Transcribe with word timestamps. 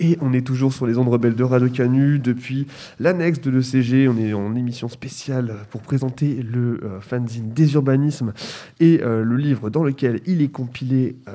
Et 0.00 0.18
on 0.20 0.32
est 0.32 0.44
toujours 0.44 0.72
sur 0.72 0.86
les 0.86 0.98
ondes 0.98 1.08
rebelles 1.08 1.36
de 1.36 1.44
Radio 1.44 1.68
Canu 1.68 2.18
depuis 2.18 2.66
l'annexe 2.98 3.40
de 3.40 3.50
l'ECG. 3.50 4.08
On 4.08 4.16
est 4.18 4.32
en 4.32 4.54
émission 4.56 4.88
spéciale 4.88 5.54
pour 5.70 5.82
présenter 5.82 6.42
le 6.42 6.80
euh, 6.82 7.00
fanzine 7.00 7.50
des 7.52 7.74
urbanismes 7.74 8.32
et 8.80 9.00
euh, 9.02 9.22
le 9.22 9.36
livre 9.36 9.70
dans 9.70 9.84
lequel 9.84 10.20
il 10.26 10.42
est 10.42 10.48
compilé, 10.48 11.16
euh, 11.28 11.32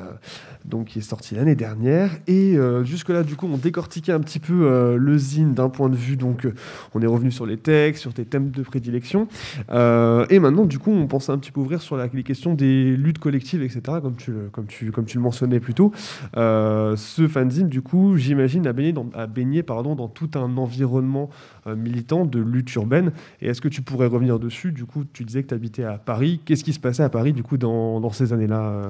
donc 0.65 0.87
qui 0.87 0.99
est 0.99 1.03
sorti 1.03 1.35
l'année 1.35 1.55
dernière. 1.55 2.11
Et 2.27 2.57
jusque-là, 2.83 3.23
du 3.23 3.35
coup, 3.35 3.47
on 3.51 3.57
décortiquait 3.57 4.11
un 4.11 4.19
petit 4.19 4.39
peu 4.39 4.95
le 4.95 5.17
zine 5.17 5.53
d'un 5.53 5.69
point 5.69 5.89
de 5.89 5.95
vue. 5.95 6.15
Donc, 6.15 6.47
on 6.93 7.01
est 7.01 7.07
revenu 7.07 7.31
sur 7.31 7.45
les 7.45 7.57
textes, 7.57 8.01
sur 8.01 8.13
tes 8.13 8.25
thèmes 8.25 8.51
de 8.51 8.61
prédilection. 8.61 9.27
Et 9.69 10.39
maintenant, 10.39 10.65
du 10.65 10.77
coup, 10.77 10.91
on 10.91 11.07
pensait 11.07 11.31
un 11.31 11.37
petit 11.37 11.51
peu 11.51 11.61
ouvrir 11.61 11.81
sur 11.81 11.97
les 11.97 12.23
questions 12.23 12.53
des 12.53 12.95
luttes 12.95 13.19
collectives, 13.19 13.63
etc., 13.63 13.81
comme 14.01 14.15
tu, 14.15 14.31
comme 14.51 14.65
tu, 14.67 14.91
comme 14.91 15.05
tu 15.05 15.17
le 15.17 15.23
mentionnais 15.23 15.59
plus 15.59 15.73
tôt. 15.73 15.91
Ce 16.35 17.27
fanzine, 17.27 17.69
du 17.69 17.81
coup, 17.81 18.17
j'imagine, 18.17 18.48
a 18.67 18.73
baigné, 18.73 18.93
dans, 18.93 19.07
a 19.13 19.27
baigné 19.27 19.63
pardon, 19.63 19.95
dans 19.95 20.07
tout 20.07 20.31
un 20.35 20.57
environnement 20.57 21.29
euh, 21.67 21.75
militant 21.75 22.25
de 22.25 22.39
lutte 22.39 22.73
urbaine. 22.75 23.11
Et 23.41 23.47
est-ce 23.47 23.61
que 23.61 23.67
tu 23.67 23.81
pourrais 23.81 24.07
revenir 24.07 24.39
dessus? 24.39 24.71
Du 24.71 24.85
coup, 24.85 25.03
tu 25.11 25.23
disais 25.23 25.43
que 25.43 25.49
tu 25.49 25.53
habitais 25.53 25.83
à 25.83 25.97
Paris. 25.97 26.41
Qu'est-ce 26.45 26.63
qui 26.63 26.73
se 26.73 26.79
passait 26.79 27.03
à 27.03 27.09
Paris, 27.09 27.33
du 27.33 27.43
coup, 27.43 27.57
dans, 27.57 27.99
dans 27.99 28.11
ces 28.11 28.33
années-là, 28.33 28.61
euh, 28.61 28.89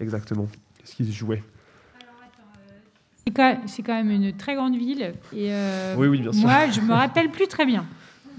exactement? 0.00 0.46
Qu'est-ce 0.78 0.94
qui 0.94 1.04
se 1.04 1.12
jouait? 1.12 1.42
C'est 3.66 3.82
quand, 3.82 3.94
même 3.94 4.10
une 4.10 4.32
très 4.32 4.54
grande 4.54 4.76
ville. 4.76 5.14
Et 5.32 5.52
euh, 5.52 5.94
Oui, 5.96 6.08
oui, 6.08 6.20
bien 6.20 6.32
sûr. 6.32 6.42
Moi, 6.42 6.68
je 6.70 6.80
me 6.80 6.92
rappelle 6.92 7.30
plus 7.30 7.46
très 7.46 7.66
bien. 7.66 7.86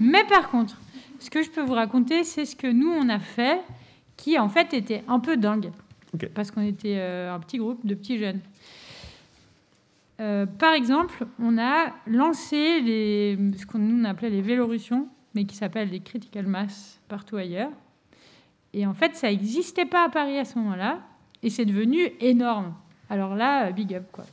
Mais 0.00 0.24
par 0.24 0.50
contre, 0.50 0.76
ce 1.18 1.30
que 1.30 1.42
je 1.42 1.50
peux 1.50 1.62
vous 1.62 1.74
raconter, 1.74 2.24
c'est 2.24 2.44
ce 2.44 2.56
que 2.56 2.66
nous, 2.66 2.90
on 2.90 3.08
a 3.08 3.18
fait, 3.18 3.60
qui 4.16 4.38
en 4.38 4.48
fait 4.48 4.74
était 4.74 5.02
un 5.08 5.20
peu 5.20 5.36
dingue. 5.36 5.70
Ok. 6.14 6.28
Parce 6.34 6.50
qu'on 6.50 6.62
était 6.62 6.96
euh, 6.98 7.34
un 7.34 7.38
petit 7.38 7.58
groupe 7.58 7.84
de 7.86 7.94
petits 7.94 8.18
jeunes. 8.18 8.40
Euh, 10.20 10.46
par 10.46 10.74
exemple, 10.74 11.26
on 11.40 11.58
a 11.58 11.92
lancé 12.06 12.80
les, 12.80 13.38
ce 13.58 13.66
qu'on 13.66 13.78
nous 13.78 14.00
on 14.00 14.04
appelait 14.04 14.30
les 14.30 14.42
Vélorussions, 14.42 15.08
mais 15.34 15.44
qui 15.44 15.56
s'appellent 15.56 15.90
les 15.90 16.00
critical 16.00 16.46
mass 16.46 17.00
partout 17.08 17.36
ailleurs. 17.36 17.70
Et 18.74 18.86
en 18.86 18.94
fait, 18.94 19.16
ça 19.16 19.28
n'existait 19.28 19.84
pas 19.86 20.04
à 20.04 20.08
Paris 20.08 20.38
à 20.38 20.44
ce 20.44 20.58
moment-là, 20.58 21.00
et 21.42 21.50
c'est 21.50 21.64
devenu 21.64 21.98
énorme. 22.20 22.74
Alors 23.10 23.34
là, 23.34 23.66
euh, 23.66 23.72
big 23.72 23.94
up 23.94 24.04
quoi. 24.12 24.24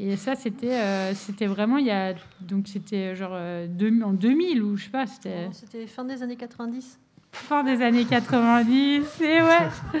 Et 0.00 0.16
ça, 0.16 0.34
c'était 0.36 0.74
euh, 0.74 1.12
c'était 1.14 1.46
vraiment 1.46 1.76
il 1.78 1.86
y 1.86 1.90
a 1.90 2.14
donc 2.40 2.68
c'était 2.68 3.16
genre 3.16 3.32
euh, 3.32 3.66
deux- 3.66 4.02
en 4.02 4.12
2000 4.12 4.62
ou 4.62 4.76
je 4.76 4.84
sais 4.84 4.90
pas, 4.90 5.06
c'était 5.06 5.48
C'était 5.52 5.86
fin 5.86 6.04
des 6.04 6.22
années 6.22 6.36
90. 6.36 6.98
fin 7.32 7.64
des 7.64 7.82
années 7.82 8.04
90. 8.04 9.20
Et 9.20 9.24
ouais. 9.42 9.68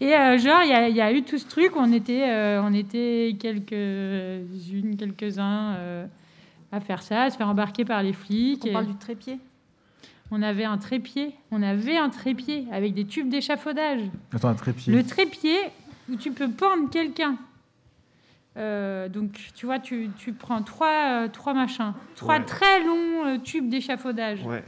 Et 0.00 0.14
euh, 0.14 0.38
genre, 0.38 0.62
il 0.62 0.68
y, 0.70 0.72
a- 0.72 0.88
il 0.88 0.96
y 0.96 1.00
a 1.00 1.12
eu 1.12 1.22
tout 1.22 1.38
ce 1.38 1.46
truc. 1.48 1.72
On 1.76 1.92
était, 1.92 2.28
euh, 2.28 2.62
on 2.62 2.72
était 2.72 3.36
quelques-unes, 3.40 4.96
quelques-uns 4.96 5.74
euh, 5.76 6.06
à 6.72 6.80
faire 6.80 7.02
ça, 7.02 7.22
à 7.24 7.30
se 7.30 7.36
faire 7.36 7.48
embarquer 7.48 7.84
par 7.84 8.02
les 8.02 8.12
flics. 8.12 8.62
On 8.64 8.68
Et 8.68 8.72
parle 8.72 8.86
du 8.86 8.94
trépied? 8.96 9.38
on 10.32 10.42
avait 10.42 10.64
un 10.64 10.78
trépied. 10.78 11.34
On 11.50 11.60
avait 11.62 11.96
un 11.96 12.08
trépied 12.08 12.66
avec 12.72 12.94
des 12.94 13.04
tubes 13.04 13.28
d'échafaudage. 13.28 14.00
Attends, 14.32 14.48
un 14.48 14.54
trépied. 14.54 14.92
Le 14.92 15.02
trépied 15.04 15.56
où 16.10 16.16
tu 16.16 16.30
peux 16.30 16.48
pendre 16.50 16.88
quelqu'un. 16.90 17.36
Euh, 18.56 19.08
donc, 19.08 19.32
tu 19.54 19.66
vois, 19.66 19.78
tu, 19.78 20.10
tu 20.18 20.32
prends 20.32 20.62
trois, 20.62 21.24
euh, 21.24 21.28
trois 21.28 21.54
machins, 21.54 21.92
trois 22.16 22.38
Ouais. 22.38 22.44
très 22.44 22.84
longs 22.84 23.26
euh, 23.26 23.38
tubes 23.38 23.68
d'échafaudage, 23.68 24.44
Ouais. 24.44 24.64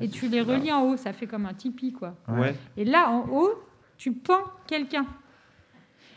et 0.00 0.08
tu 0.08 0.28
les 0.28 0.40
relis 0.40 0.72
en 0.72 0.82
haut. 0.84 0.96
Ça 0.96 1.12
fait 1.12 1.26
comme 1.26 1.44
un 1.44 1.52
tipi, 1.52 1.92
quoi. 1.92 2.14
Ouais. 2.28 2.54
Et 2.78 2.84
là, 2.86 3.10
en 3.10 3.28
haut, 3.28 3.50
tu 3.98 4.12
pends 4.12 4.42
quelqu'un. 4.66 5.06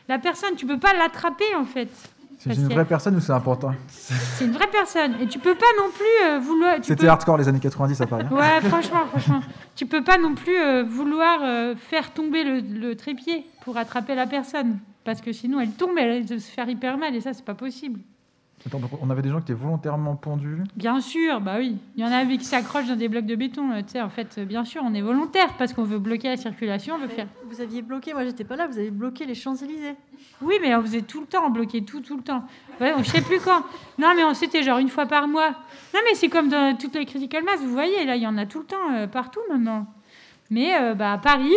La 0.07 0.17
personne, 0.19 0.55
tu 0.55 0.65
peux 0.65 0.79
pas 0.79 0.93
l'attraper, 0.93 1.55
en 1.55 1.65
fait. 1.65 1.89
C'est 2.41 2.55
une 2.55 2.69
vraie 2.69 2.85
personne 2.85 3.17
ou 3.17 3.19
c'est 3.19 3.33
important 3.33 3.73
C'est 3.89 4.45
une 4.45 4.53
vraie 4.53 4.69
personne. 4.71 5.15
Et 5.19 5.27
tu 5.27 5.39
peux 5.39 5.55
pas 5.55 5.65
non 5.77 5.89
plus 5.91 6.25
euh, 6.27 6.39
vouloir. 6.39 6.77
C'était 6.81 6.95
peux- 7.03 7.09
hardcore 7.09 7.37
les 7.37 7.49
années 7.49 7.59
90 7.59 7.99
à 7.99 8.07
Paris. 8.07 8.25
hein. 8.31 8.33
Ouais, 8.33 8.61
franchement, 8.69 9.05
franchement. 9.07 9.41
Tu 9.75 9.85
peux 9.85 10.03
pas 10.05 10.17
non 10.17 10.35
plus 10.35 10.57
euh, 10.57 10.83
vouloir 10.85 11.39
euh, 11.43 11.75
faire 11.75 12.13
tomber 12.13 12.45
le, 12.45 12.59
le 12.61 12.95
trépied 12.95 13.45
pour 13.65 13.75
attraper 13.75 14.15
la 14.15 14.25
personne. 14.25 14.79
Parce 15.03 15.19
que 15.19 15.33
sinon, 15.33 15.59
elle 15.59 15.71
tombe, 15.71 15.97
elle 15.97 16.11
risque 16.11 16.29
de 16.33 16.37
se 16.37 16.49
faire 16.49 16.69
hyper 16.69 16.97
mal. 16.97 17.13
Et 17.13 17.19
ça, 17.19 17.33
c'est 17.33 17.43
pas 17.43 17.55
possible. 17.55 17.99
Attends, 18.65 18.79
donc 18.79 18.91
on 19.01 19.09
avait 19.09 19.21
des 19.21 19.29
gens 19.29 19.37
qui 19.37 19.43
étaient 19.43 19.53
volontairement 19.53 20.15
pendus. 20.15 20.63
Bien 20.75 20.99
sûr, 20.99 21.39
bah 21.39 21.55
oui. 21.59 21.77
Il 21.95 22.03
y 22.03 22.05
en 22.05 22.11
a 22.11 22.25
qui 22.25 22.43
s'accrochent 22.43 22.87
dans 22.87 22.95
des 22.97 23.07
blocs 23.07 23.25
de 23.25 23.35
béton. 23.35 23.71
euh, 23.71 23.81
Tu 23.81 23.91
sais, 23.93 24.01
en 24.01 24.09
fait, 24.09 24.35
euh, 24.37 24.45
bien 24.45 24.65
sûr, 24.65 24.81
on 24.85 24.93
est 24.93 25.01
volontaire 25.01 25.53
parce 25.57 25.71
qu'on 25.71 25.83
veut 25.85 25.97
bloquer 25.99 26.27
la 26.27 26.35
circulation, 26.37 26.95
on 26.95 26.97
veut 26.97 27.07
faire. 27.07 27.27
Vous 27.49 27.61
aviez 27.61 27.81
bloqué, 27.81 28.13
moi 28.13 28.25
j'étais 28.25 28.43
pas 28.43 28.57
là, 28.57 28.67
vous 28.67 28.77
avez 28.77 28.91
bloqué 28.91 29.25
les 29.25 29.33
Champs-Élysées. 29.33 29.95
Oui, 30.41 30.55
mais 30.61 30.75
on 30.75 30.81
faisait 30.81 31.01
tout 31.03 31.21
le 31.21 31.25
temps, 31.27 31.45
on 31.45 31.49
bloquait 31.51 31.81
tout, 31.81 32.01
tout 32.01 32.17
le 32.17 32.23
temps. 32.23 32.43
Ouais, 32.81 32.93
on- 32.97 33.01
je 33.01 33.09
sais 33.09 33.21
plus 33.21 33.39
quand. 33.39 33.63
Non, 33.97 34.13
mais 34.15 34.23
on 34.25 34.33
c'était 34.33 34.61
genre 34.61 34.79
une 34.79 34.89
fois 34.89 35.05
par 35.05 35.27
mois. 35.27 35.51
Non, 35.93 36.01
mais 36.03 36.13
c'est 36.15 36.27
comme 36.29 36.49
dans 36.49 36.75
toutes 36.77 36.95
les 36.95 37.05
critical 37.05 37.43
mass, 37.45 37.61
vous 37.61 37.71
voyez, 37.71 38.05
là, 38.05 38.17
il 38.17 38.21
y 38.23 38.27
en 38.27 38.37
a 38.37 38.45
tout 38.45 38.59
le 38.59 38.65
temps, 38.65 38.91
euh, 38.93 39.07
partout 39.07 39.39
maintenant. 39.49 39.87
Mais 40.51 40.75
euh, 40.75 40.95
bah, 40.95 41.13
à 41.13 41.17
Paris. 41.17 41.55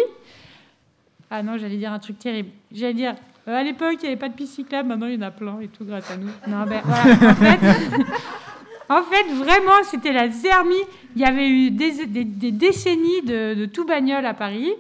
Ah 1.31 1.43
non, 1.43 1.57
j'allais 1.59 1.79
dire 1.79 1.93
un 1.93 1.99
truc 1.99 2.19
terrible. 2.19 2.51
J'allais 2.71 2.95
dire, 2.95 3.15
euh, 3.49 3.57
à 3.57 3.63
l'époque, 3.63 3.95
il 3.95 4.03
n'y 4.03 4.07
avait 4.09 4.17
pas 4.17 4.29
de 4.29 4.35
piste 4.35 4.55
cyclable, 4.55 4.89
maintenant 4.89 5.07
il 5.07 5.15
y 5.15 5.19
en 5.19 5.23
a 5.27 5.31
plein 5.31 5.59
et 5.61 5.69
tout 5.69 5.85
grâce 5.85 6.11
à 6.11 6.17
nous. 6.17 6.29
Non, 6.49 6.65
ben 6.67 6.81
voilà. 6.85 7.03
En 7.31 7.35
fait, 7.35 7.59
en 8.89 9.03
fait, 9.03 9.33
vraiment, 9.35 9.83
c'était 9.85 10.13
la 10.13 10.29
zermie. 10.29 10.75
Il 11.17 11.23
y 11.23 11.25
avait 11.25 11.49
eu 11.49 11.71
des, 11.71 12.07
des- 12.07 12.25
des 12.25 12.53
décennies 12.53 13.23
de, 13.23 13.55
de 13.55 13.67
tout 13.67 13.85
bagnole 13.85 14.27
à 14.27 14.35
Paris. 14.35 14.73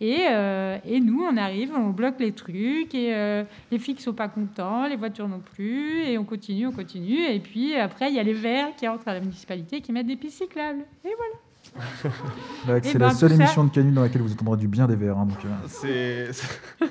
Et, 0.00 0.22
euh, 0.30 0.78
et 0.84 0.98
nous, 0.98 1.22
on 1.22 1.36
arrive, 1.36 1.72
on 1.76 1.90
bloque 1.90 2.18
les 2.18 2.32
trucs, 2.32 2.92
et 2.92 3.14
euh, 3.14 3.44
les 3.70 3.78
flics 3.78 4.00
sont 4.00 4.12
pas 4.12 4.26
contents, 4.26 4.88
les 4.88 4.96
voitures 4.96 5.28
non 5.28 5.40
plus, 5.54 6.02
et 6.02 6.18
on 6.18 6.24
continue, 6.24 6.66
on 6.66 6.72
continue. 6.72 7.20
Et 7.24 7.38
puis 7.38 7.76
après, 7.76 8.08
il 8.10 8.16
y 8.16 8.18
a 8.18 8.24
les 8.24 8.32
verts 8.32 8.74
qui 8.76 8.88
entrent 8.88 9.06
à 9.06 9.14
la 9.14 9.20
municipalité 9.20 9.80
qui 9.80 9.92
mettent 9.92 10.08
des 10.08 10.16
pistes 10.16 10.38
cyclables. 10.38 10.80
Et 11.04 11.10
voilà. 11.16 11.34
Eh 11.76 12.80
c'est 12.82 12.98
ben, 12.98 13.06
la 13.06 13.10
seule 13.14 13.30
ça- 13.30 13.36
émission 13.36 13.64
de 13.64 13.70
Canu 13.70 13.92
dans 13.92 14.02
laquelle 14.02 14.22
vous 14.22 14.32
entendrez 14.32 14.58
du 14.58 14.68
bien 14.68 14.86
des 14.86 14.96
verts. 14.96 15.18
hein, 15.18 15.26
donc, 15.26 15.38
euh. 15.84 16.32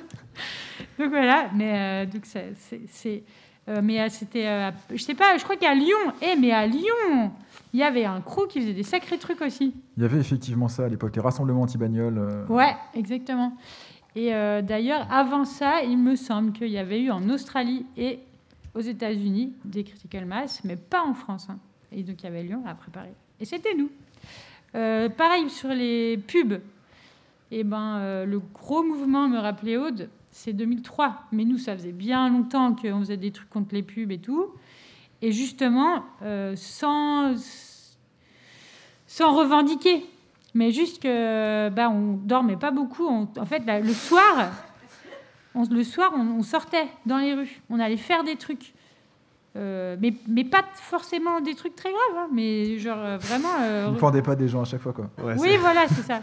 Donc 0.98 1.08
voilà, 1.10 1.48
mais 1.54 2.04
euh, 2.04 2.06
donc 2.06 2.22
c'est, 2.26 3.22
euh, 3.68 3.80
mais 3.82 4.00
euh, 4.00 4.06
c'était, 4.10 4.46
euh, 4.46 4.70
je 4.94 5.02
sais 5.02 5.14
pas, 5.14 5.36
je 5.38 5.44
crois 5.44 5.56
qu'à 5.56 5.74
Lyon, 5.74 5.96
eh 6.20 6.36
mais 6.38 6.52
à 6.52 6.66
Lyon, 6.66 7.30
il 7.72 7.80
y 7.80 7.82
avait 7.82 8.04
un 8.04 8.20
crew 8.20 8.46
qui 8.48 8.60
faisait 8.60 8.74
des 8.74 8.82
sacrés 8.82 9.16
trucs 9.18 9.40
aussi. 9.40 9.74
Il 9.96 10.02
y 10.02 10.06
avait 10.06 10.18
effectivement 10.18 10.68
ça 10.68 10.84
à 10.84 10.88
l'époque, 10.88 11.14
les 11.16 11.22
rassemblements 11.22 11.62
anti-bagnoles. 11.62 12.44
Ouais, 12.48 12.74
exactement. 12.94 13.56
Et 14.14 14.30
d'ailleurs, 14.62 15.06
avant 15.10 15.44
ça, 15.46 15.82
il 15.82 15.96
me 15.98 16.16
semble 16.16 16.52
qu'il 16.52 16.68
y 16.68 16.78
avait 16.78 17.00
eu 17.00 17.10
en 17.10 17.26
Australie 17.30 17.86
et 17.96 18.20
aux 18.74 18.80
États-Unis 18.80 19.54
des 19.64 19.84
critical 19.84 20.26
mass, 20.26 20.60
mais 20.64 20.76
pas 20.76 21.02
en 21.02 21.14
France. 21.14 21.46
hein. 21.50 21.58
Et 21.90 22.02
donc 22.02 22.16
il 22.22 22.24
y 22.24 22.28
avait 22.28 22.42
Lyon 22.42 22.62
à 22.66 22.74
préparer. 22.74 23.12
Et 23.40 23.44
c'était 23.46 23.74
nous. 23.74 23.90
Euh, 24.74 25.08
pareil 25.08 25.50
sur 25.50 25.68
les 25.68 26.16
pubs. 26.18 26.60
Et 27.50 27.64
ben, 27.64 27.98
euh, 27.98 28.24
le 28.24 28.38
gros 28.38 28.82
mouvement, 28.82 29.28
me 29.28 29.38
rappelait 29.38 29.76
Aude, 29.76 30.08
c'est 30.30 30.52
2003. 30.52 31.24
Mais 31.32 31.44
nous, 31.44 31.58
ça 31.58 31.76
faisait 31.76 31.92
bien 31.92 32.28
longtemps 32.30 32.74
qu'on 32.74 33.00
faisait 33.00 33.16
des 33.18 33.30
trucs 33.30 33.50
contre 33.50 33.74
les 33.74 33.82
pubs 33.82 34.10
et 34.10 34.18
tout. 34.18 34.46
Et 35.20 35.32
justement, 35.32 36.04
euh, 36.22 36.54
sans, 36.56 37.34
revendiquer. 39.20 40.06
Mais 40.54 40.70
juste 40.70 41.02
que 41.02 41.68
bah, 41.70 41.88
on 41.90 42.14
dormait 42.14 42.56
pas 42.56 42.70
beaucoup. 42.70 43.06
On- 43.06 43.28
en 43.38 43.46
fait, 43.46 43.64
là, 43.66 43.80
le 43.80 43.92
soir, 43.92 44.52
on 45.54 46.42
sortait 46.42 46.88
dans 47.06 47.18
les 47.18 47.34
rues. 47.34 47.60
On 47.70 47.78
allait 47.78 47.96
faire 47.96 48.24
des 48.24 48.36
trucs. 48.36 48.72
Euh, 49.54 49.96
mais, 50.00 50.14
mais 50.28 50.44
pas 50.44 50.64
forcément 50.74 51.40
des 51.40 51.54
trucs 51.54 51.76
très 51.76 51.90
graves. 51.90 52.24
hein, 52.24 52.28
mais 52.32 52.78
genre 52.78 52.98
euh, 52.98 53.18
vraiment. 53.18 53.48
euh, 53.60 53.86
Vous 53.88 53.94
ne 53.94 54.00
pendez 54.00 54.22
pas 54.22 54.34
des 54.34 54.48
gens 54.48 54.62
à 54.62 54.64
chaque 54.64 54.80
fois, 54.80 54.92
quoi. 54.94 55.10
Ouais, 55.22 55.34
oui, 55.38 55.56
voilà, 55.60 55.86
c'est 55.88 56.02
ça. 56.02 56.20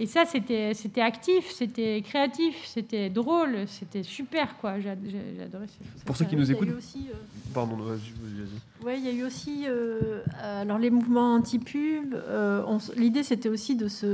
Et 0.00 0.06
ça, 0.06 0.24
c'était 0.24 0.74
c'était 0.74 1.00
actif, 1.00 1.50
c'était 1.50 2.00
créatif, 2.02 2.54
c'était 2.66 3.10
drôle, 3.10 3.66
c'était 3.66 4.04
super, 4.04 4.56
quoi. 4.58 4.78
J'a- 4.78 4.94
j'a- 4.94 5.34
J'adorais 5.36 5.66
ça. 5.66 5.74
Pour 6.06 6.16
ceux 6.16 6.24
qui 6.24 6.36
nous 6.36 6.50
écoutent. 6.50 6.68
eu 6.68 6.72
aussi, 6.72 7.08
euh, 7.10 7.16
Pardon, 7.52 7.74
vas-y, 7.76 8.86
ouais, 8.86 8.98
il 8.98 9.04
y 9.04 9.08
a 9.08 9.12
eu 9.12 9.24
aussi 9.24 9.64
euh, 9.66 10.22
alors 10.40 10.78
les 10.78 10.90
mouvements 10.90 11.34
anti-pub. 11.34 12.14
euh, 12.14 12.62
L'idée, 12.96 13.22
c'était 13.24 13.48
aussi 13.48 13.74
de 13.74 13.88
se. 13.88 14.06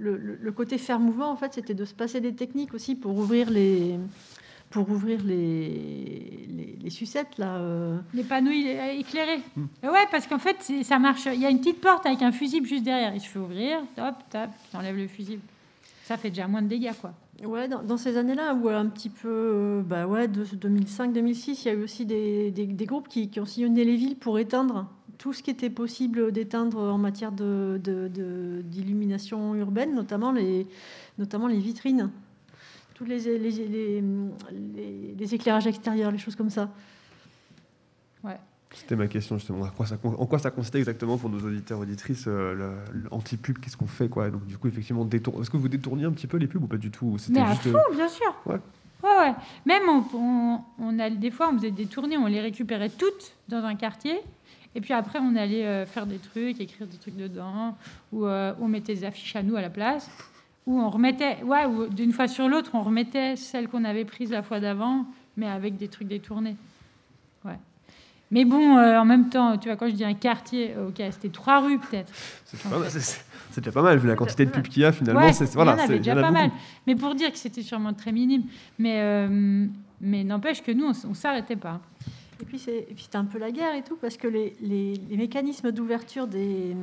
Le, 0.00 0.16
le- 0.16 0.38
le 0.40 0.52
côté 0.52 0.78
faire 0.78 0.98
mouvement, 1.00 1.30
en 1.30 1.36
fait, 1.36 1.54
c'était 1.54 1.74
de 1.74 1.84
se 1.84 1.94
passer 1.94 2.20
des 2.20 2.34
techniques 2.34 2.74
aussi 2.74 2.94
pour 2.96 3.16
ouvrir 3.16 3.50
les. 3.50 3.94
Pour 4.70 4.90
ouvrir 4.90 5.20
les, 5.24 6.46
les, 6.50 6.78
les 6.82 6.90
sucettes, 6.90 7.38
là. 7.38 7.56
euh. 7.56 7.98
Les 8.12 8.22
panneaux 8.22 8.50
éclairés. 8.50 9.40
Et 9.82 9.88
Ouais, 9.88 10.06
parce 10.10 10.26
qu'en 10.26 10.38
fait, 10.38 10.56
ça 10.82 10.98
marche. 10.98 11.26
Il 11.32 11.40
y 11.40 11.46
a 11.46 11.50
une 11.50 11.58
petite 11.58 11.80
porte 11.80 12.04
avec 12.04 12.20
un 12.22 12.32
fusible 12.32 12.66
juste 12.66 12.84
derrière. 12.84 13.14
Il 13.14 13.20
se 13.20 13.28
fait 13.28 13.38
ouvrir, 13.38 13.78
hop, 13.96 14.14
tap, 14.28 14.50
t'enlèves 14.70 14.96
le 14.96 15.06
fusible. 15.08 15.40
Ça 16.04 16.16
fait 16.18 16.28
déjà 16.30 16.46
moins 16.48 16.62
de 16.62 16.68
dégâts, 16.68 16.92
quoi. 17.00 17.12
Ouais, 17.44 17.68
dans, 17.68 17.82
dans 17.82 17.96
ces 17.96 18.16
années-là, 18.16 18.54
où 18.54 18.68
un 18.68 18.86
petit 18.86 19.10
peu, 19.10 19.28
euh, 19.28 19.82
bah 19.82 20.06
ouais, 20.06 20.26
de 20.28 20.44
2005-2006, 20.44 21.62
il 21.62 21.66
y 21.66 21.68
a 21.68 21.74
eu 21.74 21.82
aussi 21.84 22.04
des, 22.04 22.50
des- 22.50 22.66
des 22.66 22.86
groupes 22.86 23.08
qui, 23.08 23.28
qui 23.30 23.40
ont 23.40 23.46
sillonné 23.46 23.84
les 23.84 23.96
villes 23.96 24.16
pour 24.16 24.38
éteindre 24.38 24.86
tout 25.18 25.32
ce 25.32 25.42
qui 25.42 25.50
était 25.50 25.70
possible 25.70 26.30
d'éteindre 26.32 26.78
en 26.80 26.98
matière 26.98 27.32
de- 27.32 27.80
de- 27.82 28.08
de- 28.08 28.62
d'illumination 28.64 29.54
urbaine, 29.54 29.94
notamment 29.94 30.32
les, 30.32 30.66
notamment 31.18 31.46
les 31.46 31.58
vitrines, 31.58 32.10
tous 32.98 33.04
les, 33.04 33.18
les, 33.20 33.38
les- 33.38 34.02
les- 34.02 35.14
les 35.16 35.34
éclairages 35.34 35.66
extérieurs, 35.68 36.10
les 36.10 36.18
choses 36.18 36.34
comme 36.36 36.50
ça. 36.50 36.68
Ouais. 38.24 38.36
C'était 38.74 38.96
ma 38.96 39.06
question 39.06 39.38
justement. 39.38 39.62
En 39.64 39.70
quoi 39.70 39.86
ça, 39.86 39.96
en 40.02 40.26
quoi 40.26 40.38
ça 40.38 40.50
consistait 40.50 40.78
exactement 40.78 41.16
pour 41.16 41.30
nos 41.30 41.38
auditeurs 41.40 41.78
auditrices 41.78 42.24
euh, 42.26 42.54
le- 42.54 43.00
le 43.02 43.08
anti-pub 43.12 43.58
Qu'est-ce 43.60 43.76
qu'on 43.76 43.86
fait 43.86 44.08
quoi? 44.08 44.30
Donc 44.30 44.44
du 44.46 44.58
coup 44.58 44.68
effectivement 44.68 45.04
détour... 45.04 45.40
Est-ce 45.40 45.48
que 45.50 45.56
vous 45.56 45.68
détourniez 45.68 46.04
un 46.04 46.12
petit 46.12 46.26
peu 46.26 46.36
les 46.36 46.46
pubs 46.48 46.62
ou 46.62 46.66
pas 46.66 46.76
du 46.76 46.90
tout? 46.90 47.16
Mais 47.30 47.40
à 47.40 47.52
juste. 47.52 47.66
euh, 47.68 47.72
fond, 47.72 47.94
bien 47.94 48.08
sûr. 48.08 48.34
Ouais. 48.46 48.58
Ouais, 49.04 49.16
ouais. 49.20 49.34
Même 49.64 49.82
on, 49.88 50.04
on, 50.16 50.60
on 50.80 50.98
a, 50.98 51.08
des 51.08 51.30
fois, 51.30 51.50
on 51.52 51.56
faisait 51.56 51.70
des 51.70 51.86
tournées, 51.86 52.18
on 52.18 52.26
les 52.26 52.40
récupérait 52.40 52.90
toutes 52.90 53.32
dans 53.48 53.64
un 53.64 53.76
quartier. 53.76 54.18
Et 54.74 54.80
puis 54.80 54.92
après, 54.92 55.18
on 55.20 55.34
allait 55.36 55.64
euh, 55.66 55.86
faire 55.86 56.04
des 56.04 56.18
trucs, 56.18 56.60
écrire 56.60 56.86
des 56.88 56.96
trucs 56.98 57.16
dedans, 57.16 57.76
ou 58.12 58.26
euh, 58.26 58.52
on 58.60 58.66
mettait 58.68 58.94
des 58.94 59.04
affiches 59.04 59.34
à 59.36 59.42
nous 59.42 59.56
à 59.56 59.62
la 59.62 59.70
place, 59.70 60.10
ou 60.68 60.78
on 60.80 60.90
remettait, 60.90 61.42
ouais, 61.44 61.64
ou 61.64 61.86
d'une 61.88 62.12
fois 62.12 62.28
sur 62.28 62.46
l'autre, 62.48 62.72
on 62.74 62.82
remettait 62.82 63.36
celles 63.36 63.68
qu'on 63.68 63.84
avait 63.84 64.04
prises 64.04 64.30
la 64.30 64.42
fois 64.42 64.60
d'avant, 64.60 65.06
mais 65.38 65.46
avec 65.48 65.78
des 65.78 65.88
trucs 65.88 66.08
détournés. 66.08 66.56
Ouais. 67.44 67.58
Mais 68.30 68.44
bon, 68.44 68.76
euh, 68.76 68.98
en 69.00 69.06
même 69.06 69.30
temps, 69.30 69.56
tu 69.56 69.68
vois, 69.68 69.76
quand 69.78 69.88
je 69.88 69.94
dis 69.94 70.04
un 70.04 70.12
quartier, 70.12 70.74
ok, 70.86 71.02
c'était 71.10 71.30
trois 71.30 71.60
rues 71.60 71.78
peut-être. 71.78 72.12
C'est 73.50 73.60
déjà 73.64 73.72
pas 73.72 73.82
mal 73.82 73.96
vu 73.98 74.06
la 74.08 74.14
quantité 74.14 74.44
de 74.44 74.50
pubs 74.50 74.68
qu'il 74.68 74.82
y 74.82 74.84
a 74.84 74.92
finalement. 74.92 75.22
Ouais, 75.22 75.32
c'est 75.32 75.46
il 75.46 75.50
voilà, 75.54 75.72
avait 75.72 75.98
déjà 75.98 76.14
en 76.14 76.18
a 76.18 76.22
pas 76.22 76.30
mal. 76.30 76.50
Mais 76.86 76.94
pour 76.94 77.14
dire 77.14 77.32
que 77.32 77.38
c'était 77.38 77.62
sûrement 77.62 77.94
très 77.94 78.12
minime. 78.12 78.42
Mais, 78.78 78.96
euh, 79.00 79.66
mais 80.02 80.22
n'empêche 80.22 80.62
que 80.62 80.70
nous, 80.70 80.84
on, 80.84 81.10
on 81.10 81.14
s'arrêtait 81.14 81.56
pas. 81.56 81.80
Et 82.40 82.44
puis 82.44 82.58
c'est- 82.58 82.86
et 82.90 82.92
puis 82.94 83.04
c'était 83.04 83.16
un 83.16 83.24
peu 83.24 83.38
la 83.38 83.50
guerre 83.50 83.74
et 83.74 83.82
tout, 83.82 83.96
parce 83.96 84.16
que 84.18 84.28
les, 84.28 84.54
les- 84.60 85.00
les 85.08 85.16
mécanismes 85.16 85.72
d'ouverture 85.72 86.26
des, 86.26 86.76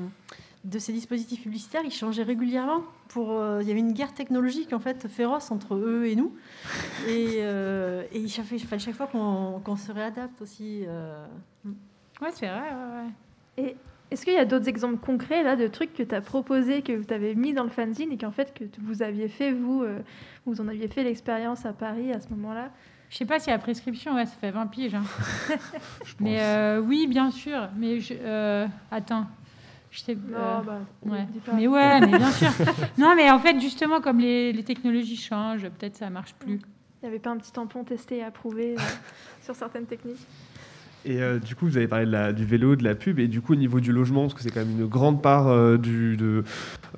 de 0.66 0.80
ces 0.80 0.92
dispositifs 0.92 1.42
publicitaires, 1.44 1.82
ils 1.86 1.92
changeaient 1.92 2.24
régulièrement. 2.24 2.82
Pour, 3.08 3.32
euh, 3.32 3.60
il 3.62 3.68
y 3.68 3.72
avait 3.72 3.80
une 3.80 3.94
guerre 3.94 4.14
technologique 4.14 4.74
en 4.74 4.80
fait 4.80 5.08
féroce 5.08 5.52
entre 5.52 5.76
eux 5.76 6.06
et 6.08 6.16
nous. 6.16 6.34
Et, 7.08 7.36
euh, 7.40 8.04
et 8.12 8.20
il 8.20 8.30
fallait 8.30 8.80
chaque 8.80 8.96
fois 8.96 9.08
qu'on 9.08 9.76
se 9.76 9.92
réadapte 9.92 10.42
aussi. 10.42 10.84
euh. 10.88 11.26
Ouais, 12.22 12.30
c'est 12.34 12.48
vrai. 12.48 12.60
ouais, 12.60 13.04
ouais. 13.04 13.64
Et 13.70 13.76
est-ce 14.12 14.26
qu'il 14.26 14.34
y 14.34 14.38
a 14.38 14.46
d'autres 14.46 14.68
exemples 14.68 14.98
concrets 14.98 15.44
là 15.44 15.56
de 15.56 15.68
trucs 15.68 15.94
que 15.94 16.04
tu 16.04 16.14
as 16.16 16.22
proposés, 16.22 16.82
que 16.82 17.04
tu 17.04 17.14
avais 17.14 17.36
mis 17.36 17.54
dans 17.54 17.64
le 17.64 17.70
fanzine 17.70 18.12
et 18.12 18.18
qu'en 18.18 18.32
fait 18.32 18.54
que 18.54 18.64
vous 18.82 19.02
aviez 19.02 19.28
fait, 19.28 19.52
vous, 19.52 19.84
euh, 19.84 20.00
vous 20.46 20.62
en 20.62 20.68
aviez 20.68 20.88
fait 20.88 21.04
l'expérience 21.04 21.66
à 21.66 21.74
Paris 21.74 22.12
à 22.12 22.20
ce 22.20 22.30
moment-là? 22.30 22.72
Je 23.10 23.18
sais 23.18 23.26
pas 23.26 23.40
si 23.40 23.50
la 23.52 23.60
prescription, 23.60 24.16
ouais, 24.16 24.26
ça 24.26 24.36
fait 24.36 24.52
20 24.52 24.66
piges. 24.68 24.96
hein. 24.96 25.04
je 25.48 25.54
pense. 26.14 26.16
Mais 26.20 26.42
euh, 26.42 26.80
oui, 26.82 27.06
bien 27.08 27.30
sûr. 27.32 27.70
Mais 27.78 28.00
je, 28.00 28.14
euh, 28.20 28.68
attends. 28.90 29.28
Je 29.96 30.02
sais, 30.02 30.18
euh, 30.34 30.62
bah, 30.62 30.80
ouais. 31.06 31.26
Mais 31.56 31.68
ouais, 31.68 32.02
mais 32.02 32.18
bien 32.18 32.30
sûr. 32.32 32.50
Non, 32.98 33.14
mais 33.16 33.32
en 33.32 33.40
fait, 33.40 33.58
justement, 33.62 34.02
comme 34.02 34.20
les, 34.20 34.52
les 34.52 34.64
technologies 34.64 35.16
changent, 35.16 35.70
peut-être 35.70 35.96
ça 35.96 36.10
marche 36.10 36.34
plus. 36.34 36.56
Il 37.02 37.04
n'y 37.04 37.08
avait 37.10 37.20
pas 37.20 37.30
un 37.30 37.38
petit 37.38 37.54
tampon 37.54 37.86
testé 37.86 38.18
et 38.18 38.24
approuvé 38.24 38.76
euh, 38.78 38.82
sur 39.42 39.56
certaines 39.56 39.86
techniques 39.86 40.26
Et 41.06 41.22
euh, 41.22 41.40
du 41.40 41.56
coup, 41.56 41.66
vous 41.66 41.78
avez 41.78 41.88
parlé 41.88 42.06
de 42.06 42.12
la- 42.12 42.34
du 42.34 42.44
vélo, 42.44 42.76
de 42.76 42.84
la 42.84 42.94
pub, 42.96 43.20
et 43.20 43.30
du 43.30 43.40
coup, 43.40 43.54
au 43.54 43.56
niveau 43.56 43.80
du 43.80 43.94
logement, 43.94 44.24
parce 44.24 44.34
que 44.34 44.42
c'est 44.42 44.50
quand 44.52 44.66
même 44.66 44.78
une 44.82 44.86
grande 44.88 45.22
part 45.22 45.48
euh, 45.48 45.78
du, 45.78 46.18
de, 46.18 46.44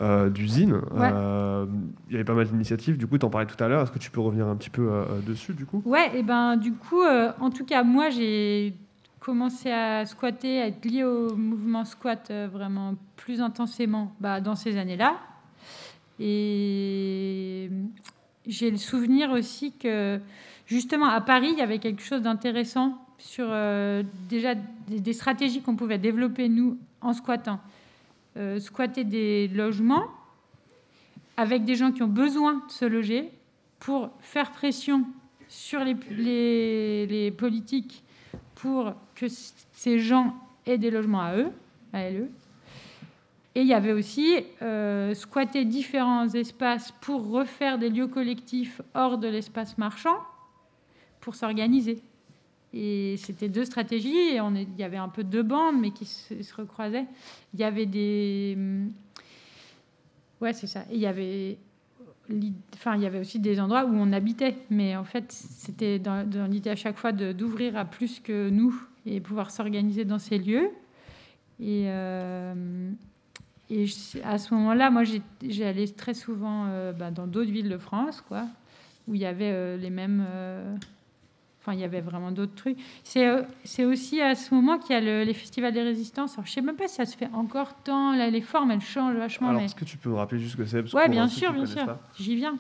euh, 0.02 0.30
d'usine, 0.32 0.74
Ouais. 0.96 1.12
euh, 1.14 1.66
il 2.08 2.14
y 2.14 2.16
avait 2.16 2.24
pas 2.24 2.34
mal 2.34 2.48
d'initiatives. 2.48 2.98
Du 2.98 3.06
coup, 3.06 3.20
tu 3.20 3.26
en 3.28 3.30
parlais 3.30 3.46
tout 3.48 3.62
à 3.64 3.68
l'heure. 3.68 3.84
Est-ce 3.84 3.92
que 3.92 4.00
tu 4.00 4.10
peux 4.10 4.22
revenir 4.22 4.48
un 4.48 4.56
petit 4.56 4.72
peu 4.72 4.90
euh, 4.90 5.04
dessus, 5.28 5.54
du 5.54 5.66
coup? 5.68 5.84
Ouais, 5.86 6.18
et 6.18 6.24
ben 6.24 6.58
du 6.58 6.74
coup, 6.74 7.02
euh, 7.04 7.32
en 7.40 7.52
tout 7.52 7.66
cas, 7.66 7.84
moi, 7.84 8.10
j'ai 8.10 8.74
commencé 9.28 9.70
à 9.70 10.06
squatter, 10.06 10.62
à 10.62 10.68
être 10.68 10.86
liée 10.86 11.04
au 11.04 11.36
mouvement 11.36 11.84
squat 11.84 12.32
euh, 12.32 12.48
vraiment 12.50 12.96
plus 13.18 13.42
intensément 13.42 14.16
bah, 14.22 14.40
dans 14.40 14.56
ces 14.56 14.78
années-là. 14.78 15.20
Et 16.18 17.70
j'ai 18.48 18.72
le 18.72 18.78
souvenir 18.78 19.32
aussi 19.32 19.74
que, 19.74 20.22
justement, 20.66 21.08
à 21.08 21.20
Paris, 21.20 21.50
il 21.52 21.58
y 21.58 21.62
avait 21.62 21.80
quelque 21.80 22.02
chose 22.02 22.22
d'intéressant 22.22 23.06
sur 23.18 23.48
euh, 23.50 24.02
déjà 24.30 24.56
des, 24.88 25.12
stratégies 25.12 25.62
qu'on 25.62 25.76
pouvait 25.76 25.98
développer, 25.98 26.48
nous, 26.48 26.78
en 27.02 27.12
squattant. 27.12 27.60
Euh, 28.38 28.62
squatter 28.62 29.04
des 29.04 29.50
logements 29.50 30.06
avec 31.36 31.66
des 31.66 31.76
gens 31.76 31.92
qui 31.92 32.02
ont 32.02 32.08
besoin 32.08 32.64
de 32.66 32.72
se 32.72 32.86
loger 32.86 33.30
pour 33.80 34.10
faire 34.22 34.52
pression 34.52 35.04
sur 35.50 35.84
les 35.84 37.34
politiques 37.38 38.06
pour 38.58 38.94
que 39.16 39.28
ces 39.30 40.00
gens 40.00 40.36
aient 40.66 40.78
des 40.80 40.90
logements 40.92 41.22
à 41.22 41.36
eux, 41.38 41.52
à 41.94 42.10
LE. 42.10 42.30
Et 43.56 43.62
il 43.62 43.68
y 43.68 43.74
avait 43.74 43.92
aussi 43.92 44.36
euh, 44.62 45.14
squatter 45.14 45.64
différents 45.66 46.28
espaces 46.30 46.92
pour 47.02 47.28
refaire 47.30 47.80
des 47.80 47.90
lieux 47.90 48.08
collectifs 48.08 48.82
hors 48.94 49.18
de 49.18 49.28
l'espace 49.28 49.78
marchand 49.78 50.18
pour 51.22 51.36
s'organiser. 51.36 52.02
Et 52.74 53.16
c'était 53.18 53.50
deux 53.50 53.66
stratégies, 53.66 54.16
et 54.34 54.42
on 54.42 54.54
est- 54.56 54.64
il 54.64 54.80
y 54.80 54.84
avait 54.84 54.98
un 54.98 55.10
peu 55.10 55.24
deux 55.24 55.44
bandes, 55.44 55.80
mais 55.80 55.92
qui 55.92 56.06
se, 56.06 56.34
recroisaient. 56.56 57.06
Il 57.54 57.60
y 57.60 57.64
avait 57.64 57.86
des... 57.86 58.58
Ouais, 60.42 60.54
c'est 60.54 60.68
ça. 60.68 60.84
Il 60.92 61.00
y 61.00 61.08
avait 61.08 61.58
Enfin, 62.74 62.96
il 62.96 63.02
y 63.02 63.06
avait 63.06 63.20
aussi 63.20 63.40
des 63.40 63.60
endroits 63.60 63.86
où 63.86 63.94
on 63.94 64.12
habitait, 64.12 64.58
mais 64.70 64.96
en 64.96 65.04
fait, 65.04 65.32
c'était 65.32 66.00
dans, 66.00 66.26
l'idée 66.50 66.70
à 66.70 66.76
chaque 66.76 66.98
fois 66.98 67.12
d'ouvrir 67.12 67.78
à 67.78 67.86
plus 67.86 68.20
que 68.20 68.50
nous 68.50 68.76
et 69.06 69.22
pouvoir 69.22 69.52
s'organiser 69.52 70.04
dans 70.04 70.20
ces 70.20 70.38
lieux. 70.38 70.70
Et, 71.60 71.86
euh, 71.88 72.92
à 74.24 74.38
ce 74.38 74.54
moment-là, 74.54 74.90
moi, 74.90 75.04
j'allais 75.48 75.88
très 75.88 76.14
souvent 76.14 76.66
euh, 76.68 76.92
bah, 76.92 77.12
dans 77.12 77.28
d'autres 77.28 77.52
villes 77.52 77.70
de 77.70 77.78
France, 77.78 78.22
quoi, 78.22 78.46
où 79.08 79.16
il 79.16 79.22
y 79.22 79.26
avait 79.26 79.52
euh, 79.52 79.78
les 79.78 79.90
mêmes. 79.90 80.26
Enfin, 81.68 81.76
il 81.76 81.82
y 81.82 81.84
avait 81.84 82.00
vraiment 82.00 82.32
d'autres 82.32 82.56
trucs. 82.56 82.78
C'est 83.04 83.28
euh, 83.28 83.42
c'est 83.66 83.84
aussi 83.84 84.22
à 84.22 84.36
ce 84.36 84.56
moment 84.56 84.78
qu'il 84.78 84.92
y 84.94 84.96
a 84.96 85.02
le- 85.02 85.24
les 85.26 85.34
festivals 85.34 85.74
des 85.74 85.82
résistances. 85.82 86.36
Alors, 86.36 86.46
je 86.46 86.54
sais 86.54 86.62
même 86.62 86.78
pas 86.78 86.88
si 86.88 86.96
ça 86.96 87.06
se 87.06 87.18
fait 87.18 87.28
encore 87.34 87.74
tant. 87.84 88.14
Là, 88.14 88.30
les 88.30 88.40
formes, 88.40 88.72
elles 88.72 88.80
changent 88.80 89.18
vachement. 89.18 89.50
Alors, 89.50 89.60
mais... 89.60 89.66
est-ce 89.66 89.76
que 89.76 89.84
tu 89.84 89.98
peux 89.98 90.10
me 90.10 90.16
rappeler 90.16 90.40
juste 90.40 90.54
ce 90.54 90.58
que 90.58 90.66
c'est? 90.66 90.82
Pour 90.82 90.98
bien 91.10 91.28
sûr, 91.28 91.52
bien 91.52 91.66
sûr. 91.66 91.98
J'y 92.18 92.36
viens. 92.38 92.58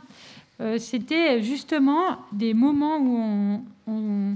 Euh, 0.60 0.78
C'était 0.78 1.42
justement 1.42 2.18
des 2.34 2.54
moments 2.54 2.98
où 2.98 3.18
on, 3.18 3.62
on, 3.88 4.36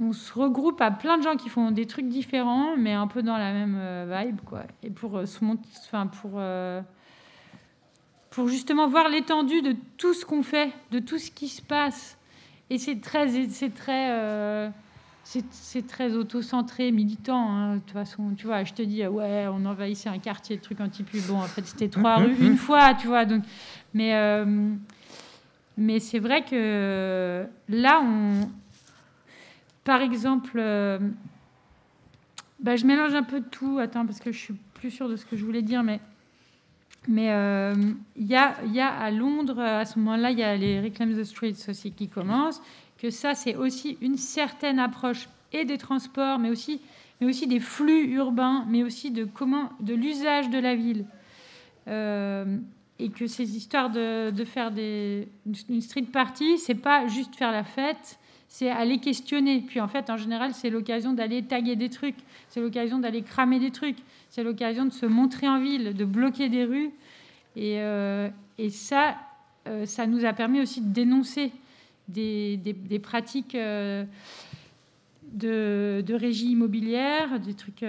on 0.00 0.12
se 0.12 0.32
regroupe 0.32 0.80
à 0.80 0.90
plein 0.90 1.16
de 1.16 1.22
gens 1.22 1.36
qui 1.36 1.48
font 1.48 1.70
des 1.70 1.86
trucs 1.86 2.08
différents, 2.08 2.76
mais 2.76 2.94
un 2.94 3.06
peu 3.06 3.22
dans 3.22 3.36
la 3.38 3.52
même 3.52 3.76
euh, 3.78 4.22
vibe, 4.24 4.40
quoi. 4.44 4.62
Et 4.82 4.90
pour 4.90 5.18
euh, 5.18 5.26
se 5.26 5.44
monter, 5.44 5.68
enfin 5.86 6.08
pour 6.08 6.32
euh, 6.34 6.80
pour 8.30 8.48
justement 8.48 8.88
voir 8.88 9.08
l'étendue 9.08 9.62
de 9.62 9.76
tout 9.98 10.14
ce 10.14 10.24
qu'on 10.26 10.42
fait, 10.42 10.72
de 10.90 10.98
tout 10.98 11.18
ce 11.18 11.30
qui 11.30 11.46
se 11.46 11.62
passe. 11.62 12.18
Et 12.70 12.78
c'est 12.78 13.00
très, 13.00 13.28
c'est 13.48 13.74
très, 13.74 14.10
euh, 14.10 14.68
c'est 15.22 15.86
très 15.86 16.12
auto-centré, 16.14 16.92
militant. 16.92 17.50
hein. 17.50 17.74
De 17.74 17.80
toute 17.80 17.90
façon, 17.92 18.32
tu 18.36 18.46
vois, 18.46 18.64
je 18.64 18.72
te 18.72 18.82
dis, 18.82 19.06
ouais, 19.06 19.46
on 19.52 19.64
envahissait 19.66 20.08
un 20.08 20.18
quartier 20.18 20.56
de 20.56 20.62
trucs 20.62 20.80
anti-pub. 20.80 21.22
Bon, 21.28 21.38
en 21.38 21.42
fait, 21.42 21.66
c'était 21.66 21.88
trois 21.88 22.16
rues 22.16 22.36
une 22.40 22.56
fois, 22.56 22.94
tu 22.94 23.06
vois. 23.06 23.24
Donc, 23.24 23.42
mais, 23.92 24.14
euh, 24.14 24.74
mais 25.76 25.98
c'est 26.00 26.18
vrai 26.18 26.44
que 26.44 27.46
là, 27.68 28.00
on, 28.02 28.48
par 29.84 30.00
exemple, 30.00 30.56
euh, 30.56 30.98
bah, 32.60 32.76
je 32.76 32.86
mélange 32.86 33.14
un 33.14 33.22
peu 33.22 33.40
de 33.40 33.46
tout. 33.46 33.78
Attends, 33.78 34.06
parce 34.06 34.20
que 34.20 34.32
je 34.32 34.38
suis 34.38 34.54
plus 34.74 34.90
sûre 34.90 35.08
de 35.08 35.16
ce 35.16 35.26
que 35.26 35.36
je 35.36 35.44
voulais 35.44 35.62
dire, 35.62 35.82
mais 35.82 36.00
mais 37.08 37.30
euh, 37.30 37.74
il 38.16 38.26
y, 38.26 38.36
a, 38.36 38.54
à 38.88 39.10
Londres, 39.10 39.60
à 39.60 39.84
ce 39.84 39.98
moment-là, 39.98 40.30
il 40.30 40.38
y 40.38 40.42
a 40.42 40.56
les 40.56 40.80
Reclaim 40.80 41.14
the 41.14 41.24
Streets 41.24 41.68
aussi 41.68 41.92
qui 41.92 42.08
commencent, 42.08 42.62
que 42.98 43.10
ça, 43.10 43.34
c'est 43.34 43.56
aussi 43.56 43.98
une 44.00 44.16
certaine 44.16 44.78
approche 44.78 45.28
et 45.52 45.64
des 45.64 45.78
transports, 45.78 46.38
mais 46.38 46.50
aussi, 46.50 46.80
mais 47.20 47.26
aussi 47.26 47.46
des 47.46 47.60
flux 47.60 48.12
urbains, 48.14 48.64
mais 48.68 48.82
aussi 48.82 49.10
de, 49.10 49.24
comment, 49.24 49.70
de 49.80 49.94
l'usage 49.94 50.50
de 50.50 50.58
la 50.58 50.74
ville. 50.74 51.04
Euh, 51.88 52.58
et 52.98 53.10
que 53.10 53.26
ces 53.26 53.56
histoires 53.56 53.90
de, 53.90 54.30
de 54.30 54.44
faire 54.44 54.70
des, 54.70 55.28
une 55.68 55.80
street 55.80 56.06
party, 56.12 56.58
c'est 56.58 56.76
pas 56.76 57.06
juste 57.08 57.34
faire 57.34 57.50
la 57.50 57.64
fête, 57.64 58.18
c'est 58.54 58.70
aller 58.70 58.98
questionner. 58.98 59.62
Puis 59.62 59.80
en 59.80 59.88
fait, 59.88 60.10
en 60.10 60.16
général, 60.16 60.54
c'est 60.54 60.70
l'occasion 60.70 61.12
d'aller 61.12 61.42
taguer 61.42 61.74
des 61.74 61.90
trucs, 61.90 62.14
c'est 62.48 62.60
l'occasion 62.60 63.00
d'aller 63.00 63.22
cramer 63.22 63.58
des 63.58 63.72
trucs, 63.72 63.96
c'est 64.30 64.44
l'occasion 64.44 64.84
de 64.84 64.92
se 64.92 65.06
montrer 65.06 65.48
en 65.48 65.58
ville, 65.58 65.92
de 65.92 66.04
bloquer 66.04 66.48
des 66.48 66.64
rues. 66.64 66.92
Et, 67.56 67.80
euh, 67.80 68.28
et 68.56 68.70
ça, 68.70 69.16
euh, 69.66 69.86
ça 69.86 70.06
nous 70.06 70.24
a 70.24 70.32
permis 70.32 70.60
aussi 70.60 70.80
de 70.80 70.92
dénoncer 70.92 71.50
des, 72.06 72.56
des- 72.56 73.00
pratiques 73.00 73.56
euh, 73.56 74.04
de, 75.32 76.04
de 76.06 76.14
régie 76.14 76.52
immobilière, 76.52 77.40
des 77.40 77.54
trucs 77.54 77.80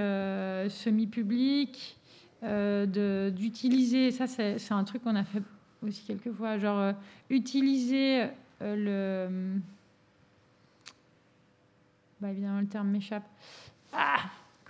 semi-publics, 0.71 1.95
d'utiliser, 2.41 4.09
ça 4.09 4.25
c'est 4.25 4.71
un 4.71 4.83
truc 4.83 5.03
qu'on 5.03 5.15
a 5.15 5.23
fait 5.25 5.43
aussi 5.85 6.03
quelques 6.07 6.31
fois, 6.31 6.57
genre 6.57 6.93
utiliser 7.29 8.23
le... 8.61 9.59
Bah, 12.25 12.31
évidemment, 12.31 12.59
le 12.59 12.65
terme 12.65 12.87
m'échappe. 12.87 13.21
Ah 13.93 14.17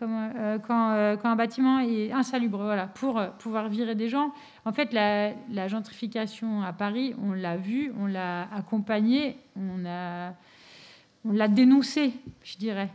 euh, 0.02 0.60
quand, 0.60 0.92
euh, 0.92 1.16
quand 1.16 1.30
un 1.30 1.38
bâtiment 1.38 1.80
est 1.80 2.12
insalubre, 2.12 2.58
voilà, 2.58 2.86
pour 2.88 3.18
euh, 3.18 3.30
pouvoir 3.40 3.70
virer 3.70 3.96
des 3.96 4.10
gens. 4.10 4.34
En 4.66 4.74
fait, 4.74 4.92
la, 4.92 5.68
gentrification 5.70 6.64
à 6.64 6.74
Paris, 6.74 7.16
on 7.24 7.32
l'a 7.32 7.56
vu, 7.56 7.94
on 7.98 8.08
l'a 8.08 8.54
accompagnée, 8.54 9.38
on 9.56 9.78
l'a 9.78 11.48
dénoncé, 11.48 12.12
je 12.44 12.58
dirais. 12.58 12.90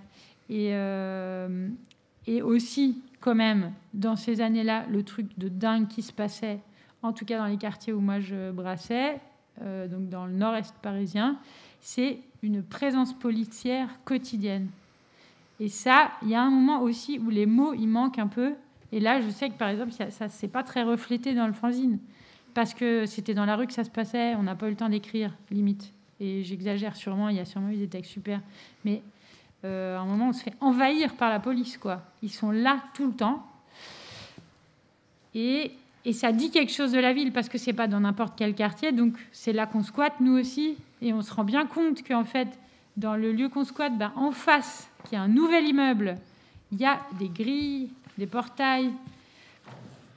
Et, 0.51 0.75
aussi, 2.43 3.03
quand 3.21 3.35
même, 3.35 3.73
dans 3.95 4.17
ces 4.17 4.43
années-là, 4.43 4.85
le 4.91 5.03
truc 5.05 5.39
de 5.39 5.49
dingue 5.49 5.89
qui 5.89 6.03
se 6.03 6.13
passait, 6.13 6.59
en 7.03 7.15
tout 7.15 7.25
cas 7.25 7.39
dans 7.39 7.47
les 7.47 7.57
quartiers 7.57 7.95
où 7.95 8.01
moi 8.01 8.21
je 8.21 8.51
brassais, 8.51 9.21
donc 9.59 10.11
dans 10.11 10.27
le 10.27 10.35
nord-est 10.35 10.75
parisien, 10.83 11.39
c'est 11.81 12.19
une 12.43 12.63
présence 12.63 13.13
policière 13.13 13.89
quotidienne. 14.05 14.69
Et 15.59 15.69
ça, 15.69 16.11
il 16.23 16.31
y 16.31 16.35
a 16.35 16.43
un 16.43 16.51
moment 16.51 16.83
aussi 16.83 17.19
où 17.19 17.29
les 17.29 17.47
mots, 17.47 17.75
ils 17.75 17.87
manquent 17.87 18.19
un 18.19 18.27
peu. 18.29 18.55
Et 18.93 19.01
là, 19.01 19.21
je 19.21 19.29
sais 19.29 19.51
que 19.51 19.55
par 19.55 19.69
exemple, 19.69 19.93
ça, 19.93 20.11
ça 20.11 20.29
c'est 20.29 20.49
pas 20.49 20.63
très 20.63 20.83
reflété 20.83 21.35
dans 21.35 21.47
le 21.47 21.53
fanzine. 21.53 21.99
Parce 22.55 22.75
que 22.75 23.07
c'était 23.07 23.35
dans 23.35 23.45
la 23.45 23.57
rue 23.57 23.67
que 23.67 23.73
ça 23.73 23.85
se 23.85 23.91
passait, 23.91 24.35
on 24.35 24.43
n'a 24.43 24.55
pas 24.55 24.67
eu 24.67 24.71
le 24.71 24.77
temps 24.77 24.89
d'écrire, 24.89 25.33
limite. 25.51 25.93
Et 26.19 26.43
j'exagère 26.45 26.97
sûrement, 26.97 27.29
il 27.29 27.37
y 27.37 27.41
a 27.41 27.45
sûrement 27.45 27.71
eu 27.71 27.77
des 27.77 27.89
textes 27.89 28.13
super. 28.13 28.41
Mais 28.85 29.03
euh, 29.65 29.97
à 29.99 30.01
un 30.01 30.05
moment, 30.07 30.31
on 30.31 30.33
se 30.33 30.43
fait 30.43 30.55
envahir 30.61 31.15
par 31.15 31.31
la 31.31 31.41
police, 31.41 31.77
quoi. 31.77 32.03
Ils 32.23 32.33
sont 32.33 32.51
là 32.51 32.83
tout 32.95 33.07
le 33.07 33.13
temps. 33.13 33.47
Et, 35.35 35.73
et 36.05 36.13
ça 36.13 36.33
dit 36.33 36.51
quelque 36.51 36.73
chose 36.73 36.93
de 36.93 36.99
la 36.99 37.13
ville, 37.13 37.33
parce 37.33 37.49
que 37.49 37.59
c'est 37.59 37.73
pas 37.73 37.87
dans 37.87 38.01
n'importe 38.01 38.35
quel 38.37 38.55
quartier. 38.55 38.93
Donc 38.93 39.15
c'est 39.31 39.53
là 39.53 39.67
qu'on 39.67 39.83
squatte, 39.83 40.21
nous 40.21 40.39
aussi. 40.39 40.77
Et 41.03 41.13
on 41.13 41.23
se 41.23 41.33
rend 41.33 41.45
bien 41.45 41.67
compte 41.67 42.07
qu'en 42.07 42.25
fait, 42.25 42.49
dans 42.97 43.17
le 43.17 43.33
lieu 43.33 43.49
qu'on 43.49 43.65
squatte, 43.65 43.97
ben, 43.97 44.13
en 44.17 44.33
face, 44.33 44.89
qui 45.09 45.15
est 45.15 45.19
un 45.19 45.29
nouvel 45.29 45.67
immeuble, 45.67 46.17
il 46.73 46.79
y 46.81 46.85
a 46.85 47.01
des 47.19 47.29
grilles, 47.29 47.89
des 48.19 48.27
portails. 48.27 48.91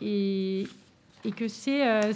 Et, 0.02 0.68
et 1.24 1.32
que 1.32 1.48
c'est 1.48 1.88
euh, 1.88 2.12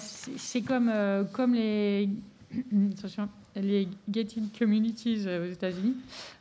comme, 0.67 0.89
euh, 0.93 1.24
comme 1.31 1.53
les, 1.53 2.09
les 3.55 3.88
gated 4.09 4.43
communities 4.57 5.24
euh, 5.25 5.47
aux 5.47 5.53
États-Unis, 5.53 5.95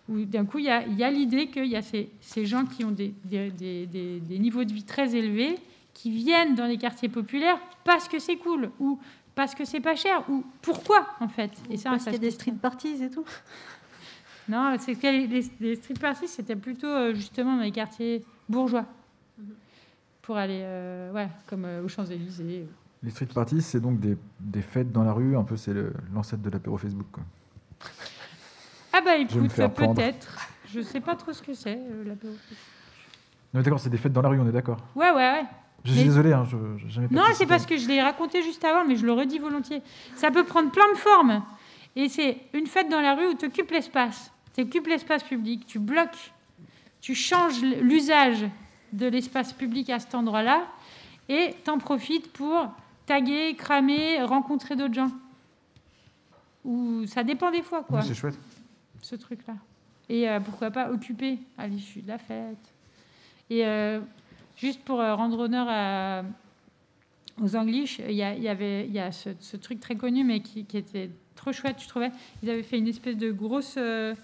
où 0.09 0.25
d'un 0.25 0.45
coup, 0.45 0.59
il 0.59 0.64
y 0.66 0.71
a, 0.71 0.85
il 0.87 0.97
y 0.99 1.04
a 1.04 1.11
l'idée 1.11 1.47
qu'il 1.49 1.66
y 1.66 1.76
a 1.76 1.83
ces, 1.83 2.11
ces 2.21 2.45
gens 2.47 2.64
qui 2.64 2.85
ont 2.85 2.90
des, 2.90 3.14
des, 3.25 3.50
des- 3.50 3.87
des- 3.87 4.21
des 4.21 4.38
niveaux 4.38 4.64
de 4.64 4.73
vie 4.73 4.83
très 4.85 5.14
élevés, 5.14 5.56
qui 5.95 6.11
viennent 6.11 6.54
dans 6.54 6.66
les 6.66 6.76
quartiers 6.76 7.09
populaires 7.09 7.59
parce 7.85 8.06
que 8.09 8.18
c'est 8.18 8.37
cool, 8.37 8.71
ou 8.80 8.99
parce 9.37 9.55
que 9.55 9.64
c'est 9.64 9.81
pas 9.81 9.95
cher, 9.95 10.25
ou 10.28 10.45
pourquoi, 10.62 11.07
en 11.21 11.28
fait? 11.28 11.52
Et 11.71 11.76
ça, 11.76 11.90
Parce 11.90 12.05
qu'il 12.05 12.14
y 12.14 12.16
a 12.16 12.19
des 12.19 12.31
street 12.33 12.57
parties 12.61 13.02
et 13.02 13.11
tout. 13.11 13.25
Non, 14.49 14.76
c'est 14.78 14.95
que 14.95 15.09
les, 15.59 15.75
street 15.75 15.95
parties, 16.00 16.28
c'était 16.28 16.55
plutôt 16.55 16.87
euh, 16.87 17.12
justement 17.12 17.57
dans 17.57 17.64
les 17.64 17.73
quartiers 17.73 18.25
bourgeois. 18.49 18.85
Pour 20.23 20.37
aller, 20.37 20.61
euh, 20.62 21.11
ouais, 21.11 21.28
comme 21.49 21.64
euh, 21.64 21.83
aux 21.83 21.88
Champs-Élysées. 21.88 22.64
Les 23.02 23.11
street 23.11 23.26
parties, 23.35 23.61
c'est 23.61 23.81
donc 23.81 23.99
des, 23.99 24.16
des 24.38 24.62
fêtes 24.62 24.93
dans 24.93 25.02
la 25.02 25.12
rue, 25.12 25.37
un 25.37 25.43
peu 25.43 25.57
c'est 25.57 25.75
l'ancêtre 26.14 26.43
de 26.43 26.50
l'apéro 26.50 26.76
Facebook. 26.78 27.09
Quoi. 27.11 27.25
Ah 28.93 29.02
bah 29.05 29.16
écoute, 29.16 29.52
peut-être. 29.52 30.49
Je 30.73 30.81
sais 30.81 31.00
pas 31.00 31.16
trop 31.16 31.33
ce 31.33 31.43
que 31.43 31.52
c'est, 31.52 31.76
euh, 31.76 32.05
l'apéro. 32.05 32.33
Non, 32.33 32.38
mais 33.55 33.62
d'accord, 33.62 33.81
c'est 33.81 33.90
des 33.90 33.99
fêtes 33.99 34.12
dans 34.12 34.23
la 34.23 34.31
rue, 34.31 34.40
on 34.40 34.49
est 34.49 34.52
d'accord. 34.52 34.78
Ouais, 34.95 35.11
ouais, 35.11 35.16
ouais. 35.16 35.45
Je 35.87 35.93
suis 35.93 36.00
Mais- 36.00 36.05
désolé, 36.07 36.33
hein, 36.33 36.45
je 36.88 37.00
Non, 37.11 37.23
c'est 37.35 37.47
parce 37.47 37.64
que 37.64 37.76
je 37.76 37.87
l'ai 37.88 38.02
raconté 38.02 38.43
juste 38.43 38.64
avant, 38.64 38.85
mais 38.85 38.97
je 38.97 39.07
le 39.07 39.12
redis 39.12 39.38
volontiers. 39.38 39.83
Ça 40.16 40.31
peut 40.31 40.45
prendre 40.45 40.71
plein 40.71 40.90
de 40.93 40.99
formes. 40.99 41.43
Et 41.95 42.09
c'est 42.09 42.38
une 42.52 42.66
fête 42.66 42.88
dans 42.90 43.00
la 43.00 43.14
rue 43.14 43.28
où 43.28 43.35
tu 43.35 43.47
occupes 43.47 43.71
l'espace. 43.71 44.33
Tu 44.55 44.62
occupes 44.62 44.87
l'espace 44.88 45.23
public, 45.23 45.64
tu 45.66 45.78
bloques, 45.78 46.33
tu 47.00 47.14
changes 47.14 47.62
l'usage 47.62 48.45
de 48.93 49.07
l'espace 49.07 49.52
public 49.52 49.88
à 49.90 49.99
cet 49.99 50.14
endroit-là, 50.14 50.66
et 51.28 51.55
t'en 51.64 51.78
profites 51.78 52.33
pour 52.33 52.69
taguer, 53.07 53.55
cramer, 53.57 54.23
rencontrer 54.23 54.75
d'autres 54.76 54.95
gens. 54.95 55.11
Ou 56.64 57.07
ça 57.07 57.23
dépend 57.23 57.50
des 57.50 57.62
fois, 57.62 57.83
quoi 57.85 58.00
Oui, 58.00 58.05
c'est 58.09 58.14
chouette. 58.14 58.38
ce 59.02 59.14
truc-là. 59.14 59.55
Et 60.09 60.28
euh, 60.28 60.40
pourquoi 60.40 60.71
pas 60.71 60.90
occuper 60.90 61.38
à 61.59 61.66
l'issue 61.69 62.00
de 62.02 62.09
la 62.09 62.19
fête. 62.19 62.73
Et 63.50 63.64
euh, 63.64 64.00
juste 64.56 64.82
pour 64.84 65.00
euh, 65.00 65.14
rendre 65.14 65.38
honneur 65.38 65.66
à- 65.68 66.22
aux 67.42 67.54
Anglish, 67.54 67.98
il 67.98 68.14
y, 68.14 68.22
avait 68.22 68.86
il 68.86 68.92
y 68.92 68.98
a 68.98 69.12
ce, 69.12 69.30
ce 69.40 69.56
truc 69.58 69.78
très 69.80 69.94
connu, 69.96 70.25
mais 70.25 70.40
qui, 70.40 70.64
qui 70.64 70.78
était 70.78 71.10
trop 71.34 71.52
chouette, 71.52 71.76
je 71.82 71.88
trouvais. 71.88 72.10
Ils 72.42 72.48
avaient 72.50 72.62
fait 72.62 72.78
une 72.78 72.88
espèce 72.88 73.16
de 73.16 73.30
grosse. 73.30 73.75
euh, 73.76 74.14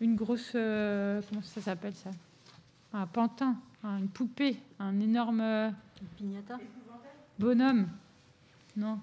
une 0.00 0.16
grosse. 0.16 0.52
euh, 0.56 1.20
comment 1.28 1.42
ça 1.42 1.60
s'appelle 1.60 1.94
ça? 1.94 2.10
Un 2.92 3.06
pantin, 3.06 3.54
hein, 3.84 3.98
une 3.98 4.08
poupée, 4.08 4.56
un 4.80 4.98
énorme 5.00 5.72
Pignata. 6.16 6.58
bonhomme. 7.38 7.86
Non. 8.76 8.98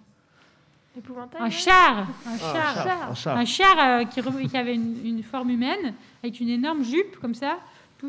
Épouvantail. 0.97 1.41
Un 1.41 1.45
ouais. 1.45 1.51
char 1.51 1.99
Un 1.99 2.05
Ah, 2.25 2.37
char 2.37 2.73
char, 2.83 3.09
un 3.11 3.13
char. 3.13 3.37
un 3.37 3.45
char 3.45 3.79
euh, 3.79 4.03
qui, 4.05 4.57
avait 4.57 4.75
une, 4.75 5.05
une 5.05 5.23
forme 5.23 5.49
humaine, 5.51 5.93
avec 6.23 6.39
une 6.39 6.49
énorme 6.49 6.83
jupe 6.83 7.17
comme 7.19 7.35
ça, 7.35 7.59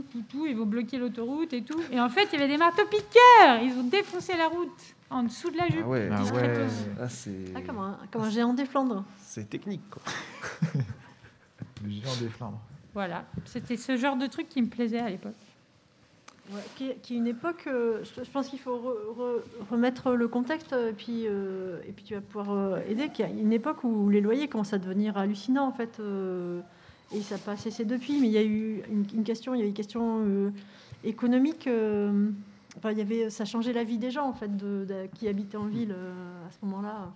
tout, 0.03 0.05
tout, 0.11 0.23
tout, 0.29 0.47
ils 0.47 0.57
vont 0.57 0.67
bloquer 0.67 0.99
l'autoroute 0.99 1.53
et 1.53 1.62
tout. 1.62 1.81
Et 1.91 2.00
en 2.00 2.09
fait, 2.09 2.29
il 2.33 2.38
y 2.38 2.43
avait 2.43 2.53
des 2.53 2.59
marteaux-piqueurs 2.59 3.62
Ils 3.62 3.73
ont 3.79 3.85
défoncé 3.85 4.37
la 4.37 4.49
route 4.49 4.71
en 5.11 5.23
dessous 5.23 5.50
de 5.50 5.57
la 5.57 5.69
jupe. 5.69 5.83
Ah 5.85 5.88
ouais, 5.88 6.09
Ah 6.12 6.23
ouais. 6.35 6.67
Ah, 7.00 7.09
c'est 7.09 7.31
Ah, 7.55 7.61
comme 7.62 7.79
un, 7.79 7.99
comme 8.11 8.23
un 8.23 8.31
géant 8.31 8.53
des 8.55 8.67
Flandres. 8.67 9.05
c'est 9.21 9.49
technique. 9.49 9.83
Quoi. 9.91 10.03
Le 11.85 11.91
géant 11.91 12.17
des 12.21 12.29
Flandres. 12.29 12.61
Voilà, 12.95 13.25
c'était 13.45 13.76
ce 13.76 13.97
genre 13.97 14.17
de 14.17 14.26
truc 14.26 14.49
qui 14.49 14.62
me 14.62 14.69
plaisait 14.69 14.99
à 15.00 15.11
l'époque. 15.11 15.35
Ouais, 16.53 16.61
qui, 16.76 16.91
est, 16.91 16.95
qui 17.03 17.15
est 17.15 17.19
une 17.19 17.26
époque, 17.26 17.65
euh, 17.67 18.03
je, 18.05 18.23
je 18.23 18.31
pense 18.31 18.49
qu'il 18.49 18.61
faut 18.61 18.76
re- 18.79 19.19
re- 19.19 19.43
remettre 19.71 20.12
le 20.12 20.29
contexte 20.29 20.73
euh, 20.73 20.91
et 20.91 20.93
puis, 20.93 21.25
euh, 21.26 21.81
et 21.88 21.93
puis 21.93 22.05
tu 22.05 22.15
vas 22.15 22.21
pouvoir 22.21 22.53
euh, 22.53 22.79
aider. 22.88 23.09
Qu'il 23.09 23.26
y 23.26 23.29
a 23.29 23.33
une 23.33 23.53
époque 23.53 23.83
où 23.85 24.09
les 24.09 24.21
loyers 24.21 24.47
commencent 24.49 24.73
à 24.73 24.79
devenir 24.79 25.19
hallucinants 25.19 25.67
en 25.67 25.73
fait, 25.73 25.99
euh, 26.00 26.61
et 27.15 27.21
ça 27.21 27.37
n'a 27.37 27.41
pas 27.41 27.57
cessé 27.57 27.85
depuis. 27.85 28.21
Mais 28.21 28.27
il 28.29 28.33
y 28.33 28.39
a 28.39 28.45
eu 28.45 28.83
une, 29.15 29.25
question, 29.25 29.55
il 29.55 29.59
y 29.59 29.63
a 29.63 29.65
eu 29.65 29.69
une 29.69 29.75
question 29.75 30.25
euh, 30.27 30.51
économique. 31.05 31.67
euh, 31.67 32.31
enfin, 32.79 32.91
il 32.93 32.99
y 32.99 33.01
avait, 33.01 33.31
ça 33.31 33.45
changeait 33.45 33.73
la 33.73 33.85
vie 33.85 33.99
des 33.99 34.11
gens 34.11 34.29
en 34.29 34.33
fait, 34.33 34.51
qui 35.15 35.29
habitaient 35.29 35.57
en 35.57 35.67
ville 35.67 35.95
euh, 35.97 36.47
à 36.47 36.51
ce 36.51 36.65
moment-là. 36.67 37.11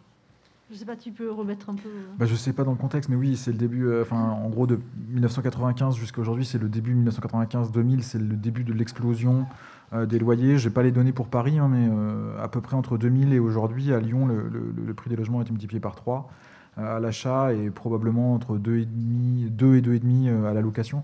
Je 0.73 0.77
sais 0.77 0.85
pas, 0.85 0.95
tu 0.95 1.11
peux 1.11 1.33
remettre 1.33 1.69
un 1.69 1.75
peu. 1.75 1.89
Bah, 2.17 2.27
je 2.27 2.35
sais 2.37 2.53
pas 2.53 2.63
dans 2.63 2.71
le 2.71 2.77
contexte, 2.77 3.11
mais 3.11 3.17
oui, 3.17 3.37
c'est 3.37 3.51
le 3.51 3.59
début, 3.59 3.93
enfin, 4.01 4.21
en 4.31 4.49
gros, 4.49 4.69
de 4.69 4.79
1995 5.09 5.97
jusqu'à 5.97 6.21
aujourd'hui, 6.21 6.45
c'est 6.45 6.59
le 6.59 6.69
début 6.69 6.95
1995-2000, 6.95 8.03
c'est 8.03 8.19
le 8.21 8.37
début 8.37 8.63
de 8.63 8.73
l'explosion 8.73 9.47
des 9.93 10.21
loyers. 10.21 10.59
J'ai 10.59 10.71
pas 10.71 10.85
les 10.85 10.93
données 10.93 11.11
pour 11.11 11.27
Paris, 11.27 11.59
hein, 11.59 11.67
mais 11.69 11.89
à 12.41 12.47
peu 12.47 12.61
près 12.61 12.77
entre 12.77 12.99
2000 12.99 13.33
et 13.33 13.41
aujourd'hui, 13.41 13.93
à 13.93 13.99
Lyon, 13.99 14.27
le, 14.27 14.49
le- 14.49 14.95
prix 14.95 15.11
des 15.11 15.17
logements 15.17 15.41
a 15.41 15.43
été 15.43 15.51
multiplié 15.51 15.81
par 15.81 15.97
3 15.97 16.31
euh, 16.31 16.33
à 16.77 17.01
l'achat 17.01 17.53
et 17.53 17.71
probablement 17.71 18.35
entre 18.35 18.57
2,5 18.59 19.49
2 19.51 19.77
et 19.77 19.81
2,5 19.81 20.29
euh, 20.29 20.51
à 20.51 20.55
la 20.55 20.61
location. 20.61 21.03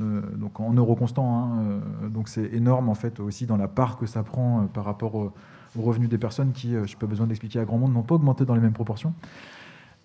Euh, 0.00 0.22
donc 0.36 0.58
en 0.58 0.72
euros 0.72 0.96
constants. 0.96 1.36
hein, 1.36 1.58
euh, 2.04 2.08
donc 2.08 2.28
c'est 2.28 2.46
énorme 2.54 2.88
en 2.88 2.94
fait 2.94 3.20
aussi 3.20 3.44
dans 3.46 3.58
la 3.58 3.68
part 3.68 3.98
que 3.98 4.06
ça 4.06 4.22
prend 4.22 4.60
euh, 4.60 4.64
par 4.64 4.84
rapport 4.84 5.14
au- 5.14 5.32
aux 5.78 5.82
revenus 5.82 6.08
des 6.08 6.18
personnes 6.18 6.52
qui, 6.52 6.74
euh, 6.74 6.86
je 6.86 6.92
n'ai 6.94 6.98
pas 6.98 7.06
besoin 7.06 7.26
d'expliquer 7.26 7.58
à 7.60 7.64
grand 7.64 7.78
monde, 7.78 7.92
n'ont 7.92 8.02
pas 8.02 8.14
augmenté 8.14 8.44
dans 8.44 8.54
les 8.54 8.60
mêmes 8.60 8.72
proportions. 8.72 9.12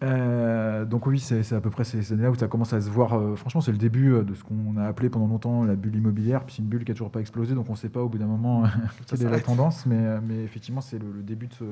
Euh, 0.03 0.85
donc 0.85 1.07
oui, 1.07 1.19
c'est 1.19 1.53
à 1.53 1.59
peu 1.59 1.71
près 1.71 1.83
ces 1.83 2.03
ces 2.03 2.13
années-là 2.13 2.29
où 2.29 2.35
ça 2.35 2.47
commence 2.47 2.71
à 2.71 2.79
se 2.81 2.89
voir. 2.89 3.13
euh, 3.13 3.35
franchement, 3.35 3.61
c'est 3.61 3.71
le 3.71 3.79
début 3.79 4.13
euh, 4.13 4.23
de 4.23 4.35
ce 4.35 4.43
qu'on 4.43 4.77
a 4.77 4.83
appelé 4.85 5.09
pendant 5.09 5.27
longtemps 5.27 5.63
la 5.63 5.75
bulle 5.75 5.95
immobilière. 5.95 6.45
Puis 6.45 6.55
c'est 6.55 6.61
une 6.61 6.67
bulle 6.67 6.85
qui 6.85 6.91
a 6.91 6.93
toujours 6.93 7.09
pas 7.09 7.19
explosé, 7.19 7.55
donc 7.55 7.67
on 7.67 7.71
ne 7.71 7.77
sait 7.77 7.89
pas 7.89 8.01
au 8.03 8.07
bout 8.09 8.19
d'un 8.19 8.27
moment 8.27 8.65
euh, 8.65 8.67
quelle 9.07 9.23
est 9.23 9.29
la 9.29 9.39
tendance. 9.39 9.87
Mais, 9.87 10.21
mais 10.21 10.43
effectivement, 10.43 10.81
c'est 10.81 10.99
le, 10.99 11.11
le 11.11 11.23
début 11.23 11.47
de 11.47 11.53
ce, 11.53 11.63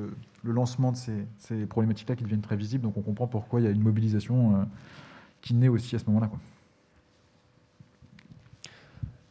le 0.42 0.52
lancement 0.52 0.90
de 0.90 0.96
ces, 0.96 1.24
ces 1.38 1.66
problématiques-là 1.66 2.16
qui 2.16 2.24
deviennent 2.24 2.40
très 2.40 2.56
visibles. 2.56 2.82
Donc 2.82 2.96
on 2.96 3.02
comprend 3.02 3.28
pourquoi 3.28 3.60
il 3.60 3.64
y 3.64 3.66
a 3.68 3.70
une 3.70 3.82
mobilisation 3.82 4.56
euh, 4.56 4.64
qui 5.40 5.54
naît 5.54 5.68
aussi 5.68 5.94
à 5.94 6.00
ce 6.00 6.06
moment-là. 6.06 6.28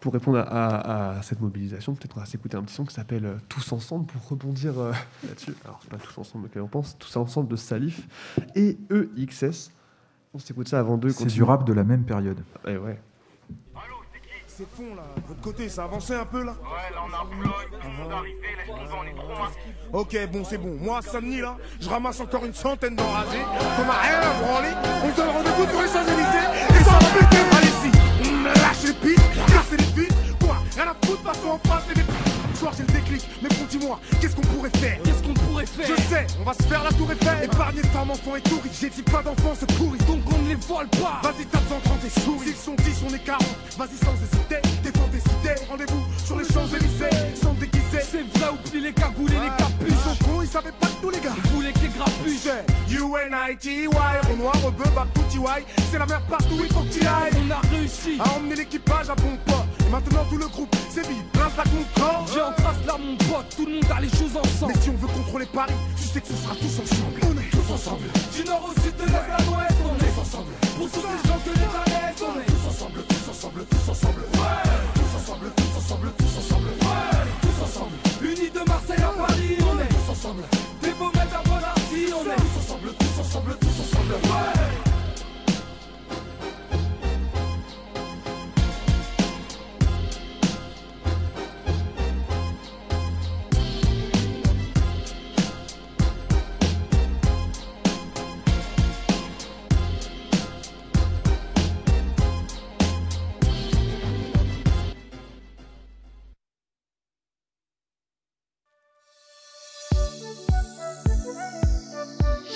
Pour 0.05 0.13
répondre 0.13 0.37
à, 0.37 0.43
à- 0.43 1.17
à 1.17 1.21
cette 1.23 1.41
mobilisation, 1.41 1.95
peut-être 1.95 2.15
on 2.15 2.19
va 2.19 2.27
s'écouter 2.27 2.55
un 2.55 2.61
petit 2.61 2.75
son 2.75 2.85
qui 2.85 2.93
s'appelle 2.93 3.25
euh, 3.25 3.37
Tous 3.49 3.71
ensemble 3.73 4.05
pour 4.05 4.21
rebondir 4.29 4.79
euh, 4.79 4.91
là-dessus. 5.27 5.55
Alors, 5.65 5.79
c'est 5.81 5.89
pas 5.89 5.97
Tous 5.97 6.15
ensemble 6.19 6.45
auquel 6.45 6.61
on 6.61 6.67
pense, 6.67 6.95
Tous 6.99 7.17
ensemble 7.17 7.47
de 7.47 7.55
Salif 7.55 8.01
et 8.53 8.77
EXS. 9.17 9.71
On 10.35 10.37
s'écoute 10.37 10.67
ça 10.67 10.77
avant 10.77 10.97
deux. 10.97 11.09
C'est 11.09 11.25
du 11.25 11.41
rap 11.41 11.63
de 11.65 11.73
la 11.73 11.83
même 11.83 12.03
période. 12.03 12.39
Eh 12.67 12.77
ouais. 12.77 12.99
C'est 14.45 14.69
fond 14.69 14.93
là, 14.95 15.01
de 15.17 15.27
votre 15.27 15.41
côté, 15.41 15.67
ça 15.69 15.81
a 15.81 15.85
avancé 15.85 16.13
un 16.13 16.23
peu 16.25 16.43
là 16.43 16.51
Ouais, 16.51 16.93
là 16.93 17.01
on 17.03 17.11
a 17.11 17.25
Floyd 17.41 17.81
qui 17.81 17.87
vient 17.97 18.07
d'arriver, 18.07 18.37
laisse 18.57 18.67
tomber, 18.67 18.91
on 19.01 19.03
est 19.05 19.15
trop 19.15 19.41
masqués. 19.43 19.73
Ok, 19.91 20.31
bon, 20.31 20.43
c'est 20.45 20.57
bon. 20.59 20.77
Moi, 20.79 20.99
à 20.99 21.01
samedi 21.01 21.41
là, 21.41 21.57
je 21.81 21.89
ramasse 21.89 22.19
encore 22.21 22.45
une 22.45 22.53
centaine 22.53 22.95
d'enragés. 22.95 23.41
Qu'on 23.41 23.89
a 23.89 24.01
rien 24.01 24.19
à 24.19 24.43
branler. 24.43 24.69
On 25.03 25.11
se 25.11 25.17
donne 25.17 25.29
rendez-vous 25.29 25.69
sur 25.71 25.81
les 25.81 25.87
Champs-Élysées. 25.87 26.79
Et 26.79 26.83
ça 26.83 26.91
va 26.91 26.99
péter. 27.19 27.54
Les. 29.77 30.07
Quoi 30.45 30.57
Rien 30.75 30.87
à 30.87 31.05
foutre, 31.05 31.23
passons 31.23 31.49
en 31.49 31.59
face 31.67 31.83
et 31.91 31.95
les. 31.95 32.05
Soir, 32.57 32.73
j'ai 32.77 32.83
le 32.83 32.93
déclic. 32.93 33.27
Mais 33.41 33.49
bon, 33.49 33.65
dis-moi, 33.69 33.99
qu'est-ce 34.21 34.35
qu'on 34.35 34.41
pourrait 34.41 34.69
faire? 34.77 34.97
Qu'est-ce 35.03 35.23
qu'on 35.23 35.33
pourrait 35.33 35.65
faire? 35.65 35.87
Je 35.87 36.01
sais, 36.03 36.27
on 36.39 36.43
va 36.43 36.53
se 36.53 36.63
faire 36.63 36.83
la 36.83 36.91
tour 36.91 37.11
Eiffel. 37.11 37.43
Épargner 37.43 37.81
femmes, 37.93 38.11
enfants 38.11 38.35
et 38.35 38.41
touristes. 38.41 38.77
J'ai 38.79 38.89
dit 38.89 39.01
pas 39.03 39.21
d'enfants, 39.21 39.53
c'est 39.59 39.71
pourri. 39.73 39.97
Donc 40.07 40.21
on 40.33 40.41
ne 40.43 40.49
les 40.49 40.55
vole 40.55 40.87
pas 40.87 41.19
Vas-y, 41.23 41.45
tape 41.45 41.71
en 41.71 41.79
30 41.79 42.05
et 42.05 42.19
souris. 42.21 42.47
S'ils 42.47 42.55
sont 42.55 42.75
10, 42.75 43.03
on 43.09 43.13
est 43.13 43.19
40. 43.19 43.43
Vas-y, 43.77 43.97
sans 43.97 44.15
hésiter, 44.15 44.61
défends 44.83 45.09
tes 45.11 45.17
idées. 45.17 45.61
Rendez-vous 45.69 46.03
sur 46.23 46.37
les 46.39 46.45
Champs-Élysées. 46.45 47.35
C'est 48.01 48.23
vrai, 48.37 48.49
oublie 48.49 48.81
les 48.81 48.93
cagoules 48.93 49.31
et 49.31 49.39
les 49.39 49.45
Ils 49.45 49.55
capuches 49.57 50.03
sont 50.03 50.25
cons, 50.25 50.41
ils 50.41 50.47
savaient 50.47 50.71
pas 50.79 50.87
de 50.87 50.93
nous, 51.01 51.09
les 51.11 51.19
gars. 51.19 51.33
Vous 51.43 51.55
voulez 51.55 51.71
que 51.71 51.79
les 51.79 51.87
grappuches 51.87 52.25
Russie. 52.25 52.49
C'est 52.87 52.95
UNITY, 52.95 53.87
on 53.87 54.37
noir, 54.37 54.55
rebeu, 54.63 54.83
bab, 54.95 55.07
tout 55.13 55.21
Y. 55.33 55.65
C'est 55.91 55.99
la 55.99 56.05
mer 56.05 56.21
partout, 56.29 56.59
il 56.59 56.73
faut 56.73 56.81
que 56.81 56.89
t'y 56.89 57.05
ailles. 57.05 57.31
On 57.47 57.51
a 57.51 57.59
réussi. 57.75 58.17
À 58.19 58.37
emmener 58.37 58.55
l'équipage 58.55 59.09
à 59.09 59.15
bon 59.15 59.37
port. 59.45 59.65
Et 59.85 59.89
maintenant 59.89 60.25
tout 60.29 60.37
le 60.37 60.47
groupe, 60.47 60.75
c'est 60.89 61.07
vide, 61.07 61.25
place 61.33 61.53
la 61.57 61.63
mon 61.65 61.85
corps. 61.95 62.25
J'ai 62.33 62.41
en 62.41 62.51
trace 62.53 62.81
là 62.85 62.97
mon 62.97 63.15
pote, 63.17 63.55
tout 63.55 63.65
le 63.65 63.73
monde 63.73 63.91
a 63.95 64.01
les 64.01 64.09
choses 64.09 64.35
ensemble. 64.35 64.73
Mais 64.73 64.81
si 64.81 64.89
on 64.89 64.97
veut 64.97 65.07
contrôler 65.07 65.45
Paris, 65.45 65.73
tu 65.95 66.03
sais 66.03 66.21
que 66.21 66.27
ce 66.27 66.35
sera 66.35 66.55
tous 66.55 66.79
ensemble. 66.81 67.19
On 67.23 67.37
est 67.39 67.49
tous 67.51 67.73
ensemble. 67.73 68.07
Du 68.35 68.43
nord 68.43 68.69
au 68.69 68.81
sud, 68.81 68.95
de 68.95 69.05
l'est 69.05 69.15
à 69.15 69.41
l'ouest, 69.45 69.79
on 69.85 69.95
est 69.95 70.19
ensemble. 70.19 70.51
Pour 70.77 70.89
tous 70.89 71.01
ces 71.01 71.27
gens 71.27 71.39
que 71.43 71.49
les 71.49 71.65
on 72.21 72.39
est 72.39 72.45
tous 72.45 72.67
ensemble, 72.67 73.03
tous 73.07 73.29
ensemble, 73.29 73.65
tous 73.69 73.91
ensemble. 73.91 74.21
Ouais. 74.33 74.65
Tous 74.95 75.15
ensemble, 75.17 75.51
tous 75.55 75.77
ensemble, 75.77 76.11
tous 76.17 76.24
ensemble. 76.24 76.24
Unis 78.25 78.49
de 78.49 78.67
Marseille 78.67 79.03
à 79.03 79.13
Paris, 79.21 79.44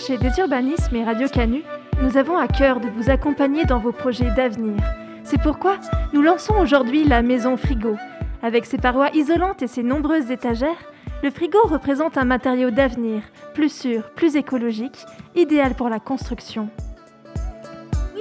Chez 0.10 0.18
Désurbanisme 0.18 0.96
et 0.96 1.04
Radio 1.04 1.28
Canu, 1.28 1.62
nous 2.02 2.18
avons 2.18 2.36
à 2.36 2.48
cœur 2.48 2.80
de 2.80 2.90
vous 2.90 3.12
accompagner 3.12 3.66
dans 3.66 3.78
vos 3.78 3.92
projets 3.92 4.32
d'avenir. 4.32 4.76
C'est 5.24 5.40
pourquoi 5.40 5.78
nous 6.14 6.24
lançons 6.24 6.56
aujourd'hui 6.56 7.04
la 7.04 7.22
Maison 7.22 7.58
Frigo. 7.58 7.96
Avec 8.42 8.66
ses 8.66 8.80
parois 8.80 9.16
isolantes 9.16 9.62
et 9.62 9.68
ses 9.68 9.84
nombreuses 9.84 10.32
étagères, 10.32 10.92
le 11.22 11.30
frigo 11.30 11.60
représente 11.64 12.18
un 12.18 12.26
matériau 12.26 12.72
d'avenir, 12.72 13.22
plus 13.54 13.72
sûr, 13.72 14.10
plus 14.16 14.36
écologique, 14.36 15.06
idéal 15.36 15.76
pour 15.76 15.90
la 15.90 16.00
construction 16.00 16.70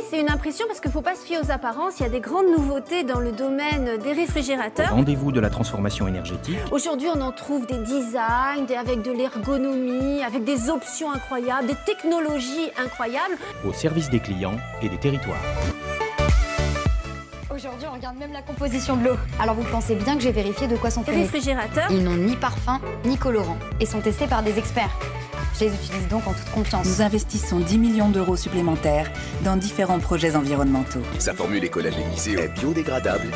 c'est 0.08 0.20
une 0.20 0.30
impression 0.30 0.66
parce 0.66 0.80
qu'il 0.80 0.88
ne 0.88 0.92
faut 0.92 1.02
pas 1.02 1.14
se 1.14 1.24
fier 1.24 1.38
aux 1.42 1.50
apparences. 1.50 2.00
Il 2.00 2.02
y 2.02 2.06
a 2.06 2.08
des 2.08 2.20
grandes 2.20 2.48
nouveautés 2.48 3.04
dans 3.04 3.20
le 3.20 3.32
domaine 3.32 3.98
des 3.98 4.12
réfrigérateurs. 4.12 4.90
Rendez-vous 4.90 5.32
de 5.32 5.40
la 5.40 5.50
transformation 5.50 6.08
énergétique. 6.08 6.58
Aujourd'hui, 6.70 7.08
on 7.14 7.20
en 7.20 7.32
trouve 7.32 7.66
des 7.66 7.78
designs, 7.78 8.66
avec 8.78 9.02
de 9.02 9.12
l'ergonomie, 9.12 10.22
avec 10.22 10.44
des 10.44 10.70
options 10.70 11.10
incroyables, 11.10 11.66
des 11.66 11.76
technologies 11.86 12.70
incroyables. 12.82 13.36
Au 13.66 13.72
service 13.72 14.08
des 14.10 14.20
clients 14.20 14.56
et 14.82 14.88
des 14.88 14.98
territoires. 14.98 15.38
Aujourd'hui, 17.58 17.88
on 17.90 17.94
regarde 17.96 18.16
même 18.18 18.32
la 18.32 18.40
composition 18.40 18.96
de 18.96 19.02
l'eau. 19.02 19.16
Alors 19.40 19.56
vous 19.56 19.64
pensez 19.64 19.96
bien 19.96 20.14
que 20.14 20.22
j'ai 20.22 20.30
vérifié 20.30 20.68
de 20.68 20.76
quoi 20.76 20.92
sont 20.92 21.02
faits 21.02 21.16
les 21.16 21.22
réfrigérateurs 21.22 21.90
Ils 21.90 22.04
n'ont 22.04 22.16
ni 22.16 22.36
parfum 22.36 22.80
ni 23.04 23.16
colorant 23.16 23.56
et 23.80 23.86
sont 23.86 24.00
testés 24.00 24.28
par 24.28 24.44
des 24.44 24.60
experts. 24.60 24.96
Je 25.58 25.64
les 25.64 25.74
utilise 25.74 26.06
donc 26.06 26.24
en 26.28 26.34
toute 26.34 26.48
confiance. 26.54 26.86
Nous 26.86 27.02
investissons 27.02 27.58
10 27.58 27.78
millions 27.78 28.10
d'euros 28.10 28.36
supplémentaires 28.36 29.10
dans 29.42 29.56
différents 29.56 29.98
projets 29.98 30.36
environnementaux. 30.36 31.02
Sa 31.18 31.34
formule 31.34 31.64
école 31.64 31.86
est 31.86 32.60
biodégradable. 32.60 33.26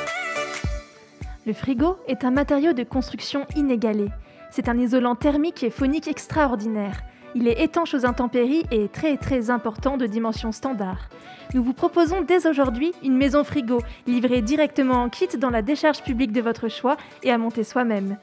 Le 1.44 1.52
frigo 1.52 1.96
est 2.06 2.22
un 2.24 2.30
matériau 2.30 2.74
de 2.74 2.84
construction 2.84 3.44
inégalé. 3.56 4.06
C'est 4.52 4.68
un 4.68 4.78
isolant 4.78 5.16
thermique 5.16 5.64
et 5.64 5.70
phonique 5.70 6.06
extraordinaire. 6.06 7.02
Il 7.34 7.48
est 7.48 7.62
étanche 7.62 7.94
aux 7.94 8.04
intempéries 8.04 8.64
et 8.70 8.88
très 8.88 9.16
très 9.16 9.50
important 9.50 9.96
de 9.96 10.06
dimension 10.06 10.52
standard. 10.52 11.08
Nous 11.54 11.62
vous 11.62 11.72
proposons 11.72 12.20
dès 12.20 12.46
aujourd'hui 12.46 12.92
une 13.02 13.16
maison 13.16 13.42
frigo 13.42 13.78
livrée 14.06 14.42
directement 14.42 15.02
en 15.02 15.08
kit 15.08 15.28
dans 15.38 15.50
la 15.50 15.62
décharge 15.62 16.02
publique 16.02 16.32
de 16.32 16.42
votre 16.42 16.68
choix 16.68 16.96
et 17.22 17.30
à 17.30 17.38
monter 17.38 17.64
soi-même. 17.64 18.16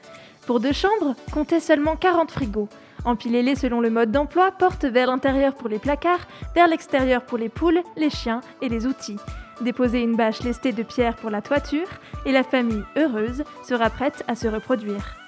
Pour 0.46 0.60
deux 0.60 0.72
chambres, 0.72 1.14
comptez 1.32 1.60
seulement 1.60 1.96
40 1.96 2.30
frigos. 2.30 2.68
Empilez-les 3.04 3.54
selon 3.54 3.80
le 3.80 3.90
mode 3.90 4.12
d'emploi, 4.12 4.52
porte 4.52 4.84
vers 4.84 5.08
l'intérieur 5.08 5.54
pour 5.54 5.68
les 5.68 5.78
placards, 5.78 6.26
vers 6.54 6.68
l'extérieur 6.68 7.22
pour 7.22 7.38
les 7.38 7.48
poules, 7.48 7.82
les 7.96 8.10
chiens 8.10 8.40
et 8.62 8.68
les 8.68 8.86
outils. 8.86 9.16
Déposez 9.60 10.02
une 10.02 10.16
bâche 10.16 10.42
lestée 10.42 10.72
de 10.72 10.82
pierre 10.82 11.16
pour 11.16 11.30
la 11.30 11.42
toiture 11.42 11.88
et 12.26 12.32
la 12.32 12.42
famille 12.42 12.84
heureuse 12.96 13.44
sera 13.66 13.90
prête 13.90 14.24
à 14.28 14.34
se 14.34 14.48
reproduire. 14.48 15.19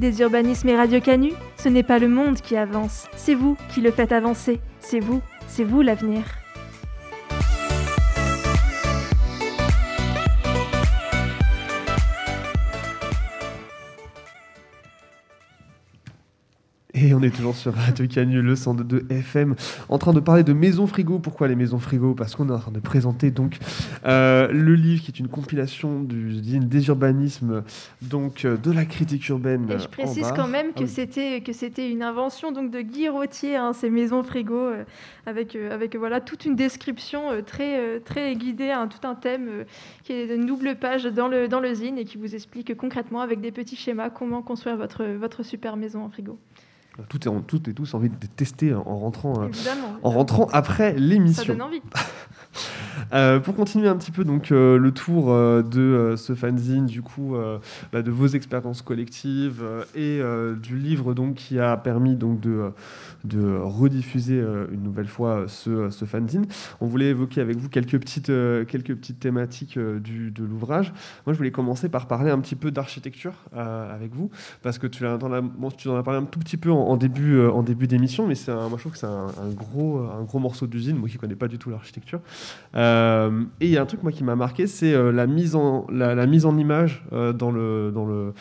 Des 0.00 0.22
urbanismes 0.22 0.70
et 0.70 0.76
Radio 0.76 0.98
Canu, 0.98 1.32
ce 1.58 1.68
n'est 1.68 1.82
pas 1.82 1.98
le 1.98 2.08
monde 2.08 2.40
qui 2.40 2.56
avance, 2.56 3.06
c'est 3.16 3.34
vous 3.34 3.58
qui 3.68 3.82
le 3.82 3.90
faites 3.90 4.12
avancer. 4.12 4.58
C'est 4.78 4.98
vous, 4.98 5.20
c'est 5.46 5.62
vous 5.62 5.82
l'avenir. 5.82 6.22
Et 17.02 17.14
on 17.14 17.22
est 17.22 17.34
toujours 17.34 17.54
sur 17.54 17.72
Radio 17.74 18.06
Canu, 18.06 18.42
le 18.42 18.54
102 18.54 19.06
FM, 19.08 19.54
en 19.88 19.98
train 19.98 20.12
de 20.12 20.20
parler 20.20 20.42
de 20.42 20.52
maisons 20.52 20.86
frigo. 20.86 21.18
Pourquoi 21.18 21.48
les 21.48 21.54
maisons 21.54 21.78
frigo? 21.78 22.14
Parce 22.14 22.34
qu'on 22.34 22.48
est 22.48 22.52
en 22.52 22.58
train 22.58 22.70
de 22.72 22.80
présenter 22.80 23.30
donc 23.30 23.56
euh, 24.04 24.48
le 24.48 24.74
livre 24.74 25.02
qui 25.02 25.10
est 25.10 25.18
une 25.18 25.28
compilation 25.28 26.00
du 26.00 26.40
des 26.40 26.88
urbanismes, 26.88 27.62
donc 28.02 28.44
euh, 28.44 28.56
de 28.56 28.70
la 28.70 28.84
critique 28.84 29.26
urbaine. 29.28 29.70
Et 29.70 29.78
je 29.78 29.88
précise 29.88 30.30
quand 30.36 30.48
même 30.48 30.72
que 30.72 30.84
ah 30.84 30.88
c'était 30.88 31.40
que 31.40 31.52
c'était 31.52 31.90
une 31.90 32.02
invention 32.02 32.52
donc 32.52 32.70
de 32.70 32.80
Guy 32.80 33.08
Rottier, 33.08 33.56
hein, 33.56 33.72
ces 33.72 33.88
maisons 33.88 34.22
frigo, 34.22 34.56
euh, 34.56 34.84
avec 35.24 35.56
avec 35.56 35.96
voilà 35.96 36.20
toute 36.20 36.44
une 36.44 36.54
description 36.54 37.42
très 37.46 38.00
très 38.00 38.34
guidée, 38.34 38.70
hein, 38.70 38.88
tout 38.88 39.06
un 39.06 39.14
thème 39.14 39.64
qui 40.02 40.12
est 40.12 40.34
une 40.34 40.44
double 40.44 40.76
page 40.76 41.04
dans 41.04 41.28
le 41.28 41.48
dans 41.48 41.60
le 41.60 41.72
zine 41.72 41.96
et 41.96 42.04
qui 42.04 42.18
vous 42.18 42.34
explique 42.34 42.76
concrètement 42.76 43.20
avec 43.20 43.40
des 43.40 43.52
petits 43.52 43.76
schémas 43.76 44.10
comment 44.10 44.42
construire 44.42 44.76
votre 44.76 45.04
votre 45.04 45.42
super 45.42 45.76
maison 45.76 46.04
en 46.04 46.10
frigo 46.10 46.38
tout 47.08 47.28
et, 47.28 47.42
toutes 47.46 47.68
et 47.68 47.74
tous 47.74 47.94
envie 47.94 48.08
de 48.10 48.26
tester 48.26 48.74
en 48.74 48.98
rentrant, 48.98 49.42
euh, 49.42 49.48
en 50.02 50.10
rentrant 50.10 50.46
après 50.52 50.94
l'émission. 50.94 51.42
Ça 51.42 51.52
donne 51.52 51.62
envie. 51.62 51.82
Euh, 53.12 53.40
pour 53.40 53.54
continuer 53.54 53.88
un 53.88 53.96
petit 53.96 54.10
peu 54.10 54.24
donc 54.24 54.52
euh, 54.52 54.76
le 54.76 54.92
tour 54.92 55.34
de 55.64 56.14
ce 56.16 56.34
fanzine, 56.34 56.86
du 56.86 57.02
coup, 57.02 57.34
bah, 57.92 58.02
de 58.02 58.10
vos 58.10 58.26
expériences 58.26 58.82
collectives 58.82 59.62
et 59.94 60.20
du 60.62 60.76
livre 60.76 61.14
donc 61.14 61.34
qui 61.34 61.58
a 61.58 61.76
permis 61.76 62.16
donc 62.16 62.40
de 62.40 62.72
rediffuser 63.58 64.40
euh, 64.40 64.66
une 64.72 64.82
nouvelle 64.82 65.06
fois 65.06 65.44
ce, 65.48 65.90
fanzine. 65.90 66.46
On 66.80 66.86
voulait 66.86 67.06
évoquer 67.06 67.40
avec 67.40 67.56
vous 67.56 67.68
quelques 67.68 67.98
petites, 67.98 68.30
euh, 68.30 68.64
quelques 68.64 68.94
petites 68.94 69.20
thématiques 69.20 69.76
euh, 69.76 69.98
du, 69.98 70.30
de 70.30 70.44
l'ouvrage. 70.44 70.92
Moi, 71.26 71.32
je 71.32 71.38
voulais 71.38 71.50
commencer 71.50 71.88
par 71.88 72.06
parler 72.06 72.30
un 72.30 72.40
petit 72.40 72.56
peu 72.56 72.70
d'architecture 72.70 73.34
avec 73.54 74.14
vous, 74.14 74.30
parce 74.62 74.78
que 74.78 74.86
tu, 74.86 75.06
as, 75.06 75.18
tu 75.76 75.88
en 75.88 75.96
as 75.96 76.02
parlé 76.02 76.20
un 76.20 76.24
tout 76.24 76.38
petit 76.38 76.56
peu 76.56 76.70
en, 76.70 76.96
début, 76.96 77.40
en 77.46 77.62
début 77.62 77.86
d'émission, 77.86 78.26
mais 78.26 78.34
c'est 78.34 78.52
moi, 78.52 78.70
je 78.72 78.80
trouve 78.80 78.92
que 78.92 78.98
c'est 78.98 79.06
un, 79.06 79.28
gros, 79.54 79.98
un 79.98 80.22
gros 80.22 80.38
morceau 80.38 80.66
d'usine, 80.66 80.96
moi 80.96 81.08
qui 81.08 81.18
connais 81.18 81.36
pas 81.36 81.48
du 81.48 81.58
tout 81.58 81.70
l'architecture. 81.70 82.20
Et 82.74 83.66
il 83.66 83.70
y 83.70 83.76
a 83.76 83.82
un 83.82 83.86
truc 83.86 84.02
moi, 84.02 84.12
qui 84.12 84.24
m'a 84.24 84.36
marqué, 84.36 84.66
c'est 84.66 84.92
la, 85.12 85.26
mise 85.26 85.54
en, 85.54 85.86
la, 85.90 86.26
mise 86.26 86.46
en 86.46 86.56
image 86.58 87.04
dans 87.10 87.50
le... 87.50 87.90
Dans 87.92 88.06
le 88.06 88.32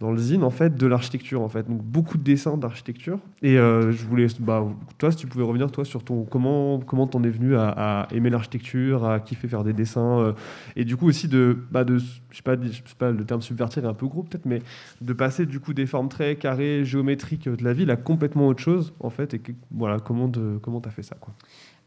dans 0.00 0.12
le 0.12 0.18
zine 0.18 0.42
en 0.44 0.50
fait 0.50 0.74
de 0.76 0.86
l'architecture 0.86 1.42
en 1.42 1.48
fait. 1.48 1.68
Donc 1.68 1.82
beaucoup 1.82 2.16
de 2.16 2.22
dessins 2.22 2.56
d'architecture. 2.56 3.18
Et 3.42 3.58
euh, 3.58 3.92
je 3.92 4.04
voulais 4.06 4.26
bah, 4.40 4.66
toi 4.98 5.12
si 5.12 5.18
tu 5.18 5.26
pouvais 5.26 5.44
revenir 5.44 5.70
toi 5.70 5.84
sur 5.84 6.02
ton 6.02 6.24
comment 6.24 6.80
comment 6.80 7.06
t'en 7.06 7.22
es 7.22 7.28
venu 7.28 7.54
à, 7.56 8.08
aimer 8.10 8.30
l'architecture 8.30 9.04
à 9.04 9.20
kiffer 9.20 9.46
faire 9.46 9.62
des 9.62 9.74
dessins 9.74 10.18
euh, 10.18 10.32
et 10.74 10.84
du 10.84 10.96
coup 10.96 11.06
aussi 11.06 11.28
de 11.28 11.58
bah 11.70 11.84
de 11.84 11.98
je 11.98 12.36
sais 12.36 12.42
pas 12.42 12.56
je 12.60 12.68
sais 12.72 12.82
pas 12.98 13.10
le 13.10 13.24
terme 13.24 13.42
subvertir 13.42 13.84
est 13.84 13.88
un 13.88 13.94
peu 13.94 14.06
gros 14.06 14.22
peut-être 14.22 14.46
mais 14.46 14.62
de 15.00 15.12
passer 15.12 15.44
du 15.44 15.60
coup 15.60 15.74
des 15.74 15.86
formes 15.86 16.08
très 16.08 16.36
carrées 16.36 16.84
géométriques 16.84 17.48
de 17.48 17.62
la 17.62 17.74
ville 17.74 17.90
à 17.90 17.96
complètement 17.96 18.46
autre 18.46 18.62
chose 18.62 18.94
en 19.00 19.10
fait 19.10 19.34
et 19.34 19.42
voilà 19.70 19.98
comment 19.98 20.28
de 20.28 20.58
comment 20.62 20.80
t'as 20.80 20.90
fait 20.90 21.02
ça 21.02 21.16
quoi? 21.20 21.34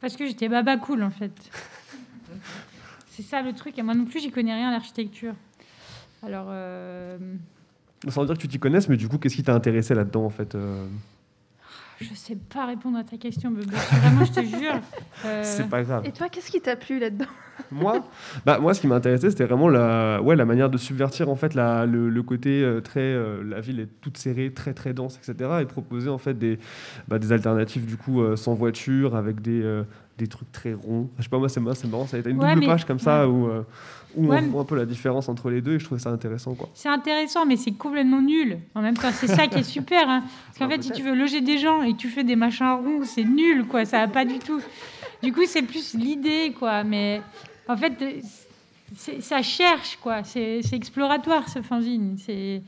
Parce 0.03 0.17
que 0.17 0.25
j'étais 0.25 0.49
baba 0.49 0.75
cool 0.75 1.01
en 1.01 1.11
fait. 1.11 1.31
C'est 3.07 3.23
ça 3.23 3.41
le 3.41 3.53
truc. 3.53 3.79
Et 3.79 3.83
moi 3.83 3.93
non 3.93 4.03
plus 4.03 4.19
j'y 4.19 4.31
connais 4.31 4.53
rien 4.53 4.67
à 4.67 4.71
l'architecture. 4.73 5.33
Alors 6.21 6.47
euh, 6.49 7.17
sans 8.09 8.25
dire 8.25 8.35
que 8.35 8.41
tu 8.41 8.49
t'y 8.49 8.59
connaisses, 8.59 8.89
mais 8.89 8.97
du 8.97 9.07
coup, 9.07 9.17
qu'est-ce 9.17 9.37
qui 9.37 9.43
t'a 9.43 9.55
intéressé 9.55 9.95
là-dedans, 9.95 10.25
en 10.25 10.29
fait 10.29 10.55
euh 10.55 10.85
Je 12.01 12.13
sais 12.15 12.36
pas 12.36 12.65
répondre 12.65 12.97
à 12.97 13.03
ta 13.03 13.17
question, 13.17 13.51
Vraiment, 13.51 14.25
je 14.25 14.32
te 14.32 14.41
jure. 14.41 14.79
Euh, 15.25 15.41
C'est 15.43 15.69
pas 15.69 15.84
grave. 15.84 16.03
Et 16.06 16.12
toi, 16.12 16.27
qu'est-ce 16.29 16.51
qui 16.51 16.60
t'a 16.60 16.75
plu 16.75 16.99
là-dedans? 16.99 17.25
Moi? 17.71 18.03
Bah, 18.45 18.60
Moi, 18.60 18.73
ce 18.73 18.82
qui 18.82 18.88
m'a 18.88 18.95
intéressé, 18.95 19.29
c'était 19.29 19.45
vraiment 19.45 19.69
la, 19.69 20.21
ouais, 20.21 20.36
la 20.36 20.45
manière 20.45 20.69
de 20.69 20.77
subvertir 20.77 21.29
en 21.29 21.36
fait, 21.36 21.53
la, 21.53 21.86
le, 21.86 22.23
côté 22.23 22.63
euh, 22.63 22.82
très. 22.82 23.15
la 23.43 23.62
ville 23.62 23.79
est 23.79 23.89
toute 24.01 24.17
serrée, 24.17 24.51
très 24.51 24.73
très 24.73 24.93
dense, 24.93 25.17
etc. 25.17 25.49
Et 25.62 25.65
proposer 25.65 26.10
en 26.10 26.17
fait 26.17 26.34
des, 26.38 26.58
bah, 27.08 27.19
des 27.19 27.32
alternatives 27.32 27.86
du 27.86 27.95
coup 27.97 28.21
sans 28.36 28.53
voiture, 28.56 29.15
avec 29.15 29.41
des, 29.41 29.63
des 30.17 30.27
trucs 30.27 30.51
très 30.51 30.73
ronds. 30.73 31.10
Je 31.17 31.23
sais 31.23 31.29
pas, 31.29 31.38
moi, 31.39 31.49
c'est 31.49 31.60
marrant, 31.60 31.75
c'est 31.75 31.88
marrant. 31.88 32.08
Ça 32.08 32.17
a 32.17 32.19
été 32.19 32.29
une 32.32 32.39
Ouais, 32.39 32.49
double 32.49 32.62
mais- 32.62 32.67
page 32.67 32.86
comme 32.86 32.99
ça 32.99 33.27
ouais. 33.27 33.34
où, 33.34 33.47
euh, 33.47 33.63
où 34.15 34.28
Ouais, 34.28 34.39
on 34.43 34.49
voit 34.49 34.62
un 34.62 34.65
peu 34.65 34.76
la 34.76 34.86
différence 34.86 35.30
entre 35.30 35.49
les 35.49 35.62
deux 35.62 35.76
et 35.76 35.80
je 35.80 35.86
trouvais 35.86 35.99
ça 36.02 36.10
intéressant, 36.10 36.54
quoi. 36.56 36.69
C'est 36.73 36.89
intéressant, 36.89 37.45
mais 37.45 37.56
c'est 37.58 37.71
complètement 37.71 38.21
nul. 38.21 38.60
En 38.76 38.82
même 38.82 38.95
temps, 38.95 39.12
c'est 39.12 39.28
ça 39.28 39.47
qui 39.47 39.60
est 39.60 39.63
super. 39.63 40.10
hein. 40.10 40.23
Parce 40.47 40.60
qu'en 40.60 40.65
Ah, 40.65 40.69
fait, 40.69 40.84
si 40.84 40.91
tu 40.91 41.02
veux 41.04 41.15
loger 41.15 41.41
des 41.41 41.58
gens 41.58 41.82
et 41.84 41.95
tu 41.95 42.10
fais 42.10 42.23
des 42.23 42.36
machins 42.36 42.71
ronds, 42.71 43.04
c'est 43.04 43.23
nul, 43.23 43.65
quoi. 43.65 43.86
Ça 43.86 43.99
va 43.99 44.08
pas 44.08 44.26
du 44.26 44.39
tout. 44.39 44.62
Du 45.21 45.32
coup, 45.34 45.41
c'est 45.45 45.62
plus 45.63 45.93
l'idée, 45.93 46.54
quoi. 46.58 46.84
Mais 46.84 47.21
en 47.67 47.78
fait, 47.78 47.93
ça 48.95 49.41
cherche, 49.41 49.97
quoi. 50.02 50.23
C'est 50.23 50.62
c'est 50.63 50.76
exploratoire, 50.76 51.49
ce 51.49 51.62
fanzine. 51.62 52.17
C'est 52.17 52.62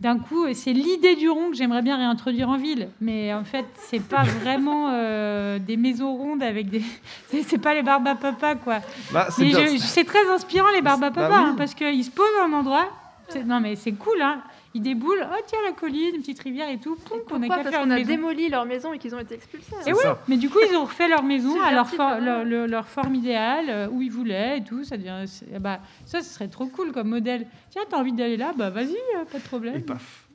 d'un 0.00 0.18
coup, 0.18 0.46
c'est 0.54 0.72
l'idée 0.72 1.16
du 1.16 1.28
rond 1.28 1.50
que 1.50 1.56
j'aimerais 1.56 1.82
bien 1.82 1.96
réintroduire 1.96 2.48
en 2.48 2.56
ville. 2.56 2.88
Mais 3.00 3.34
en 3.34 3.44
fait, 3.44 3.66
c'est 3.76 4.02
pas 4.02 4.22
vraiment 4.42 4.90
euh, 4.92 5.58
des 5.58 5.76
maisons 5.76 6.14
rondes 6.14 6.42
avec 6.42 6.68
des. 6.70 6.82
C'est 7.30 7.58
pas 7.58 7.74
les 7.74 7.82
barbes 7.82 8.06
à 8.06 8.14
papa, 8.14 8.54
quoi. 8.54 8.78
Bah, 9.12 9.28
c'est 9.30 10.04
très 10.04 10.28
inspirant 10.30 10.70
les 10.74 10.82
barbes 10.82 11.04
à 11.04 11.10
Bah 11.10 11.22
papa, 11.22 11.34
oui. 11.42 11.48
hein, 11.48 11.54
parce 11.58 11.74
qu'ils 11.74 12.04
se 12.04 12.10
posent 12.10 12.26
à 12.40 12.44
un 12.46 12.52
endroit. 12.52 12.86
Non 13.44 13.60
mais 13.60 13.76
c'est 13.76 13.92
cool, 13.92 14.20
hein. 14.22 14.40
Ils 14.74 14.82
déboulent, 14.82 15.26
oh 15.32 15.36
tiens 15.46 15.58
la 15.66 15.72
colline, 15.72 16.14
une 16.16 16.20
petite 16.20 16.40
rivière 16.40 16.68
et 16.68 16.78
tout, 16.78 16.94
poum, 16.96 17.20
qu'on 17.26 17.36
a 17.36 17.38
Pourquoi 17.38 17.48
qu'à 17.48 17.62
Parce 17.62 17.74
faire 17.74 17.84
qu'on 17.84 17.90
a 17.90 17.96
maison. 17.96 18.10
démoli 18.10 18.48
leur 18.50 18.64
maison 18.66 18.92
et 18.92 18.98
qu'ils 18.98 19.14
ont 19.14 19.18
été 19.18 19.34
expulsés. 19.34 19.72
hein. 19.74 19.82
Et 19.86 19.92
oui, 19.92 19.98
mais 20.28 20.36
du 20.36 20.50
coup 20.50 20.58
ils 20.70 20.76
ont 20.76 20.84
refait 20.84 21.08
leur 21.08 21.22
maison 21.22 21.58
à 21.60 21.72
leur, 21.72 21.84
gentil, 21.84 21.96
for- 21.96 22.06
quand 22.10 22.14
même. 22.16 22.24
leur, 22.26 22.44
leur- 22.44 22.66
leur 22.68 22.86
forme 22.88 23.14
idéale, 23.14 23.64
euh, 23.70 23.88
où 23.90 24.02
ils 24.02 24.10
voulaient 24.10 24.58
et 24.58 24.64
tout. 24.64 24.84
Ça, 24.84 24.96
devient, 24.98 25.24
eh 25.54 25.58
bah, 25.58 25.80
ça, 26.04 26.20
ce 26.20 26.32
serait 26.34 26.48
trop 26.48 26.66
cool 26.66 26.92
comme 26.92 27.08
modèle. 27.08 27.46
Tiens, 27.70 27.82
t'as 27.88 27.96
envie 27.96 28.12
d'aller 28.12 28.36
là, 28.36 28.52
bah 28.54 28.68
vas-y, 28.70 28.92
euh, 29.16 29.24
pas 29.32 29.38
de 29.38 29.44
problème. 29.44 29.76
Et 29.76 29.80
paf. 29.80 30.26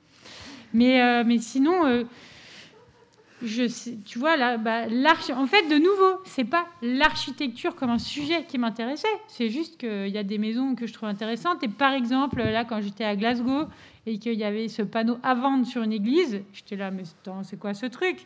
Mais, 0.74 1.02
euh, 1.02 1.24
mais 1.26 1.38
sinon, 1.38 1.86
euh, 1.86 2.04
je 3.44 3.68
sais, 3.68 3.98
tu 4.06 4.20
vois, 4.20 4.38
là, 4.38 4.58
bah, 4.58 4.86
en 4.86 5.48
fait, 5.48 5.68
de 5.68 5.78
nouveau, 5.78 6.22
c'est 6.26 6.46
pas 6.46 6.66
l'architecture 6.82 7.76
comme 7.76 7.90
un 7.90 8.00
sujet 8.00 8.46
qui 8.48 8.58
m'intéressait. 8.58 9.08
C'est 9.28 9.50
juste 9.50 9.78
qu'il 9.78 10.08
y 10.08 10.18
a 10.18 10.24
des 10.24 10.38
maisons 10.38 10.76
que 10.76 10.88
je 10.88 10.94
trouve 10.94 11.10
intéressantes. 11.10 11.62
Et 11.64 11.68
par 11.68 11.94
exemple, 11.94 12.42
là, 12.42 12.64
quand 12.64 12.82
j'étais 12.82 13.04
à 13.04 13.16
Glasgow 13.16 13.66
et 14.06 14.18
qu'il 14.18 14.34
y 14.34 14.44
avait 14.44 14.70
ce 14.70 14.82
panneau 14.82 15.18
à 15.24 15.36
vendre 15.36 15.66
sur 15.66 15.84
une 15.84 15.94
église, 15.94 16.42
j'étais 16.54 16.76
là, 16.76 16.90
mais 16.90 17.04
c'est 17.44 17.60
quoi 17.60 17.74
ce 17.74 17.86
truc? 17.86 18.26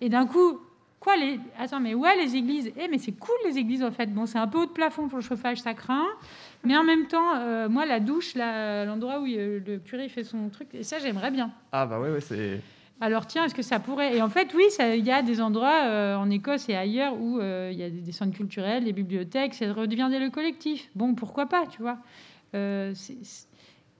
Et 0.00 0.08
d'un 0.08 0.26
coup, 0.26 0.60
quoi 1.00 1.16
les 1.16 1.40
Attends, 1.58 1.80
mais 1.80 1.94
ouais, 1.94 2.16
les 2.16 2.36
églises. 2.36 2.72
Eh, 2.78 2.88
mais 2.88 2.98
c'est 2.98 3.12
cool 3.12 3.36
les 3.46 3.58
églises 3.58 3.82
en 3.82 3.90
fait. 3.90 4.06
Bon, 4.12 4.26
c'est 4.26 4.38
un 4.38 4.46
peu 4.46 4.58
haut 4.58 4.66
de 4.66 4.70
plafond 4.70 5.08
pour 5.08 5.18
le 5.18 5.24
chauffage, 5.24 5.62
ça 5.62 5.74
craint. 5.74 6.06
Mais 6.64 6.76
en 6.76 6.84
même 6.84 7.06
temps, 7.06 7.36
euh, 7.36 7.68
moi, 7.68 7.86
la 7.86 8.00
douche, 8.00 8.34
l'endroit 8.34 9.20
où 9.20 9.26
euh, 9.26 9.60
le 9.66 9.78
curé 9.78 10.08
fait 10.08 10.24
son 10.24 10.48
truc, 10.48 10.68
et 10.74 10.82
ça, 10.82 10.98
j'aimerais 10.98 11.30
bien. 11.30 11.50
Ah, 11.72 11.86
bah 11.86 12.00
ouais, 12.00 12.10
ouais, 12.10 12.20
c'est. 12.20 12.60
Alors 13.00 13.26
tiens, 13.26 13.44
est-ce 13.44 13.54
que 13.54 13.62
ça 13.62 13.80
pourrait 13.80 14.16
Et 14.16 14.22
en 14.22 14.28
fait, 14.28 14.54
oui, 14.54 14.64
il 14.78 15.04
y 15.04 15.10
a 15.10 15.22
des 15.22 15.40
endroits 15.40 15.84
euh, 15.84 16.16
en 16.16 16.30
Écosse 16.30 16.68
et 16.68 16.76
ailleurs 16.76 17.14
où 17.20 17.38
euh, 17.40 17.70
il 17.72 17.78
y 17.78 17.82
a 17.82 17.90
des, 17.90 18.12
centres 18.12 18.34
culturels, 18.36 18.84
des 18.84 18.92
bibliothèques, 18.92 19.54
ça 19.54 19.72
redevient 19.72 20.08
des 20.10 20.18
lieux 20.18 20.30
collectifs. 20.30 20.88
Bon, 20.94 21.14
pourquoi 21.14 21.46
pas, 21.46 21.66
tu 21.66 21.82
vois 21.82 21.98
Euh, 22.54 22.94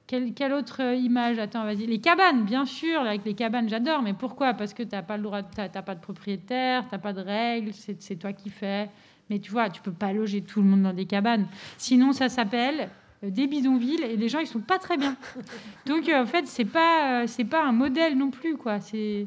quelle, 0.06 0.52
autre 0.52 0.80
image? 0.94 1.38
Attends, 1.40 1.64
vas-y. 1.64 1.86
Les 1.86 1.98
cabanes, 1.98 2.44
bien 2.44 2.64
sûr, 2.66 3.00
avec 3.00 3.24
les 3.24 3.34
cabanes, 3.34 3.68
j'adore. 3.68 4.00
Mais 4.02 4.12
pourquoi? 4.12 4.54
Parce 4.54 4.72
que 4.72 4.84
tu 4.84 4.90
n'as 4.94 5.02
pas 5.02 5.16
le 5.16 5.24
droit, 5.24 5.42
de- 5.42 5.80
pas 5.80 5.94
de 5.94 6.00
propriétaire, 6.00 6.84
tu 6.88 6.94
n'as 6.94 6.98
pas 6.98 7.12
de 7.12 7.20
règles, 7.20 7.72
c'est 7.72 8.16
toi 8.16 8.32
qui 8.32 8.48
fais. 8.48 8.88
Mais 9.28 9.40
tu 9.40 9.50
vois, 9.50 9.70
tu 9.70 9.82
peux 9.82 9.92
pas 9.92 10.12
loger 10.12 10.42
tout 10.42 10.62
le 10.62 10.68
monde 10.68 10.82
dans 10.82 10.92
des 10.92 11.06
cabanes. 11.06 11.46
Sinon, 11.78 12.12
ça 12.12 12.28
s'appelle 12.28 12.88
des 13.30 13.46
bidonvilles 13.46 14.02
et 14.02 14.16
les 14.16 14.28
gens 14.28 14.38
ils 14.40 14.46
sont 14.46 14.60
pas 14.60 14.78
très 14.78 14.96
bien. 14.96 15.16
Donc 15.86 16.08
euh, 16.08 16.22
en 16.22 16.26
fait, 16.26 16.46
c'est 16.46 16.64
pas 16.64 17.22
euh, 17.22 17.26
c'est 17.26 17.44
pas 17.44 17.62
un 17.64 17.72
modèle 17.72 18.16
non 18.16 18.30
plus 18.30 18.56
quoi. 18.56 18.80
C'est 18.80 19.26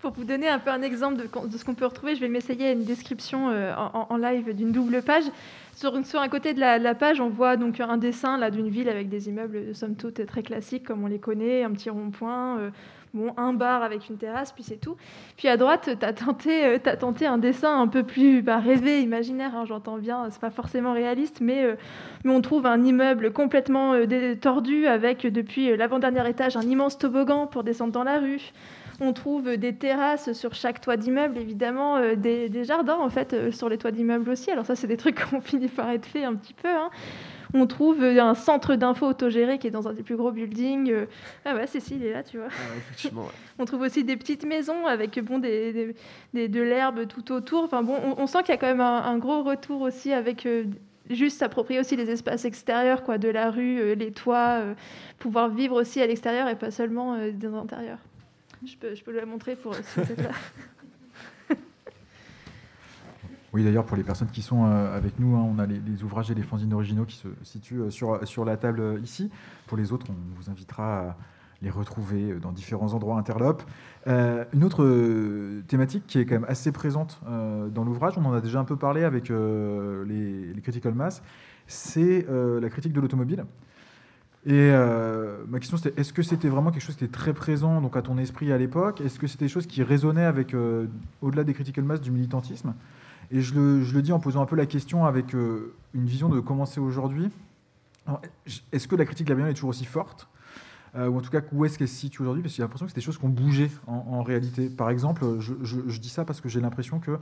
Pour 0.00 0.12
vous 0.12 0.24
donner 0.24 0.48
un 0.48 0.58
peu 0.58 0.70
un 0.70 0.82
exemple 0.82 1.16
de, 1.16 1.48
de 1.48 1.58
ce 1.58 1.64
qu'on 1.64 1.74
peut 1.74 1.86
retrouver, 1.86 2.14
je 2.14 2.20
vais 2.20 2.28
m'essayer 2.28 2.68
à 2.68 2.72
une 2.72 2.84
description 2.84 3.50
euh, 3.50 3.74
en, 3.76 4.06
en 4.10 4.16
live 4.16 4.54
d'une 4.54 4.72
double 4.72 5.02
page. 5.02 5.24
Sur, 5.80 6.04
sur 6.04 6.20
un 6.20 6.28
côté 6.28 6.52
de 6.52 6.60
la, 6.60 6.76
la 6.78 6.94
page, 6.94 7.22
on 7.22 7.30
voit 7.30 7.56
donc 7.56 7.80
un 7.80 7.96
dessin 7.96 8.36
là 8.36 8.50
d'une 8.50 8.68
ville 8.68 8.88
avec 8.88 9.08
des 9.08 9.30
immeubles 9.30 9.74
somme 9.74 9.94
toute 9.96 10.26
très 10.26 10.42
classiques 10.42 10.84
comme 10.84 11.02
on 11.04 11.06
les 11.06 11.18
connaît, 11.18 11.64
un 11.64 11.70
petit 11.70 11.88
rond-point, 11.88 12.58
euh, 12.58 12.70
bon, 13.14 13.32
un 13.36 13.52
bar 13.52 13.82
avec 13.82 14.08
une 14.08 14.16
terrasse, 14.16 14.52
puis 14.52 14.62
c'est 14.62 14.80
tout. 14.80 14.96
Puis 15.36 15.48
à 15.48 15.56
droite, 15.56 15.90
tu 15.98 16.04
as 16.04 16.12
tenté, 16.12 16.64
euh, 16.64 16.78
tenté 16.78 17.26
un 17.26 17.38
dessin 17.38 17.80
un 17.80 17.88
peu 17.88 18.02
plus 18.02 18.42
bah, 18.42 18.58
rêvé, 18.58 19.00
imaginaire, 19.00 19.56
hein, 19.56 19.64
j'entends 19.66 19.98
bien, 19.98 20.28
c'est 20.30 20.40
pas 20.40 20.50
forcément 20.50 20.92
réaliste, 20.92 21.40
mais, 21.40 21.64
euh, 21.64 21.74
mais 22.24 22.32
on 22.32 22.40
trouve 22.40 22.66
un 22.66 22.82
immeuble 22.82 23.32
complètement 23.32 23.94
euh, 23.94 24.34
tordu 24.34 24.86
avec 24.86 25.24
euh, 25.24 25.30
depuis 25.30 25.76
l'avant-dernier 25.76 26.28
étage 26.28 26.56
un 26.56 26.62
immense 26.62 26.98
toboggan 26.98 27.46
pour 27.46 27.64
descendre 27.64 27.92
dans 27.92 28.04
la 28.04 28.18
rue. 28.18 28.52
On 29.00 29.14
trouve 29.14 29.56
des 29.56 29.74
terrasses 29.74 30.32
sur 30.34 30.54
chaque 30.54 30.82
toit 30.82 30.98
d'immeuble, 30.98 31.38
évidemment, 31.38 31.98
des, 32.16 32.64
jardins 32.64 32.98
en 32.98 33.08
fait 33.08 33.50
sur 33.50 33.70
les 33.70 33.78
toits 33.78 33.92
d'immeubles 33.92 34.28
aussi. 34.28 34.50
Alors 34.50 34.66
ça, 34.66 34.76
c'est 34.76 34.86
des 34.86 34.98
trucs 34.98 35.24
qui 35.26 35.34
ont 35.34 35.40
fini 35.40 35.68
par 35.68 35.88
être 35.90 36.04
faits 36.04 36.24
un 36.24 36.34
petit 36.34 36.52
peu. 36.52 36.68
hein. 36.68 36.90
On 37.54 37.66
trouve 37.66 38.02
un 38.02 38.34
centre 38.34 38.74
d'info 38.76 39.06
autogéré 39.06 39.58
qui 39.58 39.66
est 39.66 39.70
dans 39.70 39.88
un 39.88 39.92
des 39.92 40.02
plus 40.02 40.16
gros 40.16 40.30
buildings. 40.30 40.90
euh. 40.90 41.06
Ah 41.44 41.54
ouais, 41.54 41.66
Cécile 41.66 42.04
est 42.04 42.12
là, 42.12 42.22
tu 42.22 42.36
vois. 42.38 42.46
Ah, 42.50 42.76
effectivement, 42.78 43.22
ouais. 43.22 43.28
On 43.58 43.64
trouve 43.64 43.80
aussi 43.82 44.04
des 44.04 44.16
petites 44.16 44.44
maisons 44.46 44.86
avec 44.86 45.18
bon, 45.24 45.38
des, 45.38 45.72
des- 45.72 45.96
des- 46.34 46.48
de 46.48 46.60
l'herbe 46.62 47.06
tout 47.08 47.32
autour. 47.32 47.64
Enfin, 47.64 47.82
bon, 47.82 47.96
on, 48.04 48.22
on 48.22 48.26
sent 48.26 48.38
qu'il 48.44 48.50
y 48.50 48.52
a 48.52 48.56
quand 48.58 48.66
même 48.68 48.80
un, 48.80 49.02
un 49.02 49.18
gros 49.18 49.42
retour 49.42 49.80
aussi 49.80 50.12
avec 50.12 50.46
euh, 50.46 50.64
juste 51.10 51.38
s'approprier 51.38 51.80
aussi 51.80 51.96
les 51.96 52.08
espaces 52.10 52.44
extérieurs, 52.44 53.02
quoi, 53.02 53.18
de 53.18 53.28
la 53.28 53.50
rue, 53.50 53.80
euh, 53.80 53.94
les 53.94 54.12
toits, 54.12 54.58
euh, 54.60 54.74
pouvoir 55.18 55.48
vivre 55.48 55.80
aussi 55.80 56.00
à 56.00 56.06
l'extérieur 56.06 56.48
et 56.48 56.56
pas 56.56 56.70
seulement 56.70 57.16
dans 57.32 57.50
l'intérieur. 57.56 57.98
Je 58.64 58.76
peux, 58.76 58.94
je 58.94 59.02
peux 59.02 59.12
le 59.12 59.24
montrer 59.26 59.56
pour 59.56 59.72
là. 59.72 59.78
Oui, 63.52 63.64
d'ailleurs, 63.64 63.84
pour 63.84 63.96
les 63.96 64.04
personnes 64.04 64.28
qui 64.28 64.42
sont 64.42 64.64
euh, 64.64 64.96
avec 64.96 65.18
nous, 65.18 65.34
hein, 65.36 65.44
on 65.44 65.58
a 65.58 65.66
les, 65.66 66.04
ouvrages 66.04 66.30
et 66.30 66.34
les 66.34 66.42
fanzines 66.42 66.72
originaux 66.72 67.04
qui 67.04 67.16
se 67.16 67.28
situent 67.42 67.82
euh, 67.82 67.90
sur, 67.90 68.44
la 68.44 68.56
table 68.56 68.80
euh, 68.80 69.00
ici. 69.00 69.30
Pour 69.66 69.76
les 69.76 69.92
autres, 69.92 70.06
on 70.08 70.36
vous 70.36 70.50
invitera 70.50 71.00
à 71.00 71.16
les 71.62 71.70
retrouver 71.70 72.36
dans 72.40 72.52
différents 72.52 72.94
endroits 72.94 73.18
interlopes. 73.18 73.62
Une 74.06 74.64
autre 74.64 75.60
thématique 75.68 76.06
qui 76.06 76.18
est 76.18 76.24
quand 76.24 76.36
même 76.36 76.46
assez 76.48 76.72
présente 76.72 77.20
dans 77.22 77.84
l'ouvrage, 77.84 78.14
on 78.16 78.24
en 78.24 78.32
a 78.32 78.40
déjà 78.40 78.58
un 78.58 78.64
peu 78.64 78.76
parlé 78.76 79.04
avec 79.04 79.28
les, 79.28 80.54
Critical 80.62 80.94
Mass, 80.94 81.22
c'est 81.66 82.26
la 82.30 82.70
critique 82.70 82.94
de 82.94 83.00
l'automobile. 83.02 83.44
Et 84.46 84.72
ma 85.48 85.58
question 85.58 85.76
c'était 85.76 86.00
est-ce 86.00 86.14
que 86.14 86.22
c'était 86.22 86.48
vraiment 86.48 86.70
quelque 86.70 86.82
chose 86.82 86.96
qui 86.96 87.04
était 87.04 87.12
très 87.12 87.34
présent 87.34 87.82
donc 87.82 87.94
à 87.94 88.00
ton 88.00 88.16
esprit 88.16 88.50
à 88.52 88.56
l'époque? 88.56 89.02
Est-ce 89.02 89.18
que 89.18 89.26
c'était 89.26 89.44
des 89.44 89.50
choses 89.50 89.66
qui 89.66 89.82
résonnaient 89.82 90.24
avec, 90.24 90.56
au-delà 91.20 91.44
des 91.44 91.52
critical 91.52 91.84
mass, 91.84 92.00
du 92.00 92.10
militantisme? 92.10 92.72
Et 93.30 93.40
je 93.40 93.54
le, 93.54 94.02
dis 94.02 94.12
en 94.12 94.20
posant 94.20 94.42
un 94.42 94.46
peu 94.46 94.56
la 94.56 94.66
question 94.66 95.06
avec 95.06 95.34
euh, 95.34 95.74
une 95.94 96.06
vision 96.06 96.28
de 96.28 96.40
comment 96.40 96.66
c'est 96.66 96.80
aujourd'hui. 96.80 97.30
Est-ce 98.72 98.88
que 98.88 98.96
la 98.96 99.04
critique 99.04 99.26
de 99.26 99.32
la 99.32 99.36
bagnole 99.36 99.52
est 99.52 99.54
toujours 99.54 99.70
aussi 99.70 99.84
forte 99.84 100.28
Euh, 100.96 101.08
Ou 101.08 101.18
en 101.18 101.20
tout 101.20 101.30
cas, 101.30 101.40
où 101.52 101.64
est-ce 101.64 101.78
qu'elle 101.78 101.88
se 101.88 101.94
situe 101.94 102.22
aujourd'hui? 102.22 102.42
Parce 102.42 102.52
que 102.52 102.56
j'ai 102.56 102.62
l'impression 102.62 102.86
que 102.86 102.92
c'est 102.92 102.96
des 102.96 103.04
choses 103.04 103.18
qui 103.18 103.24
ont 103.24 103.28
bougé 103.28 103.70
en, 103.86 104.22
réalité. 104.22 104.68
Par 104.68 104.90
exemple, 104.90 105.24
je, 105.38 105.98
dis 105.98 106.08
ça 106.08 106.24
parce 106.24 106.40
que 106.40 106.48
j'ai 106.48 106.60
l'impression 106.60 106.98
que 106.98 107.18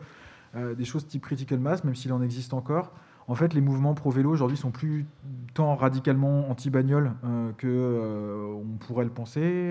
euh, 0.57 0.75
des 0.75 0.87
choses 0.87 1.07
type 1.07 1.23
critical 1.23 1.59
mass, 1.59 1.85
même 1.85 1.95
s'il 1.95 2.13
en 2.13 2.23
existe 2.23 2.55
encore, 2.55 2.93
en 3.29 3.35
fait, 3.35 3.53
les 3.53 3.61
mouvements 3.61 3.93
pro-vélo 3.93 4.31
aujourd'hui 4.31 4.57
sont 4.57 4.71
plus 4.71 5.05
tant 5.53 5.77
radicalement 5.77 6.51
anti-bagnole 6.51 7.13
euh, 7.25 7.53
que 7.59 7.67
euh, 7.69 8.55
on 8.55 8.79
pourrait 8.79 9.05
le 9.05 9.11
penser. 9.11 9.71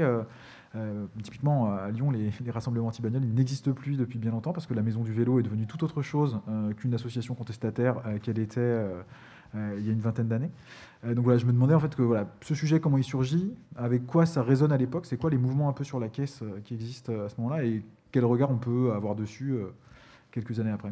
Euh, 0.78 1.06
typiquement, 1.24 1.74
à 1.74 1.90
Lyon, 1.90 2.12
les, 2.12 2.32
rassemblements 2.52 2.88
anti-bagnole 2.88 3.24
ils 3.24 3.34
n'existent 3.34 3.72
plus 3.72 3.98
depuis 3.98 4.20
bien 4.20 4.32
longtemps 4.32 4.54
parce 4.54 4.68
que 4.68 4.74
la 4.74 4.82
Maison 4.82 5.02
du 5.02 5.12
Vélo 5.12 5.40
est 5.40 5.44
devenue 5.44 5.66
tout 5.66 5.84
autre 5.84 6.02
chose 6.02 6.40
euh, 6.50 6.74
qu'une 6.74 6.94
association 6.94 7.36
contestataire 7.36 8.02
euh, 8.06 8.20
qu'elle 8.20 8.40
était 8.40 8.86
il 9.56 9.86
y 9.86 9.90
a 9.90 9.94
une 9.94 10.02
vingtaine 10.02 10.28
d'années. 10.28 10.52
Donc 11.04 11.24
voilà, 11.24 11.40
je 11.40 11.46
me 11.46 11.54
demandais 11.54 11.74
en 11.74 11.80
fait 11.80 11.96
que 11.96 12.02
voilà, 12.02 12.28
ce 12.42 12.54
sujet, 12.54 12.80
comment 12.80 12.98
il 12.98 13.04
surgit, 13.04 13.54
avec 13.76 14.06
quoi 14.06 14.26
ça 14.26 14.44
résonne 14.44 14.74
à 14.74 14.78
l'époque, 14.78 15.06
c'est 15.06 15.18
quoi 15.18 15.30
les 15.30 15.38
mouvements 15.38 15.70
un 15.70 15.74
peu 15.74 15.86
sur 15.86 16.00
la 16.00 16.10
caisse 16.10 16.44
qui 16.66 16.76
existent 16.76 17.14
à 17.14 17.30
ce 17.30 17.36
moment-là 17.40 17.64
et 17.64 17.82
quel 18.12 18.26
regard 18.26 18.52
on 18.52 18.58
peut 18.58 18.92
avoir 18.92 19.16
dessus 19.16 19.56
quelques 20.32 20.60
années 20.60 20.72
après? 20.72 20.92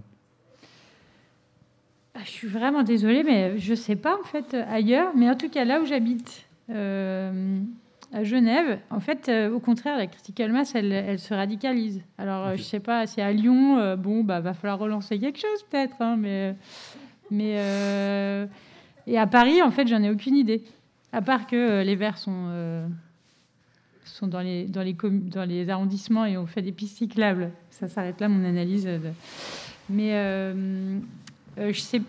Ah, 2.16 2.22
je 2.24 2.30
suis 2.30 2.48
vraiment 2.48 2.82
désolée, 2.82 3.24
mais 3.24 3.60
je 3.60 3.76
sais 3.76 3.98
pas 3.98 4.18
en 4.18 4.24
fait 4.24 4.54
ailleurs, 4.54 5.12
mais 5.16 5.30
en 5.30 5.36
tout 5.36 5.50
cas 5.50 5.66
là 5.66 5.82
où 5.82 5.86
j'habite, 5.86 6.48
à 8.14 8.24
Genève, 8.24 8.80
en 8.92 9.00
fait, 9.00 9.28
euh, 9.30 9.52
au 9.52 9.60
contraire, 9.60 9.98
la 9.98 10.08
critical 10.08 10.52
mass, 10.52 10.74
elle, 10.76 10.92
elle 10.94 11.20
se 11.20 11.34
radicalise. 11.34 12.02
Alors, 12.18 12.46
euh, 12.48 12.56
je 12.56 12.62
sais 12.62 12.80
pas, 12.80 13.06
si 13.08 13.20
à 13.22 13.32
Lyon, 13.32 13.78
euh, 13.80 13.96
bon, 13.96 14.24
bah, 14.24 14.40
va 14.40 14.54
falloir 14.54 14.80
relancer 14.80 15.20
quelque 15.20 15.40
chose 15.40 15.64
peut-être, 15.70 15.96
hein, 16.02 16.16
mais, 16.18 16.56
mais 17.32 17.56
euh, 17.58 18.46
et 19.08 19.18
à 19.18 19.28
Paris, 19.28 19.62
en 19.62 19.72
fait, 19.72 19.88
j'en 19.88 20.02
ai 20.04 20.10
aucune 20.10 20.36
idée, 20.36 20.64
à 21.12 21.22
part 21.22 21.48
que 21.48 21.84
les 21.84 21.96
Verts 21.96 22.18
sont 22.18 22.50
sont 24.06 24.28
dans 24.28 24.42
les 24.42 24.66
dans 24.66 24.84
les 24.84 24.94
dans 24.94 25.44
les 25.46 25.70
arrondissements 25.70 26.26
et 26.26 26.38
on 26.38 26.46
fait 26.46 26.62
des 26.62 26.72
pistes 26.72 26.98
cyclables. 26.98 27.50
Ça 27.72 27.88
s'arrête 27.88 28.22
là 28.22 28.30
mon 28.30 28.46
analyse. 28.48 28.86
de- 28.86 29.00
Mais 29.90 30.12
je 31.58 31.80
sais 31.80 32.02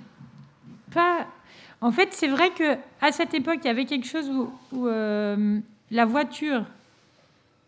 pas. 0.94 1.26
En 1.80 1.90
fait, 1.92 2.08
c'est 2.12 2.28
vrai 2.28 2.50
que 2.50 2.74
à 3.00 3.12
cette 3.12 3.34
époque, 3.34 3.58
il 3.64 3.66
y 3.66 3.70
avait 3.70 3.84
quelque 3.86 4.06
chose 4.06 4.28
où, 4.30 4.50
où, 4.72 4.86
la 5.90 6.04
voiture, 6.04 6.64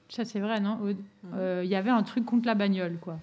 ça 0.08 0.24
c'est 0.24 0.40
vrai, 0.40 0.60
non 0.60 0.78
Aude 0.82 0.96
Euh, 1.34 1.62
Il 1.64 1.70
y 1.70 1.74
avait 1.76 1.90
un 1.90 2.02
truc 2.02 2.24
contre 2.24 2.46
la 2.46 2.54
bagnole, 2.54 2.96
quoi. 3.00 3.16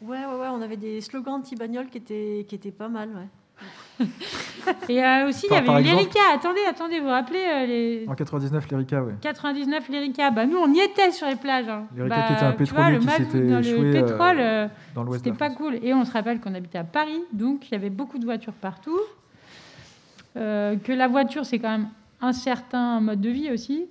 Ouais, 0.00 0.18
ouais, 0.18 0.40
ouais, 0.40 0.48
on 0.52 0.60
avait 0.62 0.76
des 0.76 1.00
slogans 1.00 1.34
anti-bagnole 1.34 1.86
qui 1.88 1.98
étaient, 1.98 2.44
qui 2.48 2.54
étaient 2.56 2.72
pas 2.72 2.88
mal, 2.88 3.08
ouais. 3.10 3.28
Et 4.88 5.04
euh, 5.04 5.28
aussi, 5.28 5.46
il 5.48 5.52
y 5.52 5.56
avait 5.56 5.82
l'Erica. 5.82 6.18
Attendez, 6.34 6.60
attendez, 6.68 6.98
vous 6.98 7.04
vous 7.04 7.10
rappelez 7.10 7.44
euh, 7.44 7.66
les 7.66 8.06
En 8.08 8.14
99, 8.16 8.68
l'Erika, 8.70 9.02
ouais. 9.04 9.14
99 9.20 9.88
l'Erica 9.88 10.30
Bah 10.32 10.46
nous, 10.46 10.56
on 10.56 10.72
y 10.72 10.80
était 10.80 11.12
sur 11.12 11.28
les 11.28 11.36
plages. 11.36 11.68
hein. 11.68 11.84
L'Erika 11.94 12.16
Bah, 12.16 12.22
qui 12.26 12.32
était 12.32 12.42
un 12.42 12.48
vois, 12.48 12.56
pétrolier 12.58 12.92
le 12.94 12.98
qui 12.98 13.08
s'était 13.08 13.38
le 13.38 13.58
échoué, 13.60 13.96
euh, 13.96 14.02
pétrole, 14.02 14.36
euh, 14.40 14.68
dans 14.96 15.04
l'ouest 15.04 15.24
de 15.24 15.30
c'était 15.30 15.38
pas 15.38 15.50
cool. 15.50 15.78
Et 15.82 15.94
on 15.94 16.04
se 16.04 16.10
rappelle 16.10 16.40
qu'on 16.40 16.54
habitait 16.54 16.78
à 16.78 16.84
Paris, 16.84 17.20
donc 17.32 17.68
il 17.68 17.72
y 17.72 17.74
avait 17.76 17.90
beaucoup 17.90 18.18
de 18.18 18.24
voitures 18.24 18.54
partout. 18.54 18.98
Euh, 20.36 20.76
que 20.76 20.92
la 20.92 21.06
voiture, 21.06 21.44
c'est 21.44 21.58
quand 21.60 21.70
même 21.70 21.88
un 22.22 22.32
certain 22.32 23.00
mode 23.00 23.20
de 23.20 23.30
vie 23.30 23.50
aussi. 23.50 23.84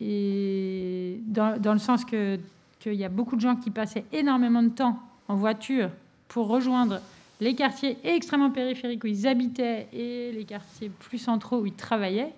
Et 0.00 1.20
dans, 1.26 1.60
dans 1.60 1.72
le 1.72 1.78
sens 1.78 2.04
que 2.04 2.38
qu'il 2.80 2.94
y 2.94 3.04
a 3.04 3.08
beaucoup 3.08 3.36
de 3.36 3.40
gens 3.40 3.56
qui 3.56 3.70
passaient 3.70 4.04
énormément 4.12 4.62
de 4.62 4.68
temps 4.68 4.98
en 5.28 5.36
voiture 5.36 5.88
pour 6.28 6.48
rejoindre 6.48 7.00
les 7.40 7.54
quartiers 7.54 7.96
extrêmement 8.04 8.50
périphériques 8.50 9.04
où 9.04 9.06
ils 9.06 9.26
habitaient 9.26 9.88
et 9.92 10.32
les 10.32 10.44
quartiers 10.44 10.90
plus 10.90 11.18
centraux 11.18 11.60
où 11.60 11.66
ils 11.66 11.72
travaillaient. 11.72 12.34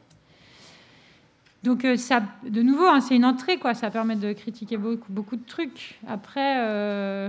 Donc 1.65 1.85
euh, 1.85 1.97
ça, 1.97 2.23
de 2.49 2.63
nouveau, 2.63 2.87
hein, 2.87 3.01
c'est 3.01 3.17
une 3.17 3.25
entrée, 3.25 3.59
quoi. 3.59 3.75
Ça 3.75 3.91
permet 3.91 4.15
de 4.15 4.33
critiquer 4.33 4.77
beaucoup, 4.77 5.13
beaucoup 5.13 5.35
de 5.35 5.45
trucs. 5.45 5.99
Après, 6.07 6.59
euh, 6.59 7.29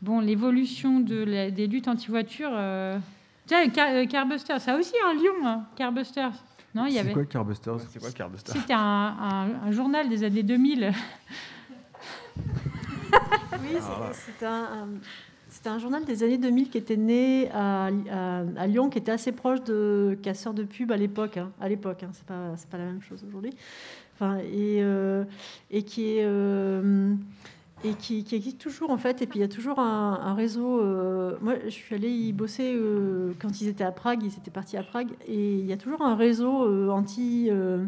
bon, 0.00 0.20
l'évolution 0.20 1.00
de 1.00 1.50
des 1.50 1.66
luttes 1.66 1.88
anti-voiture. 1.88 2.50
Euh... 2.52 2.98
Tiens, 3.46 3.68
Car- 3.70 3.92
euh, 3.94 4.06
Carbuster, 4.06 4.58
ça 4.58 4.76
aussi 4.76 4.92
un 5.08 5.14
Lyon, 5.14 5.34
hein, 5.44 5.64
Carbuster. 5.76 6.28
Non, 6.74 6.84
il 6.86 6.90
y 6.90 6.94
C'est 6.94 7.00
avait. 7.00 7.12
quoi 7.12 7.24
Carbusters 7.24 7.80
C'est 7.88 7.98
quoi 8.00 8.10
Carbuster 8.10 8.52
C'était 8.52 8.74
un, 8.74 8.78
un- 8.80 9.66
un 9.68 9.70
journal 9.72 10.08
des 10.08 10.24
années 10.24 10.42
2000. 10.42 10.92
Oui, 13.62 13.68
c'est- 13.80 14.26
c'était 14.30 14.46
un, 14.46 14.64
un- 14.64 14.88
c'était 15.48 15.68
un 15.70 15.78
journal 15.78 16.04
des 16.04 16.22
années 16.22 16.38
2000 16.38 16.68
qui 16.68 16.78
était 16.78 16.96
né 16.96 17.50
à, 17.52 17.86
à- 17.86 18.42
à 18.58 18.66
Lyon, 18.66 18.90
qui 18.90 18.98
était 18.98 19.12
assez 19.12 19.32
proche 19.32 19.62
de 19.64 20.18
Casseurs 20.22 20.52
de 20.54 20.64
pub 20.64 20.92
à 20.92 20.96
l'époque. 20.96 21.36
hein. 21.38 21.50
à 21.60 21.68
l'époque, 21.68 22.02
hein, 22.02 22.10
c'est 22.12 22.26
pas 22.26 22.52
c'est 22.56 22.68
pas 22.68 22.78
la 22.78 22.84
même 22.84 23.00
chose 23.00 23.24
aujourd'hui. 23.26 23.52
Enfin, 24.14 24.38
et, 24.38 24.78
euh, 24.82 25.24
et 25.70 25.82
qui 25.82 26.18
est 26.18 26.24
euh, 26.24 27.14
et 27.86 27.94
qui, 27.94 28.24
existe 28.32 28.58
toujours 28.58 28.90
en 28.90 28.98
fait. 28.98 29.22
Et 29.22 29.26
puis 29.26 29.38
il 29.38 29.42
y 29.42 29.44
a 29.44 29.48
toujours 29.48 29.78
un, 29.78 30.34
réseau. 30.34 30.80
euh, 30.80 31.36
moi, 31.40 31.54
je 31.64 31.70
suis 31.70 31.94
allée 31.94 32.10
y 32.10 32.32
bosser 32.32 32.74
euh, 32.74 33.32
quand 33.40 33.60
ils 33.60 33.68
étaient 33.68 33.84
à 33.84 33.92
Prague. 33.92 34.22
Ils 34.22 34.34
étaient 34.34 34.50
partis 34.50 34.76
à 34.76 34.82
Prague, 34.82 35.10
et 35.26 35.54
il 35.54 35.66
y 35.66 35.72
a 35.72 35.76
toujours 35.76 36.02
un 36.02 36.16
réseau 36.16 36.64
euh, 36.66 36.88
anti 36.90 37.48
euh, 37.50 37.86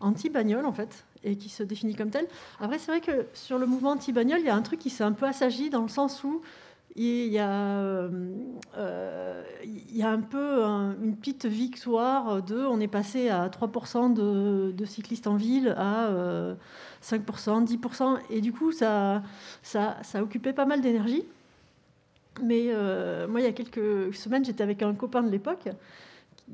anti 0.00 0.30
bagnole 0.30 0.64
en 0.64 0.72
fait 0.72 1.04
et 1.24 1.36
qui 1.36 1.48
se 1.48 1.62
définit 1.62 1.94
comme 1.94 2.10
tel. 2.10 2.26
Après, 2.60 2.78
c'est 2.78 2.90
vrai 2.92 3.00
que 3.00 3.26
sur 3.34 3.58
le 3.58 3.66
mouvement 3.66 3.90
anti-bagnole, 3.90 4.38
il 4.38 4.46
y 4.46 4.50
a 4.50 4.54
un 4.54 4.62
truc 4.62 4.78
qui 4.78 4.90
s'est 4.90 5.04
un 5.04 5.12
peu 5.12 5.26
assagi 5.26 5.68
dans 5.68 5.82
le 5.82 5.88
sens 5.88 6.22
où 6.22 6.40
il 6.98 7.32
y 7.32 7.38
a, 7.38 7.48
euh, 7.78 8.08
euh, 8.76 9.42
il 9.64 9.96
y 9.96 10.02
a 10.02 10.10
un 10.10 10.20
peu 10.20 10.64
un- 10.64 10.96
une 11.02 11.16
petite 11.16 11.46
victoire 11.46 12.42
de 12.42 12.58
on 12.66 12.80
est 12.80 12.88
passé 12.88 13.28
à 13.28 13.48
3% 13.48 14.10
de, 14.10 14.84
cyclistes 14.84 15.26
en 15.26 15.36
ville 15.36 15.74
à 15.76 16.08
euh, 16.08 16.54
5%, 17.00 17.62
10%, 17.64 18.18
et 18.30 18.40
du 18.40 18.52
coup, 18.52 18.72
ça, 18.72 19.22
ça, 19.62 19.96
ça 20.02 20.22
occupait 20.22 20.52
pas 20.52 20.66
mal 20.66 20.80
d'énergie. 20.80 21.24
Mais 22.42 22.66
euh, 22.68 23.26
moi, 23.28 23.40
il 23.40 23.44
y 23.44 23.48
a 23.48 23.52
quelques 23.52 24.14
semaines, 24.14 24.44
j'étais 24.44 24.62
avec 24.62 24.82
un 24.82 24.94
copain 24.94 25.22
de 25.22 25.30
l'époque 25.30 25.68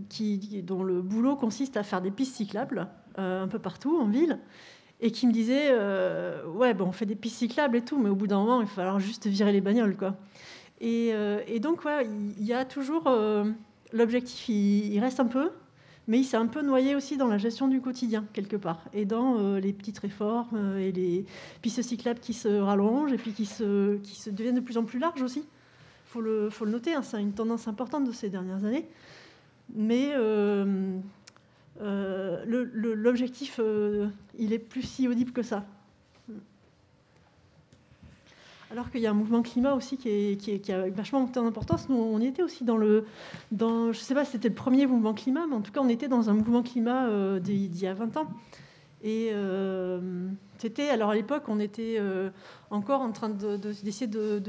qui, 0.08 0.62
dont 0.62 0.82
le 0.82 1.02
boulot 1.02 1.36
consiste 1.36 1.76
à 1.76 1.82
faire 1.82 2.00
des 2.00 2.10
pistes 2.10 2.36
cyclables 2.36 2.88
un 3.16 3.46
peu 3.46 3.60
partout 3.60 3.96
en 3.96 4.06
ville 4.06 4.40
et 5.04 5.10
qui 5.10 5.26
me 5.26 5.32
disait 5.32 5.68
euh, 5.68 6.44
ouais 6.46 6.72
bon 6.72 6.86
on 6.86 6.92
fait 6.92 7.04
des 7.04 7.14
pistes 7.14 7.36
cyclables 7.36 7.76
et 7.76 7.82
tout 7.82 7.98
mais 7.98 8.08
au 8.08 8.14
bout 8.16 8.26
d'un 8.26 8.38
moment 8.38 8.62
il 8.62 8.66
va 8.66 8.72
falloir 8.72 8.98
juste 8.98 9.26
virer 9.26 9.52
les 9.52 9.60
bagnoles 9.60 9.96
quoi 9.96 10.16
et, 10.80 11.10
euh, 11.12 11.40
donc 11.60 11.84
ouais, 11.84 12.06
il 12.06 12.34
il 12.38 12.46
y, 12.46 12.54
a 12.54 12.64
toujours 12.64 13.04
euh, 13.06 13.44
l'objectif 13.92 14.48
il, 14.48 14.94
il 14.94 15.00
reste 15.00 15.20
un 15.20 15.26
peu 15.26 15.50
mais 16.08 16.18
il 16.18 16.24
s'est 16.24 16.38
un 16.38 16.46
peu 16.46 16.62
noyé 16.62 16.96
aussi 16.96 17.18
dans 17.18 17.28
la 17.28 17.36
gestion 17.36 17.68
du 17.68 17.82
quotidien 17.82 18.24
quelque 18.32 18.56
part 18.56 18.80
et 18.94 19.04
dans 19.04 19.56
les 19.56 19.72
petites 19.72 19.98
réformes 19.98 20.76
et 20.78 20.90
les 20.92 21.24
pistes 21.62 21.82
cyclables 21.82 22.20
qui 22.20 22.34
se 22.34 22.48
rallongent 22.48 23.12
et 23.12 23.16
puis 23.18 23.32
qui 23.32 23.46
se, 23.46 23.96
qui 23.98 24.18
se 24.18 24.30
deviennent 24.30 24.56
de 24.56 24.60
plus 24.60 24.78
en 24.78 24.84
plus 24.84 24.98
larges 24.98 25.22
aussi 25.22 25.44
faut 26.06 26.20
le, 26.20 26.48
faut 26.48 26.64
le 26.64 26.70
noter, 26.70 26.94
hein, 26.94 27.02
c'est 27.02 27.20
une 27.20 27.32
tendance 27.32 27.66
importante 27.66 28.04
de 28.04 28.12
ces 28.12 28.28
dernières 28.28 28.64
années. 28.64 28.86
Mais 29.74 30.12
l'objectif, 31.80 33.56
euh, 33.58 34.08
il 34.38 34.52
est 34.52 34.58
plus 34.58 34.82
si 34.82 35.08
audible 35.08 35.32
que 35.32 35.42
ça. 35.42 35.64
Alors 38.70 38.90
qu'il 38.90 39.00
y 39.00 39.06
a 39.06 39.10
un 39.10 39.14
mouvement 39.14 39.42
climat 39.42 39.74
aussi 39.74 39.96
qui, 39.96 40.08
est, 40.08 40.36
qui, 40.36 40.72
a 40.72 40.88
vachement 40.90 41.20
monté 41.20 41.38
en 41.38 41.46
importance. 41.46 41.88
Nous, 41.88 41.96
on 41.96 42.18
y 42.18 42.26
était 42.26 42.42
aussi 42.42 42.64
dans 42.64 42.76
le. 42.76 43.06
Dans, 43.52 43.92
je 43.92 43.98
ne 43.98 44.02
sais 44.02 44.14
pas 44.14 44.24
si 44.24 44.32
c'était 44.32 44.48
le 44.48 44.54
premier 44.54 44.86
mouvement 44.86 45.14
climat, 45.14 45.46
mais 45.48 45.54
en 45.54 45.60
tout 45.60 45.70
cas, 45.70 45.80
on 45.80 45.88
était 45.88 46.08
dans 46.08 46.28
un 46.28 46.32
mouvement 46.32 46.62
climat 46.62 47.06
euh, 47.06 47.38
d'il 47.38 47.78
y 47.78 47.86
a 47.86 47.94
20 47.94 48.16
ans. 48.16 48.26
Et 49.06 49.28
euh, 49.34 50.00
c'était. 50.56 50.88
Alors 50.88 51.10
à 51.10 51.14
l'époque, 51.14 51.42
on 51.48 51.60
était 51.60 51.96
euh, 51.98 52.30
encore 52.70 53.02
en 53.02 53.12
train 53.12 53.28
de- 53.28 53.58
de- 53.58 53.72
d'essayer 53.84 54.06
de, 54.06 54.40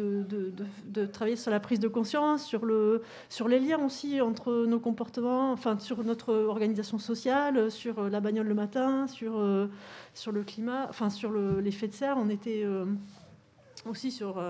travailler 1.11 1.35
sur 1.35 1.51
la 1.51 1.59
prise 1.59 1.81
de 1.81 1.89
conscience, 1.89 2.41
sur, 2.45 2.65
le, 2.65 3.03
sur 3.27 3.49
les 3.49 3.59
liens 3.59 3.83
aussi 3.85 4.21
entre 4.21 4.65
nos 4.65 4.79
comportements, 4.79 5.51
enfin 5.51 5.77
sur 5.77 6.05
notre 6.05 6.33
organisation 6.33 6.99
sociale, 6.99 7.69
sur 7.69 7.99
euh, 7.99 8.09
la 8.09 8.21
bagnole 8.21 8.47
le 8.47 8.53
matin, 8.53 9.07
sur, 9.07 9.37
le 9.39 10.43
climat, 10.45 10.87
enfin 10.89 11.09
sur 11.09 11.31
le- 11.31 11.59
l'effet 11.59 11.89
de 11.89 11.93
serre. 11.93 12.15
On 12.17 12.29
était 12.29 12.65
aussi 13.85 14.09
sur, 14.09 14.41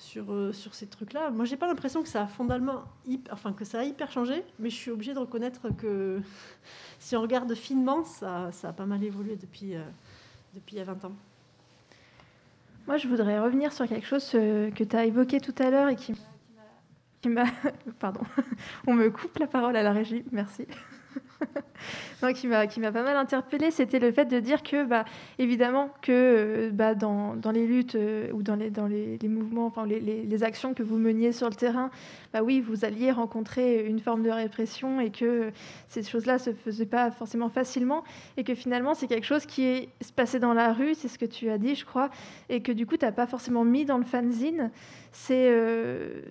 sur, 0.00 0.32
euh, 0.32 0.50
sur 0.52 0.74
ces 0.74 0.86
trucs-là. 0.86 1.30
Moi, 1.30 1.44
j'ai 1.44 1.56
pas 1.58 1.66
l'impression 1.66 2.02
que 2.02 2.08
ça 2.08 2.22
a 2.22 2.26
fondamentalement, 2.26 2.84
hyper- 3.06 3.32
enfin 3.34 3.52
que 3.52 3.66
ça 3.66 3.80
a 3.80 3.84
hyper 3.84 4.10
changé, 4.10 4.42
mais 4.58 4.70
je 4.70 4.74
suis 4.74 4.90
obligée 4.90 5.12
de 5.12 5.18
reconnaître 5.18 5.68
que 5.76 6.20
si 6.98 7.14
on 7.16 7.20
regarde 7.22 7.54
finement, 7.54 8.02
ça, 8.04 8.50
ça 8.50 8.70
a 8.70 8.72
pas 8.72 8.86
mal 8.86 9.04
évolué 9.04 9.36
depuis, 9.36 9.76
euh, 9.76 9.82
depuis 10.54 10.76
il 10.76 10.78
y 10.78 10.82
a 10.82 10.84
20 10.84 11.04
ans. 11.04 11.12
Moi, 12.86 12.96
je 12.96 13.06
voudrais 13.08 13.38
revenir 13.38 13.72
sur 13.74 13.86
quelque 13.86 14.06
chose 14.06 14.28
euh, 14.34 14.70
que 14.70 14.84
tu 14.84 14.96
as 14.96 15.04
évoqué 15.04 15.38
tout 15.38 15.54
à 15.58 15.70
l'heure 15.70 15.88
et 15.90 15.96
qui 15.96 16.14
m'a-. 17.28 17.44
Pardon, 18.00 18.22
on 18.86 18.94
me 18.94 19.10
coupe 19.10 19.38
la 19.38 19.46
parole 19.46 19.76
à 19.76 19.82
la 19.82 19.92
régie, 19.92 20.24
merci. 20.32 20.66
Non, 22.22 22.32
qui 22.34 22.46
m'a 22.46 22.66
qui 22.66 22.80
m'a 22.80 22.92
pas 22.92 23.02
mal 23.02 23.16
interpellée, 23.16 23.70
c'était 23.70 23.98
le 23.98 24.12
fait 24.12 24.26
de 24.26 24.40
dire 24.40 24.62
que, 24.62 24.84
bah, 24.84 25.04
évidemment, 25.38 25.90
que 26.02 26.12
euh, 26.12 26.70
bah, 26.70 26.94
dans, 26.94 27.34
dans 27.36 27.50
les 27.50 27.66
luttes 27.66 27.94
euh, 27.94 28.30
ou 28.32 28.42
dans 28.42 28.56
les, 28.56 28.70
dans 28.70 28.86
les, 28.86 29.18
mouvements, 29.22 29.66
enfin 29.66 29.86
les, 29.86 30.00
les- 30.00 30.42
actions 30.44 30.74
que 30.74 30.82
vous 30.82 30.98
meniez 30.98 31.32
sur 31.32 31.48
le 31.50 31.54
terrain, 31.54 31.90
bah 32.32 32.42
oui, 32.42 32.60
vous 32.60 32.84
alliez 32.84 33.10
rencontrer 33.12 33.84
une 33.86 34.00
forme 34.00 34.22
de 34.22 34.30
répression 34.30 35.00
et 35.00 35.10
que 35.10 35.50
ces 35.88 36.02
choses-là 36.02 36.38
se 36.38 36.52
faisaient 36.52 36.86
pas 36.86 37.10
forcément 37.10 37.48
facilement 37.50 38.04
et 38.38 38.44
que 38.44 38.54
finalement 38.54 38.94
c'est 38.94 39.06
quelque 39.06 39.26
chose 39.26 39.44
qui 39.46 39.64
est 39.64 39.88
se 40.02 40.12
passait 40.12 40.38
dans 40.40 40.54
la 40.54 40.72
rue, 40.72 40.94
c'est 40.94 41.08
ce 41.08 41.18
que 41.18 41.26
tu 41.26 41.50
as 41.50 41.58
dit, 41.58 41.74
je 41.74 41.84
crois, 41.84 42.10
et 42.48 42.62
que 42.62 42.72
du 42.72 42.86
coup 42.86 42.96
tu 42.96 43.04
n'as 43.04 43.12
pas 43.12 43.26
forcément 43.26 43.64
mis 43.64 43.84
dans 43.84 43.98
le 43.98 44.04
fanzine. 44.04 44.70
C'est 45.12 45.48
euh, 45.50 46.22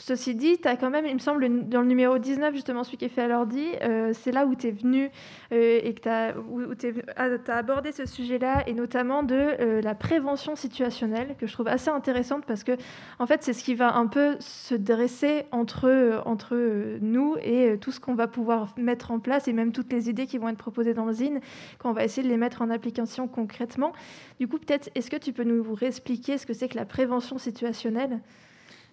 Ceci 0.00 0.36
dit, 0.36 0.58
tu 0.60 0.68
as 0.68 0.76
quand 0.76 0.90
même, 0.90 1.06
il 1.06 1.14
me 1.14 1.18
semble, 1.18 1.44
le- 1.44 1.62
dans 1.62 1.80
le 1.80 1.88
numéro 1.88 2.18
19, 2.18 2.54
justement, 2.54 2.84
celui 2.84 2.98
qui 2.98 3.04
est 3.06 3.08
fait 3.08 3.22
à 3.22 3.26
l'ordi, 3.26 3.66
euh, 3.82 4.12
c'est 4.14 4.30
là 4.30 4.46
où 4.46 4.54
tu 4.54 4.68
es 4.68 4.70
venu 4.70 5.10
euh, 5.52 5.80
et 5.82 5.92
que 5.92 6.00
tu 6.02 6.08
as, 6.08 7.56
abordé 7.56 7.90
ce 7.90 8.06
sujet-là, 8.06 8.62
et 8.68 8.74
notamment 8.74 9.24
de 9.24 9.34
euh, 9.34 9.80
la 9.82 9.96
prévention 9.96 10.54
situationnelle, 10.54 11.34
que 11.36 11.48
je 11.48 11.52
trouve 11.52 11.66
assez 11.66 11.90
intéressante 11.90 12.44
parce 12.46 12.62
que, 12.62 12.72
en 13.18 13.26
fait, 13.26 13.42
c'est 13.42 13.52
ce 13.52 13.64
qui 13.64 13.74
va 13.74 13.96
un 13.96 14.06
peu 14.06 14.36
se 14.38 14.76
dresser 14.76 15.46
entre, 15.50 16.22
entre 16.26 16.54
nous 17.00 17.34
et 17.42 17.76
tout 17.80 17.90
ce 17.90 17.98
qu'on 17.98 18.14
va 18.14 18.28
pouvoir 18.28 18.74
mettre 18.76 19.10
en 19.10 19.18
place, 19.18 19.48
et 19.48 19.52
même 19.52 19.72
toutes 19.72 19.92
les 19.92 20.08
idées 20.08 20.26
qui 20.28 20.38
vont 20.38 20.48
être 20.48 20.58
proposées 20.58 20.94
dans 20.94 21.06
le 21.06 21.12
zine, 21.12 21.40
qu'on 21.80 21.92
va 21.92 22.04
essayer 22.04 22.22
de 22.22 22.28
les 22.32 22.36
mettre 22.38 22.62
en 22.62 22.70
application 22.70 23.26
concrètement. 23.26 23.92
Du 24.38 24.46
coup, 24.46 24.58
peut-être, 24.58 24.90
est-ce 24.94 25.10
que 25.10 25.16
tu 25.16 25.32
peux 25.32 25.42
nous 25.44 25.74
réexpliquer 25.74 26.38
ce 26.38 26.46
que 26.46 26.52
c'est 26.52 26.68
que 26.68 26.76
la 26.76 26.84
prévention 26.86 27.36
situationnelle? 27.38 28.20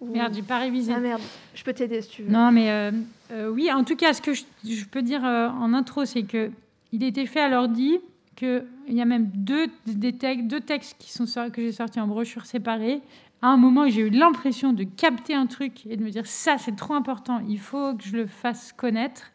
Merde, 0.00 0.34
j'ai 0.34 0.42
pas 0.42 0.58
révisé. 0.58 0.92
Ah 0.94 1.00
merde, 1.00 1.22
je 1.54 1.64
peux 1.64 1.72
t'aider 1.72 2.02
si 2.02 2.08
tu 2.08 2.22
veux. 2.22 2.30
Non, 2.30 2.52
mais 2.52 2.70
euh, 2.70 2.90
euh, 3.32 3.48
oui, 3.48 3.70
en 3.72 3.82
tout 3.82 3.96
cas, 3.96 4.12
ce 4.12 4.20
que 4.20 4.34
je, 4.34 4.44
je 4.64 4.84
peux 4.84 5.02
dire 5.02 5.24
euh, 5.24 5.48
en 5.48 5.72
intro, 5.72 6.04
c'est 6.04 6.24
que 6.24 6.50
il 6.92 7.02
a 7.02 7.06
été 7.06 7.26
fait 7.26 7.40
à 7.40 7.48
l'ordi, 7.48 7.98
qu'il 8.36 8.64
y 8.88 9.00
a 9.00 9.04
même 9.04 9.30
deux, 9.34 9.68
des 9.86 10.12
textes, 10.12 10.46
deux 10.46 10.60
textes 10.60 10.96
qui 10.98 11.10
sont 11.10 11.24
que 11.50 11.62
j'ai 11.62 11.72
sortis 11.72 12.00
en 12.00 12.06
brochure 12.06 12.44
séparée. 12.44 13.00
À 13.42 13.48
un 13.48 13.56
moment, 13.56 13.88
j'ai 13.88 14.02
eu 14.02 14.10
l'impression 14.10 14.72
de 14.72 14.84
capter 14.84 15.34
un 15.34 15.46
truc 15.46 15.86
et 15.86 15.96
de 15.96 16.04
me 16.04 16.10
dire 16.10 16.26
ça, 16.26 16.58
c'est 16.58 16.76
trop 16.76 16.94
important, 16.94 17.40
il 17.48 17.58
faut 17.58 17.94
que 17.94 18.04
je 18.04 18.16
le 18.16 18.26
fasse 18.26 18.72
connaître. 18.72 19.32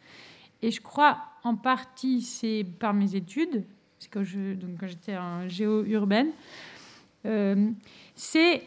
Et 0.61 0.71
je 0.71 0.81
crois 0.81 1.17
en 1.43 1.55
partie, 1.55 2.21
c'est 2.21 2.65
par 2.79 2.93
mes 2.93 3.15
études, 3.15 3.63
c'est 3.99 4.09
quand 4.11 4.23
j'étais 4.23 5.17
en 5.17 5.47
géo 5.47 5.83
urbaine. 5.85 6.29
C'est 8.15 8.63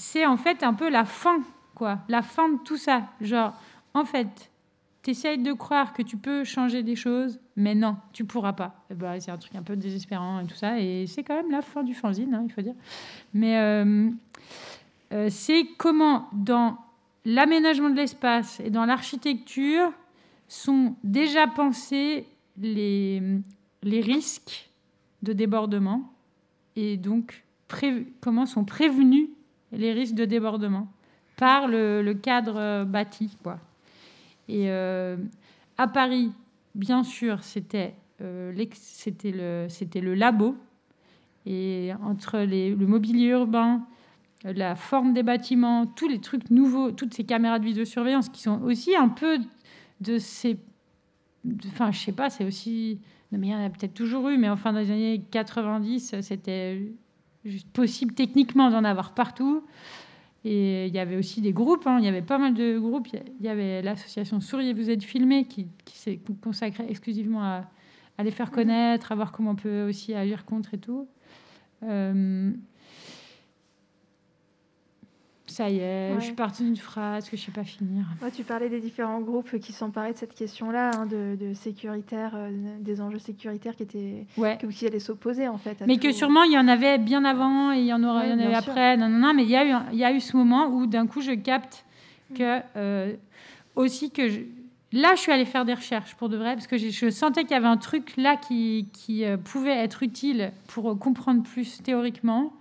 c'est 0.00 0.24
en 0.24 0.38
fait 0.38 0.62
un 0.62 0.72
peu 0.72 0.88
la 0.88 1.04
fin, 1.04 1.42
quoi. 1.74 1.98
La 2.08 2.22
fin 2.22 2.48
de 2.48 2.58
tout 2.64 2.78
ça. 2.78 3.02
Genre, 3.20 3.52
en 3.92 4.06
fait, 4.06 4.50
tu 5.02 5.10
essayes 5.10 5.36
de 5.36 5.52
croire 5.52 5.92
que 5.92 6.00
tu 6.00 6.16
peux 6.16 6.42
changer 6.42 6.82
des 6.82 6.96
choses, 6.96 7.38
mais 7.54 7.74
non, 7.74 7.96
tu 8.14 8.24
pourras 8.24 8.54
pas. 8.54 8.86
Bah, 8.94 9.20
c'est 9.20 9.30
un 9.30 9.36
truc 9.36 9.54
un 9.54 9.62
peu 9.62 9.76
désespérant 9.76 10.40
et 10.40 10.46
tout 10.46 10.54
ça. 10.54 10.80
Et 10.80 11.06
c'est 11.06 11.22
quand 11.22 11.34
même 11.34 11.50
la 11.50 11.60
fin 11.60 11.82
du 11.82 11.94
fanzine, 11.94 12.34
hein, 12.34 12.42
il 12.46 12.50
faut 12.50 12.62
dire. 12.62 12.74
Mais, 13.34 13.58
euh, 13.58 14.08
euh, 15.12 15.28
c'est 15.30 15.66
comment 15.76 16.28
dans 16.32 16.78
l'aménagement 17.26 17.90
de 17.90 17.96
l'espace 17.96 18.58
et 18.60 18.70
dans 18.70 18.86
l'architecture 18.86 19.92
sont 20.48 20.96
déjà 21.04 21.46
pensés 21.46 22.26
les, 22.56 23.22
les 23.82 24.00
risques 24.00 24.70
de 25.22 25.34
débordement 25.34 26.10
et 26.74 26.96
donc 26.96 27.44
comment 28.20 28.46
sont 28.46 28.64
prévenus 28.64 29.28
les 29.72 29.92
risques 29.92 30.14
de 30.14 30.24
débordement 30.24 30.88
par 31.36 31.68
le, 31.68 32.12
cadre 32.12 32.56
euh, 32.56 32.84
bâti. 32.84 33.36
Quoi. 33.42 33.58
Et 34.48 34.70
euh, 34.70 35.16
à 35.78 35.88
Paris, 35.88 36.32
bien 36.74 37.02
sûr, 37.02 37.42
c'était 37.42 37.94
euh, 38.20 38.52
le, 38.52 40.00
le 40.00 40.14
labo. 40.14 40.56
Et 41.46 41.90
entre 42.04 42.38
le 42.38 42.86
mobilier 42.86 43.28
urbain, 43.28 43.86
la 44.44 44.76
forme 44.76 45.14
des 45.14 45.22
bâtiments, 45.22 45.86
tous 45.86 46.06
les 46.06 46.20
trucs 46.20 46.50
nouveaux, 46.50 46.90
toutes 46.90 47.14
ces 47.14 47.24
caméras 47.24 47.58
de 47.58 47.64
vidéosurveillance 47.64 48.28
qui 48.28 48.42
sont 48.42 48.60
aussi 48.62 48.94
un 48.94 49.08
peu 49.08 49.38
de 50.02 50.18
ces. 50.18 50.58
Enfin, 51.68 51.92
je 51.92 51.98
sais 51.98 52.12
pas, 52.12 52.28
c'est 52.28 52.44
aussi. 52.44 53.00
Non, 53.32 53.38
mais 53.38 53.46
il 53.46 53.50
y 53.50 53.54
en 53.54 53.64
a 53.64 53.70
peut-être 53.70 53.94
toujours 53.94 54.28
eu, 54.28 54.36
mais 54.36 54.50
enfin, 54.50 54.72
dans 54.74 54.80
les 54.80 54.90
années 54.90 55.22
90, 55.30 56.20
c'était 56.20 56.92
juste 57.44 57.68
possible 57.70 58.14
techniquement 58.14 58.70
d'en 58.70 58.84
avoir 58.84 59.14
partout. 59.14 59.64
Et 60.44 60.86
il 60.86 60.94
y 60.94 60.98
avait 60.98 61.16
aussi 61.16 61.42
des 61.42 61.52
groupes, 61.52 61.86
hein, 61.86 61.98
il 61.98 62.04
y 62.04 62.08
avait 62.08 62.22
pas 62.22 62.38
mal 62.38 62.54
de 62.54 62.78
groupes. 62.78 63.08
Il 63.08 63.44
y 63.44 63.48
avait 63.48 63.82
l'association 63.82 64.40
Souriez, 64.40 64.72
vous 64.72 64.88
êtes 64.88 65.04
filmé 65.04 65.44
qui, 65.44 65.66
qui 65.84 65.98
s'est 65.98 66.18
consacrée 66.42 66.86
exclusivement 66.88 67.42
à, 67.42 67.70
à 68.16 68.22
les 68.22 68.30
faire 68.30 68.50
connaître, 68.50 69.12
à 69.12 69.14
voir 69.14 69.32
comment 69.32 69.50
on 69.50 69.56
peut 69.56 69.88
aussi 69.88 70.14
agir 70.14 70.44
contre 70.44 70.74
et 70.74 70.78
tout. 70.78 71.08
Euh, 71.82 72.52
ça 75.50 75.68
y 75.68 75.78
est, 75.78 76.10
Ouais. 76.12 76.16
je 76.20 76.24
suis 76.26 76.34
partie 76.34 76.62
d'une 76.64 76.76
phrase 76.76 77.28
que 77.28 77.36
je 77.36 77.42
ne 77.42 77.46
sais 77.46 77.52
pas 77.52 77.64
finir. 77.64 78.04
Ouais, 78.22 78.30
tu 78.30 78.42
parlais 78.44 78.68
des 78.68 78.80
différents 78.80 79.20
groupes 79.20 79.58
qui 79.58 79.72
s'emparaient 79.72 80.12
de 80.12 80.18
cette 80.18 80.34
question-là, 80.34 80.90
hein, 80.96 81.06
de, 81.06 81.36
de 81.40 81.54
sécuritaire, 81.54 82.32
euh, 82.34 82.50
des 82.80 83.00
enjeux 83.00 83.18
sécuritaires 83.18 83.76
qui 83.76 83.82
étaient 83.82 84.26
Ouais. 84.36 84.58
que- 84.60 84.66
qui 84.66 84.86
allaient 84.86 84.98
s'opposer 85.00 85.48
en 85.48 85.58
fait. 85.58 85.82
Mais 85.86 85.96
tout. 85.96 86.02
que 86.08 86.12
sûrement 86.12 86.42
il 86.44 86.52
y 86.52 86.58
en 86.58 86.68
avait 86.68 86.98
bien 86.98 87.24
avant 87.24 87.72
et 87.72 87.78
il 87.80 87.86
y 87.86 87.92
en 87.92 88.02
aura 88.04 88.20
Ouais, 88.20 88.26
il 88.28 88.30
y 88.30 88.34
en 88.34 88.38
avait 88.38 88.48
bien 88.48 88.60
sûr. 88.60 88.70
après. 88.72 88.96
Non, 88.96 89.08
non, 89.08 89.18
non, 89.18 89.34
mais 89.34 89.42
il 89.44 89.50
y 89.50 89.56
a 89.56 89.66
eu, 89.66 89.74
il 89.92 89.98
y 89.98 90.04
a 90.04 90.12
eu 90.12 90.20
ce 90.20 90.36
moment 90.36 90.66
où 90.68 90.86
d'un 90.86 91.06
coup 91.06 91.20
je 91.20 91.32
capte 91.32 91.84
que 92.34 92.60
euh, 92.76 93.12
aussi 93.76 94.10
que 94.10 94.28
je- 94.28 94.40
là 94.92 95.14
je 95.14 95.20
suis 95.20 95.32
allée 95.32 95.44
faire 95.44 95.64
des 95.64 95.74
recherches 95.74 96.14
pour 96.16 96.28
de 96.28 96.36
vrai 96.36 96.54
parce 96.54 96.66
que 96.66 96.76
je 96.78 97.10
sentais 97.10 97.42
qu'il 97.42 97.52
y 97.52 97.54
avait 97.54 97.66
un 97.66 97.76
truc 97.76 98.14
là 98.16 98.36
qui, 98.36 98.88
qui 98.92 99.24
euh, 99.24 99.36
pouvait 99.36 99.76
être 99.76 100.02
utile 100.02 100.52
pour 100.68 100.98
comprendre 100.98 101.42
plus 101.42 101.82
théoriquement. 101.82 102.52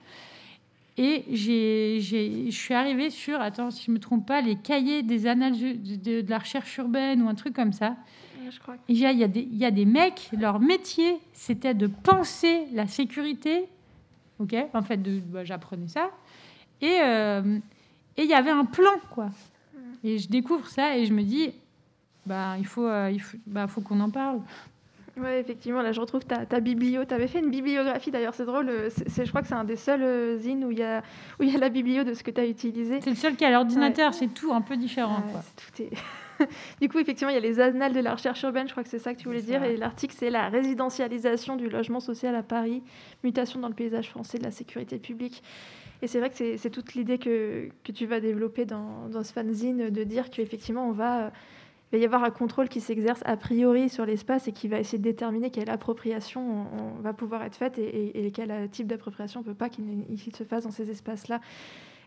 Et 0.97 1.23
je 1.33 2.49
suis 2.51 2.73
arrivée 2.73 3.09
sur, 3.09 3.39
attends, 3.39 3.71
si 3.71 3.85
je 3.85 3.91
ne 3.91 3.95
me 3.95 3.99
trompe 4.01 4.25
pas, 4.25 4.41
les 4.41 4.55
cahiers 4.57 5.01
des 5.03 5.27
annales 5.27 5.57
de, 5.57 5.73
de- 5.95 6.21
de 6.21 6.29
la 6.29 6.39
recherche 6.39 6.77
urbaine 6.77 7.21
ou 7.21 7.29
un 7.29 7.35
truc 7.35 7.53
comme 7.53 7.71
ça. 7.71 7.95
Ouais, 8.41 8.51
je 8.51 8.59
crois. 8.59 8.75
Il 8.89 8.97
y, 8.97 8.99
y 8.99 9.23
a 9.23 9.27
des- 9.27 9.47
il 9.49 9.57
y 9.57 9.65
a 9.65 9.71
des 9.71 9.85
mecs, 9.85 10.29
leur 10.37 10.59
métier, 10.59 11.15
c'était 11.33 11.73
de 11.73 11.87
penser 11.87 12.65
la 12.73 12.85
sécurité. 12.87 13.65
Ok, 14.39 14.55
en 14.73 14.81
fait, 14.81 14.97
bah, 15.31 15.43
j'apprenais 15.45 15.87
ça. 15.87 16.09
Et 16.81 16.97
euh, 17.01 17.57
et 18.17 18.23
il 18.23 18.29
y 18.29 18.33
avait 18.33 18.51
un 18.51 18.65
plan, 18.65 18.91
quoi. 19.11 19.29
Et 20.03 20.17
je 20.17 20.27
découvre 20.29 20.67
ça 20.67 20.97
et 20.97 21.05
je 21.05 21.13
me 21.13 21.23
dis, 21.23 21.51
bah, 22.25 22.55
il 22.57 22.65
faut, 22.65 22.85
euh, 22.85 23.09
il 23.11 23.19
faut, 23.21 23.37
bah, 23.47 23.67
faut 23.67 23.79
qu'on 23.81 23.99
en 24.01 24.09
parle. 24.09 24.41
Ouais, 25.21 25.39
effectivement, 25.39 25.81
là 25.81 25.91
je 25.91 25.99
retrouve 25.99 26.25
ta, 26.25 26.45
ta 26.45 26.59
biblio. 26.59 27.03
Tu 27.05 27.13
avais 27.13 27.27
fait 27.27 27.39
une 27.39 27.49
bibliographie 27.51 28.11
d'ailleurs, 28.11 28.33
c'est 28.33 28.45
drôle. 28.45 28.69
euh, 28.69 28.89
c'est- 29.07 29.25
je 29.25 29.29
crois 29.29 29.41
que 29.41 29.47
c'est 29.47 29.53
un 29.55 29.63
des 29.63 29.75
seuls 29.75 30.01
euh, 30.03 30.37
zines 30.37 30.63
où 30.65 30.71
il 30.71 30.79
y 30.79 30.83
a, 30.83 31.01
où 31.39 31.43
il 31.43 31.51
y 31.51 31.55
a 31.55 31.59
la 31.59 31.69
biblio 31.69 32.03
de 32.03 32.13
ce 32.13 32.23
que 32.23 32.31
tu 32.31 32.39
as 32.41 32.45
utilisé. 32.47 33.01
C'est 33.01 33.09
le 33.09 33.15
seul 33.15 33.35
qui 33.35 33.45
a 33.45 33.51
l'ordinateur, 33.51 34.13
c'est 34.13 34.27
tout 34.33 34.53
un 34.53 34.61
peu 34.61 34.77
différent. 34.77 35.17
Ouais, 35.25 35.31
quoi. 35.33 35.41
c'est- 35.41 35.55
tout 35.55 35.81
est- 35.83 35.97
du 36.81 36.87
coup, 36.87 36.99
effectivement, 36.99 37.31
il 37.31 37.35
y 37.35 37.37
a 37.37 37.41
les 37.41 37.59
annales 37.59 37.91
de 37.93 37.99
la 37.99 38.13
recherche 38.13 38.41
urbaine, 38.43 38.65
je 38.67 38.71
crois 38.71 38.83
que 38.83 38.89
c'est 38.89 38.99
ça 38.99 39.13
que 39.13 39.19
tu 39.19 39.25
voulais 39.27 39.41
dire. 39.41 39.63
Et 39.63 39.75
l'article, 39.75 40.15
c'est 40.17 40.29
la 40.29 40.47
résidentialisation 40.47 41.55
du 41.57 41.69
logement 41.69 41.99
social 41.99 42.33
à 42.35 42.43
Paris, 42.43 42.81
mutation 43.23 43.59
dans 43.59 43.67
le 43.67 43.73
paysage 43.73 44.09
français 44.09 44.37
de 44.37 44.43
la 44.43 44.51
sécurité 44.51 44.99
publique. 44.99 45.43
Et 46.01 46.07
c'est 46.07 46.19
vrai 46.19 46.29
que 46.29 46.35
c'est 46.37 46.55
c'est 46.55 46.69
toute 46.69 46.93
l'idée 46.93 47.17
que, 47.17 47.67
que 47.83 47.91
tu 47.91 48.05
vas 48.05 48.21
développer 48.21 48.63
dans, 48.63 49.09
dans 49.11 49.21
ce 49.21 49.33
fanzine, 49.33 49.89
de 49.89 50.03
dire 50.05 50.29
qu'effectivement, 50.29 50.87
on 50.87 50.93
va, 50.93 51.19
euh, 51.25 51.29
il 51.91 51.97
va 51.97 52.01
y 52.01 52.05
avoir 52.05 52.23
un 52.23 52.29
contrôle 52.29 52.69
qui 52.69 52.81
s'exerce 52.81 53.21
a 53.25 53.35
priori 53.35 53.89
sur 53.89 54.05
l'espace 54.05 54.47
et 54.47 54.51
qui 54.51 54.67
va 54.67 54.79
essayer 54.79 54.99
de 54.99 55.03
déterminer 55.03 55.49
quelle 55.49 55.69
appropriation 55.71 56.67
on, 56.71 56.97
on 56.99 57.01
va 57.01 57.13
pouvoir 57.13 57.41
être 57.43 57.55
faite 57.55 57.77
et, 57.79 57.83
et- 57.83 58.27
et 58.27 58.31
quel 58.31 58.69
type 58.69 58.85
d'appropriation 58.87 59.39
on 59.39 59.43
ne 59.43 59.47
peut 59.49 59.55
pas 59.55 59.69
qu'il 59.69 59.85
qu'il 60.17 60.35
se 60.35 60.43
fasse 60.43 60.65
dans 60.65 60.71
ces 60.71 60.89
espaces-là. 60.91 61.41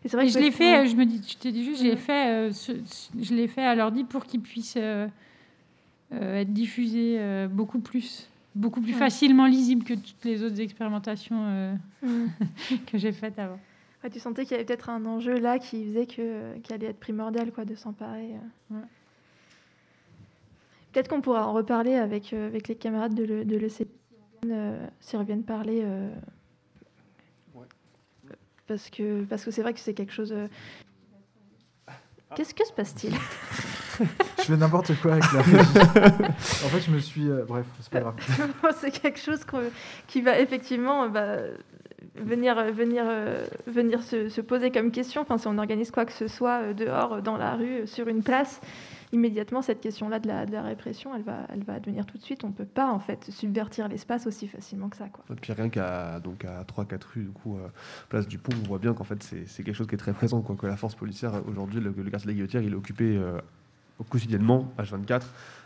Et 0.05 0.09
c'est 0.09 0.17
vrai 0.17 0.25
que 0.25 0.31
je 0.33 0.39
l'ai 0.39 0.51
fait, 0.51 0.85
je 0.87 0.95
me 0.95 1.05
dis, 1.05 1.21
je 1.27 1.37
te 1.37 1.47
dis 1.49 1.63
juste, 1.65 1.81
je 1.81 1.87
l'ai 1.87 1.95
fait, 1.97 2.27
euh, 2.29 2.51
ce- 2.51 2.71
je 3.19 3.33
l'ai 3.33 3.47
fait 3.47 3.63
à 3.63 3.75
l'ordi 3.75 4.03
pour 4.03 4.25
qu'il 4.25 4.41
puisse 4.41 4.75
euh, 4.77 5.07
euh, 6.13 6.41
être 6.41 6.53
diffusé 6.53 7.19
beaucoup 7.51 7.79
plus, 7.79 8.29
beaucoup 8.55 8.79
plus 8.81 8.93
Ouais. 8.93 8.99
facilement 8.99 9.47
lisible 9.47 9.83
que 9.83 9.93
toutes 9.95 10.23
les 10.25 10.43
autres 10.43 10.59
expérimentations 10.61 11.75
Mm. 12.01 12.25
que 12.87 12.97
j'ai 12.97 13.11
faites 13.11 13.39
avant. 13.39 13.59
Ouais, 14.03 14.09
tu 14.09 14.19
sentais 14.19 14.43
qu'il 14.43 14.51
y 14.51 14.55
avait 14.55 14.65
peut-être 14.65 14.89
un 14.89 15.05
enjeu 15.05 15.39
là 15.39 15.57
qui 15.59 15.85
faisait 15.85 16.05
que 16.05 16.57
qui 16.59 16.73
allait 16.73 16.87
être 16.87 16.99
primordial 16.99 17.51
quoi 17.53 17.63
de 17.65 17.75
s'emparer. 17.75 18.31
Ouais. 18.69 18.77
Peut-être 20.93 21.07
qu'on 21.09 21.21
pourra 21.21 21.47
en 21.47 21.53
reparler 21.53 21.95
avec, 21.95 22.31
euh, 22.33 22.47
avec 22.47 22.67
les 22.67 22.75
camarades 22.75 23.13
de, 23.15 23.23
le, 23.25 23.43
de 23.45 23.57
l'ECP 23.57 23.89
euh, 24.45 24.85
s'ils 25.01 25.17
reviennent 25.19 25.43
parler. 25.43 25.81
euh, 25.83 26.09
Parce 28.67 28.89
que 28.89 29.23
parce 29.23 29.43
que 29.43 29.51
c'est 29.51 29.61
vrai 29.61 29.73
que 29.73 29.79
c'est 29.79 29.93
quelque 29.93 30.13
chose. 30.13 30.31
euh, 30.31 30.47
Qu'est-ce 32.35 32.53
que 32.53 32.65
se 32.65 32.73
passe-t-il? 32.73 33.13
Je 34.39 34.43
fais 34.43 34.57
n'importe 34.57 34.91
quoi 35.01 35.13
avec 35.13 35.23
la. 35.33 35.39
En 36.29 36.69
fait, 36.69 36.79
je 36.81 36.89
me 36.91 36.97
suis. 36.99 37.29
euh, 37.29 37.43
bref, 37.47 37.65
c'est 37.79 37.91
pas 37.91 37.99
grave. 37.99 38.15
c'est 38.77 38.89
quelque 38.91 39.19
chose 39.19 39.41
qui 40.07 40.21
va 40.21 40.39
effectivement 40.39 41.07
bah, 41.09 41.37
venir, 42.15 42.55
venir, 42.73 43.03
euh, 43.07 43.45
venir 43.67 44.01
se, 44.01 44.29
se 44.29 44.41
poser 44.41 44.71
comme 44.71 44.89
question. 44.91 45.21
Enfin, 45.21 45.37
si 45.37 45.47
on 45.47 45.57
organise 45.59 45.91
quoi 45.91 46.05
que 46.05 46.11
ce 46.11 46.27
soit 46.27 46.61
euh, 46.63 46.73
dehors, 46.73 47.21
dans 47.21 47.37
la 47.37 47.53
rue, 47.55 47.85
sur 47.85 48.07
une 48.07 48.23
place, 48.23 48.59
immédiatement, 49.13 49.61
cette 49.61 49.79
question-là 49.79 50.19
de 50.19 50.27
la, 50.27 50.45
de 50.45 50.51
la 50.51 50.61
répression, 50.63 51.15
elle 51.15 51.21
va, 51.23 51.47
elle 51.53 51.63
va 51.63 51.79
devenir 51.79 52.05
tout 52.05 52.17
de 52.17 52.23
suite. 52.23 52.43
On 52.43 52.47
ne 52.49 52.53
peut 52.53 52.65
pas, 52.65 52.91
en 52.91 52.99
fait, 52.99 53.23
subvertir 53.31 53.87
l'espace 53.87 54.27
aussi 54.27 54.47
facilement 54.47 54.89
que 54.89 54.97
ça. 54.97 55.07
Quoi. 55.07 55.23
Et 55.31 55.39
puis 55.39 55.53
rien 55.53 55.69
qu'à 55.69 56.19
donc 56.19 56.43
à 56.43 56.63
3-4 56.63 56.99
rues, 57.13 57.23
du 57.23 57.29
coup, 57.29 57.55
euh, 57.57 57.67
place 58.09 58.27
du 58.27 58.37
Pont, 58.39 58.51
on 58.63 58.67
voit 58.67 58.79
bien 58.79 58.93
qu'en 58.93 59.05
fait 59.05 59.23
c'est 59.23 59.47
c'est 59.47 59.63
quelque 59.63 59.75
chose 59.75 59.87
qui 59.87 59.95
est 59.95 59.97
très 59.99 60.13
présent, 60.13 60.41
quoi, 60.41 60.55
que 60.55 60.65
la 60.67 60.75
force 60.75 60.95
policière, 60.95 61.31
aujourd'hui, 61.47 61.79
le, 61.79 61.93
le 61.95 62.09
quartier 62.09 62.25
de 62.25 62.31
la 62.31 62.33
Guillotière, 62.33 62.61
il 62.63 62.73
est 62.73 62.75
occupé 62.75 63.15
euh, 63.17 63.39
quotidiennement, 64.09 64.71
H24, 64.79 65.21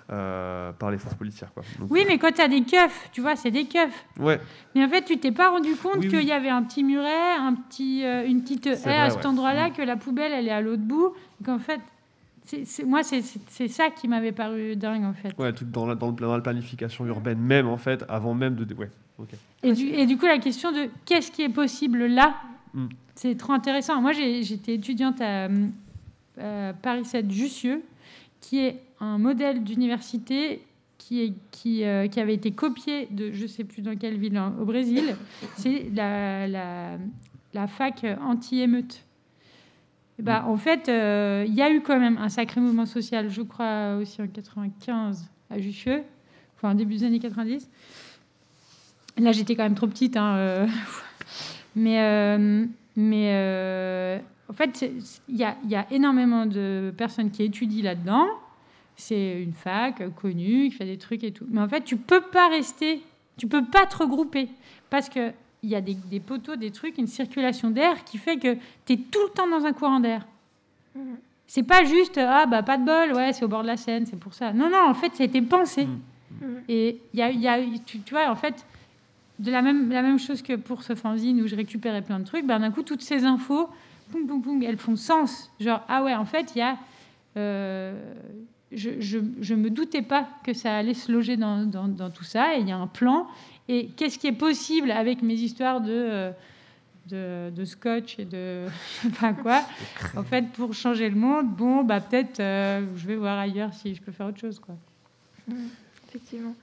euh, 0.09 0.71
par 0.73 0.91
les 0.91 0.97
forces 0.97 1.15
policières. 1.15 1.51
Quoi. 1.53 1.63
Donc, 1.79 1.89
Oui, 1.91 2.05
mais 2.07 2.17
quand 2.17 2.31
tu 2.31 2.41
as 2.41 2.47
des 2.47 2.61
keufs, 2.63 3.09
tu 3.11 3.21
vois, 3.21 3.35
c'est 3.35 3.51
des 3.51 3.65
keufs. 3.65 4.05
Ouais, 4.19 4.39
Mais 4.75 4.83
en 4.85 4.89
fait, 4.89 5.03
tu 5.03 5.17
t'es 5.17 5.31
pas 5.31 5.49
rendu 5.49 5.75
compte 5.75 5.97
Oui, 5.97 6.07
qu'il 6.07 6.19
oui. 6.19 6.25
y 6.25 6.31
avait 6.31 6.49
un 6.49 6.63
petit 6.63 6.83
muret, 6.83 7.33
un 7.39 7.55
petit, 7.55 8.05
euh, 8.05 8.25
une 8.25 8.41
petite 8.41 8.67
haie 8.67 8.75
C'est 8.75 8.93
à 8.93 9.09
cet 9.09 9.19
ouais. 9.21 9.25
endroit-là, 9.27 9.69
Mm. 9.69 9.73
que 9.73 9.81
la 9.81 9.97
poubelle, 9.97 10.31
elle 10.33 10.47
est 10.47 10.51
à 10.51 10.61
l'autre 10.61 10.83
bout. 10.83 11.13
Et 11.41 11.43
qu'en 11.43 11.59
fait, 11.59 11.81
moi, 12.85 13.03
c'est- 13.03 13.67
ça 13.67 13.89
qui 13.89 14.07
m'avait 14.07 14.31
paru 14.31 14.75
dingue, 14.75 15.03
en 15.03 15.13
fait. 15.13 15.33
ouais, 15.37 15.53
tout 15.53 15.65
dans 15.65 15.85
la, 15.85 15.95
dans, 15.95 16.07
le- 16.07 16.13
dans 16.15 16.35
la 16.35 16.41
planification 16.41 17.05
urbaine 17.05 17.39
même, 17.39 17.67
en 17.67 17.77
fait, 17.77 18.03
avant 18.09 18.33
même 18.33 18.55
de... 18.55 18.73
Ouais, 18.75 18.89
ok. 19.19 19.29
Et 19.63 19.73
du, 19.73 19.83
et 19.87 20.05
du 20.05 20.17
coup, 20.17 20.25
la 20.25 20.37
question 20.39 20.71
de 20.71 20.89
qu'est-ce 21.05 21.31
qui 21.31 21.41
est 21.43 21.49
possible 21.49 22.05
là, 22.05 22.35
Mm. 22.73 22.87
c'est 23.15 23.35
trop 23.37 23.53
intéressant. 23.53 24.01
Moi, 24.01 24.11
j'étais 24.11 24.75
étudiante 24.75 25.21
à 25.21 25.47
euh, 26.37 26.73
Paris 26.81 27.05
7 27.05 27.31
Jussieu, 27.31 27.81
qui 28.41 28.59
est 28.59 28.77
un 28.99 29.17
modèle 29.17 29.63
d'université 29.63 30.61
qui, 30.97 31.21
est, 31.23 31.33
qui, 31.51 31.83
euh, 31.85 32.07
qui 32.07 32.19
avait 32.19 32.33
été 32.33 32.51
copié 32.51 33.07
de 33.09 33.31
je 33.31 33.47
sais 33.47 33.63
plus 33.63 33.81
dans 33.81 33.95
quelle 33.95 34.17
ville 34.17 34.35
hein, 34.37 34.53
au 34.61 34.65
Brésil. 34.65 35.15
C'est 35.55 35.87
la, 35.95 36.47
la, 36.47 36.97
la 37.53 37.67
fac 37.67 38.05
anti-émeute. 38.21 39.03
Et 40.19 40.23
bah, 40.23 40.45
En 40.47 40.57
fait, 40.57 40.89
euh, 40.89 41.45
il 41.47 41.53
y 41.53 41.61
a 41.61 41.71
eu 41.71 41.81
quand 41.81 41.99
même 41.99 42.17
un 42.17 42.29
sacré 42.29 42.59
mouvement 42.59 42.85
social, 42.85 43.29
je 43.29 43.41
crois 43.41 43.97
aussi 44.01 44.21
en 44.21 44.27
95 44.27 45.29
à 45.49 45.59
Jussieu, 45.59 46.03
enfin 46.55 46.73
début 46.75 46.95
des 46.95 47.03
années 47.03 47.19
90. 47.19 47.69
Là, 49.19 49.31
j'étais 49.31 49.55
quand 49.55 49.63
même 49.63 49.75
trop 49.75 49.87
petite. 49.87 50.17
hein, 50.17 50.35
euh, 50.37 50.67
mais 51.75 52.01
euh, 52.01 52.65
mais 52.95 54.21
en 54.49 54.53
fait, 54.53 54.89
il 55.27 55.35
y 55.35 55.43
a, 55.43 55.87
énormément 55.91 56.45
de 56.45 56.91
personnes 56.97 57.29
qui 57.29 57.43
étudient 57.43 57.83
là-dedans. 57.83 58.27
C'est 58.95 59.43
une 59.43 59.53
fac 59.53 60.01
connue 60.15 60.69
qui 60.69 60.71
fait 60.71 60.85
des 60.85 60.97
trucs 60.97 61.23
et 61.23 61.31
tout. 61.31 61.45
Mais 61.49 61.61
en 61.61 61.67
fait, 61.67 61.83
tu 61.83 61.97
peux 61.97 62.21
pas 62.21 62.49
rester, 62.49 63.03
tu 63.37 63.47
peux 63.47 63.63
pas 63.63 63.85
te 63.85 63.97
regrouper 63.97 64.49
parce 64.89 65.09
que 65.09 65.31
il 65.63 65.69
y 65.69 65.75
a 65.75 65.81
des, 65.81 65.93
des 65.95 66.19
poteaux, 66.19 66.55
des 66.55 66.71
trucs, 66.71 66.97
une 66.97 67.07
circulation 67.07 67.69
d'air 67.71 68.03
qui 68.03 68.17
fait 68.17 68.37
que 68.37 68.55
tu 68.85 68.93
es 68.93 68.97
tout 68.97 69.19
le 69.27 69.33
temps 69.33 69.47
dans 69.49 69.65
un 69.65 69.73
courant 69.73 69.99
d'air. 69.99 70.25
C'est 71.47 71.63
pas 71.63 71.83
juste 71.85 72.17
ah 72.17 72.45
bah 72.45 72.61
pas 72.63 72.77
de 72.77 72.85
bol, 72.85 73.15
ouais, 73.15 73.31
c'est 73.33 73.45
au 73.45 73.47
bord 73.47 73.61
de 73.61 73.67
la 73.67 73.77
Seine, 73.77 74.05
c'est 74.05 74.19
pour 74.19 74.33
ça. 74.33 74.51
Non 74.53 74.69
non, 74.69 74.87
en 74.89 74.93
fait, 74.93 75.15
ça 75.15 75.23
a 75.23 75.25
été 75.25 75.41
pensé. 75.41 75.87
Et 76.67 76.97
il 77.13 77.19
y 77.19 77.23
a, 77.23 77.29
il 77.31 77.39
y 77.39 77.47
a- 77.47 77.59
tu, 77.85 77.99
tu 77.99 78.13
vois, 78.13 78.29
en 78.29 78.35
fait, 78.35 78.65
de 79.39 79.49
la 79.51 79.61
même, 79.61 79.89
la 79.89 80.01
même 80.01 80.19
chose 80.19 80.41
que 80.41 80.55
pour 80.55 80.83
ce 80.83 80.93
fanzine 80.95 81.41
où 81.41 81.47
je 81.47 81.55
récupérais 81.55 82.01
plein 82.01 82.19
de 82.19 82.25
trucs, 82.25 82.45
ben, 82.45 82.59
d'un 82.59 82.71
coup, 82.71 82.83
toutes 82.83 83.01
ces 83.01 83.23
infos, 83.23 83.69
poum, 84.11 84.27
poum, 84.27 84.41
poum, 84.41 84.61
elles 84.63 84.77
font 84.77 84.95
sens. 84.95 85.49
Genre, 85.59 85.81
ah 85.87 86.03
ouais, 86.03 86.13
en 86.15 86.25
fait, 86.25 86.51
il 86.55 86.59
y 86.59 86.61
a. 86.61 86.77
euh, 87.37 87.93
je, 88.73 88.89
je, 88.99 89.19
je 89.39 89.53
me 89.55 89.69
doutais 89.69 90.01
pas 90.01 90.27
que 90.43 90.51
ça 90.53 90.75
allait 90.75 90.93
se 90.93 91.09
loger 91.11 91.37
dans, 91.37 91.63
dans- 91.65 91.87
dans 91.87 92.09
tout 92.09 92.25
ça, 92.25 92.55
et 92.57 92.59
il 92.59 92.67
y 92.67 92.71
a 92.71 92.77
un 92.77 92.87
plan. 92.87 93.27
Et 93.69 93.87
qu'est-ce 93.87 94.17
qui 94.17 94.27
est 94.27 94.31
possible 94.33 94.91
avec 94.91 95.21
mes 95.21 95.33
histoires 95.33 95.81
de, 95.81 95.91
euh, 95.91 96.31
de, 97.07 97.49
de 97.55 97.65
scotch 97.65 98.17
et 98.19 98.25
de 98.25 98.65
je 99.03 99.09
sais 99.09 99.15
pas 99.15 99.33
quoi 99.33 99.63
En 100.15 100.23
fait, 100.23 100.47
pour 100.53 100.73
changer 100.73 101.09
le 101.09 101.15
monde, 101.15 101.47
bon, 101.49 101.83
bah 101.83 101.99
peut-être 101.99 102.39
euh, 102.39 102.85
je 102.95 103.07
vais 103.07 103.15
voir 103.15 103.37
ailleurs 103.39 103.73
si 103.73 103.93
je 103.95 104.01
peux 104.01 104.11
faire 104.11 104.27
autre 104.27 104.39
chose, 104.39 104.59
quoi. 104.59 104.75
Effectivement. 106.07 106.55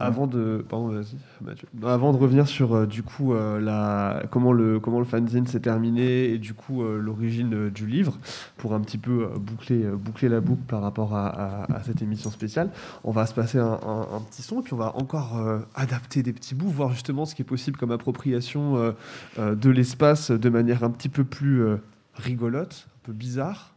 Avant 0.00 0.28
de, 0.28 0.64
pardon, 0.68 0.88
vas-y, 0.88 1.16
Mathieu. 1.44 1.66
Non, 1.74 1.88
Avant 1.88 2.12
de 2.12 2.18
revenir 2.18 2.46
sur 2.46 2.72
euh, 2.74 2.86
du 2.86 3.02
coup 3.02 3.34
euh, 3.34 3.58
la, 3.60 4.22
comment 4.30 4.52
le 4.52 4.78
comment 4.78 5.00
le 5.00 5.04
fanzine 5.04 5.46
s'est 5.48 5.58
terminé 5.58 6.26
et 6.30 6.38
du 6.38 6.54
coup 6.54 6.82
euh, 6.84 6.98
l'origine 7.00 7.52
euh, 7.54 7.70
du 7.70 7.84
livre, 7.86 8.16
pour 8.58 8.74
un 8.74 8.80
petit 8.80 8.96
peu 8.98 9.24
euh, 9.24 9.38
boucler 9.38 9.82
euh, 9.84 9.96
boucler 9.96 10.28
la 10.28 10.40
boucle 10.40 10.62
par 10.68 10.82
rapport 10.82 11.16
à, 11.16 11.26
à- 11.26 11.74
à 11.78 11.82
cette 11.82 12.00
émission 12.00 12.30
spéciale, 12.30 12.70
on 13.02 13.10
va 13.10 13.26
se 13.26 13.34
passer 13.34 13.58
un, 13.58 13.64
un- 13.84 14.06
un 14.16 14.20
petit 14.20 14.42
son 14.42 14.60
et 14.60 14.62
puis 14.62 14.72
on 14.74 14.76
va 14.76 14.94
encore 14.96 15.36
euh, 15.36 15.58
adapter 15.74 16.22
des 16.22 16.32
petits 16.32 16.54
bouts, 16.54 16.68
voir 16.70 16.92
justement 16.92 17.24
ce 17.26 17.34
qui 17.34 17.42
est 17.42 17.44
possible 17.44 17.76
comme 17.76 17.90
appropriation 17.90 18.76
euh, 18.76 18.92
euh, 19.40 19.54
de 19.56 19.68
l'espace 19.70 20.30
de 20.30 20.48
manière 20.48 20.84
un 20.84 20.90
petit 20.90 21.08
peu 21.08 21.24
plus 21.24 21.60
euh, 21.62 21.76
rigolote, 22.14 22.86
un 22.88 23.00
peu 23.06 23.12
bizarre. 23.12 23.74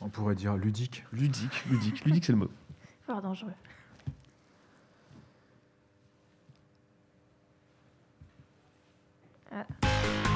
On 0.00 0.08
pourrait 0.08 0.34
dire 0.34 0.56
ludique. 0.56 1.04
Ludique, 1.12 1.64
ludique, 1.70 2.04
ludique, 2.04 2.24
c'est 2.24 2.32
le 2.32 2.38
mot. 2.38 2.48
Fort 3.06 3.22
dangereux. 3.22 3.52
Ah. 9.54 9.66
Trop 9.82 10.31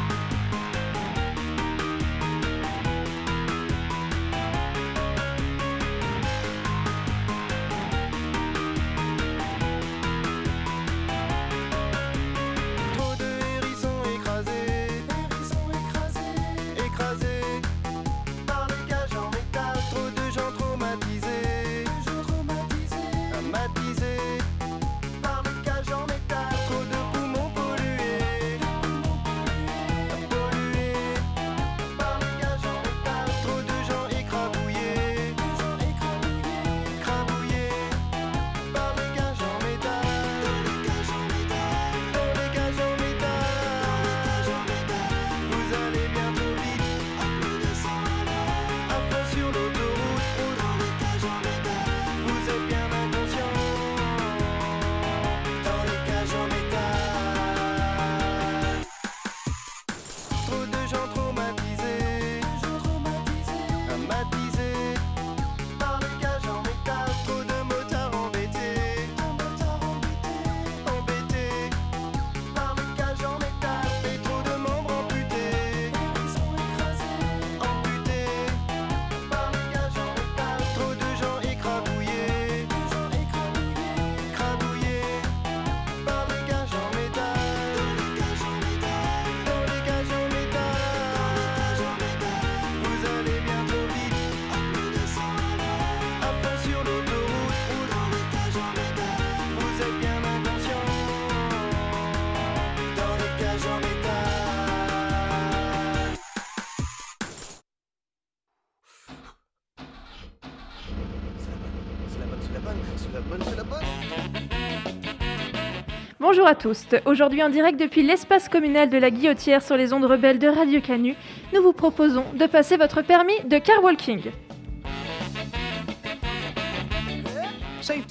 Bonjour 116.37 116.51
à 116.51 116.55
tous. 116.55 116.85
Aujourd'hui 117.07 117.43
en 117.43 117.49
direct 117.49 117.81
depuis 117.81 118.03
l'espace 118.03 118.51
communal 118.51 118.91
de 118.91 118.99
la 118.99 119.11
Guillotière 119.11 119.63
sur 119.63 119.75
les 119.79 119.95
ondes 119.95 120.05
rebelles 120.05 120.39
de 120.39 120.49
Radio 120.49 120.83
Canu, 120.83 121.15
nous 121.55 121.63
vous 121.63 121.73
proposons 121.73 122.25
de 122.35 122.45
passer 122.45 122.77
votre 122.77 123.01
permis 123.01 123.41
de 123.47 123.57
car 123.57 123.83
walking. 123.83 124.21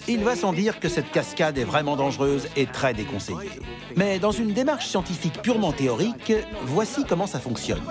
Il 0.07 0.23
va 0.23 0.35
sans 0.35 0.53
dire 0.53 0.79
que 0.79 0.89
cette 0.89 1.11
cascade 1.11 1.59
est 1.59 1.65
vraiment 1.65 1.95
dangereuse 1.95 2.47
et 2.55 2.65
très 2.65 2.95
déconseillée. 2.95 3.51
Mais 3.95 4.17
dans 4.17 4.31
une 4.31 4.53
démarche 4.53 4.87
scientifique 4.87 5.43
purement 5.43 5.71
théorique, 5.71 6.33
voici 6.63 7.05
comment 7.07 7.27
ça 7.27 7.39
fonctionne. 7.39 7.83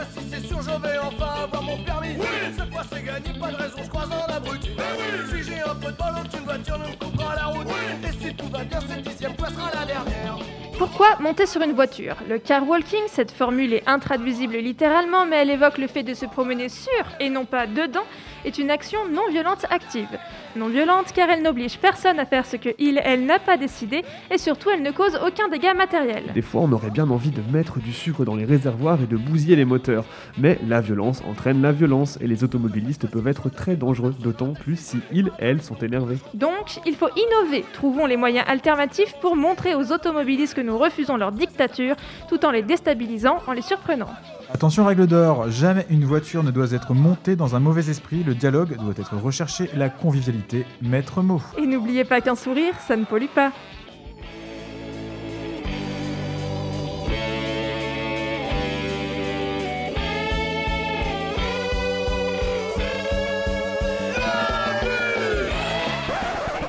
Pourquoi 10.86 11.16
monter 11.18 11.46
sur 11.46 11.62
une 11.62 11.72
voiture? 11.72 12.14
Le 12.28 12.38
car 12.38 12.68
walking, 12.68 13.04
cette 13.06 13.30
formule 13.30 13.72
est 13.72 13.88
intraduisible 13.88 14.58
littéralement, 14.58 15.24
mais 15.24 15.36
elle 15.36 15.48
évoque 15.48 15.78
le 15.78 15.86
fait 15.86 16.02
de 16.02 16.12
se 16.12 16.26
promener 16.26 16.68
sur 16.68 16.92
et 17.20 17.30
non 17.30 17.46
pas 17.46 17.66
dedans, 17.66 18.04
est 18.44 18.58
une 18.58 18.70
action 18.70 18.98
non 19.10 19.26
violente 19.30 19.64
active. 19.70 20.18
Non 20.56 20.68
violente 20.68 21.12
car 21.12 21.28
elle 21.30 21.42
n'oblige 21.42 21.78
personne 21.78 22.20
à 22.20 22.26
faire 22.26 22.46
ce 22.46 22.56
que 22.56 22.68
il, 22.78 23.00
elle 23.04 23.26
n'a 23.26 23.40
pas 23.40 23.56
décidé, 23.56 24.04
et 24.30 24.38
surtout 24.38 24.70
elle 24.70 24.82
ne 24.82 24.92
cause 24.92 25.18
aucun 25.26 25.48
dégât 25.48 25.74
matériel. 25.74 26.24
Des 26.32 26.42
fois, 26.42 26.60
on 26.60 26.70
aurait 26.70 26.90
bien 26.90 27.10
envie 27.10 27.30
de 27.30 27.42
mettre 27.52 27.80
du 27.80 27.92
sucre 27.92 28.24
dans 28.24 28.36
les 28.36 28.44
réservoirs 28.44 29.00
et 29.02 29.06
de 29.06 29.16
bousiller 29.16 29.56
les 29.56 29.64
moteurs. 29.64 30.04
Mais 30.38 30.58
la 30.66 30.80
violence 30.80 31.22
entraîne 31.28 31.60
la 31.60 31.72
violence 31.72 32.18
et 32.20 32.28
les 32.28 32.44
automobilistes 32.44 33.08
peuvent 33.08 33.26
être 33.26 33.50
très 33.50 33.74
dangereux, 33.74 34.14
d'autant 34.20 34.52
plus 34.52 34.78
si 34.78 34.98
ils, 35.12 35.32
elles, 35.38 35.60
sont 35.60 35.76
énervés. 35.78 36.18
Donc, 36.34 36.80
il 36.86 36.94
faut 36.94 37.10
innover. 37.16 37.64
Trouvons 37.72 38.06
les 38.06 38.16
moyens 38.16 38.44
alternatifs 38.48 39.14
pour 39.20 39.34
montrer 39.34 39.74
aux 39.74 39.90
automobilistes 39.90 40.54
que 40.54 40.60
nous 40.60 40.78
refusons 40.78 41.16
leur 41.16 41.32
dictature, 41.32 41.96
tout 42.28 42.44
en 42.44 42.52
les 42.52 42.62
déstabilisant, 42.62 43.38
en 43.46 43.52
les 43.52 43.62
surprenant. 43.62 44.10
Attention 44.52 44.84
règle 44.84 45.06
d'or, 45.06 45.50
jamais 45.50 45.86
une 45.90 46.04
voiture 46.04 46.42
ne 46.42 46.50
doit 46.50 46.72
être 46.72 46.94
montée 46.94 47.34
dans 47.34 47.56
un 47.56 47.60
mauvais 47.60 47.90
esprit, 47.90 48.22
le 48.22 48.34
dialogue 48.34 48.76
doit 48.76 48.94
être 48.96 49.16
recherché, 49.16 49.70
la 49.74 49.88
convivialité, 49.88 50.66
maître 50.82 51.22
mot. 51.22 51.42
Et 51.58 51.66
n'oubliez 51.66 52.04
pas 52.04 52.20
qu'un 52.20 52.34
sourire, 52.34 52.74
ça 52.86 52.96
ne 52.96 53.04
pollue 53.04 53.26
pas. 53.34 53.52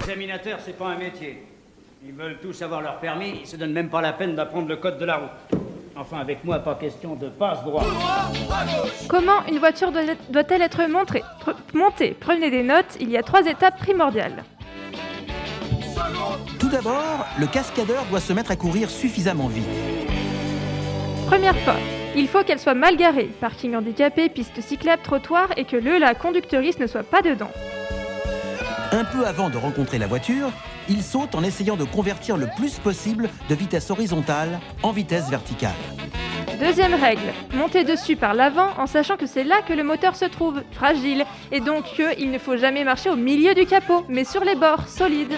Examinateur, 0.02 0.60
c'est 0.66 0.78
pas 0.78 0.88
un 0.88 0.98
métier. 0.98 1.44
Ils 2.06 2.14
veulent 2.14 2.38
tous 2.42 2.62
avoir 2.62 2.82
leur 2.82 3.00
permis, 3.00 3.40
ils 3.42 3.48
se 3.48 3.58
donnent 3.58 3.74
même 3.74 3.90
pas 3.90 4.02
la 4.02 4.14
peine 4.14 4.36
d'apprendre 4.36 4.68
le 4.68 4.78
code 4.78 4.98
de 4.98 5.06
la 5.06 5.18
route. 5.18 5.65
Enfin, 5.98 6.18
avec 6.20 6.44
moi, 6.44 6.60
pas 6.60 6.76
question 6.76 7.16
de 7.16 7.30
passe-droit. 7.30 7.84
Comment 9.08 9.46
une 9.50 9.60
voiture 9.60 9.92
doit- 9.92 10.02
doit-elle 10.30 10.62
être 10.62 10.82
montrée- 10.90 11.24
montée? 11.74 12.16
Prenez 12.20 12.52
des 12.52 12.64
notes, 12.64 12.98
il 13.00 13.10
y 13.10 13.18
a 13.18 13.24
trois 13.24 13.46
étapes 13.46 13.78
primordiales. 13.78 14.44
Tout 16.60 16.68
d'abord, 16.70 17.26
le 17.40 17.48
cascadeur 17.48 18.04
doit 18.10 18.20
se 18.20 18.34
mettre 18.34 18.52
à 18.52 18.56
courir 18.58 18.90
suffisamment 18.90 19.48
vite. 19.48 19.66
Première 21.28 21.58
fois, 21.60 21.76
il 22.16 22.28
faut 22.28 22.44
qu'elle 22.44 22.60
soit 22.60 22.74
mal 22.74 22.98
garée, 22.98 23.30
parking 23.40 23.76
handicapé, 23.76 24.28
piste 24.30 24.60
cyclable, 24.62 25.02
trottoir, 25.02 25.48
et 25.56 25.64
que 25.64 25.78
le 25.78 25.98
la 25.98 26.14
conducteuriste 26.14 26.80
ne 26.80 26.88
soit 26.88 27.04
pas 27.04 27.22
dedans. 27.22 27.50
Un 28.92 29.04
peu 29.04 29.26
avant 29.26 29.50
de 29.50 29.58
rencontrer 29.58 29.98
la 29.98 30.08
voiture, 30.08 30.52
il 30.90 31.04
saute 31.04 31.36
en 31.36 31.44
essayant 31.44 31.76
de 31.76 31.84
convertir 31.84 32.38
le 32.38 32.48
plus 32.56 32.80
possible 32.80 33.30
de 33.50 33.56
vitesse 33.56 33.90
horizontale 33.90 34.60
en 34.84 34.92
vitesse 34.92 35.30
verticale. 35.30 35.72
Deuxième 36.60 36.94
règle, 36.94 37.34
montez 37.54 37.84
dessus 37.84 38.16
par 38.16 38.34
l'avant 38.34 38.70
en 38.78 38.88
sachant 38.88 39.18
que 39.18 39.26
c'est 39.26 39.44
là 39.44 39.62
que 39.68 39.74
le 39.74 39.84
moteur 39.84 40.16
se 40.16 40.26
trouve, 40.26 40.64
fragile, 40.72 41.26
et 41.52 41.60
donc 41.60 41.84
qu'il 41.86 42.32
ne 42.32 42.38
faut 42.38 42.56
jamais 42.56 42.84
marcher 42.84 43.10
au 43.10 43.18
milieu 43.18 43.54
du 43.54 43.66
capot, 43.66 44.06
mais 44.08 44.24
sur 44.24 44.44
les 44.44 44.56
bords, 44.56 44.88
solides. 44.88 45.38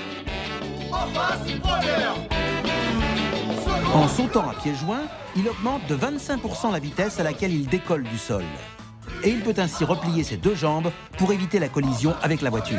En 3.93 4.07
sautant 4.07 4.49
à 4.49 4.53
pieds 4.53 4.75
joints, 4.75 5.07
il 5.35 5.47
augmente 5.49 5.81
de 5.87 5.95
25% 5.95 6.71
la 6.71 6.79
vitesse 6.79 7.19
à 7.19 7.23
laquelle 7.23 7.53
il 7.53 7.67
décolle 7.67 8.03
du 8.03 8.17
sol. 8.17 8.43
Et 9.23 9.29
il 9.29 9.39
peut 9.39 9.55
ainsi 9.57 9.83
replier 9.83 10.23
ses 10.23 10.37
deux 10.37 10.55
jambes 10.55 10.91
pour 11.17 11.31
éviter 11.31 11.57
la 11.57 11.69
collision 11.69 12.13
avec 12.21 12.41
la 12.41 12.49
voiture. 12.49 12.77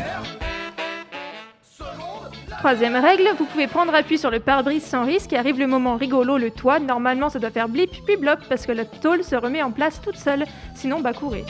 Troisième 2.58 2.96
règle, 2.96 3.28
vous 3.38 3.44
pouvez 3.44 3.68
prendre 3.68 3.94
appui 3.94 4.18
sur 4.18 4.32
le 4.32 4.40
pare-brise 4.40 4.82
sans 4.82 5.04
risque 5.04 5.32
et 5.32 5.36
arrive 5.36 5.60
le 5.60 5.68
moment 5.68 5.96
rigolo, 5.96 6.38
le 6.38 6.50
toit. 6.50 6.80
Normalement, 6.80 7.28
ça 7.28 7.38
doit 7.38 7.52
faire 7.52 7.68
blip 7.68 7.92
puis 8.04 8.16
blop 8.16 8.40
parce 8.48 8.66
que 8.66 8.72
la 8.72 8.84
tôle 8.84 9.22
se 9.22 9.36
remet 9.36 9.62
en 9.62 9.70
place 9.70 10.00
toute 10.00 10.16
seule. 10.16 10.44
Sinon, 10.74 10.98
bah 10.98 11.12
courez. 11.12 11.44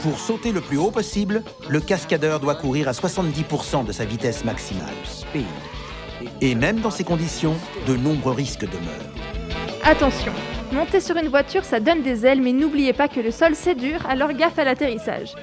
Pour 0.00 0.16
sauter 0.20 0.52
le 0.52 0.60
plus 0.60 0.76
haut 0.76 0.92
possible, 0.92 1.42
le 1.68 1.80
cascadeur 1.80 2.38
doit 2.38 2.54
courir 2.54 2.86
à 2.86 2.92
70% 2.92 3.84
de 3.84 3.90
sa 3.90 4.04
vitesse 4.04 4.44
maximale. 4.44 4.86
Et 6.40 6.54
même 6.54 6.78
dans 6.78 6.92
ces 6.92 7.02
conditions, 7.02 7.56
de 7.88 7.96
nombreux 7.96 8.32
risques 8.32 8.64
demeurent. 8.64 9.12
Attention, 9.84 10.32
monter 10.70 11.00
sur 11.00 11.16
une 11.16 11.28
voiture, 11.28 11.64
ça 11.64 11.80
donne 11.80 12.02
des 12.02 12.24
ailes, 12.24 12.42
mais 12.42 12.52
n'oubliez 12.52 12.92
pas 12.92 13.08
que 13.08 13.18
le 13.18 13.32
sol 13.32 13.56
c'est 13.56 13.74
dur, 13.74 14.06
alors 14.08 14.32
gaffe 14.32 14.58
à 14.60 14.64
l'atterrissage. 14.64 15.34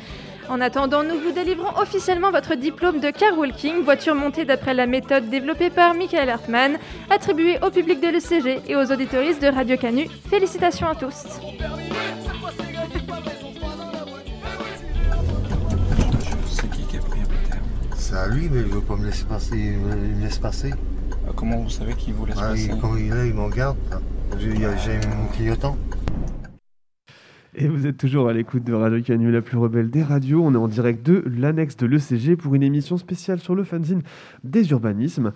En 0.50 0.62
attendant, 0.62 1.04
nous 1.04 1.20
vous 1.20 1.32
délivrons 1.32 1.76
officiellement 1.82 2.32
votre 2.32 2.56
diplôme 2.56 3.00
de 3.00 3.10
car 3.10 3.38
walking, 3.38 3.84
voiture 3.84 4.14
montée 4.16 4.46
d'après 4.46 4.74
la 4.74 4.86
méthode 4.86 5.30
développée 5.30 5.70
par 5.70 5.94
Michael 5.96 6.30
Hartmann, 6.30 6.78
attribuée 7.10 7.58
au 7.66 7.72
public 7.72 8.00
de 8.00 8.08
l'ECG 8.08 8.62
et 8.68 8.76
aux 8.76 8.92
auditoristes 8.92 9.42
de 9.42 9.48
Radio 9.48 9.76
Canu. 9.78 10.08
Félicitations 10.30 10.88
à 10.88 10.96
tous. 10.96 11.24
C'est 16.50 16.70
qui 16.72 16.84
qui 16.84 16.98
a 16.98 17.02
pris 17.02 17.20
un 17.22 17.50
terre 17.50 17.62
C'est 17.98 18.16
à 18.16 18.28
lui, 18.28 18.50
mais 18.52 18.60
il 18.62 18.68
veut 18.68 18.82
pas 18.82 18.96
me 18.96 19.06
laisser 19.06 19.26
passer. 19.26 19.56
Il 19.58 19.78
me 19.80 20.22
laisse 20.24 20.38
passer. 20.38 20.74
Ah, 21.28 21.32
Comment 21.36 21.58
vous 21.58 21.70
savez 21.70 21.94
qu'il 21.96 22.14
vous 22.14 22.26
laisse 22.26 22.38
Ah, 22.40 22.50
passer 22.50 22.70
il- 22.74 22.80
Quand 22.80 22.96
il 22.96 23.08
est 23.08 23.16
là, 23.16 23.26
il 23.26 23.34
m'en 23.34 23.50
garde. 23.50 23.78
J'ai 24.40 24.52
j'ai 24.56 24.98
mon 25.08 25.28
clignotant. 25.34 25.78
Et 27.58 27.68
vous 27.70 27.88
êtes 27.88 27.98
toujours 27.98 28.28
à 28.28 28.34
l'écoute 28.34 28.66
de 28.66 28.74
Radio 28.74 29.02
Canu, 29.02 29.32
la 29.32 29.42
plus 29.42 29.58
rebelle 29.58 29.90
des 29.90 30.04
radios. 30.04 30.44
On 30.44 30.54
est 30.54 30.58
en 30.58 30.68
direct 30.68 31.06
de 31.06 31.24
l'annexe 31.26 31.78
de 31.78 31.86
l'ECG 31.86 32.36
pour 32.36 32.54
une 32.54 32.64
émission 32.64 32.98
spéciale 32.98 33.40
sur 33.40 33.56
le 33.56 33.64
fanzine 33.64 34.02
des 34.44 34.70
urbanismes. 34.72 35.32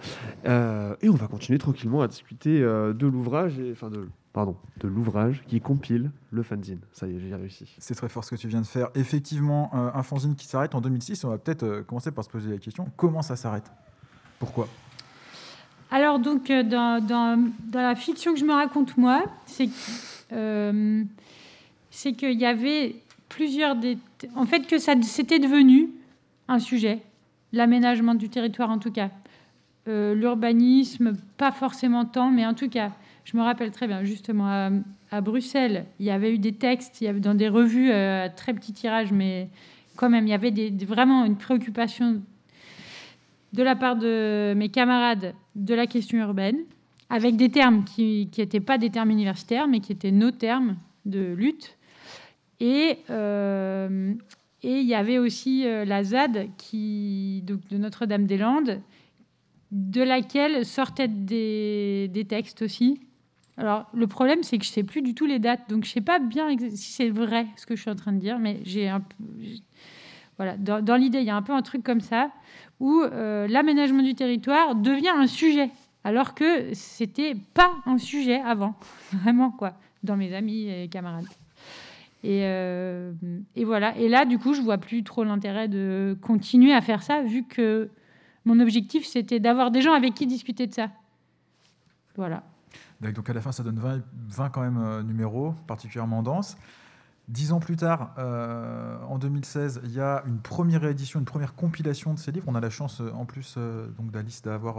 Euh, 0.45 0.95
et 1.01 1.07
on 1.09 1.15
va 1.15 1.27
continuer 1.27 1.59
tranquillement 1.59 2.01
à 2.01 2.07
discuter 2.09 2.61
euh, 2.61 2.91
de 2.91 3.07
l'ouvrage, 3.07 3.53
enfin 3.71 3.89
de, 3.89 4.09
pardon, 4.33 4.57
de 4.81 4.89
l'ouvrage 4.89 5.43
qui 5.47 5.61
compile 5.61 6.11
le 6.31 6.43
fanzine. 6.43 6.79
Ça 6.91 7.07
y 7.07 7.15
est, 7.15 7.19
j'ai 7.21 7.33
réussi. 7.33 7.73
C'est 7.77 7.95
très 7.95 8.09
fort 8.09 8.25
ce 8.25 8.31
que 8.31 8.35
tu 8.35 8.49
viens 8.49 8.61
de 8.61 8.67
faire. 8.67 8.89
Effectivement, 8.95 9.71
euh, 9.73 9.89
un 9.93 10.03
fanzine 10.03 10.35
qui 10.35 10.45
s'arrête 10.45 10.75
en 10.75 10.81
2006, 10.81 11.23
on 11.23 11.29
va 11.29 11.37
peut-être 11.37 11.63
euh, 11.63 11.83
commencer 11.83 12.11
par 12.11 12.25
se 12.25 12.29
poser 12.29 12.49
la 12.51 12.57
question 12.57 12.89
comment 12.97 13.21
ça 13.21 13.37
s'arrête? 13.37 13.71
Pourquoi? 14.39 14.67
Alors, 15.89 16.19
donc, 16.19 16.49
euh, 16.51 16.63
dans, 16.63 16.99
dans- 17.05 17.49
dans 17.71 17.81
la 17.81 17.95
fiction 17.95 18.33
que 18.33 18.39
je 18.39 18.45
me 18.45 18.53
raconte, 18.53 18.97
moi, 18.97 19.23
c'est 19.45 19.67
que, 19.67 19.71
euh, 20.33 21.03
c'est 22.01 22.13
qu'il 22.13 22.39
y 22.39 22.45
avait 22.45 22.95
plusieurs. 23.27 23.75
En 24.35 24.45
fait, 24.45 24.65
que 24.67 24.77
ça 24.77 24.93
c'était 25.01 25.37
devenu 25.37 25.89
un 26.47 26.59
sujet, 26.59 26.99
l'aménagement 27.51 28.15
du 28.15 28.29
territoire 28.29 28.69
en 28.69 28.79
tout 28.79 28.91
cas. 28.91 29.09
Euh, 29.89 30.15
L'urbanisme, 30.15 31.17
pas 31.35 31.51
forcément 31.51 32.05
tant, 32.05 32.31
mais 32.31 32.45
en 32.45 32.53
tout 32.53 32.69
cas, 32.69 32.91
je 33.25 33.35
me 33.35 33.41
rappelle 33.41 33.71
très 33.71 33.85
bien, 33.85 34.05
justement, 34.05 34.71
à, 35.11 35.21
Bruxelles, 35.21 35.87
il 35.99 36.05
y 36.05 36.09
avait 36.09 36.33
eu 36.33 36.37
des 36.37 36.53
textes, 36.53 37.01
il 37.01 37.03
y 37.03 37.07
avait 37.07 37.19
dans 37.19 37.35
des 37.35 37.49
revues 37.49 37.91
euh, 37.91 38.29
très 38.33 38.53
petit 38.53 38.71
tirage, 38.71 39.11
mais 39.11 39.49
quand 39.97 40.09
même, 40.09 40.25
il 40.25 40.29
y 40.29 40.33
avait 40.33 40.53
vraiment 40.85 41.25
une 41.25 41.35
préoccupation 41.35 42.21
de 43.51 43.63
la 43.63 43.75
part 43.75 43.97
de 43.97 44.53
mes 44.55 44.69
camarades 44.69 45.33
de 45.55 45.73
la 45.73 45.85
question 45.85 46.19
urbaine, 46.19 46.59
avec 47.09 47.35
des 47.35 47.49
termes 47.49 47.83
qui 47.83 48.29
n'étaient 48.37 48.61
pas 48.61 48.77
des 48.77 48.89
termes 48.89 49.09
universitaires, 49.09 49.67
mais 49.67 49.81
qui 49.81 49.91
étaient 49.91 50.11
nos 50.11 50.31
termes 50.31 50.77
de 51.05 51.33
lutte. 51.33 51.75
Et 52.59 52.97
euh, 53.09 54.13
et 54.61 54.79
il 54.79 54.85
y 54.85 54.95
avait 54.95 55.17
aussi 55.17 55.65
euh, 55.65 55.85
la 55.85 56.03
ZAD 56.03 56.49
qui, 56.57 57.43
de 57.45 57.77
Notre-Dame-des-Landes, 57.77 58.81
de 59.71 60.01
laquelle 60.01 60.65
sortaient 60.65 61.07
des, 61.07 62.25
textes 62.27 62.61
aussi. 62.61 62.99
Alors, 63.57 63.85
le 63.93 64.07
problème, 64.07 64.43
c'est 64.43 64.57
que 64.57 64.65
je 64.65 64.69
ne 64.69 64.73
sais 64.73 64.83
plus 64.83 65.01
du 65.01 65.13
tout 65.13 65.25
les 65.25 65.39
dates, 65.39 65.69
donc 65.69 65.85
je 65.85 65.89
ne 65.89 65.93
sais 65.93 66.01
pas 66.01 66.19
bien 66.19 66.49
si 66.57 66.91
c'est 66.91 67.09
vrai 67.09 67.45
ce 67.55 67.65
que 67.65 67.75
je 67.75 67.81
suis 67.81 67.91
en 67.91 67.95
train 67.95 68.11
de 68.11 68.19
dire, 68.19 68.39
mais 68.39 68.59
j'ai 68.63 68.91
voilà, 70.37 70.55
dans, 70.55 70.81
dans 70.81 70.95
l'idée, 70.95 71.19
il 71.19 71.25
y 71.25 71.29
a 71.29 71.35
un 71.35 71.41
peu 71.41 71.53
un 71.53 71.61
truc 71.61 71.83
comme 71.83 71.99
ça, 71.99 72.31
où 72.79 73.01
euh, 73.01 73.47
l'aménagement 73.47 74.01
du 74.01 74.15
territoire 74.15 74.75
devient 74.75 75.09
un 75.09 75.27
sujet, 75.27 75.69
alors 76.03 76.33
que 76.33 76.73
c'était 76.73 77.35
pas 77.53 77.73
un 77.85 77.97
sujet 77.97 78.39
avant, 78.41 78.75
vraiment, 79.13 79.51
quoi, 79.51 79.73
dans 80.03 80.15
mes 80.15 80.33
amis 80.33 80.69
et 80.69 80.87
camarades. 80.87 81.25
Et, 82.23 82.41
euh, 82.43 83.13
et 83.55 83.63
voilà. 83.63 83.95
Et 83.97 84.09
là, 84.09 84.25
du 84.25 84.37
coup, 84.37 84.53
je 84.53 84.61
vois 84.61 84.77
plus 84.77 85.03
trop 85.03 85.23
l'intérêt 85.23 85.67
de 85.67 86.17
continuer 86.21 86.73
à 86.73 86.81
faire 86.81 87.01
ça, 87.01 87.21
vu 87.21 87.45
que 87.45 87.89
mon 88.45 88.59
objectif, 88.59 89.05
c'était 89.05 89.39
d'avoir 89.39 89.71
des 89.71 89.81
gens 89.81 89.93
avec 89.93 90.13
qui 90.15 90.27
discuter 90.27 90.67
de 90.67 90.73
ça. 90.73 90.89
Voilà. 92.15 92.43
Donc 93.01 93.29
à 93.29 93.33
la 93.33 93.41
fin, 93.41 93.53
ça 93.53 93.63
donne 93.63 93.79
20, 93.79 94.01
20 94.27 94.49
quand 94.49 94.61
même 94.61 94.77
euh, 94.77 95.03
numéros, 95.03 95.53
particulièrement 95.67 96.21
denses. 96.21 96.57
Dix 97.29 97.53
ans 97.53 97.59
plus 97.59 97.77
tard, 97.77 98.13
euh, 98.17 98.97
en 99.07 99.19
2016, 99.19 99.81
il 99.85 99.91
y 99.91 100.01
a 100.01 100.23
une 100.25 100.39
première 100.39 100.83
édition, 100.83 101.19
une 101.19 101.25
première 101.25 101.53
compilation 101.53 102.13
de 102.13 102.19
ces 102.19 102.31
livres. 102.31 102.45
On 102.47 102.55
a 102.55 102.59
la 102.59 102.71
chance, 102.71 103.01
en 103.13 103.25
plus 103.25 103.55
donc 103.97 104.09
d'Alice, 104.09 104.41
d'avoir 104.41 104.77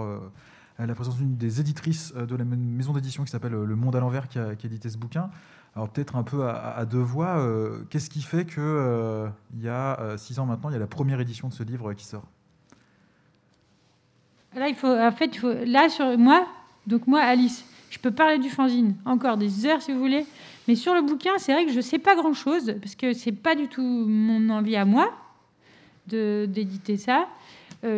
la 0.77 0.95
présence 0.97 1.17
d'une 1.17 1.37
des 1.37 1.61
éditrices 1.61 2.13
de 2.13 2.35
la 2.35 2.45
maison 2.45 2.93
d'édition 2.93 3.23
qui 3.23 3.31
s'appelle 3.31 3.53
Le 3.53 3.77
Monde 3.77 3.95
à 3.95 4.01
l'envers, 4.01 4.27
qui 4.27 4.41
qui 4.59 4.67
a 4.67 4.67
édité 4.67 4.91
ce 4.91 4.99
bouquin. 4.99 5.31
Alors 5.77 5.89
peut-être 5.89 6.17
un 6.17 6.25
peu 6.25 6.49
à, 6.49 6.85
deux 6.85 6.99
voix, 6.99 7.39
euh, 7.39 7.85
qu'est-ce 7.91 8.11
qui 8.11 8.23
fait 8.23 8.45
que 8.45 8.61
euh, 8.61 9.29
il 9.55 9.63
y 9.63 9.69
a 9.69 10.01
euh, 10.01 10.17
six 10.17 10.39
ans 10.41 10.47
maintenant, 10.47 10.69
il 10.71 10.73
y 10.73 10.77
a 10.77 10.81
la 10.81 10.89
première 10.89 11.21
édition 11.21 11.49
de 11.49 11.53
ce 11.53 11.63
livre 11.63 11.93
qui 11.95 12.05
sort? 12.05 12.25
Là, 14.55 14.69
il 14.69 14.75
faut, 14.75 14.89
en 14.89 15.13
fait, 15.13 15.27
il 15.27 15.39
faut, 15.39 15.53
là, 15.65 15.89
sur 15.89 16.19
moi, 16.19 16.45
donc 16.89 17.07
moi, 17.07 17.21
Alice, 17.21 17.65
je 17.89 18.01
peux 18.01 18.11
parler 18.11 18.39
du 18.39 18.51
fanzine 18.51 18.97
encore 19.05 19.37
des 19.37 19.65
heures 19.65 19.81
si 19.81 19.93
vous 19.93 20.01
voulez, 20.01 20.27
mais 20.67 20.75
sur 20.75 20.93
le 20.93 21.03
bouquin, 21.03 21.39
c'est 21.39 21.53
vrai 21.53 21.67
que 21.67 21.73
je 21.73 21.81
sais 21.81 22.01
pas 22.01 22.17
grand-chose, 22.17 22.75
parce 22.81 22.97
que 22.97 23.13
c'est 23.13 23.31
pas 23.31 23.55
du 23.55 23.69
tout 23.69 23.83
mon 23.83 24.51
envie 24.51 24.77
à 24.77 24.85
moi 24.85 25.13
d'éditer 26.09 26.97
ça. 26.97 27.29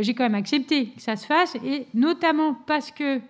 J'ai 0.00 0.12
quand 0.12 0.24
même 0.24 0.34
accepté 0.34 0.88
que 0.88 1.00
ça 1.00 1.16
se 1.16 1.24
fasse, 1.24 1.54
et 1.64 1.86
notamment 1.94 2.52
parce 2.66 2.90
que, 2.90 3.20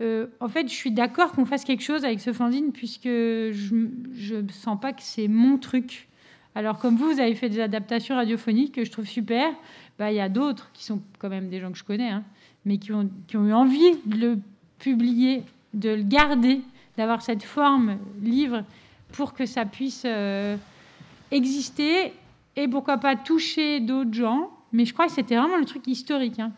euh, 0.00 0.26
en 0.40 0.48
fait, 0.48 0.68
je 0.68 0.74
suis 0.74 0.90
d'accord 0.90 1.32
qu'on 1.32 1.44
fasse 1.44 1.64
quelque 1.64 1.82
chose 1.82 2.04
avec 2.04 2.20
ce 2.20 2.32
fanzine, 2.32 2.72
puisque 2.72 3.04
je 3.04 4.34
ne 4.34 4.48
sens 4.50 4.80
pas 4.80 4.92
que 4.92 5.02
c'est 5.02 5.28
mon 5.28 5.58
truc. 5.58 6.08
Alors, 6.54 6.78
comme 6.78 6.96
vous, 6.96 7.12
vous 7.12 7.20
avez 7.20 7.34
fait 7.34 7.48
des 7.48 7.60
adaptations 7.60 8.16
radiophoniques 8.16 8.74
que 8.74 8.84
je 8.84 8.90
trouve 8.90 9.06
super, 9.06 9.52
bah, 9.98 10.10
il 10.10 10.16
y 10.16 10.20
a 10.20 10.28
d'autres 10.28 10.70
qui 10.72 10.84
sont 10.84 11.00
quand 11.18 11.28
même 11.28 11.48
des 11.48 11.60
gens 11.60 11.70
que 11.70 11.78
je 11.78 11.84
connais, 11.84 12.10
hein, 12.10 12.24
mais 12.64 12.78
qui 12.78 12.92
ont, 12.92 13.08
eu 13.34 13.52
envie 13.52 13.96
de 14.04 14.16
le 14.16 14.38
publier, 14.78 15.44
de 15.74 15.90
le 15.90 16.02
garder, 16.02 16.60
d'avoir 16.96 17.22
cette 17.22 17.42
forme 17.42 17.98
livre 18.22 18.64
pour 19.12 19.32
que 19.34 19.46
ça 19.46 19.64
puisse 19.64 20.02
euh, 20.04 20.56
exister 21.30 22.12
et 22.56 22.68
pourquoi 22.68 22.98
pas 22.98 23.16
toucher 23.16 23.80
d'autres 23.80 24.12
gens. 24.12 24.50
Mais 24.72 24.84
je 24.84 24.92
crois 24.92 25.06
que 25.06 25.12
c'était 25.12 25.36
vraiment 25.36 25.56
le 25.56 25.64
truc 25.64 25.86
historique. 25.86 26.38
hein. 26.38 26.52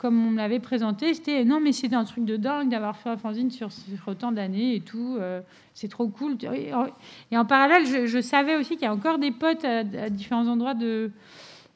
Comme 0.00 0.26
on 0.26 0.30
me 0.30 0.38
l'avait 0.38 0.60
présenté, 0.60 1.12
c'était 1.12 1.44
non, 1.44 1.60
mais 1.60 1.72
c'était 1.72 1.94
un 1.94 2.04
truc 2.04 2.24
de 2.24 2.38
dingue 2.38 2.70
d'avoir 2.70 2.96
fait 2.96 3.10
un 3.10 3.18
fanzine 3.18 3.50
sur, 3.50 3.68
autant 4.06 4.32
d'années 4.32 4.76
et 4.76 4.80
tout. 4.80 5.18
euh, 5.20 5.42
c'est 5.74 5.88
trop 5.88 6.08
cool. 6.08 6.38
Et 6.54 7.36
en, 7.36 7.44
parallèle, 7.44 7.84
je, 7.84 8.20
savais 8.22 8.56
aussi 8.56 8.76
qu'il 8.76 8.84
y 8.84 8.86
a 8.86 8.94
encore 8.94 9.18
des 9.18 9.30
potes 9.30 9.62
à, 9.62 9.84
différents 10.08 10.48
endroits 10.48 10.72
de, 10.72 11.10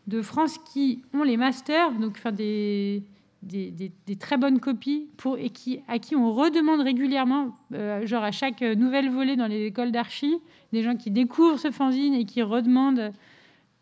de 0.06 0.22
France 0.22 0.56
qui 0.56 1.02
ont 1.12 1.22
les 1.22 1.36
masters, 1.36 1.92
donc 1.92 2.16
faire 2.16 2.32
des- 2.32 3.02
des 3.42 4.16
très 4.18 4.38
bonnes 4.38 4.58
copies 4.58 5.06
pour, 5.18 5.36
et 5.36 5.50
qui, 5.50 5.80
à 5.86 5.98
qui 5.98 6.16
on 6.16 6.32
redemande 6.32 6.80
régulièrement, 6.80 7.54
euh, 7.74 8.06
genre 8.06 8.24
à 8.24 8.32
chaque 8.32 8.62
nouvelle 8.62 9.10
volée 9.10 9.36
dans 9.36 9.48
les 9.48 9.66
écoles 9.66 9.92
d'archi, 9.92 10.38
des 10.72 10.82
gens 10.82 10.96
qui 10.96 11.10
découvrent 11.10 11.58
ce 11.58 11.70
fanzine 11.70 12.14
et 12.14 12.24
qui 12.24 12.40
redemandent. 12.40 13.12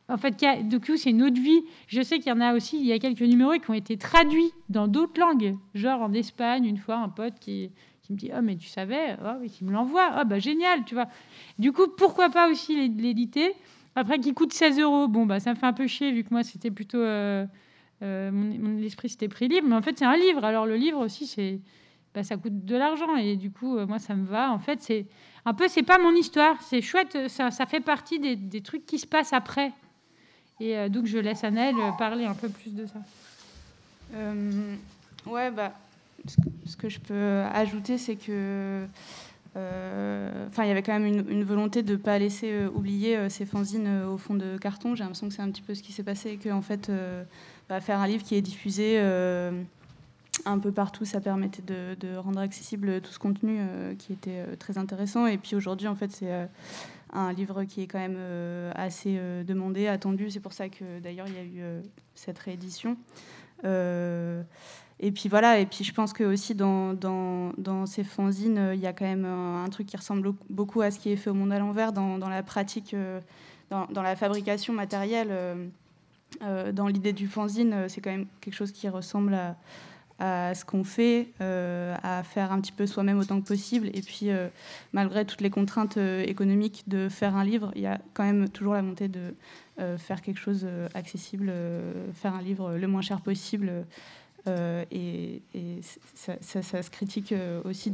En 0.08 0.18
fait, 0.18 0.44
du 0.68 0.80
coup, 0.80 0.96
c'est 0.96 1.10
une 1.10 1.22
autre 1.22 1.40
vie. 1.40 1.62
Je 1.86 2.02
sais 2.02 2.18
qu'il 2.18 2.28
y 2.28 2.32
en 2.32 2.40
a 2.40 2.54
aussi, 2.54 2.78
il 2.78 2.86
y 2.86 2.92
a 2.92 2.98
quelques 2.98 3.22
numéros 3.22 3.52
qui 3.52 3.70
ont 3.70 3.74
été 3.74 3.96
traduits 3.96 4.52
dans 4.68 4.88
d'autres 4.88 5.18
langues. 5.20 5.56
Genre 5.74 6.02
en 6.02 6.12
Espagne, 6.12 6.64
une 6.64 6.76
fois, 6.76 6.96
un 6.96 7.08
pote 7.08 7.38
qui, 7.38 7.70
me 8.10 8.16
dit 8.16 8.30
Oh, 8.36 8.42
mais 8.42 8.56
tu 8.56 8.68
savais? 8.68 9.16
Ah 9.24 9.38
oui, 9.40 9.48
qui 9.48 9.64
me 9.64 9.72
l'envoie. 9.72 10.08
Ah, 10.12 10.24
bah 10.24 10.38
génial, 10.38 10.84
tu 10.84 10.94
vois. 10.94 11.06
Du 11.58 11.72
coup, 11.72 11.86
pourquoi 11.96 12.30
pas 12.30 12.50
aussi 12.50 12.76
l'é- 12.76 13.02
l'éditer 13.02 13.54
Après, 13.94 14.18
qui 14.18 14.34
coûte 14.34 14.52
16 14.52 14.78
euros? 14.80 15.08
Bon, 15.08 15.24
bah 15.26 15.40
ça 15.40 15.50
me 15.50 15.56
fait 15.56 15.66
un 15.66 15.72
peu 15.72 15.86
chier, 15.86 16.12
vu 16.12 16.24
que 16.24 16.30
moi, 16.30 16.42
c'était 16.42 16.70
plutôt. 16.70 16.98
euh, 16.98 17.46
euh, 18.02 18.30
mon, 18.32 18.78
esprit, 18.82 19.08
c'était 19.08 19.28
prix 19.28 19.48
libre. 19.48 19.68
Mais 19.68 19.76
en 19.76 19.82
fait, 19.82 19.98
c'est 19.98 20.04
un 20.04 20.16
livre. 20.16 20.44
Alors, 20.44 20.66
le 20.66 20.76
livre 20.76 20.98
aussi, 20.98 21.26
c'est. 21.26 21.60
bah, 22.14 22.22
ça 22.24 22.36
coûte 22.36 22.64
de 22.64 22.76
l'argent. 22.76 23.16
Et 23.16 23.36
du 23.36 23.50
coup, 23.50 23.78
moi, 23.86 23.98
ça 23.98 24.14
me 24.14 24.26
va. 24.26 24.52
En 24.52 24.58
fait, 24.58 24.82
c'est 24.82 25.06
un 25.44 25.54
peu, 25.54 25.68
c'est 25.68 25.82
pas 25.84 25.98
mon 25.98 26.12
histoire. 26.14 26.60
C'est 26.62 26.82
chouette, 26.82 27.28
ça, 27.28 27.50
ça 27.50 27.66
fait 27.66 27.80
partie 27.80 28.18
des, 28.18 28.60
trucs 28.60 28.84
qui 28.86 28.98
se 28.98 29.06
passent 29.06 29.32
après. 29.32 29.72
Et 30.60 30.88
donc, 30.88 31.06
je 31.06 31.18
laisse 31.18 31.44
Annelle 31.44 31.74
parler 31.98 32.24
un 32.24 32.34
peu 32.34 32.48
plus 32.48 32.74
de 32.74 32.86
ça. 32.86 33.00
ouais, 35.26 35.50
bah, 35.50 35.72
ce 36.66 36.76
que 36.76 36.88
je 36.88 37.00
peux 37.00 37.42
ajouter, 37.52 37.98
c'est 37.98 38.16
que 38.16 38.86
euh, 39.56 40.46
enfin, 40.48 40.64
il 40.64 40.68
y 40.68 40.70
avait 40.70 40.82
quand 40.82 40.98
même 40.98 41.06
une, 41.28 41.44
volonté 41.44 41.82
de 41.82 41.92
ne 41.92 41.96
pas 41.96 42.18
laisser 42.18 42.50
euh, 42.50 42.70
oublier 42.74 43.16
euh, 43.16 43.28
ces 43.28 43.44
fanzines 43.44 44.04
au 44.04 44.16
fond 44.16 44.34
de 44.34 44.56
carton. 44.56 44.94
J'ai 44.94 45.02
l'impression 45.02 45.28
que 45.28 45.34
c'est 45.34 45.42
un 45.42 45.50
petit 45.50 45.62
peu 45.62 45.74
ce 45.74 45.82
qui 45.82 45.92
s'est 45.92 46.02
passé 46.02 46.36
que 46.36 46.48
en 46.48 46.62
fait, 46.62 46.90
bah, 47.68 47.80
faire 47.80 48.00
un 48.00 48.06
livre 48.06 48.24
qui 48.24 48.34
est 48.34 48.42
diffusé 48.42 49.00
un 50.46 50.58
peu 50.58 50.72
partout, 50.72 51.04
ça 51.04 51.20
permettait 51.20 51.62
de, 51.62 52.16
rendre 52.16 52.40
accessible 52.40 53.00
tout 53.00 53.12
ce 53.12 53.18
contenu 53.18 53.60
qui 53.98 54.12
était 54.12 54.44
très 54.58 54.78
intéressant. 54.78 55.26
Et 55.26 55.38
puis 55.38 55.54
aujourd'hui, 55.54 55.88
en 55.88 55.94
fait, 55.94 56.10
c'est 56.10 56.48
un 57.12 57.32
livre 57.32 57.64
qui 57.64 57.82
est 57.82 57.86
quand 57.86 57.98
même 57.98 58.18
assez 58.74 59.18
demandé, 59.44 59.86
attendu. 59.86 60.30
C'est 60.30 60.40
pour 60.40 60.52
ça 60.52 60.68
que 60.68 61.00
d'ailleurs, 61.00 61.26
il 61.28 61.34
y 61.34 61.38
a 61.38 61.44
eu 61.44 61.82
cette 62.14 62.38
réédition. 62.38 62.96
Et 65.04 65.10
puis 65.10 65.28
voilà, 65.28 65.58
et 65.58 65.66
puis 65.66 65.82
je 65.82 65.92
pense 65.92 66.12
que 66.12 66.22
aussi 66.22 66.54
dans, 66.54 67.52
ces 67.86 68.04
fanzines, 68.04 68.58
euh, 68.58 68.74
il 68.74 68.80
y 68.80 68.86
a 68.86 68.92
quand 68.92 69.04
même 69.04 69.24
un, 69.24 69.68
truc 69.68 69.88
qui 69.88 69.96
ressemble 69.96 70.32
beaucoup 70.48 70.80
à 70.80 70.92
ce 70.92 71.00
qui 71.00 71.10
est 71.10 71.16
fait 71.16 71.28
au 71.28 71.34
monde 71.34 71.52
à 71.52 71.58
l'envers, 71.58 71.92
dans, 71.92 72.28
la 72.28 72.42
pratique, 72.44 72.94
euh, 72.94 73.20
dans, 73.70 74.02
la 74.02 74.14
fabrication 74.14 74.72
matérielle. 74.72 75.28
Euh, 76.40 76.72
dans 76.72 76.86
l'idée 76.86 77.12
du 77.12 77.26
fanzine, 77.26 77.88
c'est 77.88 78.00
quand 78.00 78.10
même 78.10 78.26
quelque 78.40 78.54
chose 78.54 78.72
qui 78.72 78.88
ressemble 78.88 79.34
à, 79.34 79.56
à 80.18 80.54
ce 80.54 80.64
qu'on 80.64 80.84
fait, 80.84 81.28
à 81.40 82.22
faire 82.22 82.52
un 82.52 82.60
petit 82.60 82.72
peu 82.72 82.86
soi-même 82.86 83.18
autant 83.18 83.40
que 83.40 83.46
possible. 83.46 83.88
Et 83.94 84.02
puis, 84.02 84.28
malgré 84.92 85.24
toutes 85.24 85.40
les 85.40 85.50
contraintes 85.50 85.96
économiques 85.96 86.84
de 86.86 87.08
faire 87.08 87.36
un 87.36 87.44
livre, 87.44 87.72
il 87.74 87.82
y 87.82 87.86
a 87.86 88.00
quand 88.14 88.24
même 88.24 88.48
toujours 88.48 88.74
la 88.74 88.82
montée 88.82 89.08
de 89.08 89.34
faire 89.98 90.22
quelque 90.22 90.38
chose 90.38 90.66
accessible, 90.94 91.52
faire 92.14 92.34
un 92.34 92.42
livre 92.42 92.76
le 92.76 92.86
moins 92.86 93.02
cher 93.02 93.20
possible. 93.20 93.84
Euh, 94.48 94.84
et, 94.90 95.40
ça, 96.14 96.62
se 96.62 96.90
critique 96.90 97.32
euh, 97.32 97.62
aussi 97.64 97.92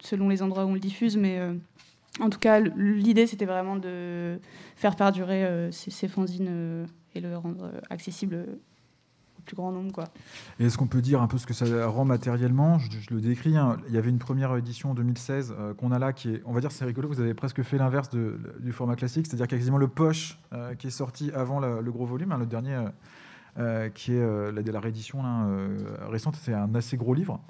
selon 0.00 0.28
les 0.28 0.42
endroits 0.42 0.64
où 0.64 0.68
on 0.68 0.74
le 0.74 0.80
diffuse, 0.80 1.16
mais 1.16 1.38
euh, 1.38 1.52
en 2.20 2.30
tout 2.30 2.38
cas, 2.38 2.60
l'idée 2.60 3.26
c'était 3.26 3.44
vraiment 3.44 3.76
de 3.76 4.38
faire 4.76 4.94
perdurer 4.94 5.68
ces, 5.72 6.06
fanzines 6.06 6.86
et 7.14 7.20
le 7.20 7.36
rendre 7.36 7.72
accessible 7.90 8.46
plus 9.44 9.56
grand 9.56 9.72
nombre. 9.72 9.92
Quoi. 9.92 10.04
Et 10.58 10.66
est-ce 10.66 10.78
qu'on 10.78 10.86
peut 10.86 11.02
dire 11.02 11.22
un 11.22 11.26
peu 11.26 11.38
ce 11.38 11.46
que 11.46 11.54
ça 11.54 11.86
rend 11.86 12.04
matériellement? 12.04 12.78
Je, 12.78 13.14
le 13.14 13.20
décris. 13.20 13.56
Hein. 13.56 13.76
Il 13.88 13.94
y 13.94 13.98
avait 13.98 14.10
une 14.10 14.18
première 14.18 14.56
édition 14.56 14.90
en 14.90 14.94
2016 14.94 15.54
qu'on 15.78 15.92
a 15.92 15.98
là 15.98 16.12
qui 16.12 16.30
est, 16.30 16.42
on 16.44 16.52
va 16.52 16.60
dire, 16.60 16.72
c'est 16.72 16.84
rigolo. 16.84 17.08
Vous 17.08 17.20
avez 17.20 17.34
presque 17.34 17.62
fait 17.62 17.78
l'inverse 17.78 18.10
du 18.10 18.72
format 18.72 18.96
classique, 18.96 19.26
c'est-à-dire 19.26 19.46
quasiment 19.46 19.78
le 19.78 19.88
poche 19.88 20.38
qui 20.78 20.86
est 20.86 20.90
sorti 20.90 21.30
avant 21.32 21.60
le 21.60 21.92
gros 21.92 22.06
volume. 22.06 22.32
Hein, 22.32 22.38
le 22.38 22.46
dernier 22.46 22.78
euh, 23.56 23.88
qui 23.88 24.12
est 24.12 24.20
euh, 24.20 24.50
la, 24.50 24.80
réédition 24.80 25.20
euh, 25.24 25.78
récente. 26.08 26.36
C'est 26.42 26.52
un 26.52 26.74
assez 26.74 26.96
gros 26.96 27.14
livre. 27.14 27.40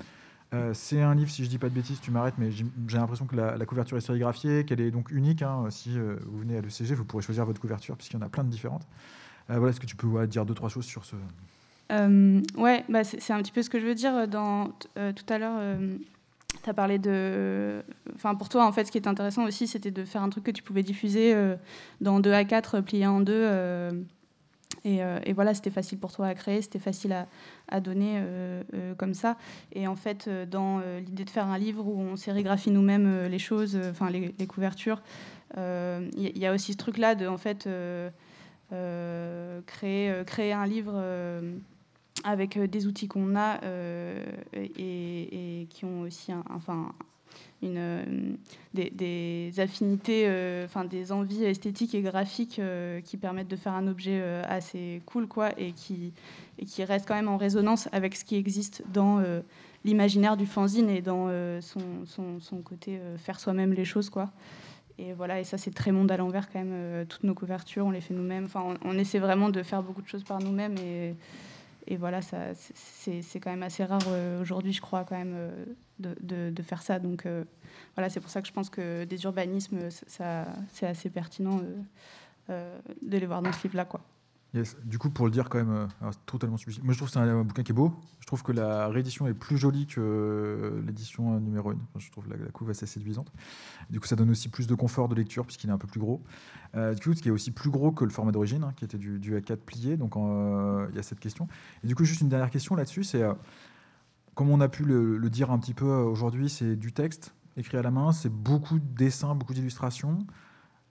c'est 0.75 1.01
un 1.01 1.15
livre, 1.15 1.31
si 1.31 1.43
je 1.45 1.49
dis 1.49 1.59
pas 1.59 1.71
de 1.71 1.75
bêtises, 1.75 1.99
tu 2.01 2.11
m'arrêtes, 2.11 2.35
mais 2.37 2.51
j'ai 2.53 2.65
l'impression 2.99 3.27
que 3.27 3.35
la, 3.35 3.67
couverture 3.67 3.97
est 3.97 4.03
sérigraphiée, 4.03 4.65
qu'elle 4.65 4.81
est 4.81 4.91
donc 4.91 5.11
unique. 5.11 5.43
Hein. 5.43 5.65
Si 5.71 5.99
vous 5.99 6.39
venez 6.39 6.59
à 6.59 6.61
l'ECG, 6.61 6.95
vous 6.95 7.05
pourrez 7.05 7.23
choisir 7.23 7.45
votre 7.47 7.61
couverture, 7.61 7.97
puisqu'il 7.97 8.19
y 8.19 8.23
en 8.23 8.27
a 8.27 8.29
plein 8.29 8.45
de 8.45 8.51
différentes. 8.51 8.87
voilà, 9.49 9.71
est-ce 9.71 9.81
que 9.81 9.87
tu 9.87 9.97
peux 9.97 10.27
dire 10.27 10.45
deux, 10.45 10.55
trois 10.55 10.69
choses 10.69 10.85
sur 10.85 11.05
ce. 11.05 11.17
Euh, 11.93 12.41
ouais, 12.57 12.85
bah 12.89 13.05
c'est 13.05 13.33
un 13.33 13.43
petit 13.43 13.53
peu 13.53 13.63
ce 13.63 13.71
que 13.71 13.79
je 13.79 13.87
veux 13.87 13.95
dire. 13.95 14.27
Dans, 14.29 14.69
tout 14.69 15.27
à 15.29 15.39
l'heure, 15.39 15.79
tu 16.63 16.71
as 16.71 16.75
parlé 16.75 16.99
de. 16.99 17.83
Enfin, 18.15 18.35
pour 18.35 18.49
toi, 18.49 18.67
en 18.67 18.73
fait, 18.73 18.87
ce 18.87 18.93
qui 18.93 18.99
est 18.99 19.07
intéressant 19.07 19.45
aussi, 19.45 19.67
c'était 19.67 19.91
de 19.91 20.05
faire 20.05 20.23
un 20.23 20.31
truc 20.31 20.45
que 20.45 20.51
tu 20.51 20.63
pouvais 20.63 20.83
diffuser 20.83 21.35
dans 22.01 22.21
2 22.21 22.33
à 22.33 22.45
4, 22.45 22.81
plié 22.81 23.07
en 23.07 23.21
deux. 23.21 23.49
Euh, 24.87 25.19
et, 25.25 25.33
voilà, 25.33 25.55
c'était 25.55 25.71
facile 25.71 25.99
pour 25.99 26.13
toi 26.13 26.27
à 26.27 26.35
créer, 26.35 26.61
c'était 26.63 26.79
facile 26.79 27.15
à, 27.69 27.81
donner 27.81 28.15
euh, 28.17 28.63
euh, 28.75 28.95
comme 28.95 29.15
ça. 29.15 29.37
Et 29.73 29.87
en 29.87 29.97
fait, 29.97 30.29
dans 30.51 30.81
l'idée 30.99 31.25
de 31.25 31.31
faire 31.31 31.47
un 31.47 31.59
livre 31.59 31.87
où 31.87 32.01
on 32.01 32.17
sérigraphie 32.17 32.71
nous-mêmes 32.71 33.27
les 33.27 33.39
choses, 33.39 33.79
enfin 33.91 34.11
les, 34.11 34.47
couvertures, 34.47 35.03
il 35.57 36.39
y, 36.39 36.47
a 36.47 36.53
aussi 36.53 36.73
ce 36.73 36.79
truc-là 36.79 37.15
de 37.15 37.27
en 37.27 37.39
fait 37.39 37.69
créer, 39.67 40.25
créer 40.27 40.53
un 40.53 40.67
livre 40.67 41.03
avec 42.25 42.59
des 42.59 42.87
outils 42.87 43.07
qu'on 43.09 43.37
a 43.37 43.61
et, 44.55 45.67
qui 45.71 45.85
ont 45.85 46.01
aussi 46.01 46.33
un, 46.33 46.43
enfin, 46.51 46.93
une, 47.63 47.79
euh, 47.79 48.05
des, 48.75 49.53
affinités, 49.59 50.25
euh, 50.27 50.65
enfin 50.67 50.85
des 50.85 51.13
envies 51.13 51.45
esthétiques 51.45 51.95
et 51.95 52.03
graphiques 52.03 52.59
euh, 52.59 53.01
qui 53.01 53.17
permettent 53.17 53.49
de 53.49 53.57
faire 53.57 53.73
un 53.73 53.87
objet 53.87 54.23
assez 54.45 55.03
cool, 55.07 55.27
quoi, 55.27 55.51
et 55.59 55.73
qui, 55.73 56.13
et 56.59 56.65
qui 56.65 56.85
reste 56.85 57.07
quand 57.07 57.15
même 57.15 57.29
en 57.29 57.37
résonance 57.37 57.89
avec 57.93 58.15
ce 58.15 58.25
qui 58.25 58.37
existe 58.37 58.83
dans 58.93 59.23
l'imaginaire 59.85 60.37
du 60.37 60.47
fanzine 60.47 60.89
et 60.89 61.03
dans 61.03 61.29
son, 61.61 61.81
son, 62.07 62.41
son, 62.41 62.63
côté 62.63 63.01
faire 63.19 63.41
soi-même 63.41 63.73
les 63.73 63.85
choses, 63.85 64.11
quoi. 64.11 64.31
Et 64.97 65.13
voilà, 65.13 65.41
et 65.41 65.45
ça 65.45 65.59
c'est 65.59 65.75
très 65.75 65.91
monde 65.91 66.13
à 66.13 66.17
l'envers 66.17 66.49
quand 66.49 66.63
même. 66.63 67.05
toutes 67.07 67.25
nos 67.25 67.35
couvertures, 67.35 67.85
on 67.85 67.91
les 67.91 68.01
fait 68.01 68.15
nous-mêmes. 68.15 68.45
Enfin, 68.45 68.63
on, 68.85 68.91
on, 68.91 68.99
essaie 68.99 69.19
vraiment 69.19 69.51
de 69.51 69.63
faire 69.65 69.83
beaucoup 69.83 70.03
de 70.03 70.07
choses 70.07 70.23
par 70.23 70.39
nous-mêmes 70.39 70.77
et 70.79 71.17
et 71.87 71.97
voilà, 71.97 72.21
c'est 72.23 73.41
quand 73.41 73.51
même 73.51 73.63
assez 73.63 73.85
rare 73.85 74.01
euh, 74.09 74.41
aujourd'hui, 74.41 74.73
je 74.73 74.81
crois, 74.81 75.05
quand 75.05 75.17
même, 75.17 75.35
euh, 75.37 75.65
de, 75.99 76.51
de, 76.51 76.63
faire 76.63 76.83
ça. 76.83 76.99
Donc 76.99 77.27
euh, 77.27 77.45
voilà, 77.95 78.09
c'est 78.09 78.21
pour 78.21 78.31
ça 78.31 78.41
que 78.41 78.49
je 78.49 78.53
pense 78.53 78.71
que 78.71 79.05
des 79.05 79.23
urbanismes, 79.25 79.91
ça, 79.91 80.47
c'est 80.73 80.87
assez 80.87 81.11
pertinent 81.11 81.61
de 82.49 83.19
les 83.19 83.27
voir 83.27 83.43
dans 83.43 83.53
ce 83.53 83.63
livre-là. 83.65 83.85
quoi. 83.85 84.01
Du 84.85 84.99
coup, 84.99 85.11
pour 85.11 85.25
le 85.25 85.33
dire 85.33 85.49
quand 85.49 85.59
même, 85.59 85.89
totalement 86.27 86.57
subjectif. 86.57 86.85
Moi, 86.85 86.93
je 86.93 86.99
trouve 86.99 87.09
que 87.09 87.15
c'est 87.15 87.21
un, 87.21 87.43
bouquin 87.43 87.63
qui 87.63 87.73
est 87.73 87.75
beau. 87.75 87.93
Je 88.21 88.27
trouve 88.27 88.43
que 88.43 88.53
la 88.53 88.89
réédition 88.89 89.27
est 89.27 89.35
plus 89.35 89.57
jolie 89.57 89.87
que 89.87 90.83
l'édition 90.87 91.41
numéro 91.41 91.71
1. 91.71 91.77
je 91.99 92.11
trouve 92.11 92.29
la, 92.29 92.37
la 92.37 92.51
couve 92.51 92.71
assez 92.71 92.87
séduisante. 92.87 93.33
Du 93.91 93.99
coup, 93.99 94.07
ça 94.07 94.17
donne 94.17 94.31
aussi 94.31 94.49
plus 94.49 94.67
de 94.67 94.75
confort 94.75 95.09
de 95.09 95.15
lecture 95.15 95.45
puisqu'il 95.45 95.71
est 95.71 95.73
un 95.73 95.79
peu 95.79 95.89
plus 95.89 96.01
gros. 96.01 96.23
du 96.75 97.01
coup, 97.03 97.15
ce 97.15 97.23
qui 97.23 97.29
est 97.29 97.33
aussi 97.33 97.51
plus 97.51 97.71
gros 97.71 97.91
que 97.91 98.05
le 98.05 98.11
format 98.11 98.33
d'origine, 98.33 98.63
hein, 98.63 98.73
qui 98.77 98.85
était 98.85 98.99
du, 98.99 99.19
du, 99.19 99.37
A4 99.37 99.57
plié. 99.57 99.97
Donc, 99.97 100.15
il 100.17 100.97
y 100.97 100.99
a 100.99 101.03
cette 101.03 101.21
question. 101.21 101.49
Et 101.83 101.89
du 101.89 101.95
coup, 101.95 102.05
juste 102.05 102.21
une 102.21 102.29
dernière 102.29 102.51
question 102.51 102.77
là-dessus, 102.77 103.05
c'est 103.05 103.25
comme 104.35 104.51
on 104.51 104.61
a 104.61 104.69
pu 104.69 104.85
le 104.85 105.31
dire 105.31 105.51
un 105.51 105.59
petit 105.59 105.75
peu 105.75 105.87
aujourd'hui, 105.87 106.49
c'est 106.49 106.77
du 106.77 106.93
texte 106.93 107.35
écrit 107.57 107.77
à 107.77 107.83
la 107.83 107.91
main, 107.91 108.13
c'est 108.13 108.33
beaucoup 108.33 108.79
de 108.79 108.95
dessins, 108.97 109.35
beaucoup 109.35 109.55
d'illustrations. 109.55 110.27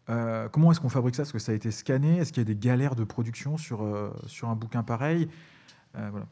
Euh, 0.10 0.49
comment 0.49 0.72
est-ce 0.72 0.80
qu'on 0.80 0.89
fabrique 0.89 1.16
ça? 1.16 1.24
Est-ce 1.24 1.34
que 1.34 1.39
ça 1.39 1.51
a 1.51 1.56
été 1.56 1.72
scanné 1.72 2.18
Est-ce 2.18 2.34
qu'il 2.34 2.41
y 2.41 2.45
a 2.45 2.54
des 2.54 2.60
galères 2.60 2.95
de 2.95 3.04
production 3.04 3.58
sur, 3.58 3.84
euh, 3.84 4.12
sur 4.28 4.49
un 4.49 4.56
bouquin 4.56 4.84
pareil? 4.84 5.28
Euh, 5.95 6.10
voilà. 6.12 6.26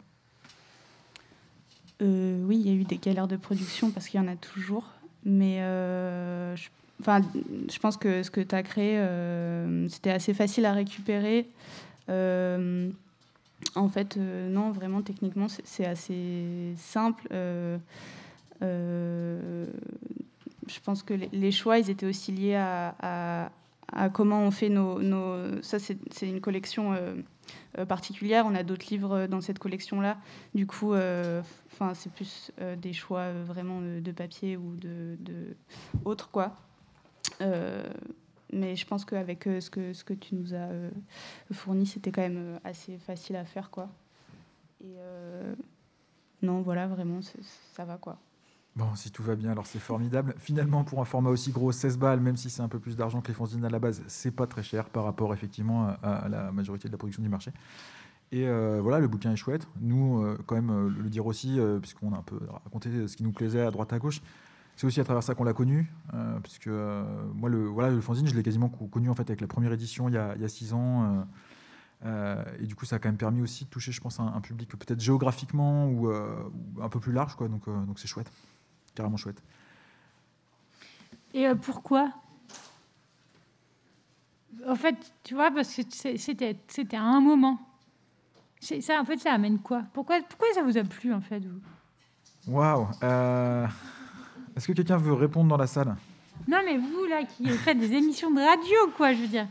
Oui, 2.03 2.59
il 2.59 2.67
y 2.67 2.71
a 2.71 2.73
eu 2.73 2.83
des 2.83 2.97
galères 2.97 3.27
de 3.27 3.35
production 3.35 3.91
parce 3.91 4.07
qu'il 4.07 4.19
y 4.19 4.23
en 4.23 4.27
a 4.27 4.35
toujours. 4.35 4.85
Mais 5.23 5.59
je, 5.59 6.67
je 7.05 7.79
pense 7.79 7.95
que 7.95 8.23
ce 8.23 8.31
que 8.31 8.41
tu 8.41 8.55
as 8.55 8.63
créé, 8.63 8.99
c'était 9.87 10.09
assez 10.09 10.33
facile 10.33 10.65
à 10.65 10.73
récupérer. 10.73 11.47
en 12.09 12.89
fait, 13.89 14.17
non, 14.17 14.71
vraiment, 14.71 15.03
techniquement, 15.03 15.45
c'est 15.63 15.85
assez 15.85 16.73
simple. 16.75 17.27
je 18.61 19.27
pense 20.83 21.03
que 21.03 21.13
les 21.13 21.51
choix, 21.51 21.77
ils 21.77 21.91
étaient 21.91 22.07
aussi 22.07 22.31
liés 22.31 22.55
à 22.55 23.51
comment 24.13 24.43
on 24.43 24.51
fait 24.51 24.69
nos... 24.69 25.61
Ça, 25.61 25.77
c'est 25.79 26.29
une 26.29 26.41
collection 26.41 26.93
euh, 26.93 27.15
euh, 27.77 27.85
particulière. 27.85 28.45
On 28.47 28.55
a 28.55 28.63
d'autres 28.63 28.87
livres 28.89 29.27
dans 29.27 29.41
cette 29.41 29.59
collection-là. 29.59 30.17
Du 30.55 30.67
coup, 30.67 30.93
euh, 30.93 31.41
enfin, 31.71 31.93
c'est 31.93 32.11
plus 32.11 32.51
des 32.77 32.93
choix 32.93 33.31
vraiment 33.31 33.81
de 33.81 34.11
papier 34.11 34.57
ou 34.57 34.75
de, 34.75 35.17
autres, 36.05 36.29
quoi. 36.29 36.55
mais 38.53 38.75
je 38.75 38.85
pense 38.85 39.05
qu'avec 39.05 39.43
ce, 39.43 39.69
que, 39.69 39.93
ce 39.93 40.03
que 40.03 40.13
tu 40.13 40.35
nous 40.35 40.53
as 40.53 40.69
fourni, 41.51 41.85
c'était 41.85 42.11
quand 42.11 42.21
même 42.21 42.59
assez 42.63 42.97
facile 42.97 43.35
à 43.35 43.45
faire, 43.45 43.69
quoi. 43.69 43.89
Et 44.83 44.95
non, 46.41 46.61
voilà, 46.61 46.87
vraiment, 46.87 47.19
ça 47.73 47.85
va, 47.85 47.97
quoi. 47.97 48.17
Bon, 48.77 48.95
si 48.95 49.11
tout 49.11 49.21
va 49.21 49.35
bien, 49.35 49.51
alors 49.51 49.65
c'est 49.65 49.79
formidable. 49.79 50.33
Finalement, 50.37 50.85
pour 50.85 51.01
un 51.01 51.05
format 51.05 51.29
aussi 51.29 51.51
gros, 51.51 51.73
16 51.73 51.97
balles, 51.97 52.21
même 52.21 52.37
si 52.37 52.49
c'est 52.49 52.61
un 52.61 52.69
peu 52.69 52.79
plus 52.79 52.95
d'argent 52.95 53.19
que 53.19 53.27
les 53.27 53.33
fanzines 53.33 53.65
à 53.65 53.69
la 53.69 53.79
base, 53.79 54.01
c'est 54.07 54.31
pas 54.31 54.47
très 54.47 54.63
cher 54.63 54.85
par 54.85 55.03
rapport 55.03 55.33
effectivement 55.33 55.93
à, 56.01 56.29
la 56.29 56.53
majorité 56.53 56.87
de 56.87 56.93
la 56.93 56.97
production 56.97 57.21
du 57.21 57.27
marché. 57.27 57.51
Et 58.31 58.47
euh, 58.47 58.79
voilà, 58.81 58.99
le 58.99 59.09
bouquin 59.09 59.33
est 59.33 59.35
chouette. 59.35 59.67
Nous, 59.81 60.23
euh, 60.23 60.37
quand 60.45 60.55
même, 60.55 60.69
euh, 60.69 60.89
le 60.89 61.09
dire 61.09 61.25
aussi, 61.25 61.59
puisqu'on 61.81 62.13
a 62.13 62.17
un 62.17 62.21
peu 62.21 62.39
raconté 62.63 63.09
ce 63.09 63.17
qui 63.17 63.23
nous 63.23 63.33
plaisait 63.33 63.59
à 63.59 63.71
droite 63.71 63.91
à 63.91 63.99
gauche, 63.99 64.21
c'est 64.77 64.87
aussi 64.87 65.01
à 65.01 65.03
travers 65.03 65.21
ça 65.21 65.35
qu'on 65.35 65.43
l'a 65.43 65.53
connu, 65.53 65.91
puisque 66.41 66.67
moi, 66.67 67.49
le, 67.49 67.65
voilà, 67.65 67.89
le 67.89 67.99
fanzine, 67.99 68.25
je 68.25 68.35
l'ai 68.35 68.41
quasiment 68.41 68.69
connu 68.69 69.09
en 69.09 69.15
fait 69.15 69.29
avec 69.29 69.41
la 69.41 69.47
première 69.47 69.73
édition 69.73 70.07
il 70.07 70.15
y 70.15 70.17
a, 70.17 70.33
il 70.39 70.49
six 70.49 70.73
ans. 70.73 71.27
et 72.05 72.65
du 72.65 72.73
coup, 72.73 72.85
ça 72.85 72.95
a 72.95 72.99
quand 72.99 73.09
même 73.09 73.17
permis 73.17 73.41
aussi 73.41 73.65
de 73.65 73.69
toucher, 73.69 73.91
je 73.91 73.99
pense, 73.99 74.19
un, 74.21 74.27
un 74.27 74.41
public 74.41 74.69
peut-être 74.69 75.01
géographiquement 75.01 75.87
ou, 75.87 76.09
un 76.09 76.89
peu 76.89 77.01
plus 77.01 77.11
large, 77.11 77.35
quoi. 77.35 77.49
Donc, 77.49 77.65
donc 77.65 77.99
c'est 77.99 78.07
chouette. 78.07 78.31
Carrément 78.95 79.17
chouette. 79.17 79.41
Et 81.33 81.47
euh, 81.47 81.55
pourquoi? 81.55 82.11
En 84.67 84.75
fait, 84.75 84.95
tu 85.23 85.33
vois, 85.33 85.51
parce 85.51 85.73
que 85.75 85.81
c'était 86.17 86.57
c'était 86.67 86.97
à 86.97 87.03
un 87.03 87.21
moment. 87.21 87.59
Ça, 88.59 89.01
en 89.01 89.05
fait, 89.05 89.17
ça 89.17 89.33
amène 89.33 89.59
quoi? 89.59 89.83
Pourquoi, 89.93 90.19
pourquoi 90.21 90.47
ça 90.53 90.61
vous 90.61 90.77
a 90.77 90.83
plu, 90.83 91.13
en 91.13 91.21
fait 91.21 91.39
vous? 91.39 91.61
Waouh 92.47 92.87
euh, 93.01 93.65
Est-ce 94.55 94.67
que 94.67 94.73
quelqu'un 94.73 94.97
veut 94.97 95.13
répondre 95.13 95.49
dans 95.49 95.57
la 95.57 95.67
salle? 95.67 95.95
Non, 96.47 96.59
mais 96.63 96.77
vous, 96.77 97.05
là, 97.05 97.23
qui 97.23 97.47
faites 97.49 97.79
des 97.79 97.93
émissions 97.93 98.29
de 98.29 98.39
radio, 98.39 98.91
quoi, 98.97 99.13
je 99.13 99.21
veux 99.21 99.27
dire. 99.27 99.47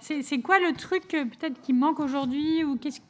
C'est 0.00 0.40
quoi 0.40 0.58
le 0.58 0.72
truc 0.74 1.08
peut-être 1.08 1.60
qui 1.62 1.72
manque 1.72 2.00
aujourd'hui 2.00 2.64
ou 2.64 2.76
qu'est-ce 2.76 3.00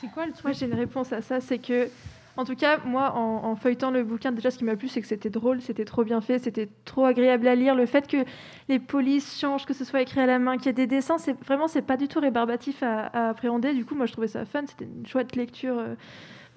c'est 0.00 0.08
quoi 0.08 0.26
le 0.26 0.32
truc? 0.32 0.44
Moi, 0.44 0.52
j'ai 0.52 0.66
une 0.66 0.74
réponse 0.74 1.12
à 1.12 1.20
ça, 1.20 1.40
c'est 1.40 1.58
que 1.58 1.88
en 2.36 2.44
tout 2.44 2.54
cas, 2.54 2.78
moi, 2.84 3.12
en, 3.14 3.54
feuilletant 3.56 3.90
le 3.90 4.02
bouquin, 4.04 4.32
déjà, 4.32 4.50
ce 4.50 4.58
qui 4.58 4.64
m'a 4.64 4.76
plu, 4.76 4.88
c'est 4.88 5.00
que 5.00 5.06
c'était 5.06 5.30
drôle, 5.30 5.60
c'était 5.60 5.84
trop 5.84 6.04
bien 6.04 6.20
fait, 6.20 6.38
c'était 6.38 6.68
trop 6.84 7.04
agréable 7.04 7.46
à 7.48 7.54
lire. 7.54 7.74
Le 7.74 7.86
fait 7.86 8.06
que 8.06 8.24
les 8.68 8.78
polices 8.78 9.38
changent, 9.38 9.66
que 9.66 9.74
ce 9.74 9.84
soit 9.84 10.00
écrit 10.00 10.20
à 10.20 10.26
la 10.26 10.38
main, 10.38 10.56
qu'il 10.56 10.66
y 10.66 10.68
ait 10.70 10.72
des 10.72 10.86
dessins, 10.86 11.18
c'est 11.18 11.38
vraiment, 11.44 11.68
c'est 11.68 11.82
pas 11.82 11.96
du 11.96 12.08
tout 12.08 12.20
rébarbatif 12.20 12.82
à, 12.82 13.30
appréhender. 13.30 13.74
Du 13.74 13.84
coup, 13.84 13.94
moi, 13.94 14.06
je 14.06 14.12
trouvais 14.12 14.28
ça 14.28 14.44
fun. 14.44 14.62
C'était 14.66 14.86
une 14.86 15.06
chouette 15.06 15.36
lecture. 15.36 15.78
Euh, 15.78 15.94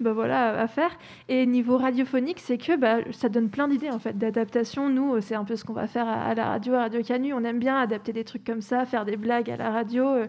bah 0.00 0.12
voilà, 0.12 0.60
à 0.60 0.66
faire. 0.66 0.90
Et 1.28 1.46
niveau 1.46 1.78
radiophonique, 1.78 2.40
c'est 2.40 2.58
que 2.58 2.76
bah, 2.76 2.98
ça 3.12 3.28
donne 3.28 3.48
plein 3.48 3.68
d'idées 3.68 3.90
en 3.90 4.00
fait 4.00 4.18
d'adaptation. 4.18 4.88
Nous, 4.88 5.20
c'est 5.20 5.36
un 5.36 5.44
peu 5.44 5.54
ce 5.54 5.64
qu'on 5.64 5.72
va 5.72 5.86
faire 5.86 6.08
à, 6.08 6.34
la 6.34 6.46
radio, 6.46 6.74
à 6.74 6.80
Radio 6.80 7.02
Canu. 7.02 7.32
On 7.32 7.44
aime 7.44 7.60
bien 7.60 7.78
adapter 7.78 8.12
des 8.12 8.24
trucs 8.24 8.44
comme 8.44 8.60
ça, 8.60 8.86
faire 8.86 9.04
des 9.04 9.16
blagues 9.16 9.50
à 9.50 9.56
la 9.56 9.70
radio, 9.70 10.04
euh, 10.06 10.26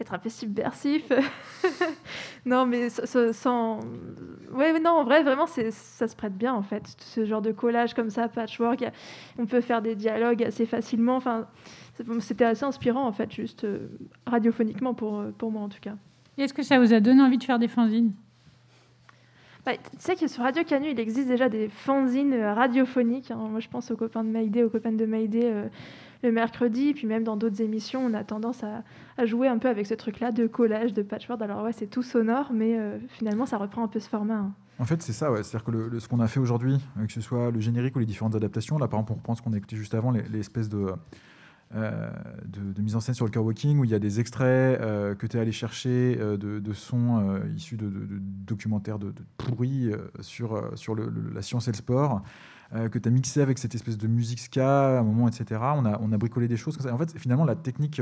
être 0.00 0.14
un 0.14 0.18
peu 0.18 0.28
subversif. 0.28 1.10
non, 2.46 2.64
mais 2.64 2.90
sans. 2.90 3.80
Ouais, 4.52 4.78
non, 4.78 4.90
en 4.90 5.04
vrai, 5.04 5.24
vraiment, 5.24 5.46
ça 5.46 6.08
se 6.08 6.16
prête 6.16 6.36
bien 6.36 6.54
en 6.54 6.62
fait. 6.62 6.84
Ce 7.00 7.24
genre 7.24 7.42
de 7.42 7.50
collage 7.50 7.94
comme 7.94 8.10
ça, 8.10 8.28
patchwork, 8.28 8.84
on 9.36 9.46
peut 9.46 9.60
faire 9.60 9.82
des 9.82 9.96
dialogues 9.96 10.44
assez 10.44 10.64
facilement. 10.64 11.16
Enfin, 11.16 11.48
c'était 12.20 12.44
assez 12.44 12.64
inspirant 12.64 13.04
en 13.04 13.12
fait, 13.12 13.32
juste 13.32 13.64
euh, 13.64 13.88
radiophoniquement 14.26 14.94
pour, 14.94 15.24
pour 15.36 15.50
moi 15.50 15.62
en 15.62 15.68
tout 15.68 15.80
cas. 15.80 15.94
Est-ce 16.36 16.54
que 16.54 16.62
ça 16.62 16.78
vous 16.78 16.94
a 16.94 17.00
donné 17.00 17.20
envie 17.20 17.38
de 17.38 17.42
faire 17.42 17.58
des 17.58 17.66
fanzines? 17.66 18.12
Bah, 19.64 19.72
tu 19.76 19.82
sais 19.98 20.16
que 20.16 20.26
sur 20.28 20.42
Radio 20.42 20.64
Canu, 20.64 20.90
il 20.90 21.00
existe 21.00 21.28
déjà 21.28 21.48
des 21.48 21.68
fanzines 21.68 22.32
euh, 22.32 22.54
radiophoniques. 22.54 23.30
Hein. 23.30 23.48
Moi, 23.50 23.60
je 23.60 23.68
pense 23.68 23.90
aux 23.90 23.96
copains 23.96 24.24
de 24.24 24.30
Maïdé, 24.30 24.62
aux 24.62 24.70
copains 24.70 24.92
de 24.92 25.04
Maïdé 25.04 25.42
euh, 25.44 25.66
le 26.22 26.32
mercredi. 26.32 26.94
Puis 26.94 27.06
même 27.06 27.24
dans 27.24 27.36
d'autres 27.36 27.60
émissions, 27.60 28.04
on 28.04 28.14
a 28.14 28.24
tendance 28.24 28.62
à, 28.64 28.82
jouer 29.26 29.48
un 29.48 29.58
peu 29.58 29.68
avec 29.68 29.86
ce 29.86 29.94
truc-là 29.94 30.32
de 30.32 30.46
collage, 30.46 30.92
de 30.92 31.02
patchwork. 31.02 31.42
Alors 31.42 31.64
ouais, 31.64 31.72
c'est 31.72 31.88
tout 31.88 32.02
sonore, 32.02 32.50
mais 32.52 32.78
euh, 32.78 32.98
finalement, 33.08 33.46
ça 33.46 33.58
reprend 33.58 33.84
un 33.84 33.88
peu 33.88 34.00
ce 34.00 34.08
format. 34.08 34.38
Hein. 34.38 34.52
En 34.78 34.84
fait, 34.84 35.02
c'est 35.02 35.12
ça, 35.12 35.32
ouais. 35.32 35.42
c'est-à-dire 35.42 35.64
que 35.64 35.98
ce 35.98 36.06
qu'on 36.06 36.20
a 36.20 36.28
fait 36.28 36.38
aujourd'hui, 36.38 36.78
que 37.04 37.12
ce 37.12 37.20
soit 37.20 37.50
le 37.50 37.58
générique 37.58 37.96
ou 37.96 37.98
les 37.98 38.06
différentes 38.06 38.36
adaptations, 38.36 38.78
là 38.78 38.86
par 38.86 39.00
exemple, 39.00 39.12
on 39.12 39.16
reprend 39.16 39.34
ce 39.34 39.42
qu'on 39.42 39.52
a 39.52 39.56
écouté 39.56 39.74
juste 39.74 39.92
avant, 39.92 40.12
les, 40.12 40.22
les 40.22 40.68
de, 40.68 40.86
euh, 41.74 42.10
de, 42.46 42.80
mise 42.80 42.96
en 42.96 43.00
scène 43.00 43.14
sur 43.14 43.26
le 43.26 43.30
car 43.30 43.44
walking 43.44 43.78
où 43.78 43.84
il 43.84 43.90
y 43.90 43.94
a 43.94 43.98
des 43.98 44.20
extraits 44.20 44.80
euh, 44.80 45.14
que 45.14 45.26
tu 45.26 45.36
es 45.36 45.40
allé 45.40 45.52
chercher 45.52 46.16
euh, 46.18 46.38
de, 46.38 46.72
sons 46.72 47.42
issus 47.54 47.76
de, 47.76 47.90
documentaires 47.90 48.98
de, 48.98 49.12
pourris 49.36 49.90
sur, 50.20 50.70
sur 50.76 50.96
la 50.96 51.42
science 51.42 51.68
et 51.68 51.72
le 51.72 51.76
sport. 51.76 52.22
que 52.72 52.98
tu 52.98 53.08
as 53.08 53.12
mixé 53.12 53.42
avec 53.42 53.58
cette 53.58 53.74
espèce 53.74 53.98
de 53.98 54.06
musique 54.06 54.40
ska 54.40 54.96
à 54.96 55.00
un 55.00 55.02
moment, 55.02 55.28
etc. 55.28 55.60
On 55.74 55.84
a, 55.84 55.98
on 56.00 56.12
a 56.12 56.18
bricolé 56.18 56.48
des 56.48 56.56
choses. 56.56 56.78
En 56.86 56.98
fait, 56.98 57.18
finalement, 57.18 57.44
la 57.44 57.56
technique, 57.56 58.00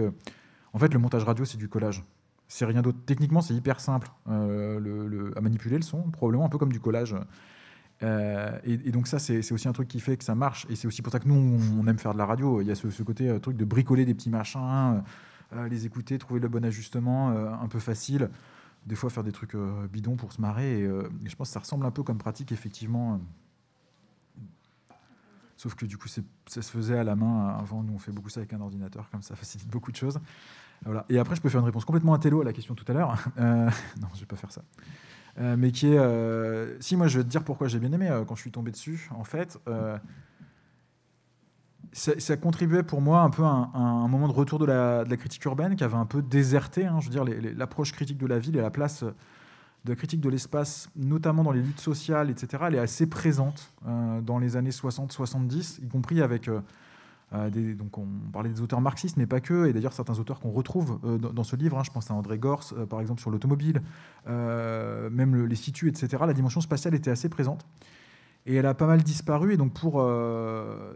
en 0.73 0.79
fait, 0.79 0.93
le 0.93 1.01
montage 1.01 1.25
radio, 1.25 1.45
c'est 1.45 1.59
du 1.59 1.69
collage. 1.69 2.05
C'est 2.49 2.65
rien 2.65 2.83
d'autre. 2.83 2.99
Techniquement, 3.07 3.41
c'est 3.41 3.55
hyper 3.55 3.81
simple 3.81 4.09
le, 4.29 5.33
à 5.37 5.41
manipuler 5.41 5.77
le 5.77 5.83
son, 5.83 6.03
probablement 6.11 6.45
un 6.45 6.49
peu 6.49 6.59
comme 6.59 6.73
du 6.73 6.81
collage. 6.81 7.17
Euh, 8.03 8.59
et, 8.65 8.91
donc 8.91 9.07
ça, 9.07 9.19
c'est 9.19 9.53
aussi 9.53 9.69
un 9.69 9.73
truc 9.73 9.89
qui 9.89 10.01
fait 10.01 10.17
que 10.17 10.25
ça 10.25 10.35
marche. 10.35 10.67
Et 10.69 10.77
c'est 10.77 10.87
aussi 10.87 11.03
pour 11.03 11.13
ça 11.13 11.19
que 11.19 11.29
nous, 11.29 11.59
on, 11.79 11.87
aime 11.87 11.99
faire 11.99 12.13
de 12.13 12.19
la 12.19 12.27
radio. 12.27 12.61
Il 12.61 12.67
y 12.67 12.71
a 12.71 12.75
ce, 12.75 13.03
côté 13.03 13.29
euh, 13.29 13.39
truc 13.39 13.57
de 13.57 13.65
bricoler 13.65 14.05
des 14.05 14.15
petits 14.15 14.31
machins, 14.31 15.03
euh, 15.55 15.69
les 15.69 15.87
écouter, 15.87 16.19
trouver 16.19 16.41
le 16.41 16.49
bon 16.49 16.65
ajustement, 16.65 17.29
un 17.31 17.69
peu 17.69 17.79
facile. 17.79 18.31
Des 18.87 18.95
fois, 18.95 19.11
faire 19.11 19.25
des 19.25 19.33
trucs 19.33 19.57
bidons 19.93 20.17
pour 20.17 20.33
se 20.33 20.41
marrer. 20.41 20.81
Et, 20.81 20.89
je 21.25 21.37
pense 21.37 21.49
que 21.49 21.55
ça 21.55 21.61
ressemble 21.61 21.87
un 21.87 21.91
peu 21.91 22.03
comme 22.03 22.19
pratique, 22.19 22.53
effectivement. 22.53 23.21
Sauf 25.57 25.75
que 25.75 25.87
du 25.87 25.97
coup, 25.97 26.09
ça 26.09 26.23
se 26.47 26.61
faisait 26.61 26.99
à 26.99 27.05
la 27.05 27.17
main. 27.17 27.57
Avant, 27.59 27.83
nous, 27.83 27.95
on 27.95 27.99
fait 27.99 28.13
beaucoup 28.13 28.29
ça 28.29 28.41
avec 28.41 28.53
un 28.53 28.61
ordinateur, 28.61 29.09
comme 29.11 29.23
ça 29.23 29.35
facilite 29.35 29.69
beaucoup 29.69 29.91
de 29.91 29.97
choses. 29.97 30.21
Et 31.09 31.19
après, 31.19 31.35
je 31.35 31.41
peux 31.41 31.49
faire 31.49 31.61
une 31.61 31.67
réponse 31.67 31.87
complètement 31.87 32.15
intello 32.15 32.43
à 32.43 32.45
la 32.45 32.53
question 32.53 32.75
tout 32.75 32.85
à 32.89 32.93
l'heure. 32.93 33.17
non, 33.39 34.09
je 34.15 34.21
vais 34.21 34.27
pas 34.27 34.37
faire 34.37 34.53
ça. 34.53 34.63
Euh, 35.39 35.57
mais 35.59 35.71
qui 35.71 35.89
est. 35.89 35.99
Euh, 35.99 36.77
si, 36.81 36.97
moi, 36.97 37.09
je 37.09 37.19
vais 37.19 37.25
te 37.25 37.29
dire 37.29 37.45
pourquoi 37.45 37.69
j'ai 37.69 37.79
bien 37.79 37.93
aimé 37.93 38.09
euh, 38.09 38.25
quand 38.25 38.35
je 38.35 38.41
suis 38.41 38.51
tombé 38.51 38.71
dessus. 38.71 39.09
En 39.15 39.25
fait, 39.25 39.59
ça, 41.93 42.37
contribuait 42.37 42.83
pour 42.83 43.01
moi 43.01 43.21
un 43.21 43.31
peu 43.31 43.43
à 43.43 43.47
un, 43.75 44.09
moment 44.09 44.29
de 44.29 44.33
retour 44.33 44.59
de 44.59 44.67
la, 44.67 45.05
critique 45.17 45.45
urbaine 45.45 45.77
qui 45.77 45.85
avait 45.85 45.97
un 45.97 46.07
peu 46.07 46.23
déserté. 46.23 46.87
Hein, 46.87 47.01
je 47.01 47.07
veux 47.07 47.11
dire, 47.11 47.25
l'approche 47.57 47.93
critique 47.93 48.19
de 48.19 48.27
la 48.27 48.39
ville 48.39 48.57
et 48.57 48.63
la 48.63 48.71
place 48.71 49.03
de 49.03 49.93
la 49.93 49.97
critique 49.97 50.21
de 50.21 50.29
l'espace, 50.29 50.89
notamment 50.97 51.45
dans 51.45 51.53
les 51.53 51.63
luttes 51.63 51.81
sociales, 51.81 52.29
etc., 52.29 52.65
elle 52.67 52.75
est 52.75 52.81
assez 52.81 53.07
présente 53.07 53.73
dans 54.23 54.39
les 54.39 54.57
années 54.57 54.71
60-70, 54.71 55.85
y 55.85 55.89
compris 55.89 56.23
avec 56.23 56.51
euh, 57.33 57.75
donc 57.75 57.99
on 57.99 58.07
parlait 58.33 58.51
des 58.51 58.61
auteurs 58.61 58.81
marxistes, 58.81 59.17
mais 59.17 59.27
pas 59.27 59.41
que, 59.41 59.67
et 59.67 59.73
d'ailleurs 59.73 59.93
certains 59.93 60.19
auteurs 60.19 60.39
qu'on 60.39 60.53
retrouve 60.53 61.01
euh, 61.05 61.19
dans, 61.19 61.45
ce 61.45 61.57
livre, 61.57 61.79
hein, 61.79 61.83
je 61.85 61.91
pense 61.91 62.11
à 62.11 62.15
André 62.15 62.39
Gors, 62.39 62.73
euh, 62.77 62.87
par 62.87 63.01
exemple, 63.01 63.21
sur 63.21 63.31
l'automobile, 63.31 63.83
même 64.27 65.47
les 65.47 65.57
situs, 65.57 65.89
etc., 65.89 66.23
la 66.27 66.33
dimension 66.33 66.61
spatiale 66.61 66.95
était 66.95 67.11
assez 67.11 67.29
présente. 67.29 67.67
Et 68.49 68.55
elle 68.55 68.67
a 68.67 68.75
pas 68.75 68.87
mal 68.87 69.03
disparu, 69.03 69.55
et 69.55 69.57
donc 69.57 69.73
pour 69.73 69.95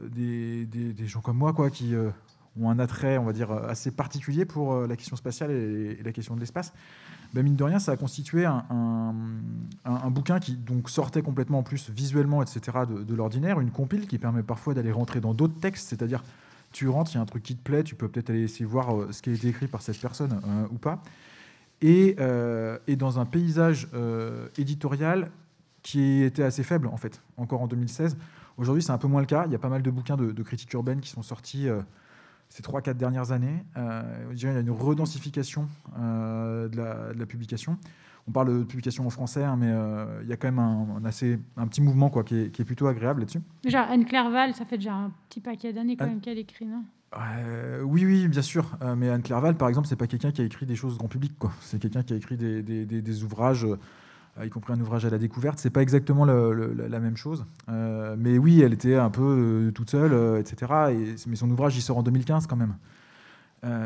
des, 0.08 1.06
gens 1.06 1.20
comme 1.20 1.36
moi, 1.36 1.52
quoi, 1.52 1.68
qui 1.70 1.94
ont 2.60 2.70
un 2.70 2.78
attrait, 2.78 3.18
on 3.18 3.24
va 3.24 3.32
dire, 3.32 3.50
assez 3.50 3.90
particulier 3.90 4.44
pour 4.44 4.86
la 4.86 4.96
question 4.96 5.16
spatiale 5.16 5.50
et, 5.50 6.00
la 6.02 6.12
question 6.12 6.36
de 6.36 6.40
l'espace, 6.40 6.72
ben 7.32 7.44
mine 7.44 7.56
de 7.56 7.64
rien, 7.64 7.78
ça 7.78 7.92
a 7.92 7.96
constitué 7.96 8.44
un, 8.44 8.64
un, 9.84 10.10
bouquin 10.10 10.40
qui 10.40 10.56
donc 10.56 10.90
sortait 10.90 11.22
complètement 11.22 11.58
en 11.58 11.62
plus 11.62 11.88
visuellement, 11.90 12.42
etc., 12.42 12.78
de, 12.88 13.14
l'ordinaire, 13.14 13.60
une 13.60 13.70
compile 13.70 14.06
qui 14.08 14.18
permet 14.18 14.42
parfois 14.42 14.74
d'aller 14.74 14.90
rentrer 14.90 15.20
dans 15.20 15.32
d'autres 15.32 15.58
textes, 15.60 15.88
c'est-à-dire 15.88 16.24
tu 16.72 16.88
rentres, 16.88 17.12
il 17.12 17.14
y 17.16 17.18
a 17.18 17.20
un 17.20 17.26
truc 17.26 17.42
qui 17.42 17.56
te 17.56 17.62
plaît, 17.62 17.84
tu 17.84 17.94
peux 17.94 18.08
peut-être 18.08 18.30
aller 18.30 18.42
essayer 18.42 18.64
voir 18.64 18.94
euh, 18.94 19.12
ce 19.12 19.22
qui 19.22 19.30
a 19.30 19.32
été 19.32 19.48
écrit 19.48 19.66
par 19.66 19.82
cette 19.82 20.00
personne 20.00 20.40
euh, 20.44 20.66
ou 20.70 20.78
pas, 20.78 21.02
et, 21.82 22.16
euh, 22.20 22.78
et, 22.86 22.96
dans 22.96 23.18
un 23.18 23.26
paysage 23.26 23.88
éditorial 24.58 25.30
qui 25.82 26.22
était 26.22 26.42
assez 26.42 26.62
faible 26.62 26.88
en 26.88 26.96
fait, 26.96 27.22
encore 27.36 27.62
en 27.62 27.66
2016. 27.66 28.16
Aujourd'hui, 28.58 28.82
c'est 28.82 28.92
un 28.92 28.98
peu 28.98 29.08
moins 29.08 29.22
le 29.22 29.26
cas. 29.26 29.44
Il 29.46 29.52
y 29.52 29.54
a 29.54 29.58
pas 29.58 29.70
mal 29.70 29.80
de 29.80 29.90
bouquins 29.90 30.16
de, 30.16 30.32
de 30.32 30.42
critiques 30.42 30.72
urbaines 30.74 31.00
qui 31.00 31.08
sont 31.08 31.22
sortis 31.22 31.68
ces 32.50 32.62
3-4 32.62 32.94
dernières 32.94 33.32
années. 33.32 33.64
Euh, 33.78 34.02
il 34.32 34.42
y 34.42 34.46
a 34.46 34.60
une 34.60 34.70
redensification 34.70 35.68
euh, 35.98 36.68
de, 36.68 37.18
la, 37.18 37.26
publication. 37.26 37.78
On 38.28 38.32
parle 38.32 38.58
de 38.58 38.64
publication 38.64 39.06
en 39.06 39.10
français, 39.10 39.44
hein, 39.44 39.56
mais 39.56 39.70
euh, 39.70 40.20
il 40.22 40.28
y 40.28 40.32
a 40.32 40.36
quand 40.36 40.48
même 40.48 40.58
un, 40.58 41.04
assez, 41.04 41.38
un 41.56 41.66
petit 41.68 41.80
mouvement 41.80 42.10
quoi, 42.10 42.24
qui, 42.24 42.36
est, 42.36 42.64
plutôt 42.64 42.88
agréable 42.88 43.20
là-dessus. 43.20 43.40
Genre 43.66 43.86
Anne-Claire 43.88 44.30
Val, 44.30 44.54
ça 44.54 44.66
fait 44.66 44.76
déjà 44.78 44.94
un 44.94 45.12
petit 45.28 45.40
paquet 45.40 45.72
d'années 45.72 45.96
quand 45.96 46.06
même 46.06 46.20
qu'elle 46.20 46.38
écrit, 46.38 46.66
non? 46.66 46.82
Oui, 47.84 48.04
oui, 48.04 48.28
bien 48.28 48.42
sûr. 48.42 48.78
mais 48.96 49.08
Anne 49.08 49.22
Clairval, 49.22 49.56
par 49.56 49.68
exemple, 49.68 49.88
c'est 49.88 49.96
pas 49.96 50.06
quelqu'un 50.06 50.30
qui 50.30 50.42
a 50.42 50.44
écrit 50.44 50.64
des 50.64 50.76
choses 50.76 50.96
grand 50.96 51.08
public. 51.08 51.32
C'est 51.60 51.80
quelqu'un 51.80 52.04
qui 52.04 52.12
a 52.12 52.16
écrit 52.16 52.36
des, 52.36 52.62
des, 52.62 52.84
des 52.84 53.24
ouvrages 53.24 53.66
y 54.46 54.50
compris 54.50 54.72
un 54.72 54.80
ouvrage 54.80 55.04
à 55.04 55.10
la 55.10 55.18
découverte. 55.18 55.58
C'est 55.58 55.70
pas 55.70 55.82
exactement 55.82 56.24
la 56.24 57.00
même 57.00 57.16
chose. 57.16 57.44
Euh, 57.68 58.16
mais 58.18 58.38
oui, 58.38 58.60
elle 58.62 58.72
était 58.72 58.96
un 58.96 59.10
peu 59.10 59.22
euh, 59.22 59.70
toute 59.72 59.90
seule, 59.90 60.38
etc. 60.38 60.72
Et, 60.90 61.14
mais 61.28 61.36
son 61.36 61.50
ouvrage, 61.50 61.76
il 61.76 61.82
sort 61.82 61.98
en 61.98 62.02
2015 62.02 62.46
quand 62.46 62.56
même. 62.56 62.76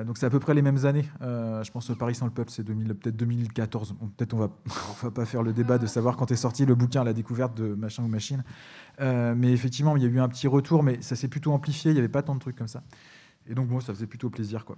donc 0.07 0.19
c'est 0.19 0.27
à 0.27 0.31
peu 0.31 0.39
près 0.39 0.55
les 0.55 0.63
mêmes 0.63 0.85
années. 0.85 1.09
je 1.21 1.71
pense 1.71 1.89
que 1.89 1.93
Paris 1.93 2.15
sans 2.15 2.27
le 2.27 2.33
peuple, 2.33 2.51
c'est 2.51 2.65
peut-être 2.65 3.17
2014. 3.17 3.97
peut-être 4.17 4.35
on 4.35 4.39
va, 4.39 4.51
on 4.67 5.05
va 5.07 5.11
pas 5.11 5.25
faire 5.25 5.43
le 5.43 5.53
débat 5.53 5.79
de 5.79 5.87
savoir 5.87 6.17
quand 6.17 6.31
est 6.31 6.37
sorti 6.37 6.65
le 6.67 6.75
bouquin 6.75 7.01
à 7.01 7.05
la 7.05 7.13
découverte 7.13 7.57
de 7.57 7.75
machin 7.75 8.05
ou 8.05 8.09
machine. 8.09 8.45
mais 9.01 9.53
effectivement, 9.53 9.97
il 9.97 10.03
y 10.03 10.07
a 10.07 10.09
eu 10.09 10.21
un 10.21 10.29
petit 10.29 10.47
retour, 10.47 10.83
mais 10.83 11.03
ça 11.03 11.17
s'est 11.17 11.29
plutôt 11.29 11.53
amplifié. 11.53 11.91
Il 11.91 11.95
n'y 11.95 12.01
avait 12.01 12.09
pas 12.09 12.23
tant 12.23 12.35
de 12.35 12.41
trucs 12.41 12.57
comme 12.57 12.69
ça. 12.69 12.83
Et 13.47 13.55
donc 13.55 13.69
moi, 13.69 13.81
ça 13.81 13.93
faisait 13.93 14.07
plutôt 14.07 14.31
plaisir, 14.31 14.65
quoi. 14.65 14.77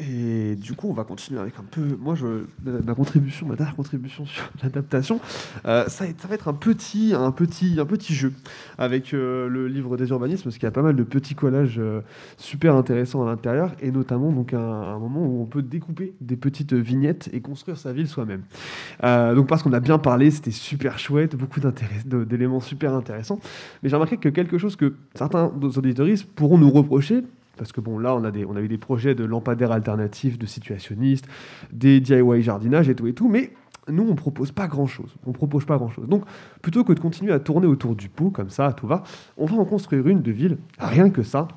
Et 0.00 0.56
du 0.56 0.74
coup, 0.74 0.88
on 0.88 0.92
va 0.92 1.04
continuer 1.04 1.38
avec 1.38 1.56
un 1.56 1.64
peu. 1.70 1.96
Moi, 2.00 2.16
je, 2.16 2.26
ma 2.64 2.96
contribution, 2.96 3.46
ma 3.46 3.54
dernière 3.54 3.76
contribution 3.76 4.26
sur 4.26 4.50
l'adaptation, 4.62 5.20
euh, 5.66 5.86
ça, 5.86 6.06
va 6.28 6.34
être 6.34 6.48
un 6.48 6.52
petit, 6.52 7.12
un 7.14 7.30
petit, 7.30 7.76
un 7.78 7.86
petit 7.86 8.12
jeu 8.12 8.32
avec 8.76 9.14
euh, 9.14 9.48
le 9.48 9.68
livre 9.68 9.96
des 9.96 10.08
urbanismes, 10.08 10.42
parce 10.42 10.56
qu'il 10.56 10.64
y 10.64 10.66
a 10.66 10.72
pas 10.72 10.82
mal 10.82 10.96
de 10.96 11.04
petits 11.04 11.36
collages 11.36 11.78
euh, 11.78 12.00
super 12.38 12.74
intéressants 12.74 13.22
à 13.22 13.26
l'intérieur, 13.26 13.70
et 13.80 13.92
notamment 13.92 14.32
donc 14.32 14.52
un, 14.52 14.58
un, 14.58 14.98
moment 14.98 15.24
où 15.24 15.40
on 15.40 15.46
peut 15.46 15.62
découper 15.62 16.14
des 16.20 16.36
petites 16.36 16.72
vignettes 16.72 17.30
et 17.32 17.40
construire 17.40 17.78
sa 17.78 17.92
ville 17.92 18.08
soi-même. 18.08 18.42
donc, 19.00 19.46
parce 19.46 19.62
qu'on 19.62 19.72
a 19.72 19.80
bien 19.80 19.98
parlé, 19.98 20.32
c'était 20.32 20.50
super 20.50 20.98
chouette, 20.98 21.36
beaucoup 21.36 21.60
d'éléments 22.04 22.60
super 22.60 22.94
intéressants. 22.94 23.38
Mais 23.82 23.90
j'ai 23.90 23.94
remarqué 23.94 24.16
que 24.16 24.28
quelque 24.28 24.58
chose 24.58 24.74
que 24.74 24.94
certains 25.14 25.52
auditoristes 25.76 26.26
pourront 26.34 26.58
nous 26.58 26.70
reprocher, 26.70 27.22
parce 27.56 27.72
que 27.72 27.80
bon, 27.80 27.98
là, 27.98 28.14
on 28.14 28.24
a, 28.24 28.30
des, 28.30 28.44
on 28.44 28.56
eu 28.56 28.68
des 28.68 28.78
projets 28.78 29.14
de 29.14 29.24
lampadaires 29.24 29.72
alternatifs, 29.72 30.38
de 30.38 30.46
situationnistes, 30.46 31.26
des 31.72 32.00
DIY 32.00 32.42
jardinage 32.42 32.88
et 32.88 32.94
tout 32.94 33.06
et 33.06 33.12
tout, 33.14 33.28
mais 33.28 33.52
Nous, 33.88 34.06
on 34.08 34.14
propose 34.14 34.50
pas 34.50 34.66
grand-chose. 34.66 35.14
On 35.26 35.32
propose 35.32 35.66
pas 35.66 35.76
grand-chose. 35.76 36.08
Donc, 36.08 36.24
plutôt 36.62 36.84
que 36.84 36.94
de 36.94 37.00
continuer 37.00 37.32
à 37.32 37.38
tourner 37.38 37.66
autour 37.66 37.94
du 37.94 38.08
pot, 38.08 38.30
comme 38.30 38.48
ça, 38.48 38.72
tout 38.72 38.86
va, 38.86 39.02
on 39.36 39.44
va 39.44 39.56
en 39.56 39.66
construire 39.66 40.08
une 40.08 40.22
de 40.22 40.32
ville, 40.32 40.56
rien 40.78 41.10
que 41.10 41.22
ça. 41.22 41.48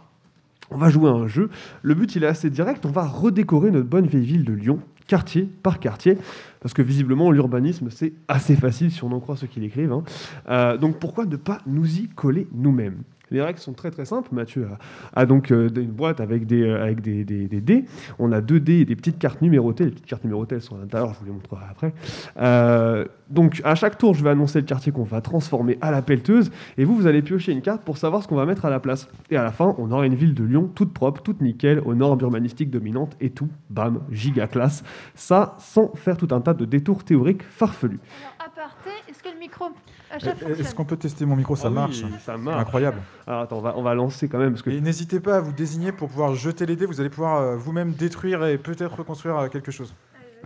On 0.70 0.78
va 0.78 0.90
jouer 0.90 1.10
à 1.10 1.14
un 1.14 1.28
jeu. 1.28 1.50
Le 1.82 1.94
but, 1.96 2.14
il 2.18 2.24
est 2.26 2.28
assez 2.28 2.50
direct. 2.50 2.86
On 2.86 2.92
va 2.92 3.06
redécorer 3.08 3.72
notre 3.72 3.88
bonne 3.88 4.08
vieille 4.08 4.26
ville 4.26 4.44
de 4.44 4.52
Lyon, 4.52 4.80
quartier 5.08 5.48
par 5.64 5.80
quartier, 5.80 6.18
parce 6.60 6.74
que 6.74 6.82
visiblement, 6.82 7.32
l'urbanisme, 7.32 7.90
c'est 7.90 8.12
assez 8.28 8.58
facile 8.58 8.92
si 8.92 9.02
on 9.06 9.12
en 9.14 9.22
croit 9.22 9.38
ceux 9.38 9.48
qui 9.48 9.62
l'écrivent. 9.62 9.94
hein. 9.94 10.04
Euh, 10.50 10.78
donc, 10.78 11.00
pourquoi 11.00 11.26
ne 11.26 11.38
pas 11.38 11.60
nous 11.66 12.00
y 12.00 12.10
coller 12.10 12.50
nous-mêmes? 12.54 13.04
Les 13.32 13.42
règles 13.42 13.60
sont 13.60 13.74
très 13.74 13.92
très 13.92 14.06
simples. 14.06 14.30
Mathieu 14.32 14.68
a, 15.16 15.26
donc 15.26 15.52
euh, 15.52 15.70
une 15.76 15.92
boîte 15.92 16.20
avec 16.22 16.46
des, 16.46 16.64
euh, 16.64 16.82
avec 16.84 17.02
des, 17.02 17.24
des- 17.24 17.48
dés. 17.62 17.86
On 18.20 18.32
a 18.32 18.42
deux 18.42 18.60
dés 18.60 18.80
et 18.82 18.86
des 18.86 18.96
petites 18.96 19.20
cartes 19.20 19.42
numérotées. 19.42 19.86
Les 19.86 19.92
petites 19.92 20.06
cartes 20.06 20.24
numérotées, 20.24 20.56
elles 20.56 20.62
sont 20.62 20.76
à 20.76 20.80
l'intérieur, 20.80 21.14
je 21.14 21.20
vous 21.20 21.26
les 21.26 21.32
montrerai 21.32 21.66
après. 21.70 21.94
Euh, 22.38 23.06
donc 23.30 23.62
à 23.64 23.76
chaque 23.76 23.98
tour, 23.98 24.14
je 24.14 24.24
vais 24.24 24.30
annoncer 24.30 24.60
le 24.60 24.66
quartier 24.66 24.92
qu'on 24.92 25.04
va 25.04 25.22
transformer 25.22 25.78
à 25.82 25.92
la 25.92 26.02
pelleteuse. 26.02 26.52
Et 26.78 26.86
vous, 26.86 26.96
vous 26.96 27.08
allez 27.08 27.22
piocher 27.22 27.52
une 27.52 27.62
carte 27.62 27.82
pour 27.84 27.98
savoir 27.98 28.24
ce 28.24 28.28
qu'on 28.28 28.36
va 28.36 28.46
mettre 28.46 28.66
à 28.66 28.70
la 28.70 28.80
place. 28.80 29.10
Et 29.30 29.38
à 29.38 29.44
la 29.44 29.52
fin, 29.52 29.76
on 29.78 29.92
aura 29.92 30.06
une 30.06 30.16
ville 30.16 30.34
de 30.34 30.44
Lyon 30.44 30.70
toute 30.74 30.94
propre, 30.94 31.22
toute 31.22 31.42
nickel, 31.42 31.82
aux 31.86 31.96
normes 31.96 32.20
urbanistiques 32.22 32.70
dominantes 32.70 33.16
et 33.20 33.30
tout. 33.32 33.50
Bam, 33.70 34.02
giga 34.12 34.48
classe. 34.48 34.84
Ça, 35.16 35.56
sans 35.60 35.92
faire 35.96 36.18
tout 36.18 36.28
un 36.32 36.42
tas 36.42 36.54
de 36.54 36.66
détours 36.66 37.04
théoriques 37.04 37.44
farfelus. 37.44 38.00
Alors, 38.40 38.50
aparté, 38.54 38.90
est-ce 39.10 39.22
que 39.22 39.30
le 39.34 39.40
micro 39.40 39.66
Est-ce 40.12 40.74
qu'on 40.74 40.86
peut 40.86 40.98
tester 40.98 41.26
mon 41.26 41.36
micro? 41.36 41.56
Ça 41.56 41.70
Ah 41.76 41.88
oui, 41.90 42.06
ça 42.24 42.38
marche. 42.38 42.62
Incroyable. 42.62 43.02
Alors 43.26 43.42
attends, 43.42 43.58
on 43.58 43.62
va, 43.62 43.74
on 43.78 43.82
va 43.82 43.94
lancer 43.94 44.28
quand 44.30 44.38
même. 44.38 44.52
Parce 44.52 44.62
que... 44.62 44.70
Et 44.70 44.82
n'hésitez 44.82 45.20
pas 45.20 45.38
à 45.38 45.40
vous 45.42 45.52
désigner 45.52 45.92
pour 45.92 46.10
pouvoir 46.10 46.36
jeter 46.36 46.66
les 46.66 46.76
dés. 46.76 46.86
Vous 46.86 47.00
allez 47.00 47.10
pouvoir 47.10 47.42
euh, 47.42 47.56
vous-même 47.56 47.92
détruire 47.94 48.46
et 48.46 48.58
peut-être 48.58 48.98
reconstruire 48.98 49.38
euh, 49.38 49.48
quelque 49.48 49.72
chose. 49.72 49.94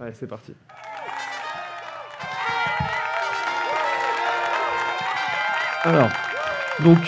Allez, 0.01 0.13
c'est 0.13 0.27
parti. 0.27 0.53
Alors, 5.83 6.09
donc, 6.83 6.99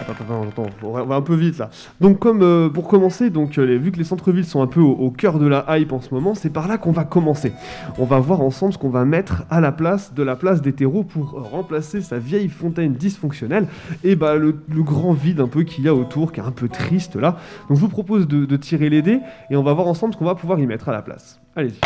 attends, 0.00 0.42
attends, 0.48 0.66
on 0.82 0.92
va 0.92 1.02
on 1.02 1.06
va 1.06 1.14
un 1.16 1.22
peu 1.22 1.34
vite 1.34 1.58
là. 1.58 1.70
Donc, 2.00 2.18
comme 2.18 2.42
euh, 2.42 2.68
pour 2.68 2.88
commencer, 2.88 3.30
donc 3.30 3.58
euh, 3.58 3.64
les- 3.64 3.78
vu 3.78 3.92
que 3.92 3.98
les 3.98 4.04
centres-villes 4.04 4.44
sont 4.44 4.62
un 4.62 4.66
peu 4.66 4.80
au, 4.80 5.10
cœur 5.10 5.38
de 5.38 5.46
la 5.46 5.64
hype 5.78 5.92
en 5.92 6.00
ce 6.00 6.12
moment, 6.12 6.34
c'est 6.34 6.50
par 6.50 6.68
là 6.68 6.78
qu'on 6.78 6.92
va 6.92 7.04
commencer. 7.04 7.52
On 7.98 8.04
va 8.04 8.18
voir 8.18 8.40
ensemble 8.40 8.72
ce 8.72 8.78
qu'on 8.78 8.90
va 8.90 9.04
mettre 9.04 9.44
à 9.50 9.60
la 9.60 9.72
place 9.72 10.14
de 10.14 10.22
la 10.22 10.36
place 10.36 10.62
des 10.62 10.72
terreaux 10.72 11.04
pour 11.04 11.32
remplacer 11.50 12.00
sa 12.00 12.18
vieille 12.18 12.48
fontaine 12.48 12.94
dysfonctionnelle 12.94 13.66
et 14.02 14.16
bah 14.16 14.36
le, 14.36 14.56
le 14.68 14.82
grand 14.82 15.12
vide 15.12 15.40
un 15.40 15.48
peu 15.48 15.62
qu'il 15.62 15.84
y 15.84 15.88
a 15.88 15.94
autour, 15.94 16.32
qui 16.32 16.40
est 16.40 16.44
un 16.44 16.50
peu 16.50 16.68
triste 16.68 17.16
là. 17.16 17.36
Donc, 17.68 17.76
je 17.76 17.80
vous 17.82 17.88
propose 17.88 18.26
de, 18.28 18.44
de 18.44 18.56
tirer 18.56 18.88
les 18.90 19.02
dés 19.02 19.20
et 19.50 19.56
on 19.56 19.62
va 19.62 19.72
voir 19.72 19.86
ensemble 19.86 20.14
ce 20.14 20.18
qu'on 20.18 20.24
va 20.24 20.34
pouvoir 20.34 20.58
y 20.58 20.66
mettre 20.66 20.88
à 20.88 20.92
la 20.92 21.02
place. 21.02 21.40
Allez-y. 21.56 21.80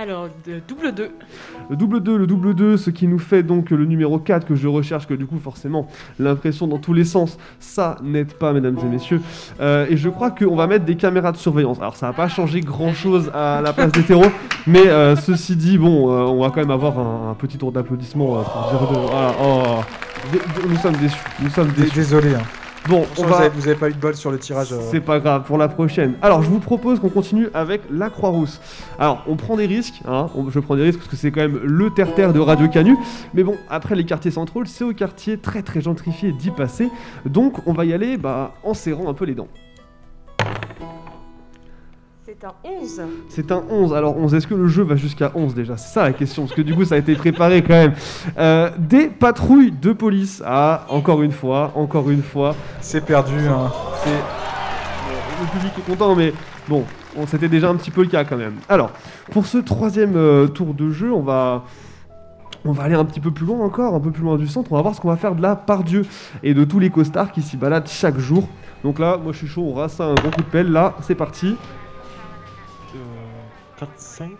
Alors, 0.00 0.28
de- 0.46 0.60
double 0.68 0.92
2. 0.94 1.10
Le 1.70 1.74
double 1.76 2.00
2, 2.00 2.16
le 2.16 2.26
double 2.28 2.54
2, 2.54 2.76
ce 2.76 2.90
qui 2.90 3.08
nous 3.08 3.18
fait 3.18 3.42
donc 3.42 3.70
le 3.70 3.84
numéro 3.84 4.20
4 4.20 4.46
que 4.46 4.54
je 4.54 4.68
recherche, 4.68 5.08
que 5.08 5.14
du 5.14 5.26
coup 5.26 5.38
forcément 5.42 5.88
l'impression 6.20 6.68
dans 6.68 6.78
tous 6.78 6.92
les 6.92 7.02
sens, 7.04 7.36
ça 7.58 7.96
n'aide 8.02 8.32
pas 8.34 8.52
mesdames 8.52 8.76
et 8.80 8.84
messieurs. 8.86 9.20
Euh, 9.60 9.86
et 9.90 9.96
je 9.96 10.08
crois 10.08 10.30
qu'on 10.30 10.54
va 10.54 10.68
mettre 10.68 10.84
des 10.84 10.94
caméras 10.94 11.32
de 11.32 11.36
surveillance. 11.36 11.78
Alors 11.80 11.96
ça 11.96 12.06
va 12.06 12.12
pas 12.12 12.28
changer 12.28 12.60
grand 12.60 12.92
chose 12.94 13.30
à 13.34 13.60
la 13.60 13.72
place 13.72 13.90
des 13.90 14.04
terreaux, 14.04 14.30
mais 14.68 14.86
euh, 14.86 15.16
ceci 15.16 15.56
dit, 15.56 15.78
bon, 15.78 16.12
euh, 16.12 16.26
on 16.26 16.42
va 16.42 16.50
quand 16.50 16.60
même 16.60 16.70
avoir 16.70 16.96
un, 17.00 17.30
un 17.32 17.34
petit 17.34 17.58
tour 17.58 17.72
d'applaudissements 17.72 18.38
euh, 18.38 18.42
pour 18.42 18.70
dire 18.88 18.88
de... 19.02 19.08
Voilà, 19.08 19.32
oh, 19.42 19.80
dé- 20.32 20.38
dé- 20.38 20.68
nous 20.68 20.76
sommes 20.76 20.96
déçus, 20.96 21.18
nous 21.42 21.50
sommes 21.50 21.72
déçus. 21.72 21.94
Désolé. 21.96 22.34
hein. 22.36 22.42
Bon, 22.88 23.04
vous, 23.16 23.24
avez, 23.34 23.48
vous 23.50 23.66
avez 23.68 23.76
pas 23.76 23.90
eu 23.90 23.92
de 23.92 23.98
bol 23.98 24.14
sur 24.16 24.30
le 24.30 24.38
tirage. 24.38 24.72
euh. 24.72 24.78
C'est 24.90 25.00
pas 25.02 25.20
grave, 25.20 25.44
pour 25.44 25.58
la 25.58 25.68
prochaine. 25.68 26.14
Alors, 26.22 26.42
je 26.42 26.48
vous 26.48 26.58
propose 26.58 26.98
qu'on 27.00 27.10
continue 27.10 27.48
avec 27.52 27.82
la 27.90 28.08
Croix-Rousse. 28.08 28.60
Alors, 28.98 29.22
on 29.28 29.36
prend 29.36 29.56
des 29.56 29.66
risques, 29.66 30.00
hein, 30.08 30.28
on- 30.34 30.48
je 30.48 30.58
prends 30.58 30.74
des 30.74 30.82
risques 30.84 30.98
parce 30.98 31.10
que 31.10 31.16
c'est 31.16 31.30
quand 31.30 31.42
même 31.42 31.60
le 31.62 31.90
terre-terre 31.90 32.32
de 32.32 32.40
Radio 32.40 32.66
Canu. 32.68 32.96
Mais 33.34 33.42
bon, 33.42 33.56
après 33.68 33.94
les 33.94 34.04
quartiers 34.04 34.30
centraux, 34.30 34.64
c'est 34.64 34.84
au 34.84 34.94
quartier 34.94 35.36
très 35.38 35.62
très 35.62 35.80
gentrifié 35.82 36.32
d'y 36.32 36.50
passer. 36.50 36.88
Donc, 37.26 37.54
on 37.66 37.72
va 37.74 37.84
y 37.84 37.92
aller 37.92 38.16
bah, 38.16 38.54
en 38.64 38.72
serrant 38.74 39.08
un 39.08 39.14
peu 39.14 39.26
les 39.26 39.34
dents. 39.34 39.48
C'est 42.40 42.46
un 42.46 42.52
11. 42.62 43.02
C'est 43.28 43.52
un 43.52 43.62
11. 43.68 43.94
Alors 43.94 44.16
11, 44.16 44.34
est-ce 44.34 44.46
que 44.46 44.54
le 44.54 44.68
jeu 44.68 44.84
va 44.84 44.94
jusqu'à 44.96 45.32
11 45.34 45.54
déjà? 45.54 45.76
C'est 45.76 45.92
ça 45.94 46.04
la 46.04 46.12
question, 46.12 46.44
parce 46.44 46.54
que 46.54 46.62
du 46.62 46.74
coup 46.74 46.84
ça 46.84 46.94
a 46.94 46.98
été 46.98 47.14
préparé 47.16 47.62
quand 47.62 47.74
même. 47.74 47.94
Euh, 48.38 48.70
des 48.78 49.08
patrouilles 49.08 49.72
de 49.72 49.92
police. 49.92 50.42
Ah, 50.46 50.86
encore 50.88 51.22
une 51.22 51.32
fois, 51.32 51.72
encore 51.74 52.10
une 52.10 52.22
fois. 52.22 52.54
C'est 52.80 53.04
perdu. 53.04 53.34
hein. 53.48 53.70
Le 55.40 55.46
public 55.58 55.72
est 55.78 55.90
content, 55.90 56.14
mais 56.14 56.32
bon, 56.68 56.84
on- 57.16 57.26
c'était 57.26 57.48
déjà 57.48 57.68
un 57.70 57.74
petit 57.76 57.90
peu 57.90 58.02
le 58.02 58.08
cas 58.08 58.24
quand 58.24 58.36
même. 58.36 58.54
Alors, 58.68 58.90
pour 59.32 59.46
ce 59.46 59.58
troisième 59.58 60.16
euh, 60.16 60.46
tour 60.48 60.74
de 60.74 60.90
jeu, 60.90 61.12
on 61.12 61.22
va... 61.22 61.64
On 62.64 62.72
va 62.72 62.82
aller 62.82 62.96
un 62.96 63.04
petit 63.04 63.20
peu 63.20 63.30
plus 63.30 63.46
loin 63.46 63.60
encore, 63.64 63.94
un 63.94 64.00
peu 64.00 64.10
plus 64.10 64.22
loin 64.22 64.36
du 64.36 64.48
centre. 64.48 64.72
On 64.72 64.76
va 64.76 64.82
voir 64.82 64.94
ce 64.94 65.00
qu'on 65.00 65.08
va 65.08 65.16
faire 65.16 65.36
de 65.36 65.40
la 65.42 65.54
part 65.54 65.84
Dieu 65.84 66.04
et 66.42 66.54
de 66.54 66.64
tous 66.64 66.80
les 66.80 66.90
costards 66.90 67.30
qui 67.30 67.40
s'y 67.40 67.56
baladent 67.56 67.86
chaque 67.88 68.18
jour. 68.18 68.48
Donc 68.82 68.98
là, 68.98 69.16
moi 69.16 69.32
je 69.32 69.38
suis 69.38 69.46
chaud, 69.46 69.62
on 69.68 69.74
rase 69.74 69.92
ça 69.92 70.04
un 70.06 70.14
gros 70.14 70.30
coup 70.30 70.40
de 70.42 70.46
pelle. 70.46 70.70
Là, 70.72 70.94
c'est 71.02 71.14
parti. 71.14 71.56
4, 73.78 73.90
5 73.96 74.30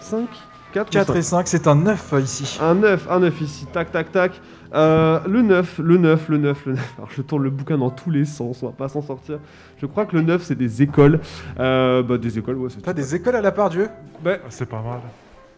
5, 0.00 0.28
4, 0.72 0.90
4 0.90 1.16
et 1.16 1.22
5, 1.22 1.48
c'est 1.48 1.66
un 1.66 1.76
9 1.76 2.14
ici. 2.22 2.58
Un 2.60 2.74
9, 2.74 3.06
un 3.10 3.20
9 3.20 3.40
ici, 3.40 3.66
tac, 3.72 3.92
tac, 3.92 4.10
tac. 4.10 4.40
Euh, 4.74 5.20
le 5.26 5.42
9, 5.42 5.78
le 5.78 5.98
9, 5.98 6.28
le 6.28 6.38
9, 6.38 6.66
le 6.66 6.72
9. 6.72 6.94
Alors 6.98 7.10
je 7.14 7.22
tourne 7.22 7.42
le 7.42 7.50
bouquin 7.50 7.78
dans 7.78 7.90
tous 7.90 8.10
les 8.10 8.24
sens, 8.24 8.62
on 8.62 8.66
va 8.66 8.72
pas 8.72 8.88
s'en 8.88 9.02
sortir. 9.02 9.38
Je 9.78 9.86
crois 9.86 10.06
que 10.06 10.16
le 10.16 10.22
9 10.22 10.42
c'est 10.42 10.54
des 10.54 10.82
écoles. 10.82 11.20
Euh, 11.60 12.02
bah 12.02 12.18
des 12.18 12.38
écoles, 12.38 12.56
ouais, 12.56 12.70
c'est 12.70 12.82
Pas 12.84 12.94
des 12.94 13.14
écoles 13.14 13.36
à 13.36 13.40
la 13.42 13.52
part 13.52 13.70
Dieu? 13.70 13.88
Bah, 14.24 14.36
C'est 14.48 14.66
pas 14.68 14.82
mal. 14.82 15.00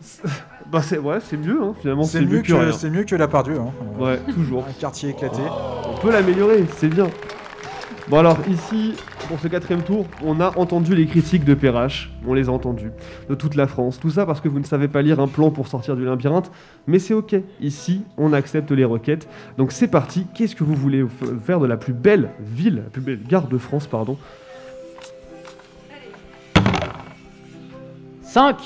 bah 0.70 0.82
c'est 0.82 0.98
ouais, 0.98 1.18
c'est 1.20 1.36
mieux 1.36 1.58
hein, 1.62 1.74
finalement, 1.80 2.02
C'est 2.02 2.20
mieux, 2.20 2.42
que 2.42 2.52
rien. 2.52 2.66
que, 2.66 2.72
c'est 2.72 2.90
mieux 2.90 3.04
que 3.04 3.16
la 3.16 3.28
part 3.28 3.44
Dieu. 3.44 3.56
Hein. 3.58 3.72
Ouais, 3.98 4.18
toujours. 4.34 4.66
Un 4.68 4.72
quartier 4.72 5.10
éclaté. 5.10 5.40
On 5.88 5.98
peut 6.00 6.10
l'améliorer, 6.10 6.64
c'est 6.76 6.88
bien. 6.88 7.06
Bon 8.08 8.18
alors 8.18 8.36
ici, 8.48 8.94
pour 9.28 9.38
ce 9.40 9.48
quatrième 9.48 9.82
tour, 9.82 10.06
on 10.22 10.40
a 10.40 10.56
entendu 10.58 10.94
les 10.94 11.06
critiques 11.06 11.44
de 11.44 11.54
Perrache, 11.54 12.10
on 12.26 12.34
les 12.34 12.48
a 12.48 12.52
entendues, 12.52 12.90
de 13.28 13.34
toute 13.34 13.54
la 13.54 13.66
France. 13.66 13.98
Tout 13.98 14.10
ça 14.10 14.26
parce 14.26 14.40
que 14.40 14.48
vous 14.48 14.58
ne 14.58 14.64
savez 14.64 14.88
pas 14.88 15.02
lire 15.02 15.20
un 15.20 15.28
plan 15.28 15.50
pour 15.50 15.66
sortir 15.68 15.96
du 15.96 16.04
labyrinthe, 16.04 16.50
mais 16.86 16.98
c'est 16.98 17.14
ok. 17.14 17.36
Ici, 17.60 18.02
on 18.18 18.32
accepte 18.32 18.70
les 18.70 18.84
requêtes. 18.84 19.28
Donc 19.56 19.72
c'est 19.72 19.88
parti, 19.88 20.26
qu'est-ce 20.34 20.54
que 20.54 20.64
vous 20.64 20.74
voulez 20.74 21.04
faire 21.44 21.58
de 21.60 21.66
la 21.66 21.76
plus 21.76 21.92
belle 21.94 22.30
ville, 22.40 22.76
la 22.84 22.90
plus 22.90 23.00
belle 23.02 23.20
gare 23.26 23.46
de 23.48 23.58
France, 23.58 23.86
pardon? 23.86 24.16
5 28.22 28.56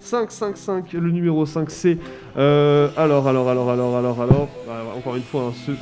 5, 0.00 0.30
5, 0.30 0.56
5, 0.56 0.92
le 0.92 1.10
numéro 1.10 1.44
5 1.44 1.70
c'est... 1.70 1.98
euh, 2.38 2.88
alors, 2.96 3.26
alors, 3.28 3.48
alors, 3.48 3.68
alors, 3.70 3.96
alors, 3.96 4.20
alors... 4.22 4.48
bah, 4.66 4.82
encore 4.96 5.16
une 5.16 5.22
fois, 5.22 5.50
hein, 5.50 5.52
ce- 5.66 5.72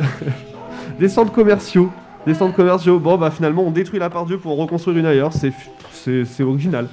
des 0.98 1.08
centres 1.08 1.32
commerciaux. 1.32 1.90
Des 2.26 2.34
centres 2.34 2.56
commerciaux. 2.56 2.98
Bon, 2.98 3.16
bah 3.16 3.30
finalement, 3.30 3.62
on 3.64 3.70
détruit 3.70 4.00
la 4.00 4.10
part 4.10 4.26
Dieu 4.26 4.38
pour 4.38 4.52
en 4.52 4.56
reconstruire 4.56 4.96
une 4.98 5.06
ailleurs. 5.06 5.32
C'est, 5.32 5.52
c'est, 5.92 6.24
c'est 6.24 6.42
original. 6.42 6.88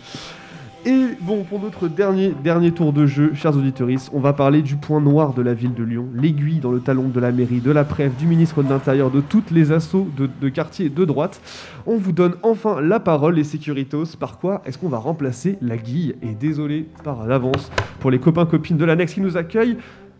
Et 0.85 1.07
bon, 1.21 1.43
pour 1.43 1.59
notre 1.59 1.87
dernier, 1.87 2.33
dernier 2.43 2.71
tour 2.71 2.93
de 2.93 3.05
jeu, 3.05 3.33
chers 3.33 3.55
auditeurs, 3.55 3.87
on 4.11 4.19
va 4.19 4.33
parler 4.33 4.61
du 4.61 4.75
point 4.75 4.99
noir 4.99 5.33
de 5.33 5.41
la 5.41 5.53
ville 5.53 5.73
de 5.73 5.83
Lyon, 5.83 6.07
l'aiguille 6.13 6.59
dans 6.59 6.71
le 6.71 6.81
talon 6.81 7.07
de 7.07 7.19
la 7.21 7.31
mairie, 7.31 7.61
de 7.61 7.71
la 7.71 7.85
préfète, 7.85 8.17
du 8.17 8.27
ministre 8.27 8.61
de 8.61 8.69
l'Intérieur, 8.69 9.09
de 9.09 9.21
toutes 9.21 9.49
les 9.49 9.71
assauts 9.71 10.09
de, 10.17 10.29
de 10.41 10.49
quartier 10.49 10.89
de 10.89 11.05
droite. 11.05 11.41
On 11.85 11.95
vous 11.97 12.11
donne 12.11 12.35
enfin 12.43 12.81
la 12.81 12.99
parole, 12.99 13.35
les 13.35 13.45
sécuritos. 13.45 14.17
Par 14.19 14.37
quoi 14.37 14.61
est-ce 14.65 14.77
qu'on 14.77 14.89
va 14.89 14.97
remplacer 14.97 15.57
la 15.61 15.77
guille? 15.77 16.15
Et 16.21 16.35
désolé 16.35 16.85
par 17.03 17.25
l'avance 17.25 17.71
pour 18.01 18.11
les 18.11 18.19
copains-copines 18.19 18.77
de 18.77 18.85
l'annexe 18.85 19.13
qui 19.13 19.21
nous 19.21 19.37
accueillent, 19.37 19.77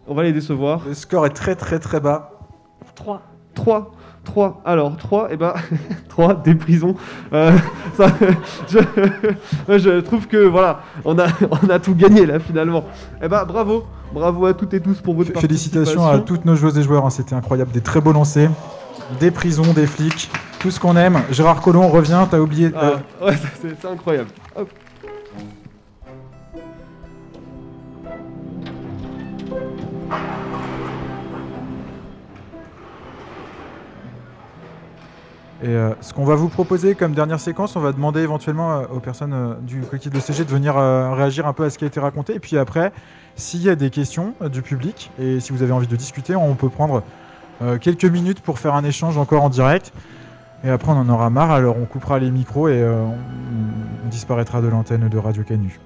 on 0.07 0.15
va 0.15 0.23
les 0.23 0.31
décevoir. 0.31 0.83
Le 0.87 0.93
score 0.93 1.25
est 1.25 1.31
très 1.31 1.55
très 1.55 1.79
très 1.79 1.99
bas. 1.99 2.31
3. 2.95 3.21
3. 3.53 3.91
3. 4.25 4.61
Alors, 4.65 4.95
3, 4.97 5.31
et 5.33 5.37
ben, 5.37 5.53
3, 6.09 6.35
des 6.35 6.55
prisons. 6.55 6.95
Euh, 7.33 7.51
ça, 7.97 8.07
je, 8.69 9.99
trouve 9.99 10.27
que, 10.27 10.37
voilà, 10.47 10.81
on 11.05 11.17
a, 11.19 11.27
on 11.63 11.69
a 11.69 11.79
tout 11.79 11.95
gagné, 11.95 12.25
là, 12.25 12.39
finalement. 12.39 12.85
Et 13.21 13.27
ben, 13.27 13.45
bravo. 13.45 13.85
Bravo 14.13 14.45
à 14.45 14.53
toutes 14.53 14.73
et 14.75 14.79
tous 14.79 15.01
pour 15.01 15.15
votre 15.15 15.39
Félicitations 15.39 16.05
à 16.07 16.19
toutes 16.19 16.45
nos 16.45 16.55
joueuses 16.55 16.77
et 16.77 16.83
joueurs, 16.83 17.03
hein, 17.05 17.09
c'était 17.09 17.33
incroyable. 17.33 17.71
Des 17.71 17.81
très 17.81 17.99
beaux 17.99 18.11
lancers, 18.11 18.51
des 19.19 19.31
prisons, 19.31 19.73
des 19.73 19.87
flics, 19.87 20.29
tout 20.59 20.69
ce 20.69 20.79
qu'on 20.79 20.95
aime. 20.95 21.19
Gérard 21.31 21.61
Collomb 21.61 21.87
revient, 21.89 22.23
t'as 22.29 22.37
oublié. 22.39 22.67
euh, 22.75 22.95
Ah, 23.19 23.25
ouais, 23.25 23.33
c'est 23.59 23.75
c'est 23.81 23.87
incroyable. 23.87 24.29
Hop. 24.55 24.69
Et 35.63 35.67
euh, 35.67 35.93
ce 36.01 36.13
qu'on 36.13 36.25
va 36.25 36.35
vous 36.35 36.49
proposer 36.49 36.93
comme 36.93 37.13
dernière 37.13 37.39
séquence, 37.39 37.77
on 37.77 37.79
va 37.79 37.93
demander 37.93 38.19
éventuellement 38.19 38.73
euh, 38.73 38.85
aux 38.93 38.99
personnes 38.99 39.33
euh, 39.33 39.53
du 39.61 39.79
collectif 39.79 40.11
de 40.11 40.19
CG 40.19 40.43
de 40.43 40.49
venir 40.49 40.75
réagir 40.75 41.47
un 41.47 41.53
peu 41.53 41.63
à 41.63 41.69
ce 41.69 41.77
qui 41.77 41.85
a 41.85 41.87
été 41.87 42.01
raconté. 42.01 42.35
Et 42.35 42.39
puis 42.39 42.57
après, 42.57 42.91
s'il 43.35 43.61
y 43.61 43.69
a 43.69 43.75
des 43.75 43.89
questions 43.89 44.33
du 44.51 44.61
public 44.61 45.09
et 45.19 45.39
si 45.39 45.53
vous 45.53 45.63
avez 45.63 45.71
envie 45.71 45.87
de 45.87 45.95
discuter, 45.95 46.35
on 46.35 46.55
peut 46.55 46.69
prendre 46.69 47.01
quelques 47.79 48.05
minutes 48.05 48.41
pour 48.41 48.59
faire 48.59 48.75
un 48.75 48.83
échange 48.83 49.17
encore 49.17 49.43
en 49.43 49.49
direct. 49.49 49.93
Et 50.65 50.69
après, 50.69 50.91
on 50.91 50.97
en 50.97 51.09
aura 51.09 51.29
marre, 51.29 51.51
alors 51.51 51.77
on 51.77 51.85
coupera 51.85 52.19
les 52.19 52.29
micros 52.29 52.67
et 52.67 52.83
on 52.83 54.09
disparaîtra 54.09 54.61
de 54.61 54.67
l'antenne 54.67 55.07
de 55.07 55.17
Radio 55.17 55.43
Canu. 55.43 55.79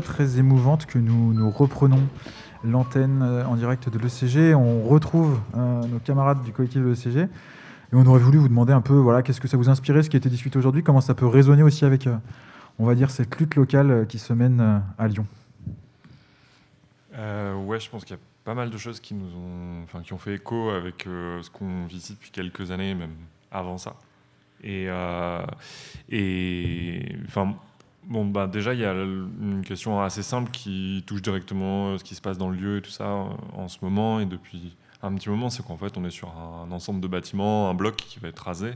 Très 0.00 0.38
émouvante 0.40 0.86
que 0.86 0.98
nous, 0.98 1.50
reprenons 1.50 2.02
l'antenne 2.64 3.22
euh, 3.22 3.44
en 3.44 3.54
direct 3.54 3.88
de 3.88 3.98
l'ECG. 3.98 4.52
On 4.54 4.82
retrouve 4.82 5.38
euh, 5.56 5.82
nos 5.82 6.00
camarades 6.00 6.42
du 6.42 6.50
collectif 6.50 6.82
de 6.82 6.88
l'ECG. 6.88 7.20
Et 7.20 7.28
on 7.92 8.04
aurait 8.06 8.18
voulu 8.18 8.38
vous 8.38 8.48
demander 8.48 8.72
un 8.72 8.80
peu, 8.80 8.94
voilà, 8.94 9.22
qu'est-ce 9.22 9.40
que 9.40 9.46
ça 9.46 9.56
vous 9.56 9.68
inspirait, 9.68 10.02
ce 10.02 10.10
qui 10.10 10.16
a 10.16 10.18
été 10.18 10.28
discuté 10.28 10.58
aujourd'hui, 10.58 10.82
comment 10.82 11.00
ça 11.00 11.14
peut 11.14 11.28
résonner 11.28 11.62
aussi 11.62 11.84
avec, 11.84 12.08
euh, 12.08 12.16
on 12.80 12.86
va 12.86 12.96
dire, 12.96 13.10
cette 13.10 13.38
lutte 13.38 13.54
locale 13.54 14.06
qui 14.08 14.18
se 14.18 14.32
mène 14.32 14.82
à 14.98 15.06
Lyon. 15.06 15.26
ouais, 17.14 17.78
je 17.78 17.88
pense 17.88 18.04
qu'il 18.04 18.16
y 18.16 18.18
a 18.18 18.22
pas 18.44 18.54
mal 18.54 18.70
de 18.70 18.78
choses 18.78 18.98
qui 18.98 19.14
nous 19.14 19.28
ont, 19.36 19.84
enfin, 19.84 20.02
qui 20.02 20.12
ont 20.12 20.18
fait 20.18 20.34
écho 20.34 20.70
avec 20.70 21.04
ce 21.04 21.48
qu'on 21.50 21.86
vit 21.86 21.98
ici 21.98 22.14
depuis 22.14 22.32
quelques 22.32 22.72
années, 22.72 22.94
même 22.96 23.14
avant 23.52 23.78
ça. 23.78 23.94
Et, 24.64 24.88
et 26.08 27.16
enfin, 27.28 27.54
Bon, 28.06 28.26
bah, 28.26 28.46
déjà, 28.46 28.74
il 28.74 28.80
y 28.80 28.84
a 28.84 28.92
une 28.92 29.62
question 29.64 30.02
assez 30.02 30.22
simple 30.22 30.50
qui 30.50 31.02
touche 31.06 31.22
directement 31.22 31.88
euh, 31.88 31.98
ce 31.98 32.04
qui 32.04 32.14
se 32.14 32.20
passe 32.20 32.36
dans 32.36 32.50
le 32.50 32.56
lieu 32.56 32.76
et 32.78 32.82
tout 32.82 32.90
ça 32.90 33.04
euh, 33.04 33.24
en 33.54 33.68
ce 33.68 33.78
moment 33.82 34.20
et 34.20 34.26
depuis 34.26 34.76
un 35.02 35.14
petit 35.14 35.30
moment, 35.30 35.48
c'est 35.48 35.64
qu'en 35.64 35.78
fait, 35.78 35.96
on 35.96 36.04
est 36.04 36.10
sur 36.10 36.28
un 36.36 36.70
ensemble 36.70 37.00
de 37.00 37.08
bâtiments, 37.08 37.70
un 37.70 37.74
bloc 37.74 37.96
qui 37.96 38.18
va 38.20 38.28
être 38.28 38.40
rasé. 38.40 38.72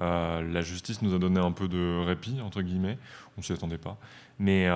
Euh, 0.00 0.42
la 0.52 0.62
justice 0.62 1.00
nous 1.00 1.14
a 1.14 1.18
donné 1.18 1.38
un 1.38 1.52
peu 1.52 1.68
de 1.68 2.04
répit, 2.04 2.40
entre 2.40 2.60
guillemets. 2.60 2.98
On 3.36 3.40
ne 3.40 3.44
s'y 3.44 3.52
attendait 3.52 3.78
pas. 3.78 3.98
Mais, 4.38 4.68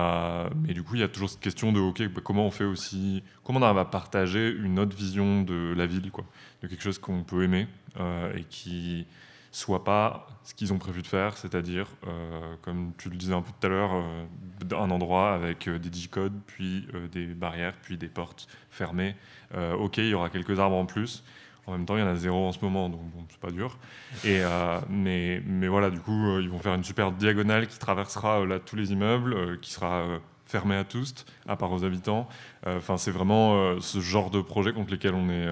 mais 0.55 0.73
du 0.73 0.83
coup, 0.83 0.95
il 0.95 1.01
y 1.01 1.03
a 1.03 1.07
toujours 1.07 1.29
cette 1.29 1.39
question 1.39 1.71
de 1.71 1.79
OK, 1.79 2.01
bah, 2.07 2.21
comment 2.23 2.45
on 2.45 2.51
fait 2.51 2.63
aussi. 2.63 3.23
Comment 3.43 3.59
on 3.59 3.63
arrive 3.63 3.77
à 3.77 3.85
partager 3.85 4.49
une 4.49 4.79
autre 4.79 4.95
vision 4.95 5.43
de 5.43 5.73
la 5.77 5.85
ville, 5.85 6.11
quoi, 6.11 6.25
de 6.63 6.67
quelque 6.67 6.81
chose 6.81 6.97
qu'on 6.97 7.23
peut 7.23 7.43
aimer 7.43 7.67
et 7.99 8.43
qui 8.49 9.05
soit 9.51 9.83
pas 9.83 10.27
ce 10.43 10.53
qu'ils 10.53 10.73
ont 10.73 10.77
prévu 10.77 11.01
de 11.01 11.07
faire, 11.07 11.37
c'est-à-dire, 11.37 11.87
euh, 12.07 12.55
comme 12.61 12.93
tu 12.97 13.09
le 13.09 13.17
disais 13.17 13.33
un 13.33 13.41
peu 13.41 13.51
tout 13.59 13.67
à 13.67 13.69
l'heure, 13.69 13.91
euh, 13.93 14.25
un 14.71 14.89
endroit 14.89 15.33
avec 15.33 15.67
euh, 15.67 15.77
des 15.77 15.91
G-codes, 15.91 16.39
puis 16.47 16.87
des 17.11 17.27
barrières, 17.27 17.73
puis 17.81 17.97
des 17.97 18.07
portes 18.07 18.47
fermées. 18.69 19.15
ok, 19.53 19.97
il 19.97 20.07
y 20.07 20.13
aura 20.13 20.29
quelques 20.29 20.57
arbres 20.59 20.77
en 20.77 20.85
plus. 20.85 21.23
En 21.67 21.73
même 21.73 21.85
temps, 21.85 21.95
il 21.95 21.99
y 21.99 22.03
en 22.03 22.07
a 22.07 22.15
zéro 22.15 22.47
en 22.47 22.51
ce 22.51 22.59
moment, 22.63 22.89
donc 22.89 23.01
c'est 23.29 23.39
pas 23.39 23.51
dur. 23.51 23.77
Et, 24.23 24.41
mais, 24.89 25.41
mais 25.45 25.67
voilà, 25.67 25.89
du 25.89 25.99
coup, 25.99 26.39
ils 26.39 26.49
vont 26.49 26.59
faire 26.59 26.73
une 26.73 26.83
super 26.83 27.11
diagonale 27.11 27.67
qui 27.67 27.77
traversera 27.77 28.41
tous 28.65 28.75
les 28.75 28.91
immeubles, 28.93 29.59
qui 29.59 29.71
sera 29.71 30.05
fermée 30.45 30.75
à 30.75 30.83
tous, 30.83 31.13
à 31.47 31.55
part 31.55 31.71
aux 31.71 31.83
habitants. 31.83 32.27
Enfin, 32.65 32.97
c'est 32.97 33.11
vraiment 33.11 33.79
ce 33.79 33.99
genre 33.99 34.31
de 34.31 34.41
projet 34.41 34.73
contre 34.73 34.91
lesquels 34.91 35.13
on 35.13 35.29
est 35.29 35.47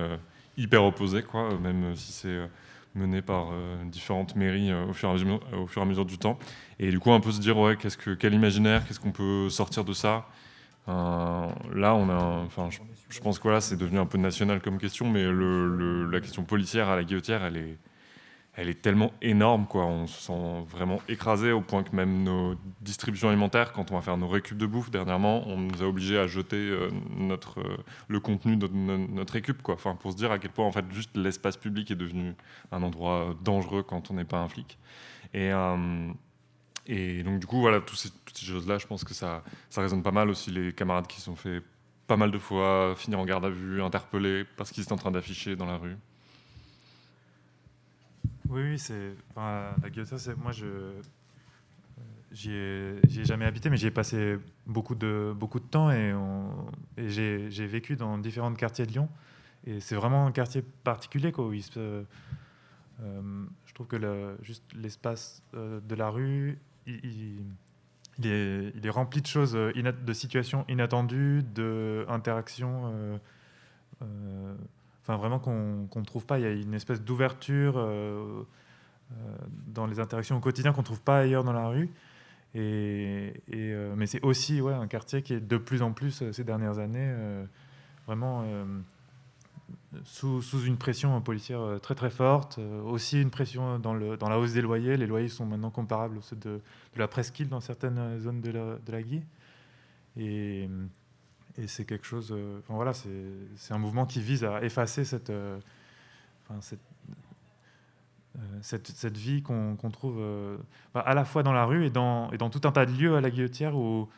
hyper 0.58 0.84
opposé, 0.84 1.22
quoi, 1.22 1.58
même 1.60 1.96
si 1.96 2.12
c'est 2.12 2.40
menée 2.96 3.22
par 3.22 3.50
euh, 3.52 3.84
différentes 3.86 4.36
mairies 4.36 4.72
euh, 4.72 4.88
au, 4.88 4.94
fur 4.94 5.10
et 5.10 5.82
à 5.82 5.86
mesure, 5.86 6.06
du 6.06 6.18
temps. 6.18 6.40
Et 6.80 6.90
du 6.90 7.00
coup, 7.00 7.12
un 7.12 7.20
peu 7.20 7.32
se 7.32 7.40
dire, 7.40 7.58
ouais, 7.58 7.76
qu'est-ce 7.76 7.98
que, 7.98 8.12
quel 8.12 8.34
imaginaire, 8.34 8.86
qu'est-ce 8.88 9.00
qu'on 9.00 9.12
peut 9.12 9.50
sortir 9.50 9.84
de 9.84 9.94
ça? 9.94 10.28
Euh, 10.88 11.48
Là, 11.74 11.96
on 11.96 12.10
a, 12.10 12.44
enfin, 12.46 12.70
je, 13.10 13.20
pense 13.20 13.38
que 13.38 13.44
voilà, 13.44 13.62
c'est 13.62 13.78
devenu 13.78 14.00
un 14.00 14.06
peu 14.06 14.18
national 14.18 14.62
comme 14.62 14.78
question, 14.78 15.10
mais 15.10 15.24
le, 15.24 16.06
la 16.06 16.20
question 16.20 16.44
policière 16.44 16.90
à 16.90 16.96
la 16.96 17.04
guillotière, 17.04 17.44
elle 17.44 17.58
est, 17.58 17.78
elle 18.60 18.68
est 18.68 18.82
tellement 18.82 19.14
énorme, 19.22 19.68
quoi. 19.68 19.86
On 19.86 20.06
se 20.06 20.22
sent 20.22 20.66
vraiment 20.68 21.00
écrasé 21.08 21.54
au 21.54 21.62
point 21.62 21.82
que 21.82 21.96
même 21.96 22.24
nos 22.24 22.56
distributions 22.82 23.30
alimentaires, 23.30 23.72
quand 23.72 23.90
on 23.92 23.96
va 23.96 24.02
faire 24.02 24.18
nos 24.18 24.28
récup 24.28 24.58
de 24.58 24.66
bouffe 24.66 24.92
dernièrement, 24.92 25.48
on 25.48 25.56
nous 25.56 25.82
a 25.82 25.86
obligés 25.86 26.20
à 26.20 26.28
jeter 26.28 26.58
euh, 26.58 26.90
notre, 27.16 27.62
euh, 27.62 27.78
le 28.10 28.20
contenu 28.20 28.58
de 28.58 28.68
notre 28.68 29.32
récup, 29.32 29.62
quoi. 29.62 29.76
Enfin, 29.76 29.96
pour 29.96 30.12
se 30.12 30.18
dire 30.18 30.34
à 30.34 30.40
quel 30.40 30.52
point, 30.52 30.66
en 30.66 30.74
fait, 30.74 30.84
juste 30.92 31.16
l'espace 31.16 31.56
public 31.56 31.90
est 31.90 31.96
devenu 31.96 32.36
un 32.74 32.84
endroit 32.84 33.34
dangereux 33.42 33.82
quand 33.82 34.12
on 34.12 34.16
n'est 34.16 34.26
pas 34.26 34.40
un 34.40 34.50
flic. 34.50 34.78
Et, 35.34 35.54
euh, 35.54 36.12
donc, 37.24 37.40
du 37.40 37.48
coup, 37.48 37.62
voilà, 37.62 37.80
toutes 37.80 37.98
ces, 37.98 38.10
toutes 38.10 38.38
ces 38.38 38.46
choses-là, 38.46 38.78
je 38.78 38.88
pense 38.88 39.06
que 39.06 39.14
ça, 39.14 39.42
ça 39.70 39.82
résonne 39.82 40.04
pas 40.04 40.12
mal 40.12 40.30
aussi. 40.30 40.52
Les 40.52 40.74
camarades 40.74 41.08
qui 41.08 41.22
sont 41.22 41.38
fait 41.38 41.62
pas 42.08 42.18
mal 42.18 42.30
de 42.30 42.38
fois 42.38 42.94
finir 42.98 43.20
en 43.20 43.26
garde 43.26 43.46
à 43.46 43.50
vue, 43.50 43.82
interpellés 43.82 44.44
parce 44.58 44.72
qu'ils 44.72 44.84
étaient 44.84 44.92
en 44.92 44.98
train 44.98 45.12
d'afficher 45.12 45.56
dans 45.56 45.68
la 45.68 45.78
rue. 45.78 45.96
Oui, 48.50 48.62
oui, 48.64 48.80
c'est. 48.80 49.14
La 49.36 49.90
guillotière, 49.90 50.20
c'est. 50.20 50.36
Moi, 50.36 50.52
je. 50.52 50.66
J'y 52.32 52.52
ai, 52.52 53.00
jamais 53.24 53.46
habité, 53.46 53.72
mais 53.72 53.78
j'y 53.78 53.88
ai 53.88 53.92
passé 53.92 54.38
beaucoup 54.68 54.94
de, 54.94 55.34
beaucoup 55.36 55.60
de 55.60 55.66
temps 55.66 55.90
et, 55.90 56.14
et 56.96 57.10
j'ai 57.10 57.66
vécu 57.66 57.96
dans 57.96 58.20
différents 58.20 58.54
quartiers 58.54 58.86
de 58.86 58.92
Lyon. 58.92 59.10
Et 59.66 59.80
c'est 59.80 59.96
vraiment 59.96 60.28
un 60.28 60.32
quartier 60.32 60.62
particulier, 60.84 61.32
quoi, 61.32 61.48
où 61.48 61.54
il 61.54 61.64
se, 61.64 62.06
euh, 63.02 63.46
je 63.66 63.74
trouve 63.74 63.88
que 63.88 63.96
le, 63.96 64.38
juste 64.42 64.64
l'espace 64.76 65.44
euh, 65.54 65.80
de 65.82 65.96
la 65.96 66.10
rue, 66.10 66.60
il, 66.86 67.00
il, 68.18 68.28
est, 68.28 68.72
il, 68.76 68.86
est, 68.86 68.90
rempli 68.90 69.22
de 69.22 69.28
choses, 69.28 69.54
de 69.54 70.14
situations 70.14 70.66
inattendues, 70.68 71.44
d'interactions. 71.44 73.20
Euh, 74.02 74.56
enfin 75.10 75.18
vraiment 75.18 75.40
qu'on 75.40 76.00
ne 76.00 76.06
trouve 76.06 76.26
pas. 76.26 76.38
Il 76.38 76.44
y 76.44 76.46
a 76.46 76.52
une 76.52 76.74
espèce 76.76 77.02
d'ouverture 77.02 77.74
euh, 77.78 78.46
euh, 79.12 79.16
dans 79.68 79.88
les 79.88 80.00
interactions 80.00 80.38
au 80.38 80.40
quotidien 80.40 80.72
qu'on 80.72 80.82
ne 80.82 80.86
trouve 80.86 81.02
pas 81.02 81.20
ailleurs 81.20 81.44
dans 81.44 81.54
la 81.54 81.68
rue. 81.68 81.90
Et, 82.56 83.34
euh, 83.54 83.94
mais 83.96 84.06
c'est 84.06 84.24
aussi 84.24 84.62
ouais, 84.62 84.74
un 84.74 84.88
quartier 84.88 85.22
qui 85.22 85.34
est 85.34 85.40
de 85.40 85.58
plus 85.58 85.82
en 85.82 85.94
plus 85.94 86.24
ces 86.32 86.44
dernières 86.44 86.80
années 86.80 87.14
vraiment 88.06 88.44
sous, 90.04 90.42
une 90.66 90.78
pression 90.78 91.20
policière 91.22 91.80
très 91.82 91.96
très 91.96 92.10
forte. 92.10 92.60
aussi 92.86 93.22
une 93.22 93.30
pression 93.30 93.80
dans, 93.80 93.94
la 93.94 94.40
hausse 94.40 94.54
des 94.54 94.62
loyers. 94.62 94.98
Les 94.98 95.08
loyers 95.08 95.28
sont 95.28 95.46
maintenant 95.46 95.72
comparables 95.72 96.20
à 96.20 96.22
ceux 96.22 96.36
de, 96.36 96.60
de 96.94 97.00
la 97.00 97.08
presqu'île 97.08 97.50
dans 97.50 97.62
certaines 97.62 98.20
zones 98.20 98.42
de 98.42 98.52
la, 98.52 98.78
de 98.78 98.92
la 98.92 99.02
Guy. 99.02 99.22
Et, 100.18 100.68
et 101.60 101.68
c'est 101.68 101.86
quelque 101.86 102.06
chose. 102.06 102.32
Euh, 102.32 102.60
enfin 102.60 102.76
voilà, 102.76 102.94
c'est 102.94 103.74
un 103.74 103.78
mouvement 103.78 104.06
qui 104.06 104.22
vise 104.22 104.44
à 104.44 104.64
effacer 104.64 105.04
cette, 105.04 105.30
euh, 105.30 105.60
cette, 106.62 106.80
euh, 108.38 108.40
cette, 108.62 108.88
cette, 108.88 109.18
vie 109.18 109.42
qu'on 109.42 109.76
trouve 109.92 110.22
à 110.96 111.14
la 111.14 111.26
fois 111.26 111.44
dans 111.44 111.54
la 111.54 111.66
rue 111.66 111.86
et 111.86 111.90
dans, 111.90 112.32
et 112.32 112.38
dans 112.38 112.50
tout 112.50 112.62
un 112.68 112.72
tas 112.72 112.86
de 112.86 112.92
lieux 112.92 113.16
à 113.16 113.22
la 113.22 113.30
Guillotière 113.30 113.76
où 113.76 114.10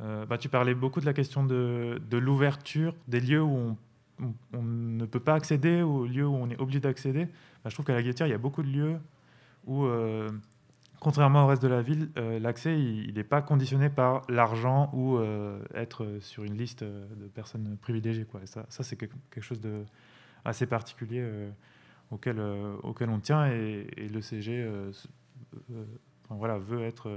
bah, 0.00 0.38
tu 0.38 0.48
parlais 0.48 0.74
beaucoup 0.74 1.00
de 1.00 1.06
la 1.06 1.12
question 1.12 1.44
de, 1.44 2.00
de 2.10 2.18
l'ouverture 2.18 2.94
des 3.08 3.20
lieux 3.20 3.42
où 3.42 3.76
on, 4.20 4.34
on, 4.52 4.62
ne 4.62 5.06
peut 5.06 5.20
pas 5.20 5.34
accéder, 5.34 5.82
aux 5.82 6.06
lieux 6.06 6.26
où 6.26 6.34
on 6.34 6.50
est 6.50 6.60
obligé 6.60 6.80
d'accéder. 6.80 7.26
Bah, 7.62 7.70
je 7.70 7.74
trouve 7.74 7.86
qu'à 7.86 7.94
la 7.94 8.02
Guillotière, 8.02 8.26
il 8.26 8.30
y 8.30 8.34
a 8.34 8.38
beaucoup 8.38 8.62
de 8.62 8.70
lieux 8.70 8.98
où 9.66 9.86
contrairement 11.04 11.44
au 11.44 11.46
reste 11.48 11.62
de 11.62 11.68
la 11.68 11.82
ville, 11.82 12.10
euh, 12.16 12.38
l'accès, 12.38 12.80
il 12.80 13.12
n'est 13.12 13.24
pas 13.24 13.42
conditionné 13.42 13.90
par 13.90 14.22
l'argent 14.30 14.88
ou 14.94 15.18
euh, 15.18 15.62
être 15.74 16.16
sur 16.20 16.44
une 16.44 16.56
liste 16.56 16.82
de 16.82 17.28
personnes 17.34 17.76
privilégiées. 17.76 18.24
Quoi. 18.24 18.40
ça, 18.46 18.64
ça 18.70 18.82
c'est 18.82 18.96
quelque 18.96 19.42
chose 19.42 19.60
de 19.60 19.84
assez 20.46 20.64
particulier 20.64 21.20
euh, 21.20 21.50
auquel, 22.10 22.40
auquel 22.82 23.10
on 23.10 23.20
tient 23.20 23.46
et, 23.46 23.86
le 23.98 24.22
CG 24.22 24.66
voilà, 26.30 26.56
veut 26.56 26.82
être, 26.82 27.10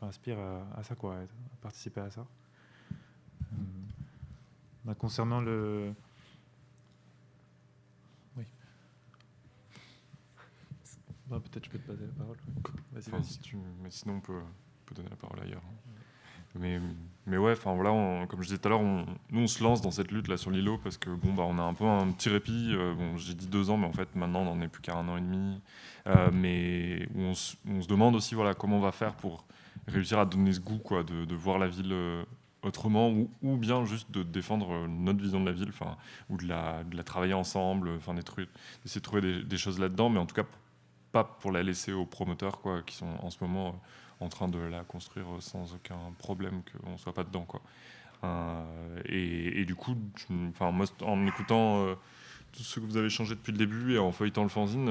aspire 0.00 0.38
à, 0.38 0.82
ça, 0.84 0.94
quoi, 0.94 1.16
à 1.16 1.56
participer 1.60 2.00
à 2.00 2.10
ça. 2.10 2.24
Bah, 4.84 4.94
concernant 4.94 5.40
le, 5.40 5.92
Bah, 11.28 11.40
peut-être 11.40 11.66
je 11.66 11.70
peux 11.70 11.78
te 11.78 11.90
passer 11.90 12.06
la 12.06 12.12
parole. 12.12 12.36
Vas-y. 12.92 13.56
Mais 13.82 13.90
sinon, 13.90 14.14
on 14.16 14.20
peut, 14.20 14.40
peut, 14.86 14.94
donner 14.94 15.10
la 15.10 15.16
parole 15.16 15.40
ailleurs. 15.40 15.62
Hein. 15.64 15.88
Mais, 16.54 16.80
mais 17.26 17.36
ouais, 17.36 17.52
enfin 17.52 17.74
voilà, 17.74 18.26
comme 18.26 18.42
je 18.42 18.48
disais 18.48 18.58
tout 18.58 18.68
à 18.68 18.70
l'heure, 18.70 18.82
nous 18.82 19.42
on 19.42 19.46
se 19.46 19.62
lance 19.62 19.82
dans 19.82 19.90
cette 19.90 20.10
lutte 20.10 20.28
là 20.28 20.36
sur 20.36 20.50
l'îlot 20.50 20.78
parce 20.82 20.96
que 20.96 21.10
bon 21.10 21.34
bah 21.34 21.44
on 21.46 21.58
a 21.58 21.62
un 21.62 21.74
peu 21.74 21.84
un 21.84 22.10
petit 22.10 22.30
répit. 22.30 22.70
Euh, 22.72 22.94
bon, 22.94 23.16
j'ai 23.16 23.34
dit 23.34 23.46
deux 23.46 23.70
ans, 23.70 23.76
mais 23.76 23.86
en 23.86 23.92
fait 23.92 24.14
maintenant 24.16 24.40
on 24.40 24.56
n'en 24.56 24.60
est 24.62 24.68
plus 24.68 24.80
qu'à 24.80 24.96
un 24.96 25.06
an 25.08 25.18
et 25.18 25.20
demi. 25.20 25.60
Euh, 26.06 26.30
mais 26.32 27.06
on, 27.14 27.34
se 27.34 27.56
demande 27.86 28.16
aussi 28.16 28.34
voilà 28.34 28.54
comment 28.54 28.78
on 28.78 28.80
va 28.80 28.92
faire 28.92 29.14
pour 29.14 29.44
réussir 29.86 30.18
à 30.18 30.24
donner 30.24 30.52
ce 30.52 30.60
goût 30.60 30.78
quoi, 30.78 31.02
de, 31.04 31.26
de 31.26 31.34
voir 31.34 31.58
la 31.58 31.68
ville 31.68 31.92
euh, 31.92 32.24
autrement 32.62 33.10
ou, 33.10 33.30
ou, 33.42 33.56
bien 33.56 33.84
juste 33.84 34.10
de 34.10 34.22
défendre 34.22 34.88
notre 34.88 35.20
vision 35.20 35.40
de 35.40 35.46
la 35.46 35.52
ville, 35.52 35.68
enfin 35.68 35.96
ou 36.30 36.38
de 36.38 36.46
la, 36.46 36.82
de 36.84 36.96
la 36.96 37.04
travailler 37.04 37.34
ensemble, 37.34 37.90
enfin 37.90 38.14
d'essayer 38.14 38.46
de 38.96 39.00
trouver 39.00 39.20
des, 39.20 39.44
des 39.44 39.56
choses 39.58 39.78
là-dedans, 39.78 40.08
mais 40.08 40.18
en 40.18 40.26
tout 40.26 40.34
cas 40.34 40.44
pour 41.24 41.52
la 41.52 41.62
laisser 41.62 41.92
aux 41.92 42.06
promoteurs 42.06 42.60
quoi, 42.60 42.82
qui 42.82 42.96
sont 42.96 43.14
en 43.20 43.30
ce 43.30 43.38
moment 43.40 43.68
euh, 43.68 44.24
en 44.24 44.28
train 44.28 44.48
de 44.48 44.58
la 44.58 44.82
construire 44.82 45.26
sans 45.40 45.74
aucun 45.74 45.98
problème 46.18 46.62
qu'on 46.62 46.92
ne 46.92 46.96
soit 46.96 47.14
pas 47.14 47.24
dedans. 47.24 47.44
Quoi. 47.44 47.60
Euh, 48.24 49.00
et, 49.04 49.64
du 49.64 49.76
coup, 49.76 49.96
en 50.60 51.26
écoutant 51.26 51.84
euh, 51.84 51.94
tout 52.52 52.62
ce 52.62 52.80
que 52.80 52.84
vous 52.84 52.96
avez 52.96 53.10
changé 53.10 53.34
depuis 53.34 53.52
le 53.52 53.58
début 53.58 53.94
et 53.94 53.98
en 53.98 54.10
feuilletant 54.10 54.42
le 54.42 54.48
fanzine, 54.48 54.90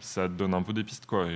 ça 0.00 0.26
donne 0.26 0.54
un 0.54 0.62
peu 0.62 0.72
des 0.72 0.82
pistes. 0.82 1.06
Quoi. 1.06 1.28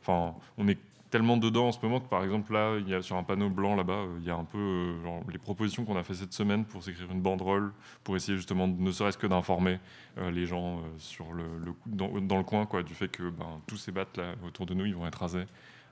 Enfin, 0.00 0.34
on 0.58 0.66
est 0.66 0.78
tellement 1.10 1.36
dedans 1.36 1.68
en 1.68 1.72
ce 1.72 1.78
moment 1.82 2.00
que 2.00 2.08
par 2.08 2.22
exemple 2.22 2.52
là, 2.52 2.76
il 2.78 2.88
y 2.88 2.94
a 2.94 3.02
sur 3.02 3.16
un 3.16 3.24
panneau 3.24 3.50
blanc 3.50 3.74
là-bas, 3.74 3.92
euh, 3.92 4.16
il 4.20 4.24
y 4.24 4.30
a 4.30 4.36
un 4.36 4.44
peu 4.44 4.58
euh, 4.58 5.20
les 5.30 5.38
propositions 5.38 5.84
qu'on 5.84 5.96
a 5.96 6.04
fait 6.04 6.14
cette 6.14 6.32
semaine 6.32 6.64
pour 6.64 6.82
s'écrire 6.82 7.10
une 7.10 7.20
banderole, 7.20 7.72
pour 8.04 8.16
essayer 8.16 8.36
justement 8.36 8.68
ne 8.68 8.90
serait-ce 8.92 9.18
que 9.18 9.26
d'informer 9.26 9.80
euh, 10.18 10.30
les 10.30 10.46
gens 10.46 10.82
sur 10.98 11.32
le, 11.32 11.44
dans, 11.86 12.38
le 12.38 12.44
coin 12.44 12.64
quoi, 12.64 12.82
du 12.82 12.94
fait 12.94 13.08
que 13.08 13.28
ben, 13.28 13.60
tous 13.66 13.76
ces 13.76 13.92
battes 13.92 14.16
là 14.16 14.34
autour 14.46 14.66
de 14.66 14.74
nous 14.74 14.86
ils 14.86 14.94
vont 14.94 15.06
être 15.06 15.20
rasés. 15.20 15.46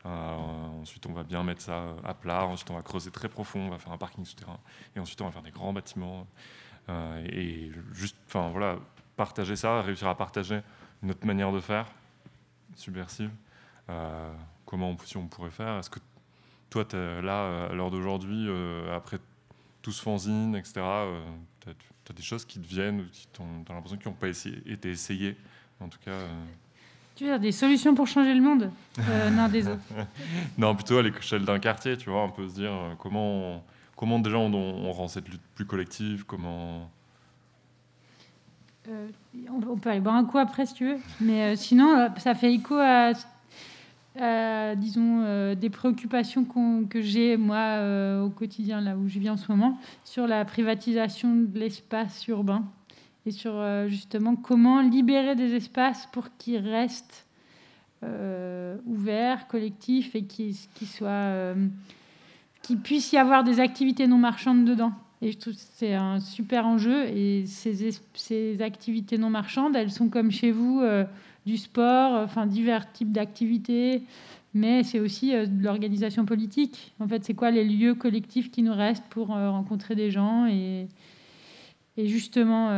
Ensuite, 0.04 1.04
on 1.04 1.12
va 1.12 1.22
bien 1.22 1.42
mettre 1.42 1.60
ça 1.60 1.82
à 2.02 2.14
plat. 2.14 2.46
Ensuite, 2.46 2.70
on 2.70 2.76
va 2.76 2.82
creuser 2.82 3.10
très 3.10 3.28
profond. 3.28 3.60
On 3.60 3.68
va 3.68 3.78
faire 3.78 3.92
un 3.92 3.98
parking 3.98 4.24
souterrain. 4.24 4.58
Et 4.96 5.00
ensuite, 5.00 5.20
on 5.20 5.26
va 5.26 5.32
faire 5.32 5.42
des 5.42 5.50
grands 5.50 5.74
bâtiments. 5.74 6.26
Et 7.26 7.70
juste, 7.92 8.16
enfin 8.26 8.48
voilà, 8.48 8.76
partager 9.16 9.54
ça, 9.54 9.82
réussir 9.82 10.08
à 10.08 10.16
partager 10.16 10.60
notre 11.02 11.26
manière 11.26 11.52
de 11.52 11.60
faire 11.60 11.84
subversive. 12.74 13.30
Euh, 14.68 14.76
comment 14.76 14.90
on, 14.90 14.98
si 15.04 15.16
on 15.16 15.26
pourrait 15.26 15.50
faire 15.50 15.78
Est-ce 15.78 15.90
que 15.90 16.00
toi, 16.70 16.84
es 16.92 17.22
là, 17.22 17.66
à 17.70 17.72
l'heure 17.72 17.90
d'aujourd'hui, 17.90 18.46
euh, 18.48 18.94
après 18.94 19.18
tout 19.82 19.92
ce 19.92 20.02
fanzine, 20.02 20.54
etc., 20.56 20.80
tu 21.60 21.70
as, 21.70 22.12
des 22.14 22.22
choses 22.22 22.44
qui 22.44 22.58
te 22.60 22.66
viennent 22.66 23.00
ou 23.00 23.04
qui 23.04 23.28
as 23.70 23.72
l'impression 23.72 23.98
qu'ils 23.98 24.08
n'ont 24.08 24.16
pas 24.16 24.28
essayé, 24.28 24.62
été 24.66 24.90
essayées 24.90 25.36
En 25.80 25.88
tout 25.88 25.98
cas. 26.04 26.18
Tu 27.16 27.24
veux 27.24 27.30
dire 27.30 27.40
des 27.40 27.52
solutions 27.52 27.94
pour 27.94 28.06
changer 28.06 28.32
le 28.34 28.40
monde 28.40 28.70
Non, 29.32 29.48
des 29.48 29.68
autres? 29.68 29.82
non, 30.58 30.74
plutôt 30.74 30.98
à 30.98 31.02
l'échelle 31.02 31.44
d'un 31.44 31.58
quartier, 31.58 31.96
tu 31.96 32.10
vois, 32.10 32.24
on 32.24 32.30
peut 32.30 32.48
se 32.48 32.54
dire 32.54 32.72
comment, 32.98 33.62
comment 33.96 34.18
déjà 34.20 34.38
on, 34.38 34.52
on, 34.54 34.92
rend 34.92 35.08
cette 35.08 35.28
lutte 35.28 35.42
plus 35.54 35.66
collective, 35.66 36.24
comment? 36.24 36.90
Euh, 38.90 39.08
on, 39.50 39.76
peut 39.76 39.90
aller 39.90 40.00
boire 40.00 40.14
un 40.14 40.24
coup 40.24 40.38
après 40.38 40.66
si 40.66 40.74
tu 40.74 40.86
veux. 40.86 40.98
Mais 41.20 41.42
euh, 41.42 41.56
sinon, 41.56 41.96
euh, 41.96 42.08
ça 42.18 42.34
fait 42.34 42.52
écho 42.52 42.74
à, 42.76 43.12
disons, 44.76 45.54
des 45.54 45.70
préoccupations 45.70 46.44
que 46.88 47.00
j'ai 47.00 47.36
moi 47.36 48.22
au 48.22 48.30
quotidien, 48.30 48.80
là 48.80 48.96
où 48.96 49.08
je 49.08 49.18
vis 49.18 49.30
en 49.30 49.36
ce 49.36 49.50
moment, 49.50 49.78
sur 50.04 50.26
la 50.26 50.44
privatisation 50.44 51.34
de 51.34 51.58
l'espace 51.58 52.26
urbain 52.28 52.64
et 53.26 53.30
sur 53.30 53.62
justement 53.88 54.36
comment 54.36 54.80
libérer 54.80 55.34
des 55.34 55.54
espaces 55.54 56.08
pour 56.12 56.28
qu'ils 56.38 56.58
restent 56.58 57.26
ouverts, 58.02 59.46
collectifs 59.48 60.14
et 60.14 60.24
qu'il 60.24 60.54
puisse 62.82 63.12
y 63.12 63.16
avoir 63.16 63.44
des 63.44 63.60
activités 63.60 64.06
non 64.06 64.18
marchandes 64.18 64.64
dedans. 64.64 64.92
Et 65.20 65.32
je 65.32 65.38
trouve 65.38 65.54
que 65.54 65.60
c'est 65.74 65.94
un 65.94 66.20
super 66.20 66.66
enjeu. 66.66 67.06
Et 67.06 67.44
ces, 67.46 67.92
ces, 68.14 68.62
activités 68.62 69.18
non 69.18 69.30
marchandes, 69.30 69.74
elles 69.74 69.90
sont 69.90 70.08
comme 70.08 70.30
chez 70.30 70.52
vous, 70.52 70.80
euh, 70.80 71.04
du 71.48 71.56
sport, 71.56 72.12
enfin 72.22 72.46
divers 72.46 72.92
types 72.92 73.10
d'activités, 73.10 74.02
mais 74.54 74.82
c'est 74.82 75.00
aussi 75.00 75.34
euh, 75.34 75.46
de 75.46 75.64
l'organisation 75.64 76.24
politique. 76.24 76.92
En 77.00 77.08
fait, 77.08 77.24
c'est 77.24 77.34
quoi 77.34 77.50
les 77.50 77.64
lieux 77.64 77.94
collectifs 77.94 78.50
qui 78.50 78.62
nous 78.62 78.74
restent 78.74 79.08
pour 79.10 79.34
euh, 79.34 79.50
rencontrer 79.50 79.94
des 79.94 80.10
gens 80.10 80.46
et, 80.46 80.88
justement 81.96 82.70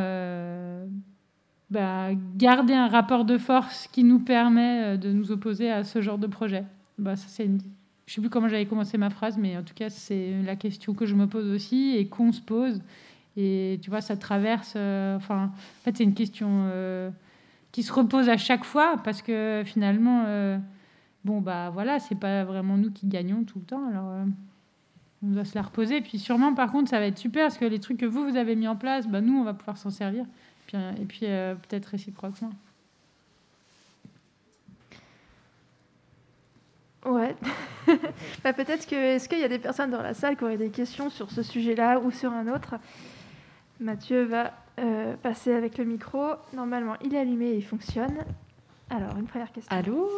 bah, 1.68 2.08
garder 2.36 2.72
un 2.72 2.88
rapport 2.88 3.26
de 3.26 3.36
force 3.36 3.86
qui 3.88 4.02
nous 4.02 4.18
permet 4.18 4.96
de 4.96 5.12
nous 5.12 5.30
opposer 5.30 5.70
à 5.70 5.84
ce 5.84 6.00
genre 6.00 6.16
de 6.16 6.26
projet. 6.26 6.64
Bah, 6.96 7.16
ça, 7.16 7.26
c'est 7.28 7.50
je 8.10 8.14
sais 8.16 8.20
plus 8.20 8.30
comment 8.30 8.48
j'avais 8.48 8.66
commencé 8.66 8.98
ma 8.98 9.08
phrase, 9.08 9.38
mais 9.38 9.56
en 9.56 9.62
tout 9.62 9.74
cas, 9.74 9.88
c'est 9.88 10.42
la 10.42 10.56
question 10.56 10.94
que 10.94 11.06
je 11.06 11.14
me 11.14 11.28
pose 11.28 11.48
aussi 11.48 11.94
et 11.96 12.08
qu'on 12.08 12.32
se 12.32 12.40
pose. 12.40 12.82
Et 13.36 13.78
tu 13.82 13.88
vois, 13.88 14.00
ça 14.00 14.16
traverse. 14.16 14.72
Euh, 14.74 15.16
enfin, 15.16 15.44
en 15.44 15.84
fait, 15.84 15.96
c'est 15.96 16.02
une 16.02 16.14
question 16.14 16.48
euh, 16.72 17.10
qui 17.72 17.82
se 17.82 17.92
repose 17.92 18.28
à 18.28 18.36
chaque 18.36 18.64
fois 18.64 18.96
parce 19.04 19.22
que 19.22 19.62
finalement, 19.64 20.24
euh, 20.26 20.58
bon, 21.24 21.40
bah 21.40 21.70
voilà, 21.70 21.98
c'est 21.98 22.18
pas 22.18 22.44
vraiment 22.44 22.76
nous 22.76 22.90
qui 22.90 23.06
gagnons 23.06 23.44
tout 23.44 23.58
le 23.60 23.64
temps. 23.64 23.88
Alors, 23.88 24.26
on 25.22 25.28
doit 25.28 25.44
se 25.44 25.54
la 25.54 25.62
reposer. 25.62 26.00
Puis 26.00 26.18
sûrement, 26.18 26.54
par 26.54 26.72
contre, 26.72 26.90
ça 26.90 26.98
va 26.98 27.06
être 27.06 27.18
super 27.18 27.44
parce 27.44 27.58
que 27.58 27.64
les 27.64 27.80
trucs 27.80 27.98
que 27.98 28.06
vous, 28.06 28.24
vous 28.24 28.36
avez 28.36 28.56
mis 28.56 28.68
en 28.68 28.76
place, 28.76 29.06
bah, 29.06 29.20
nous, 29.20 29.38
on 29.38 29.44
va 29.44 29.54
pouvoir 29.54 29.76
s'en 29.76 29.90
servir. 29.90 30.24
Puis, 30.66 30.76
et 31.00 31.04
puis, 31.04 31.20
peut-être 31.20 31.86
réciproquement. 31.86 32.50
Ouais. 37.06 37.34
bah, 38.44 38.52
peut-être 38.52 38.86
que 38.86 38.94
est-ce 38.94 39.28
qu'il 39.28 39.38
y 39.38 39.44
a 39.44 39.48
des 39.48 39.58
personnes 39.58 39.90
dans 39.90 40.02
la 40.02 40.14
salle 40.14 40.36
qui 40.36 40.44
auraient 40.44 40.58
des 40.58 40.70
questions 40.70 41.08
sur 41.08 41.30
ce 41.30 41.42
sujet-là 41.42 41.98
ou 42.00 42.10
sur 42.10 42.32
un 42.32 42.46
autre? 42.48 42.74
Mathieu 43.80 44.24
va 44.24 44.52
euh, 44.80 45.14
passer 45.22 45.52
avec 45.52 45.78
le 45.78 45.84
micro. 45.84 46.32
Normalement, 46.54 46.94
il 47.04 47.14
est 47.14 47.18
allumé 47.18 47.50
et 47.50 47.56
il 47.56 47.64
fonctionne. 47.64 48.18
Alors, 48.88 49.16
une 49.16 49.26
première 49.26 49.52
question. 49.52 49.74
Allô 49.74 50.10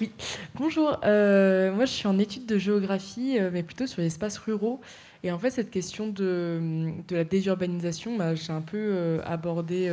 oui. 0.00 0.12
Bonjour. 0.54 1.00
Euh, 1.04 1.72
moi, 1.72 1.86
je 1.86 1.92
suis 1.92 2.06
en 2.06 2.18
études 2.18 2.46
de 2.46 2.58
géographie, 2.58 3.38
euh, 3.38 3.50
mais 3.52 3.62
plutôt 3.62 3.86
sur 3.86 4.00
les 4.00 4.06
espaces 4.06 4.38
ruraux. 4.38 4.80
Et 5.24 5.32
en 5.32 5.38
fait, 5.38 5.50
cette 5.50 5.70
question 5.70 6.08
de, 6.08 6.92
de 7.08 7.16
la 7.16 7.24
désurbanisation, 7.24 8.16
bah, 8.16 8.34
j'ai 8.34 8.52
un 8.52 8.60
peu 8.60 9.20
abordé 9.24 9.88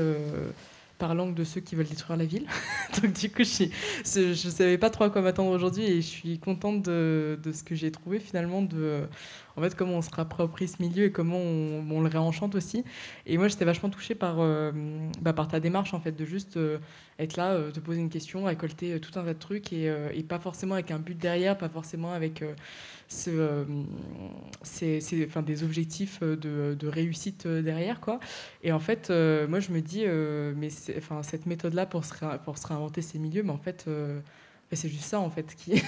par 1.00 1.16
l'angle 1.16 1.34
de 1.34 1.44
ceux 1.44 1.62
qui 1.62 1.76
veulent 1.76 1.88
détruire 1.88 2.18
la 2.18 2.26
ville. 2.26 2.46
Donc 3.02 3.14
du 3.14 3.32
coup, 3.32 3.44
je 3.44 4.20
ne 4.20 4.34
savais 4.34 4.78
pas 4.78 4.90
trop 4.90 5.06
à 5.06 5.10
quoi 5.10 5.22
m'attendre 5.22 5.50
aujourd'hui 5.50 5.86
et 5.86 6.02
je 6.02 6.08
suis 6.08 6.38
contente 6.38 6.84
de, 6.84 7.40
ce 7.52 7.64
que 7.64 7.74
j'ai 7.74 7.92
trouvé 7.92 8.20
finalement, 8.20 8.62
de 8.62 9.08
en 9.60 9.62
fait, 9.62 9.76
comment 9.76 9.96
on 9.96 10.02
se 10.02 10.10
réapproprie 10.10 10.68
ce 10.68 10.82
milieu 10.82 11.06
et 11.06 11.12
comment 11.12 11.38
on, 11.38 12.02
le 12.02 12.08
réenchante 12.08 12.56
aussi. 12.56 12.86
Et 13.26 13.38
moi, 13.38 13.50
j'étais 13.50 13.66
vachement 13.66 13.90
touchée 13.90 14.16
par, 14.16 14.38
euh, 14.40 14.72
bah, 15.22 15.34
par 15.34 15.50
ta 15.50 15.60
démarche, 15.60 15.94
en 15.94 16.00
fait, 16.00 16.14
de 16.14 16.24
juste 16.24 16.56
euh, 16.56 16.78
être 17.18 17.36
là, 17.36 17.52
euh, 17.52 17.72
te 17.72 17.82
poser 17.82 18.00
une 18.00 18.10
question, 18.10 18.46
récolter 18.46 19.00
tout 19.02 19.20
un 19.20 19.24
tas 19.24 19.34
de 19.34 19.40
trucs 19.40 19.74
et, 19.74 19.92
pas 20.30 20.40
forcément 20.40 20.76
avec 20.76 20.92
un 20.92 21.00
but 21.00 21.18
derrière, 21.18 21.58
pas 21.58 21.70
forcément 21.70 22.14
avec 22.14 22.44
ce, 23.10 23.66
c'est, 24.62 25.02
enfin, 25.26 25.42
des 25.42 25.64
objectifs 25.64 26.22
de, 26.22 26.78
de, 26.80 26.88
réussite 26.88 27.48
derrière. 27.48 28.00
Quoi. 28.00 28.20
Et 28.64 28.72
en 28.72 28.80
fait, 28.80 29.10
moi, 29.10 29.60
je 29.60 29.72
me 29.72 29.82
dis, 29.82 30.06
mais 30.56 30.70
enfin, 30.98 31.24
cette 31.24 31.46
méthode-là 31.46 31.86
pour 31.86 32.06
se, 32.06 32.14
pour 32.46 32.58
se 32.58 32.68
réinventer 32.68 33.02
ces 33.02 33.20
milieux, 33.20 33.44
mais 33.44 33.52
en 33.52 33.58
fait, 33.58 33.88
c'est 34.76 34.90
juste 34.90 35.06
ça 35.06 35.20
en 35.20 35.30
fait 35.30 35.56
qui, 35.56 35.82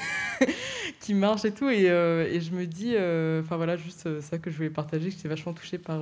qui 1.00 1.14
marche 1.14 1.46
et 1.46 1.52
tout. 1.52 1.70
Et, 1.70 1.90
euh, 1.90 2.28
et 2.32 2.42
je 2.42 2.52
me 2.52 2.66
dis, 2.66 2.94
euh, 2.96 3.42
enfin 3.42 3.58
voilà, 3.58 3.78
juste 3.78 4.08
euh, 4.08 4.22
ça 4.22 4.38
que 4.38 4.50
je 4.50 4.58
voulais 4.58 4.70
partager, 4.70 5.10
que 5.10 5.16
j'étais 5.16 5.30
vachement 5.30 5.54
touchée 5.54 5.78
par, 5.78 6.02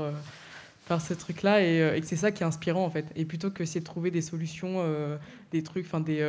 par 0.87 1.01
ce 1.01 1.13
truc-là 1.13 1.61
et, 1.61 1.99
que 1.99 2.07
c'est 2.07 2.15
ça 2.15 2.31
qui 2.31 2.43
est 2.43 2.45
inspirant 2.45 2.85
en 2.85 2.89
fait. 2.89 3.05
Et 3.15 3.25
plutôt 3.25 3.51
que 3.51 3.65
c'est 3.65 3.79
de 3.79 3.85
trouver 3.85 4.11
des 4.11 4.21
solutions, 4.21 4.83
des 5.51 5.63
trucs, 5.63 5.85
enfin 5.85 5.99
des 5.99 6.19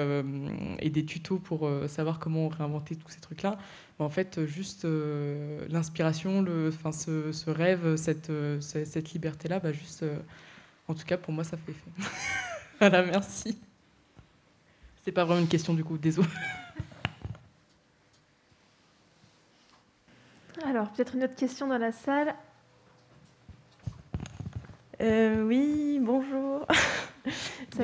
et 0.78 0.90
des 0.90 1.04
tutos 1.04 1.38
pour 1.38 1.68
savoir 1.88 2.18
comment 2.18 2.48
réinventer 2.48 2.96
tous 2.96 3.10
ces 3.10 3.20
trucs-là, 3.20 3.58
en 3.98 4.10
fait 4.10 4.46
juste 4.46 4.86
l'inspiration, 5.68 6.42
le, 6.42 6.68
enfin 6.68 6.92
ce, 6.92 7.32
ce, 7.32 7.50
rêve, 7.50 7.96
cette, 7.96 8.32
cette 8.60 9.12
liberté-là, 9.12 9.60
bah, 9.60 9.72
juste, 9.72 10.04
en 10.88 10.94
tout 10.94 11.04
cas 11.04 11.16
pour 11.16 11.32
moi 11.32 11.44
ça 11.44 11.56
fait 11.56 11.72
effet. 11.72 11.90
voilà, 12.78 13.02
merci. 13.02 13.58
C'est 15.04 15.12
pas 15.12 15.24
vraiment 15.24 15.40
une 15.40 15.48
question 15.48 15.74
du 15.74 15.84
coup, 15.84 15.98
désolé. 15.98 16.28
Alors, 20.64 20.90
peut-être 20.90 21.14
une 21.14 21.24
autre 21.24 21.36
question 21.36 21.66
dans 21.66 21.78
la 21.78 21.92
salle. 21.92 22.34
Euh, 25.00 25.42
oui, 25.42 25.98
bonjour. 26.02 26.66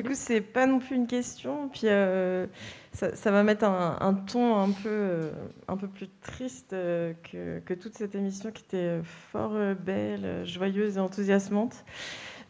du 0.03 0.09
coup, 0.09 0.15
c'est 0.15 0.41
pas 0.41 0.67
non 0.67 0.79
plus 0.79 0.97
une 0.97 1.07
question. 1.07 1.69
Puis 1.69 1.83
euh, 1.85 2.47
ça, 2.93 3.31
va 3.31 3.43
mettre 3.43 3.65
un, 3.65 4.15
ton 4.27 4.57
un 4.57 4.71
peu, 4.71 4.89
euh, 4.89 5.31
un 5.69 5.77
peu 5.77 5.89
plus 5.89 6.09
triste 6.23 6.71
que, 6.71 7.61
que, 7.65 7.75
toute 7.75 7.95
cette 7.95 8.15
émission 8.15 8.51
qui 8.51 8.63
était 8.63 9.01
fort 9.33 9.55
belle, 9.75 10.47
joyeuse 10.47 10.97
et 10.97 11.01
enthousiasmante. 11.01 11.85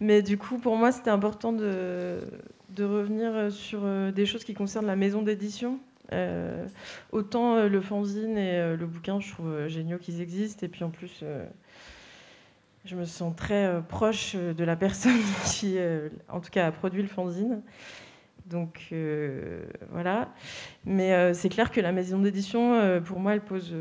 Mais 0.01 0.23
du 0.23 0.37
coup, 0.37 0.59
pour 0.59 0.77
moi, 0.77 0.93
c'était 0.93 1.11
important 1.11 1.53
de, 1.53 2.21
de 2.71 2.85
revenir 2.85 3.35
euh, 3.35 3.51
sur 3.51 3.81
euh, 3.85 4.13
des 4.13 4.27
choses 4.27 4.45
qui 4.45 4.55
concernent 4.55 4.87
la 4.87 4.97
maison 4.97 5.23
d'édition. 5.23 5.81
Euh, 6.13 6.67
autant 7.11 7.65
le 7.67 7.81
fanzine 7.81 8.39
et 8.39 8.77
le 8.77 8.87
bouquin, 8.87 9.19
je 9.19 9.33
trouve 9.33 9.67
géniaux 9.67 9.99
qu'ils 9.99 10.21
existent. 10.21 10.65
Et 10.65 10.69
puis 10.69 10.85
en 10.85 10.91
plus, 10.91 11.25
je 12.87 12.97
me 12.97 13.05
sens 13.05 13.35
très 13.37 13.83
proche 13.89 14.35
de 14.35 14.65
la 14.65 14.77
personne 14.77 15.19
qui, 15.45 15.79
en 16.29 16.41
tout 16.41 16.51
cas, 16.51 16.67
a 16.67 16.73
produit 16.73 17.03
le 17.03 17.09
fanzine. 17.09 17.63
Donc 18.47 18.95
voilà. 19.91 20.29
Mais 20.85 21.35
c'est 21.35 21.49
clair 21.49 21.71
que 21.71 21.81
la 21.81 21.93
maison 21.93 22.19
d'édition, 22.19 23.01
pour 23.05 23.19
moi, 23.19 23.35
elle 23.35 23.41
pose. 23.41 23.75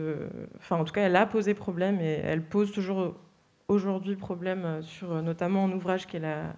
Enfin, 0.58 0.78
en 0.78 0.84
tout 0.86 0.94
cas, 0.94 1.02
elle 1.02 1.16
a 1.16 1.26
posé 1.26 1.54
problème 1.54 2.00
et 2.02 2.22
elle 2.24 2.42
pose 2.42 2.72
toujours 2.72 3.16
aujourd'hui 3.68 4.16
problème 4.16 4.82
sur 4.82 5.22
notamment 5.24 5.66
un 5.66 5.72
ouvrage 5.72 6.08
qui 6.08 6.18
est 6.18 6.20
la 6.20 6.56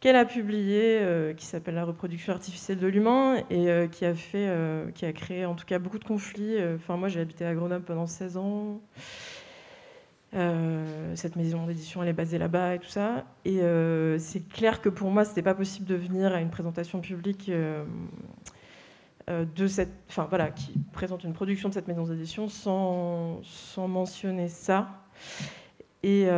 qu'elle 0.00 0.16
a 0.16 0.24
publié, 0.24 0.98
euh, 1.00 1.32
qui 1.34 1.46
s'appelle 1.46 1.74
La 1.74 1.84
reproduction 1.84 2.32
artificielle 2.32 2.78
de 2.78 2.86
l'humain, 2.86 3.42
et 3.50 3.70
euh, 3.70 3.86
qui, 3.86 4.04
a 4.04 4.14
fait, 4.14 4.46
euh, 4.48 4.90
qui 4.92 5.06
a 5.06 5.12
créé 5.12 5.46
en 5.46 5.54
tout 5.54 5.64
cas 5.64 5.78
beaucoup 5.78 5.98
de 5.98 6.04
conflits. 6.04 6.56
Enfin, 6.74 6.96
moi, 6.96 7.08
j'ai 7.08 7.20
habité 7.20 7.44
à 7.44 7.54
Grenoble 7.54 7.84
pendant 7.84 8.06
16 8.06 8.36
ans. 8.36 8.80
Cette 10.32 11.36
maison 11.36 11.66
d'édition, 11.66 12.02
elle 12.02 12.10
est 12.10 12.12
basée 12.12 12.38
là-bas 12.38 12.74
et 12.74 12.78
tout 12.78 12.88
ça. 12.88 13.24
Et 13.44 13.60
c'est 14.18 14.48
clair 14.48 14.80
que 14.82 14.88
pour 14.88 15.10
moi, 15.10 15.24
c'était 15.24 15.42
pas 15.42 15.54
possible 15.54 15.86
de 15.86 15.94
venir 15.94 16.34
à 16.34 16.40
une 16.40 16.50
présentation 16.50 17.00
publique 17.00 17.50
de 19.28 19.66
cette, 19.66 19.92
enfin 20.08 20.26
voilà, 20.28 20.50
qui 20.50 20.74
présente 20.92 21.24
une 21.24 21.32
production 21.32 21.68
de 21.68 21.74
cette 21.74 21.88
maison 21.88 22.04
d'édition 22.04 22.48
sans, 22.48 23.40
sans 23.42 23.88
mentionner 23.88 24.48
ça. 24.48 24.88
Et, 26.02 26.28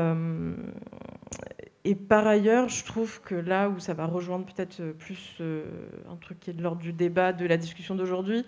et 1.88 1.94
par 1.94 2.26
ailleurs, 2.26 2.68
je 2.68 2.84
trouve 2.84 3.22
que 3.22 3.34
là 3.34 3.70
où 3.70 3.78
ça 3.78 3.94
va 3.94 4.04
rejoindre 4.04 4.44
peut-être 4.44 4.92
plus 4.92 5.36
euh, 5.40 5.64
un 6.10 6.16
truc 6.16 6.38
qui 6.38 6.50
est 6.50 6.52
de 6.52 6.62
l'ordre 6.62 6.82
du 6.82 6.92
débat, 6.92 7.32
de 7.32 7.46
la 7.46 7.56
discussion 7.56 7.94
d'aujourd'hui, 7.94 8.44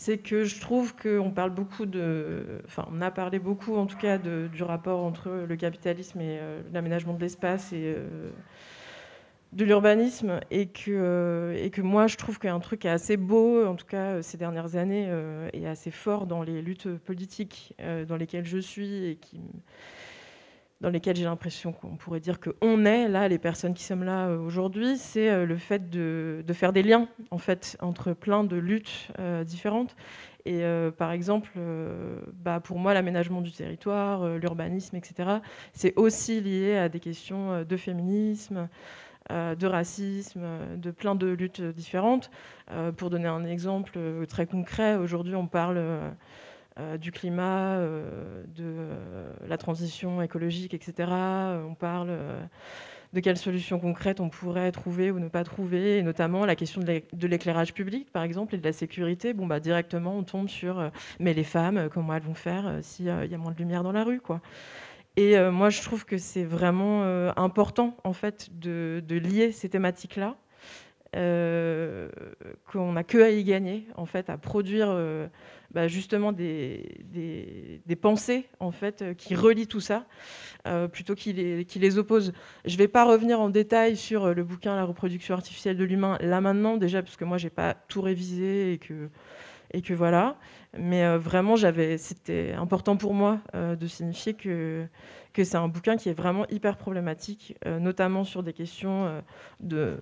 c'est 0.00 0.16
que 0.16 0.44
je 0.44 0.58
trouve 0.58 0.96
qu'on 0.96 1.30
parle 1.30 1.50
beaucoup 1.50 1.84
de, 1.84 2.62
enfin, 2.64 2.88
on 2.90 3.02
a 3.02 3.10
parlé 3.10 3.38
beaucoup, 3.38 3.76
en 3.76 3.84
tout 3.84 3.98
cas, 3.98 4.16
de, 4.16 4.48
du 4.50 4.62
rapport 4.62 5.04
entre 5.04 5.44
le 5.46 5.56
capitalisme 5.56 6.22
et 6.22 6.38
euh, 6.40 6.62
l'aménagement 6.72 7.12
de 7.12 7.20
l'espace 7.20 7.74
et 7.74 7.96
euh, 7.98 8.30
de 9.52 9.64
l'urbanisme, 9.66 10.40
et 10.50 10.68
que, 10.68 10.90
euh, 10.90 11.62
et 11.62 11.68
que 11.68 11.82
moi, 11.82 12.06
je 12.06 12.16
trouve 12.16 12.38
qu'il 12.38 12.48
y 12.48 12.50
a 12.50 12.54
un 12.54 12.60
truc 12.60 12.86
assez 12.86 13.18
beau, 13.18 13.66
en 13.66 13.74
tout 13.74 13.84
cas 13.84 14.22
ces 14.22 14.38
dernières 14.38 14.74
années, 14.74 15.12
et 15.52 15.68
assez 15.68 15.90
fort 15.90 16.26
dans 16.26 16.42
les 16.42 16.62
luttes 16.62 16.88
politiques 16.96 17.74
dans 18.08 18.16
lesquelles 18.16 18.46
je 18.46 18.58
suis 18.58 19.04
et 19.04 19.16
qui 19.16 19.38
dans 20.80 20.88
lesquelles 20.88 21.16
j'ai 21.16 21.24
l'impression 21.24 21.72
qu'on 21.72 21.96
pourrait 21.96 22.20
dire 22.20 22.38
qu'on 22.40 22.84
est 22.84 23.08
là, 23.08 23.28
les 23.28 23.38
personnes 23.38 23.74
qui 23.74 23.82
sommes 23.82 24.04
là 24.04 24.28
euh, 24.28 24.38
aujourd'hui, 24.38 24.96
c'est 24.96 25.28
euh, 25.28 25.44
le 25.44 25.56
fait 25.56 25.90
de, 25.90 26.42
faire 26.52 26.72
des 26.72 26.82
liens 26.82 27.08
en 27.30 27.38
fait 27.38 27.76
entre 27.80 28.12
plein 28.12 28.44
de 28.44 28.56
luttes 28.56 29.08
euh, 29.18 29.44
différentes. 29.44 29.94
Et 30.46 30.62
par 30.96 31.12
exemple, 31.12 31.50
bah, 32.32 32.60
pour 32.60 32.78
moi, 32.78 32.94
l'aménagement 32.94 33.42
du 33.42 33.52
territoire, 33.52 34.26
l'urbanisme, 34.38 34.96
etc., 34.96 35.28
c'est 35.74 35.92
aussi 35.96 36.40
lié 36.40 36.78
à 36.78 36.88
des 36.88 36.98
questions 36.98 37.62
de 37.62 37.76
féminisme, 37.76 38.66
de 39.28 39.66
racisme, 39.66 40.40
de 40.76 40.90
plein 40.92 41.14
de 41.14 41.26
luttes 41.26 41.60
différentes. 41.60 42.30
Pour 42.96 43.10
donner 43.10 43.28
un 43.28 43.44
exemple 43.44 43.98
très 44.30 44.46
concret, 44.46 44.96
aujourd'hui, 44.96 45.34
on 45.34 45.46
parle 45.46 45.78
du 46.98 47.12
climat, 47.12 47.76
euh, 47.76 48.44
de 48.46 48.64
euh, 48.64 49.32
la 49.46 49.58
transition 49.58 50.22
écologique, 50.22 50.74
etc. 50.74 51.10
Euh, 51.10 51.64
On 51.68 51.74
parle 51.74 52.08
euh, 52.10 52.40
de 53.12 53.20
quelles 53.20 53.36
solutions 53.36 53.78
concrètes 53.78 54.20
on 54.20 54.28
pourrait 54.28 54.72
trouver 54.72 55.10
ou 55.10 55.18
ne 55.18 55.28
pas 55.28 55.44
trouver, 55.44 55.98
et 55.98 56.02
notamment 56.02 56.46
la 56.46 56.56
question 56.56 56.80
de 56.80 56.86
l'é- 56.86 57.04
de 57.12 57.26
l'éclairage 57.26 57.74
public, 57.74 58.10
par 58.12 58.22
exemple, 58.22 58.54
et 58.54 58.58
de 58.58 58.64
la 58.64 58.72
sécurité. 58.72 59.32
Bon, 59.34 59.46
bah, 59.46 59.60
directement, 59.60 60.16
on 60.16 60.22
tombe 60.22 60.48
sur 60.48 60.78
euh, 60.78 60.90
mais 61.18 61.34
les 61.34 61.44
femmes, 61.44 61.76
euh, 61.76 61.88
comment 61.88 62.14
elles 62.14 62.22
vont 62.22 62.34
faire 62.34 62.66
euh, 62.66 62.78
s'il 62.82 63.06
y 63.06 63.10
a 63.10 63.38
moins 63.38 63.52
de 63.52 63.58
lumière 63.58 63.82
dans 63.82 63.92
la 63.92 64.04
rue, 64.04 64.20
quoi? 64.20 64.40
Et 65.16 65.36
euh, 65.36 65.50
moi, 65.50 65.70
je 65.70 65.82
trouve 65.82 66.04
que 66.04 66.18
c'est 66.18 66.44
vraiment 66.44 67.02
euh, 67.02 67.32
important, 67.36 67.96
en 68.04 68.12
fait, 68.12 68.48
de, 68.58 69.02
lier 69.08 69.52
ces 69.52 69.68
thématiques-là, 69.68 70.28
euh, 70.28 70.32
qu'on 71.12 72.92
n'a 72.92 73.04
que 73.04 73.18
à 73.18 73.30
y 73.30 73.44
gagner, 73.44 73.86
en 73.96 74.06
fait, 74.06 74.30
à 74.30 74.38
produire 74.38 74.88
euh, 74.90 75.26
bah, 75.72 75.86
justement 75.86 76.32
des, 76.32 76.82
pensées, 78.00 78.48
en 78.58 78.72
fait, 78.72 79.02
euh, 79.02 79.14
qui 79.14 79.36
relient 79.36 79.68
tout 79.68 79.80
ça, 79.80 80.06
euh, 80.66 80.88
plutôt 80.88 81.14
qu'ils 81.14 81.36
les, 81.36 81.98
opposent. 81.98 82.32
Je 82.64 82.72
ne 82.72 82.78
vais 82.78 82.88
pas 82.88 83.04
revenir 83.04 83.40
en 83.40 83.50
détail 83.50 83.96
sur 83.96 84.24
euh, 84.24 84.34
le 84.34 84.42
bouquin 84.42 84.74
La 84.74 84.84
reproduction 84.84 85.34
artificielle 85.34 85.76
de 85.76 85.84
l'humain, 85.84 86.18
là 86.20 86.40
maintenant, 86.40 86.76
déjà, 86.76 87.02
parce 87.02 87.16
que 87.16 87.24
moi, 87.24 87.38
j'ai 87.38 87.50
pas 87.50 87.74
tout 87.74 88.02
révisé 88.02 88.72
et 88.72 88.78
que 88.78 89.10
et 89.72 89.82
que 89.82 89.94
voilà. 89.94 90.36
Mais 90.78 91.04
euh, 91.04 91.18
vraiment, 91.18 91.56
j'avais, 91.56 91.98
c'était 91.98 92.52
important 92.52 92.96
pour 92.96 93.14
moi 93.14 93.40
euh, 93.54 93.76
de 93.76 93.86
signifier 93.86 94.34
que, 94.34 94.86
c'est 95.34 95.56
un 95.56 95.68
bouquin 95.68 95.96
qui 95.96 96.08
est 96.08 96.14
vraiment 96.14 96.46
hyper 96.48 96.76
problématique, 96.76 97.56
euh, 97.66 97.78
notamment 97.78 98.24
sur 98.24 98.42
des 98.42 98.52
questions 98.52 99.22
de, 99.60 99.96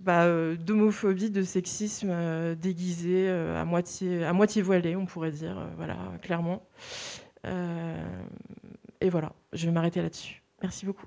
bah, 0.00 0.26
d'homophobie, 0.54 1.30
de 1.30 1.42
sexisme 1.42 2.54
déguisé, 2.54 3.28
à, 3.28 3.64
moitié, 3.64 4.24
à 4.24 4.32
moitié 4.32 4.62
voilé, 4.62 4.96
on 4.96 5.04
pourrait 5.04 5.32
dire, 5.32 5.68
voilà, 5.76 5.98
clairement. 6.22 6.66
Et 7.44 9.10
voilà, 9.10 9.32
je 9.52 9.66
vais 9.66 9.72
m'arrêter 9.72 10.00
là-dessus. 10.00 10.42
Merci 10.62 10.86
beaucoup. 10.86 11.06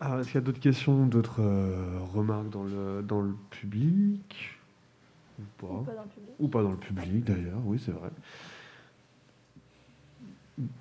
Alors, 0.00 0.20
est-ce 0.20 0.28
qu'il 0.28 0.36
y 0.36 0.38
a 0.38 0.46
d'autres 0.46 0.60
questions, 0.60 1.06
d'autres 1.06 1.40
euh, 1.42 1.98
remarques 2.14 2.50
dans 2.50 2.62
le, 2.62 3.02
dans 3.02 3.20
le 3.20 3.34
public 3.50 4.58
Ou 5.38 5.42
pas? 5.58 5.66
Ou 5.66 5.82
pas 5.82 5.94
dans 5.94 6.02
le 6.02 6.08
public. 6.08 6.34
Ou 6.38 6.48
pas 6.48 6.62
dans 6.62 6.70
le 6.70 6.76
public, 6.76 7.24
d'ailleurs, 7.24 7.58
oui, 7.64 7.82
c'est 7.84 7.90
vrai. 7.92 8.10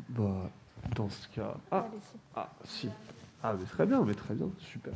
Bah, 0.10 0.49
dans 0.95 1.10
ce 1.10 1.27
cas... 1.30 1.56
Ah, 1.72 1.88
ah 2.35 2.49
si. 2.64 2.89
Ah, 3.44 3.56
mais 3.57 3.65
très 3.65 3.85
bien, 3.85 4.03
mais 4.03 4.14
très 4.14 4.35
bien, 4.35 4.49
super. 4.60 4.94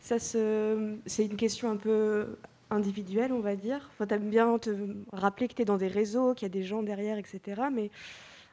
Ça 0.00 0.18
se... 0.18 0.96
C'est 1.06 1.26
une 1.26 1.36
question 1.36 1.70
un 1.70 1.76
peu 1.76 2.36
individuelle, 2.70 3.32
on 3.32 3.40
va 3.40 3.56
dire. 3.56 3.90
Enfin, 3.92 4.06
tu 4.06 4.14
aimes 4.14 4.30
bien 4.30 4.56
te 4.58 4.70
rappeler 5.12 5.48
que 5.48 5.54
tu 5.54 5.62
es 5.62 5.64
dans 5.64 5.76
des 5.78 5.88
réseaux, 5.88 6.34
qu'il 6.34 6.46
y 6.46 6.50
a 6.50 6.52
des 6.52 6.62
gens 6.62 6.82
derrière, 6.82 7.18
etc. 7.18 7.62
Mais 7.72 7.90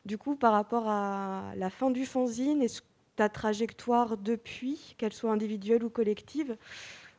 du 0.05 0.17
coup, 0.17 0.35
par 0.35 0.53
rapport 0.53 0.87
à 0.87 1.53
la 1.55 1.69
fin 1.69 1.91
du 1.91 2.05
fanzine 2.05 2.61
et 2.61 2.67
ce- 2.67 2.81
ta 3.17 3.29
trajectoire 3.29 4.15
depuis, 4.15 4.95
qu'elle 4.97 5.11
soit 5.11 5.31
individuelle 5.31 5.83
ou 5.83 5.89
collective, 5.89 6.55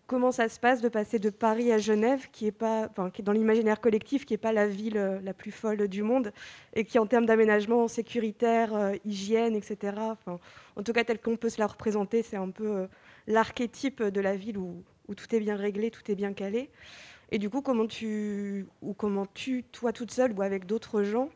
comment 0.06 0.32
ça 0.32 0.48
se 0.48 0.58
passe 0.58 0.80
de 0.80 0.88
passer 0.88 1.18
de 1.18 1.28
Paris 1.28 1.70
à 1.70 1.78
Genève, 1.78 2.28
qui 2.32 2.46
est, 2.46 2.52
pas, 2.52 2.88
dans 3.22 3.32
l'imaginaire 3.32 3.80
collectif, 3.80 4.24
qui 4.24 4.32
n'est 4.32 4.38
pas 4.38 4.52
la 4.52 4.66
ville 4.66 4.96
euh, 4.96 5.20
la 5.22 5.34
plus 5.34 5.50
folle 5.50 5.86
du 5.88 6.02
monde, 6.02 6.32
et 6.74 6.84
qui, 6.84 6.98
en 6.98 7.06
termes 7.06 7.26
d'aménagement 7.26 7.88
sécuritaire, 7.88 8.74
euh, 8.74 8.94
hygiène, 9.04 9.54
etc., 9.54 9.96
en 10.26 10.82
tout 10.82 10.92
cas 10.92 11.04
tel 11.04 11.20
qu'on 11.20 11.36
peut 11.36 11.50
se 11.50 11.58
la 11.60 11.66
représenter, 11.66 12.22
c'est 12.22 12.36
un 12.36 12.50
peu 12.50 12.68
euh, 12.68 12.86
l'archétype 13.26 14.02
de 14.02 14.20
la 14.20 14.36
ville 14.36 14.56
où, 14.56 14.82
où 15.08 15.14
tout 15.14 15.34
est 15.34 15.40
bien 15.40 15.56
réglé, 15.56 15.90
tout 15.90 16.08
est 16.10 16.14
bien 16.14 16.32
calé. 16.32 16.70
Et 17.30 17.38
du 17.38 17.50
coup, 17.50 17.60
comment 17.60 17.86
tu, 17.86 18.66
ou 18.80 18.94
comment 18.94 19.26
tu, 19.26 19.64
toi 19.64 19.92
toute 19.92 20.12
seule 20.12 20.32
ou 20.32 20.42
avec 20.42 20.64
d'autres 20.64 21.02
gens, 21.02 21.28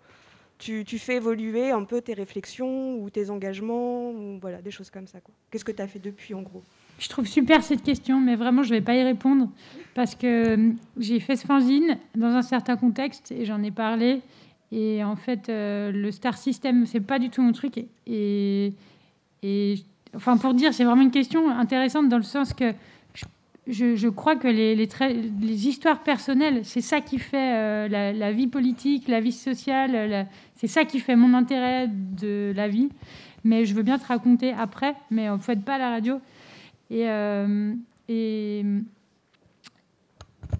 tu, 0.62 0.98
fais 0.98 1.16
évoluer 1.16 1.70
un 1.70 1.84
peu 1.84 2.00
tes 2.00 2.14
réflexions 2.14 2.96
ou 2.96 3.10
tes 3.10 3.30
engagements, 3.30 4.10
ou 4.10 4.38
voilà, 4.40 4.62
des 4.62 4.70
choses 4.70 4.90
comme 4.90 5.06
ça. 5.06 5.18
Qu'est-ce 5.50 5.64
que 5.64 5.72
tu 5.72 5.82
as 5.82 5.88
fait 5.88 5.98
depuis, 5.98 6.34
en 6.34 6.42
gros? 6.42 6.62
Je 6.98 7.08
trouve 7.08 7.26
super 7.26 7.62
cette 7.64 7.82
question, 7.82 8.20
mais 8.20 8.36
vraiment, 8.36 8.62
je 8.62 8.70
ne 8.72 8.78
vais 8.78 8.84
pas 8.84 8.94
y 8.94 9.02
répondre 9.02 9.48
parce 9.94 10.14
que 10.14 10.56
euh, 10.56 10.72
j'ai 10.98 11.18
fait 11.20 11.36
ce 11.36 11.46
fanzine 11.46 11.98
dans 12.14 12.28
un 12.28 12.42
certain 12.42 12.76
contexte 12.76 13.32
et 13.32 13.44
j'en 13.44 13.62
ai 13.62 13.70
parlé. 13.70 14.20
Et 14.70 15.02
en 15.02 15.16
fait, 15.16 15.48
euh, 15.48 15.90
le 15.90 16.10
star 16.12 16.38
system, 16.38 16.86
c'est 16.86 17.00
pas 17.00 17.18
du 17.18 17.28
tout 17.28 17.42
mon 17.42 17.52
truc. 17.52 17.84
Et, 18.06 18.72
et- 19.42 19.74
enfin, 20.14 20.36
pour 20.36 20.54
dire, 20.54 20.72
c'est 20.72 20.84
vraiment 20.84 21.02
une 21.02 21.10
question 21.10 21.50
intéressante 21.50 22.08
dans 22.08 22.18
le 22.18 22.22
sens 22.22 22.54
que 22.54 22.72
je, 23.66 24.08
crois 24.08 24.36
que 24.36 24.48
les, 24.48 25.68
histoires 25.68 26.02
personnelles, 26.02 26.64
c'est 26.64 26.80
ça 26.80 27.00
qui 27.00 27.18
fait 27.18 27.54
euh, 27.54 27.88
la, 27.88 28.32
vie 28.32 28.48
politique, 28.48 29.08
la 29.08 29.20
vie 29.20 29.32
sociale. 29.32 30.26
c'est 30.56 30.66
ça 30.66 30.84
qui 30.84 30.98
fait 30.98 31.16
mon 31.16 31.34
intérêt 31.34 31.88
de 31.88 32.52
la 32.56 32.68
vie. 32.68 32.88
Mais 33.44 33.64
je 33.64 33.74
veux 33.74 33.82
bien 33.82 33.98
te 33.98 34.06
raconter 34.06 34.52
après, 34.52 34.94
mais 35.10 35.28
en 35.28 35.38
fait 35.38 35.64
pas 35.64 35.74
à 35.74 35.78
la 35.78 35.90
radio. 35.90 36.20
Et, 36.90 37.08
euh, 37.08 37.74
et, 38.08 38.64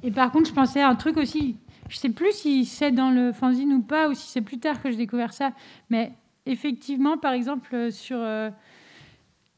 et 0.03 0.11
par 0.11 0.33
contre, 0.33 0.49
je 0.49 0.55
pensais 0.55 0.81
à 0.81 0.89
un 0.89 0.95
truc 0.95 1.17
aussi. 1.17 1.57
Je 1.89 1.97
sais 1.97 2.09
plus 2.09 2.33
si 2.33 2.65
c'est 2.65 2.91
dans 2.91 3.11
le 3.11 3.33
fanzine 3.33 3.73
ou 3.73 3.83
pas, 3.83 4.09
ou 4.09 4.15
si 4.15 4.29
c'est 4.29 4.41
plus 4.41 4.59
tard 4.59 4.83
que 4.83 4.91
j'ai 4.91 4.97
découvert 4.97 5.33
ça. 5.33 5.53
Mais 5.91 6.13
effectivement, 6.47 7.19
par 7.19 7.33
exemple, 7.33 7.93
sur 7.93 8.17
euh, 8.19 8.51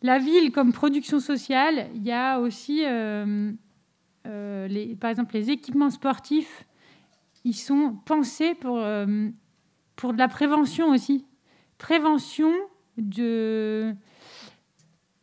la 0.05 0.18
ville 0.18 0.52
comme 0.52 0.74
production 0.74 1.18
sociale, 1.18 1.89
il 1.94 2.02
y 2.02 2.12
a 2.12 2.39
aussi, 2.39 2.85
euh, 2.85 3.51
euh, 4.26 4.68
les, 4.68 4.94
par 4.97 5.09
exemple, 5.09 5.32
les 5.32 5.51
équipements 5.51 5.89
sportifs. 5.89 6.66
Ils 7.43 7.56
sont 7.56 7.97
pensés 8.05 8.55
pour, 8.55 8.76
euh, 8.76 9.31
pour 9.97 10.12
de 10.12 10.18
la 10.18 10.28
prévention 10.28 10.89
aussi. 10.90 11.24
Prévention 11.78 12.52
de 12.98 13.94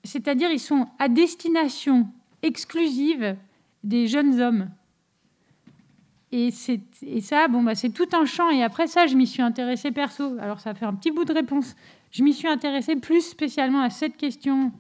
c'est-à-dire 0.03 0.49
ils 0.51 0.59
sont 0.59 0.87
à 0.97 1.09
destination 1.09 2.07
exclusive 2.41 3.37
des 3.83 4.07
jeunes 4.07 4.41
hommes. 4.41 4.71
Et, 6.33 6.51
ça, 6.51 7.47
bon, 7.49 7.61
bah, 7.61 7.75
c'est 7.75 7.89
tout 7.89 8.07
un 8.13 8.25
champ. 8.25 8.49
Et 8.49 8.63
après 8.63 8.87
ça, 8.87 9.05
je 9.05 9.15
m'y 9.15 9.27
suis 9.27 9.41
intéressée 9.41 9.91
perso. 9.91 10.37
Alors 10.39 10.59
ça 10.59 10.73
fait 10.73 10.85
un 10.85 10.93
petit 10.93 11.11
bout 11.11 11.25
de 11.25 11.33
réponse. 11.33 11.75
Je 12.11 12.23
m'y 12.23 12.33
suis 12.33 12.47
intéressée 12.47 12.95
plus 12.95 13.21
spécialement 13.21 13.81
à 13.81 13.89
cette 13.89 14.15
question 14.17 14.71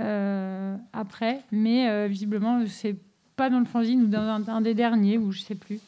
euh, 0.00 0.76
après, 0.92 1.40
mais 1.50 1.88
euh, 1.88 2.06
visiblement, 2.06 2.64
c'est 2.66 2.96
pas 3.36 3.50
dans 3.50 3.58
le 3.58 3.64
fanzine 3.64 4.02
ou 4.02 4.06
dans 4.06 4.42
un, 4.48 4.60
des 4.60 4.74
derniers, 4.74 5.18
ou 5.18 5.32
je 5.32 5.40
sais 5.40 5.54
plus. 5.54 5.80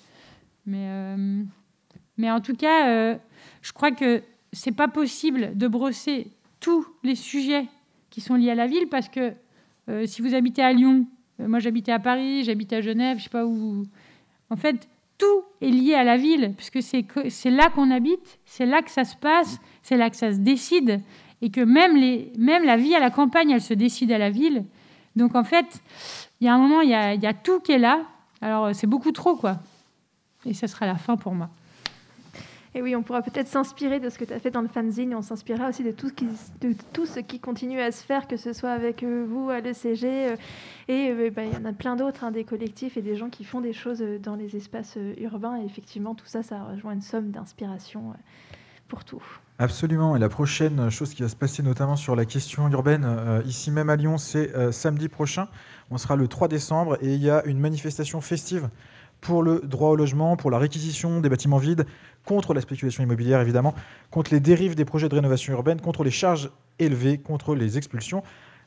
Mais, 0.66 0.86
euh, 0.88 1.42
en 2.22 2.40
tout 2.40 2.54
cas, 2.54 2.88
euh, 2.88 3.16
je 3.62 3.72
crois 3.72 3.92
que 3.92 4.22
c'est 4.52 4.72
pas 4.72 4.88
possible 4.88 5.56
de 5.56 5.68
brosser 5.68 6.28
tous 6.58 6.84
les 7.04 7.14
sujets 7.14 7.66
qui 8.10 8.20
sont 8.20 8.34
liés 8.34 8.50
à 8.50 8.54
la 8.54 8.66
ville 8.66 8.88
parce 8.88 9.08
que 9.08 9.32
si 10.06 10.22
vous 10.22 10.34
habitez 10.34 10.62
à 10.62 10.72
Lyon, 10.72 11.06
moi 11.38 11.58
j'habitais 11.58 11.90
à 11.90 11.98
Paris, 11.98 12.44
j'habitais 12.44 12.76
à 12.76 12.80
Genève, 12.80 13.18
je 13.18 13.24
sais 13.24 13.30
pas 13.30 13.44
où. 13.44 13.84
En 14.50 14.56
fait, 14.56 14.88
tout 15.16 15.42
est 15.60 15.70
lié 15.70 15.94
à 15.94 16.04
la 16.04 16.16
ville 16.16 16.54
puisque 16.56 16.82
c'est 16.82 17.50
là 17.50 17.70
qu'on 17.70 17.90
habite, 17.90 18.38
c'est 18.44 18.66
là 18.66 18.82
que 18.82 18.90
ça 18.90 19.04
se 19.04 19.16
passe, 19.16 19.60
c'est 19.82 19.96
là 19.96 20.10
que 20.10 20.16
ça 20.16 20.32
se 20.32 20.38
décide 20.38 21.02
et 21.42 21.50
que 21.50 21.60
même 21.60 21.96
les 21.96 22.32
même 22.36 22.64
la 22.64 22.76
vie 22.76 22.94
à 22.94 23.00
la 23.00 23.10
campagne, 23.10 23.50
elle 23.50 23.60
se 23.60 23.74
décide 23.74 24.12
à 24.12 24.18
la 24.18 24.30
ville. 24.30 24.64
Donc 25.16 25.34
en 25.34 25.44
fait, 25.44 25.80
il 26.40 26.46
y 26.46 26.48
a 26.48 26.54
un 26.54 26.58
moment, 26.58 26.80
il 26.80 26.90
y 26.90 26.94
a, 26.94 27.14
y 27.14 27.26
a 27.26 27.34
tout 27.34 27.60
qui 27.60 27.72
est 27.72 27.78
là. 27.78 28.02
Alors 28.40 28.74
c'est 28.74 28.86
beaucoup 28.86 29.12
trop 29.12 29.36
quoi. 29.36 29.58
Et 30.46 30.54
ça 30.54 30.66
sera 30.68 30.86
la 30.86 30.96
fin 30.96 31.16
pour 31.16 31.34
moi. 31.34 31.50
Et 32.74 32.82
oui, 32.82 32.94
on 32.94 33.02
pourra 33.02 33.20
peut-être 33.20 33.48
s'inspirer 33.48 33.98
de 33.98 34.08
ce 34.10 34.18
que 34.18 34.24
tu 34.24 34.32
as 34.32 34.38
fait 34.38 34.52
dans 34.52 34.60
le 34.60 34.68
fanzine 34.68 35.14
on 35.14 35.22
s'inspirera 35.22 35.68
aussi 35.68 35.82
de 35.82 35.90
tout, 35.90 37.06
ce 37.06 37.18
qui, 37.18 37.40
continue 37.40 37.80
à 37.80 37.90
se 37.90 38.04
faire, 38.04 38.28
que 38.28 38.36
ce 38.36 38.52
soit 38.52 38.70
avec 38.70 39.02
euh, 39.02 39.26
vous 39.28 39.50
à 39.50 39.60
l'ECG 39.60 40.04
euh, 40.04 40.36
et 40.86 41.10
euh, 41.10 41.30
bah, 41.34 41.42
il 41.44 41.52
y 41.52 41.56
en 41.56 41.64
a 41.64 41.72
plein 41.72 41.96
d'autres, 41.96 42.22
hein, 42.22 42.30
des 42.30 42.44
collectifs 42.44 42.96
et 42.96 43.02
des 43.02 43.16
gens 43.16 43.28
qui 43.28 43.42
font 43.42 43.60
des 43.60 43.72
choses 43.72 44.04
dans 44.22 44.36
les 44.36 44.54
espaces 44.56 44.98
urbains. 45.18 45.60
Et 45.60 45.64
effectivement, 45.64 46.14
tout 46.14 46.26
ça, 46.26 46.44
ça 46.44 46.62
rejoint 46.62 46.92
une 46.92 47.02
somme 47.02 47.32
d'inspiration 47.32 48.14
pour 48.86 49.04
tout. 49.04 49.22
Absolument. 49.58 50.14
Et 50.14 50.20
la 50.20 50.28
prochaine 50.28 50.90
chose 50.90 51.12
qui 51.12 51.22
va 51.22 51.28
se 51.28 51.36
passer, 51.36 51.62
notamment 51.62 51.96
sur 51.96 52.14
la 52.14 52.24
question 52.24 52.68
urbaine, 52.68 53.06
ici 53.46 53.70
même 53.70 53.90
à 53.90 53.96
Lyon, 53.96 54.16
c'est 54.16 54.72
samedi 54.72 55.08
prochain. 55.08 55.48
On 55.90 55.98
sera 55.98 56.16
le 56.16 56.28
3 56.28 56.48
décembre 56.48 56.98
et 57.02 57.14
il 57.14 57.22
y 57.22 57.30
a 57.30 57.44
une 57.46 57.58
manifestation 57.58 58.20
festive 58.20 58.68
pour 59.20 59.42
le 59.42 59.60
droit 59.60 59.90
au 59.90 59.96
logement, 59.96 60.36
pour 60.36 60.50
la 60.50 60.58
réquisition 60.58 61.20
des 61.20 61.28
bâtiments 61.28 61.58
vides, 61.58 61.86
contre 62.24 62.54
la 62.54 62.60
spéculation 62.60 63.02
immobilière 63.02 63.40
évidemment, 63.40 63.74
contre 64.10 64.32
les 64.32 64.40
dérives 64.40 64.74
des 64.74 64.84
projets 64.84 65.08
de 65.08 65.14
rénovation 65.14 65.52
urbaine, 65.52 65.80
contre 65.80 66.04
les 66.04 66.10
charges 66.10 66.50
élevées, 66.78 67.18
contre 67.18 67.54
les 67.54 67.78
expulsions. 67.78 68.22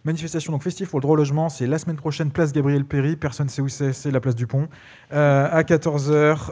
Manifestation 0.06 0.52
donc 0.52 0.64
festive 0.64 0.90
pour 0.90 1.00
le 1.00 1.04
droit 1.04 1.14
au 1.14 1.18
logement, 1.18 1.48
c'est 1.48 1.66
la 1.66 1.78
semaine 1.78 1.96
prochaine, 1.96 2.30
place 2.30 2.52
Gabriel 2.52 2.84
Péry, 2.84 3.16
personne 3.16 3.46
ne 3.46 3.52
sait 3.52 3.62
où 3.62 3.70
c'est, 3.70 3.94
c'est 3.94 4.12
la 4.12 4.20
place 4.20 4.36
du 4.36 4.48
Pont, 4.48 4.68
euh, 5.14 5.48
à 5.50 5.64
14h 5.64 6.52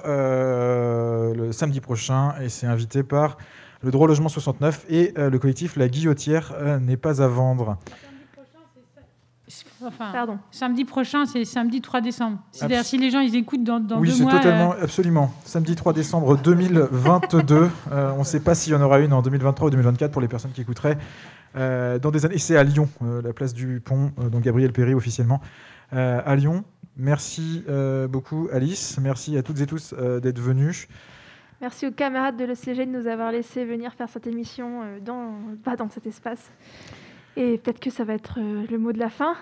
le 1.36 1.52
samedi 1.52 1.82
prochain, 1.82 2.34
et 2.42 2.48
c'est 2.48 2.66
invité 2.66 3.04
par 3.04 3.38
le 3.84 3.92
droit 3.92 4.06
au 4.06 4.08
logement 4.08 4.30
69 4.30 4.86
et 4.90 5.14
euh, 5.18 5.30
le 5.30 5.40
collectif 5.40 5.76
La 5.76 5.88
Guillotière 5.88 6.54
euh, 6.56 6.80
n'est 6.80 6.98
pas 6.98 7.22
à 7.22 7.28
vendre. 7.28 7.78
Enfin, 9.86 10.12
Pardon. 10.12 10.38
Samedi 10.52 10.86
prochain, 10.86 11.26
c'est 11.26 11.46
samedi 11.46 11.82
3 11.82 12.02
décembre. 12.02 12.38
C'est-à-dire, 12.52 12.84
si 12.84 12.98
les 12.98 13.10
gens 13.10 13.20
ils 13.20 13.36
écoutent 13.36 13.64
dans, 13.64 13.80
dans 13.80 14.00
oui, 14.00 14.10
deux 14.10 14.16
c'est 14.16 14.24
mois. 14.24 14.34
totalement, 14.34 14.74
euh, 14.74 14.84
absolument. 14.84 15.34
Samedi 15.46 15.76
3 15.76 15.94
décembre 15.94 16.38
2022. 16.38 17.70
Euh, 17.92 18.12
on 18.16 18.20
ne 18.20 18.24
sait 18.24 18.40
pas 18.40 18.56
s'il 18.56 18.74
y 18.74 18.76
en 18.76 18.82
aura 18.82 19.00
une 19.00 19.12
en 19.12 19.22
2023 19.22 19.68
ou 19.68 19.72
2024 19.72 20.12
pour 20.12 20.22
les 20.22 20.28
personnes 20.28 20.52
qui 20.52 20.62
écouteraient. 20.62 20.98
Euh, 21.56 22.00
dans 22.00 22.12
des 22.12 22.26
années, 22.26 22.36
et 22.36 22.40
c'est 22.40 22.56
à 22.56 22.64
Lyon, 22.64 22.88
euh, 23.04 23.22
la 23.22 23.34
place 23.34 23.54
du 23.54 23.82
Pont, 23.82 24.12
euh, 24.20 24.30
donc 24.30 24.44
Gabriel 24.44 24.72
Péry 24.72 24.94
officiellement, 24.94 25.42
euh, 25.94 26.22
à 26.26 26.36
Lyon. 26.36 26.64
Merci 26.96 27.64
euh, 27.68 28.08
beaucoup 28.08 28.48
Alice, 28.54 28.98
merci 29.02 29.38
à 29.38 29.44
toutes 29.44 29.60
et 29.60 29.66
tous 29.66 29.94
euh, 29.98 30.20
d'être 30.20 30.40
venus. 30.40 30.88
Merci 31.60 31.88
aux 31.88 31.92
camarades 31.92 32.38
de 32.38 32.46
l'ECG 32.46 32.86
de 32.86 32.92
nous 32.98 33.08
avoir 33.08 33.32
laissé 33.32 33.66
venir 33.66 33.94
faire 33.94 34.08
cette 34.10 34.28
émission 34.28 34.82
euh, 34.84 35.00
dans, 35.00 35.34
pas 35.64 35.76
dans 35.76 35.90
cet 35.90 36.08
espace. 36.08 36.52
Et 37.36 37.58
peut-être 37.58 37.80
que 37.80 37.90
ça 37.90 38.04
va 38.04 38.14
être 38.14 38.40
le 38.40 38.78
mot 38.78 38.92
de 38.92 39.00
la 39.00 39.10
fin. 39.10 39.36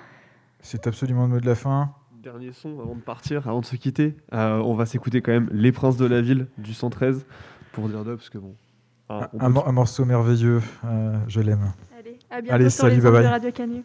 C'est 0.62 0.88
absolument 0.88 1.24
le 1.24 1.30
mot 1.30 1.40
de 1.40 1.46
la 1.46 1.56
fin. 1.56 1.94
Dernier 2.22 2.52
son 2.52 2.80
avant 2.80 2.96
de 2.96 3.02
partir, 3.02 3.48
avant 3.48 3.62
de 3.62 3.66
se 3.66 3.76
quitter. 3.76 4.18
Euh, 4.34 4.58
on 4.60 4.74
va 4.76 4.86
s'écouter 4.86 5.22
quand 5.22 5.32
même 5.32 5.50
Les 5.54 5.72
Princes 5.72 5.98
de 5.98 6.06
la 6.06 6.22
Ville 6.22 6.48
du 6.58 6.74
113 6.74 7.26
pour 7.72 7.88
dire 7.88 8.04
deux, 8.04 8.16
parce 8.18 8.30
que 8.30 8.38
bon. 8.38 8.56
ah, 9.08 9.30
Un, 9.40 9.72
morceau 9.72 10.04
merveilleux, 10.06 10.62
euh, 10.86 11.18
je 11.28 11.40
l'aime. 11.40 11.72
Allez, 11.98 12.20
à 12.30 12.42
bientôt 12.42 12.56
Allez, 12.56 12.70
sur 12.70 12.82
salut, 12.82 12.96
les 12.96 13.02
bye 13.02 13.12
de 13.12 13.18
bye. 13.18 13.28
Radio 13.28 13.52
Canu. 13.52 13.84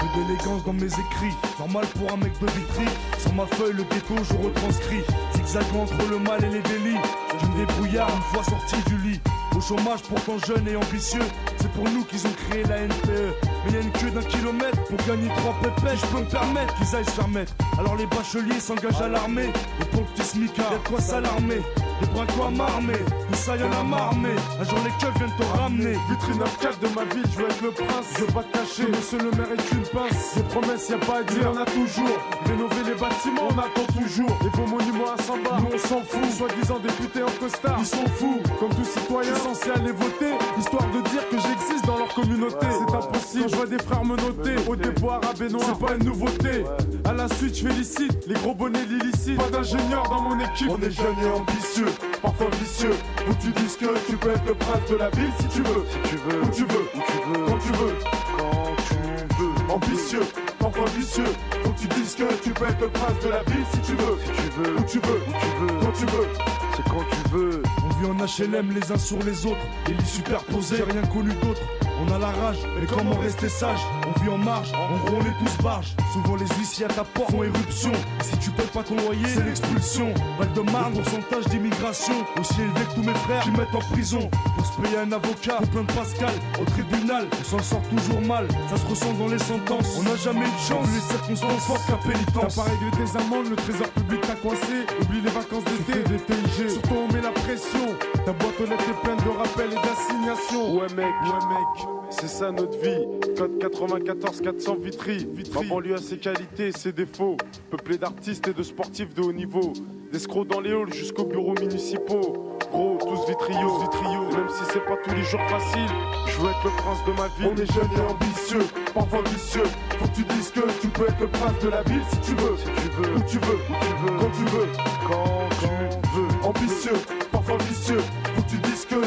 Peu 0.00 0.06
d'élégance 0.20 0.64
dans 0.64 0.72
mes 0.72 0.86
écrits, 0.86 1.34
normal 1.58 1.84
pour 1.98 2.12
un 2.12 2.16
mec 2.16 2.32
de 2.40 2.46
vitry. 2.46 2.86
Sur 3.18 3.34
ma 3.34 3.46
feuille, 3.46 3.74
le 3.74 3.82
ghetto, 3.84 4.14
je 4.24 4.34
retranscris. 4.46 5.02
Zigzagant 5.44 5.82
entre 5.82 6.08
le 6.10 6.18
mal 6.18 6.44
et 6.44 6.48
les 6.48 6.62
délits. 6.62 6.98
Je 7.40 7.46
me 7.46 7.66
débrouillard 7.66 8.08
une 8.08 8.22
fois 8.22 8.44
sorti 8.44 8.76
du 8.86 8.96
lit. 8.98 9.20
Au 9.56 9.60
chômage, 9.60 10.02
pourtant 10.08 10.38
jeune 10.46 10.66
et 10.68 10.76
ambitieux. 10.76 11.22
C'est 11.58 11.70
pour 11.72 11.84
nous 11.84 12.04
qu'ils 12.04 12.26
ont 12.26 12.32
créé 12.48 12.64
la 12.64 12.82
NPE. 12.82 13.34
Mais 13.64 13.72
y 13.72 13.76
a 13.76 13.80
une 13.80 13.92
queue 13.92 14.10
d'un 14.10 14.22
kilomètre 14.22 14.82
pour 14.84 14.98
gagner 15.06 15.28
trois 15.36 15.54
pépettes. 15.62 15.98
Je 16.00 16.06
peux 16.06 16.20
me 16.20 16.30
permettre 16.30 16.74
qu'ils 16.76 16.96
aillent 16.96 17.04
se 17.04 17.10
faire 17.10 17.28
mettre. 17.28 17.52
Alors 17.78 17.96
les 17.96 18.06
bacheliers 18.06 18.60
s'engagent 18.60 19.02
à 19.02 19.08
l'armée. 19.08 19.50
Et 19.80 19.84
pour 19.86 20.00
le 20.00 20.06
petit 20.14 20.26
smicard, 20.26 20.72
y'a 20.72 20.78
de 20.78 20.88
quoi 20.88 21.00
s'alarmer. 21.00 21.60
Les 22.02 22.08
brincos 22.08 22.42
à 22.48 22.50
m'armer, 22.50 22.98
tout 22.98 23.34
ça 23.34 23.56
y'en 23.56 23.70
a 23.70 24.10
mais 24.20 24.34
un 24.60 24.64
jour 24.64 24.78
les 24.84 24.90
keufs 24.98 25.16
viennent 25.18 25.36
te 25.38 25.56
ramener. 25.56 25.92
Vitrine 26.10 26.42
9-4 26.42 26.80
de 26.80 26.88
ma 26.96 27.04
ville, 27.14 27.24
je 27.30 27.38
veux 27.38 27.48
être 27.48 27.62
le 27.62 27.70
prince. 27.70 28.06
Je 28.16 28.24
veux 28.24 28.32
pas 28.32 28.42
te 28.42 28.58
cacher, 28.58 28.88
monsieur 28.88 29.18
le 29.18 29.30
maire 29.30 29.52
est 29.52 29.72
une 29.72 29.86
pince. 29.86 30.34
Des 30.34 30.42
promesses, 30.42 30.88
y 30.88 30.94
a 30.94 30.98
pas 30.98 31.18
à 31.18 31.22
dire, 31.22 31.52
on 31.54 31.56
a 31.56 31.64
toujours. 31.64 32.18
Rénover 32.44 32.82
les 32.86 32.98
bâtiments, 32.98 33.48
on 33.50 33.58
attend 33.58 33.86
toujours. 33.94 34.36
Et 34.42 34.56
vos 34.56 34.66
monuments 34.66 35.12
à 35.16 35.22
100 35.22 35.36
bas, 35.44 35.58
nous 35.60 35.74
on 35.74 35.78
s'en 35.78 36.02
fout. 36.02 36.30
Soi-disant 36.36 36.80
députés 36.80 37.22
en 37.22 37.30
costard, 37.38 37.76
ils 37.78 37.86
sont 37.86 38.06
fous. 38.16 38.40
Comme 38.58 38.70
tout 38.70 38.84
citoyen 38.84 39.34
censé 39.36 39.70
aller 39.70 39.92
voter, 39.92 40.34
histoire 40.58 40.86
de 40.90 41.08
dire 41.08 41.28
que 41.28 41.36
j'existe 41.38 41.86
dans 41.86 41.98
leur 41.98 42.12
communauté. 42.14 42.66
C'est 42.66 42.96
impossible, 42.96 43.48
je 43.48 43.56
vois 43.56 43.66
des 43.66 43.78
frères 43.78 44.04
me 44.04 44.16
noter. 44.16 44.56
Au 44.68 44.74
dépôt 44.74 45.10
arabe 45.10 45.40
et 45.40 45.52
noir, 45.52 45.64
c'est 45.66 45.86
pas 45.86 45.94
une 45.94 46.04
nouveauté. 46.04 46.64
À 47.04 47.12
la 47.12 47.28
suite, 47.28 47.56
je 47.56 47.68
félicite 47.68 48.26
les 48.26 48.34
gros 48.34 48.54
bonnets 48.54 48.86
l'illicite. 48.88 49.36
Pas 49.36 49.50
d'ingénieur 49.50 50.02
dans 50.08 50.20
mon 50.20 50.38
équipe. 50.40 50.68
On 50.68 50.80
est 50.82 50.90
jeunes 50.90 51.20
et 51.22 51.30
ambitieux, 51.30 51.91
parfois 52.22 52.48
vicieux. 52.60 52.94
Où 53.28 53.34
tu 53.34 53.48
dis 53.48 53.76
que 53.76 54.10
tu 54.10 54.16
peux 54.16 54.30
être 54.30 54.46
le 54.46 54.54
prince 54.54 54.90
de 54.90 54.96
la 54.96 55.10
ville 55.10 55.32
si 55.40 55.48
tu 55.48 55.62
veux. 55.62 55.84
Si 55.90 56.10
tu 56.10 56.16
veux, 56.16 56.40
où 56.42 56.48
tu 56.50 56.64
veux, 56.64 56.86
où 56.94 57.00
tu 57.10 57.18
veux, 57.28 57.46
quand 57.46 57.58
tu 57.58 57.72
veux, 57.72 57.94
quand 58.38 58.76
tu 58.88 58.94
veux. 58.94 59.72
Ambitieux, 59.74 60.26
parfois 60.58 60.84
vicieux. 60.96 61.32
Faut 61.64 61.70
que 61.70 61.80
tu 61.80 61.88
dises 61.88 62.14
que 62.14 62.42
tu 62.42 62.50
peux 62.50 62.66
être 62.66 62.80
le 62.80 62.88
prince 62.88 63.24
de 63.24 63.28
la 63.28 63.42
ville 63.42 63.64
si 63.72 63.78
tu 63.80 63.92
veux. 63.94 64.18
Si 64.24 64.30
tu 64.32 64.50
veux, 64.60 64.76
où 64.76 64.82
tu 64.82 64.98
veux, 65.00 65.20
où 65.26 65.32
tu 65.40 65.56
veux, 65.60 65.80
quand 65.80 65.92
tu 65.92 66.06
veux. 66.06 66.28
C'est 66.76 66.84
quand 66.84 67.04
tu 67.10 67.30
veux. 67.30 67.62
On 67.84 67.88
vit 67.98 68.06
en 68.10 68.24
HLM 68.24 68.72
les 68.72 68.92
uns 68.92 68.98
sur 68.98 69.18
les 69.22 69.46
autres. 69.46 69.60
Les 69.88 69.94
lits 69.94 70.06
superposés, 70.06 70.76
j'ai 70.76 70.84
rien 70.84 71.02
connu 71.02 71.32
d'autre. 71.34 71.60
On 72.02 72.12
a 72.12 72.18
la 72.18 72.30
rage, 72.30 72.58
mais 72.78 72.86
comment 72.86 73.16
rester 73.18 73.48
sage 73.48 73.78
On 74.08 74.20
vit 74.20 74.28
en 74.28 74.38
marge, 74.38 74.72
en 74.72 74.96
gros 75.04 75.18
on 75.18 75.20
est 75.20 75.38
tous 75.38 75.62
barges. 75.62 75.94
Souvent 76.12 76.36
les 76.36 76.46
huissiers 76.58 76.86
à 76.86 76.88
ta 76.88 77.04
porte 77.04 77.30
font 77.30 77.42
éruption. 77.44 77.92
Si 78.22 78.36
tu 78.38 78.50
payes 78.50 78.66
pas 78.66 78.82
ton 78.82 78.96
loyer, 78.96 79.26
c'est 79.26 79.44
l'expulsion. 79.44 80.12
Val 80.38 80.52
de 80.52 80.60
Marne, 80.72 80.94
pourcentage 80.94 81.44
d'immigration 81.46 82.14
aussi 82.40 82.60
élevé 82.60 82.80
que 82.88 82.94
tous 82.94 83.02
mes 83.02 83.14
frères 83.14 83.42
qui 83.42 83.50
mettent 83.52 83.74
en 83.74 83.92
prison. 83.92 84.28
Pour 84.56 84.66
se 84.66 84.80
payer 84.80 84.98
un 84.98 85.12
avocat, 85.12 85.58
au 85.62 85.66
plein 85.66 85.82
de 85.82 85.92
Pascal, 85.92 86.34
au 86.60 86.64
tribunal, 86.64 87.26
on 87.40 87.44
s'en 87.44 87.62
sort 87.62 87.82
toujours 87.88 88.20
mal. 88.22 88.48
Ça 88.68 88.76
se 88.76 88.86
ressent 88.86 89.12
dans 89.14 89.28
les 89.28 89.38
sentences. 89.38 89.96
On 89.98 90.02
n'a 90.02 90.16
jamais 90.16 90.46
eu 90.46 90.52
de 90.52 90.66
chance, 90.68 90.86
les 90.92 91.00
circonstances 91.00 91.66
fortes 91.66 91.86
qu'à 91.86 91.98
pénitence. 92.08 92.56
T'as 92.56 92.62
pas 92.62 92.70
réglé 92.70 92.90
tes 92.98 93.18
amendes, 93.18 93.48
le 93.50 93.56
trésor 93.56 93.88
public 93.88 94.20
t'a 94.22 94.34
coincé. 94.34 94.86
Oublie 95.02 95.20
les 95.20 95.30
vacances 95.30 95.64
d'été, 95.64 96.02
des 96.08 96.18
TIG. 96.18 96.68
Surtout 96.68 96.96
on 96.96 97.12
met 97.12 97.22
la 97.22 97.30
pression. 97.30 97.86
Ta 98.26 98.32
boîte 98.32 98.60
aux 98.60 98.66
lettres 98.66 98.90
est 98.90 99.02
pleine 99.04 99.18
de 99.18 99.30
rappels 99.38 99.72
et 99.72 99.82
d'assignations. 99.86 100.74
Ouais 100.74 100.88
mec, 100.94 101.14
ouais 101.22 101.46
mec, 101.48 101.91
c'est 102.10 102.28
ça 102.28 102.50
notre 102.52 102.78
vie. 102.78 103.06
Code 103.36 103.58
94 103.58 104.40
400 104.42 104.76
Vitry. 104.82 105.26
Ma 105.54 105.62
banlieue 105.62 105.94
a 105.94 105.98
ses 105.98 106.18
qualités 106.18 106.68
et 106.68 106.72
ses 106.72 106.92
défauts. 106.92 107.36
Peuplé 107.70 107.98
d'artistes 107.98 108.46
et 108.48 108.52
de 108.52 108.62
sportifs 108.62 109.14
de 109.14 109.22
haut 109.22 109.32
niveau. 109.32 109.72
D'escrocs 110.12 110.46
dans 110.46 110.60
les 110.60 110.72
halls 110.72 110.92
jusqu'aux 110.92 111.24
bureaux 111.24 111.54
municipaux. 111.60 112.56
Gros, 112.70 112.98
tous 113.00 113.26
vitriaux, 113.26 113.78
vitriaux. 113.78 114.24
Même 114.30 114.48
si 114.48 114.64
c'est 114.72 114.84
pas 114.84 114.96
tous 115.02 115.14
les 115.14 115.22
jours 115.22 115.40
facile, 115.48 115.88
je 116.26 116.40
veux 116.40 116.50
être 116.50 116.64
le 116.64 116.70
prince 116.70 117.04
de 117.06 117.12
ma 117.12 117.28
ville. 117.28 117.50
On 117.50 117.62
est 117.62 117.72
jeunes 117.72 117.90
et 117.96 118.12
ambitieux, 118.12 118.66
parfois 118.94 119.22
vicieux. 119.22 119.64
Faut 119.98 120.08
que 120.08 120.14
tu 120.14 120.24
dises 120.24 120.50
que 120.50 120.60
tu 120.80 120.88
peux 120.88 121.04
être 121.04 121.20
le 121.20 121.28
prince 121.28 121.58
de 121.62 121.68
la 121.68 121.82
ville 121.82 122.02
si 122.10 122.18
tu 122.18 122.34
veux. 122.36 122.56
Si 122.56 122.64
tu 122.64 122.88
veux, 122.96 123.16
où 123.16 123.22
tu 123.26 123.38
veux, 123.38 123.58
où 123.58 123.80
tu 123.80 123.94
veux, 124.00 124.18
quand 124.18 124.30
tu 124.30 124.44
veux, 124.44 124.68
quand 125.08 125.48
tu 125.60 125.66
veux. 125.66 126.48
Ambitieux, 126.48 126.98
parfois 127.30 127.58
vicieux. 127.58 128.00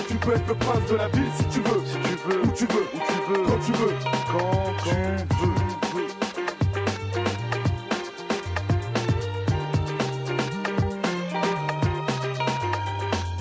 Tu 0.08 0.16
peux 0.16 0.34
être 0.34 0.48
le 0.48 0.56
prince 0.56 0.86
de 0.92 0.96
la 0.98 1.08
ville 1.08 1.32
si 1.38 1.46
tu 1.46 1.60
veux. 1.62 1.82
Si 1.86 1.98
tu 1.98 2.16
veux, 2.28 2.42
où 2.42 2.52
tu 2.52 2.66
veux, 2.66 2.86
où 2.94 3.00
tu 3.08 3.14
veux, 3.28 3.44
quand 3.48 3.60
tu 3.66 3.72
veux, 3.72 3.94
quand 4.32 4.74
tu 4.84 4.90
veux. 4.90 5.56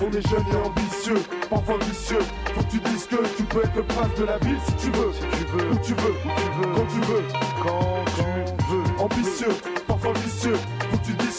On 0.01 0.11
est 0.11 0.27
jeunes 0.29 0.45
et 0.51 0.57
ambitieux, 0.65 1.21
parfois 1.49 1.77
vicieux. 1.79 2.19
Faut 2.53 2.61
que 2.61 2.71
tu 2.71 2.79
dises 2.79 3.05
que 3.07 3.15
tu 3.37 3.43
peux 3.43 3.63
être 3.63 3.75
le 3.75 3.83
prince 3.83 4.15
de 4.17 4.25
la 4.25 4.37
ville 4.39 4.59
si 4.65 4.73
tu 4.75 4.91
veux. 4.91 5.11
Si 5.13 5.27
tu 5.37 5.45
veux, 5.51 5.71
où 5.71 5.77
tu 5.83 5.93
veux, 5.93 6.15
où 6.25 6.29
tu 6.35 6.49
veux, 6.57 6.71
quand 6.73 6.87
tu 6.87 6.99
veux, 7.01 7.23
quand 7.63 8.05
tu 8.15 8.23
veux. 8.71 8.83
Ambitieux, 9.03 9.55
parfois 9.87 10.13
vicieux. 10.13 10.57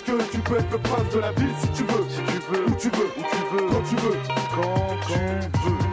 Que 0.07 0.13
tu 0.31 0.39
peux 0.39 0.57
être 0.57 0.71
le 0.71 0.79
prince 0.79 1.13
de 1.13 1.19
la 1.19 1.33
ville 1.33 1.53
si 1.61 1.69
tu 1.71 1.83
veux. 1.83 2.07
Si 2.09 2.23
tu 2.23 2.39
veux, 2.49 2.65
où 2.65 2.75
tu 2.77 2.91
veux, 2.91 3.11
où 3.19 3.23
tu 3.27 3.39
veux, 3.51 3.67
quand 3.71 3.83
tu 3.89 3.97
veux, 3.97 4.19
quand 4.55 4.95
tu 5.09 5.19
veux. 5.19 5.87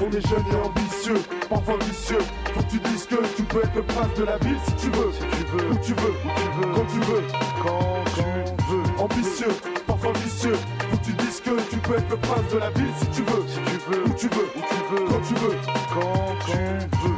On 0.00 0.10
est 0.10 0.26
jeunes 0.28 0.50
et 0.50 0.56
ambitieux, 0.66 1.22
parfois 1.48 1.76
vicieux. 1.86 2.18
Faut 2.54 2.60
que 2.60 2.70
tu 2.70 2.78
dises 2.80 3.06
que 3.06 3.16
tu 3.36 3.42
peux 3.44 3.60
être 3.60 3.76
le 3.76 3.82
prince 3.82 4.14
de 4.18 4.24
la 4.24 4.38
ville 4.38 4.58
si 4.66 4.72
tu 4.74 4.90
veux. 4.90 5.12
Si 5.12 5.20
tu 5.20 5.44
veux, 5.44 5.70
où 5.70 5.76
tu 5.76 5.94
veux, 5.94 6.14
où 6.24 6.30
tu 6.34 6.48
veux, 6.58 6.72
quand 6.74 6.86
tu 6.86 6.98
veux, 6.98 7.22
quand 7.62 8.04
tu 8.16 8.22
veux. 8.68 8.82
Ambitieux, 8.98 9.54
parfois 9.86 10.12
vicieux. 10.24 10.58
Faut 10.90 10.96
que 10.96 11.04
tu 11.04 11.12
dises 11.12 11.40
que 11.40 11.60
tu 11.70 11.76
peux 11.76 11.94
être 11.94 12.10
le 12.10 12.16
prince 12.16 12.52
de 12.52 12.58
la 12.58 12.70
ville 12.70 12.92
si 12.98 13.06
tu 13.06 13.22
veux. 13.22 13.44
Si 13.46 13.54
tu 13.54 13.60
veux, 13.60 13.71
où 13.88 14.14
tu 14.16 14.28
veux, 14.28 14.48
où 14.56 14.60
tu 14.60 14.76
veux, 14.94 15.04
quand 15.08 15.20
tu 15.26 15.34
veux, 15.34 15.56
quand 15.92 16.36
tu 16.46 16.52
veux. 16.52 17.16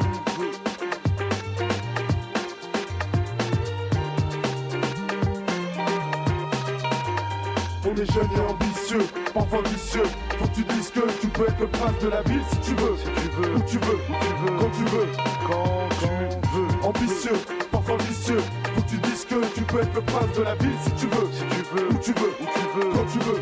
On 7.87 7.95
est 7.95 8.13
jeunes 8.13 8.31
et 8.35 8.41
ambitieux, 8.51 9.07
parfois 9.35 9.63
vicieux. 9.63 10.03
Faut 10.39 10.47
que 10.47 10.55
tu 10.55 10.65
dises 10.65 10.91
que 10.91 11.01
tu 11.21 11.27
peux 11.29 11.45
être 11.45 11.61
le 11.61 11.69
prince 11.69 11.99
de 12.03 12.09
la 12.09 12.23
ville 12.23 12.43
si 12.51 12.59
tu 12.59 12.75
veux. 12.75 12.97
Si 12.97 13.11
tu 13.21 13.29
veux, 13.37 13.55
où 13.55 13.61
tu 13.61 13.79
veux, 13.79 13.99
où 14.09 14.15
tu 14.21 14.33
veux, 14.41 14.57
quand 14.59 14.71
tu 14.71 14.85
veux, 14.85 15.09
quand 15.47 15.89
tu 16.01 16.07
veux. 16.07 16.69
Ambitieux, 16.83 17.39
parfois 17.71 17.97
vicieux. 18.09 18.43
Faut 18.75 18.83
que 18.83 18.89
tu 18.89 18.97
dises 18.99 19.25
que 19.27 19.45
tu 19.55 19.61
peux 19.63 19.81
être 19.81 19.95
le 19.95 20.01
prince 20.01 20.33
de 20.37 20.43
la 20.43 20.55
ville 20.57 20.79
si 20.83 20.91
tu 20.93 21.07
veux. 21.09 21.29
Si 21.31 21.45
tu 21.45 21.63
veux, 21.75 21.89
où 21.89 21.99
tu 21.99 22.13
veux, 22.13 22.33
où 22.41 22.47
tu 22.55 22.65
veux, 22.75 22.91
quand 22.91 23.07
tu 23.13 23.19
veux, 23.19 23.41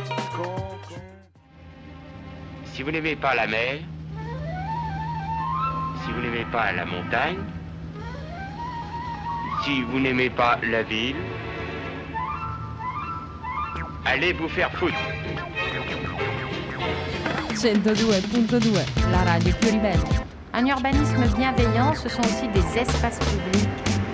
Si 2.83 2.85
vous 2.85 2.91
n'aimez 2.91 3.15
pas 3.15 3.37
la 3.37 3.47
mer, 3.47 3.79
si 6.05 6.11
vous 6.11 6.21
n'aimez 6.21 6.45
pas 6.51 6.73
la 6.73 6.85
montagne, 6.85 7.39
si 9.63 9.83
vous 9.83 10.01
n'aimez 10.01 10.29
pas 10.29 10.59
la 10.69 10.83
ville, 10.83 11.15
allez 14.05 14.33
vous 14.33 14.49
faire 14.49 14.73
foutre. 14.73 14.99
102.2, 17.55 18.75
la 19.13 19.31
radio 19.31 19.55
più 19.61 19.71
ribelle. 19.71 20.01
Un 20.53 20.67
urbanisme 20.67 21.25
bienveillant, 21.37 21.95
ce 21.95 22.09
sont 22.09 22.23
aussi 22.23 22.49
des 22.49 22.81
espaces 22.81 23.21
publics 23.21 23.69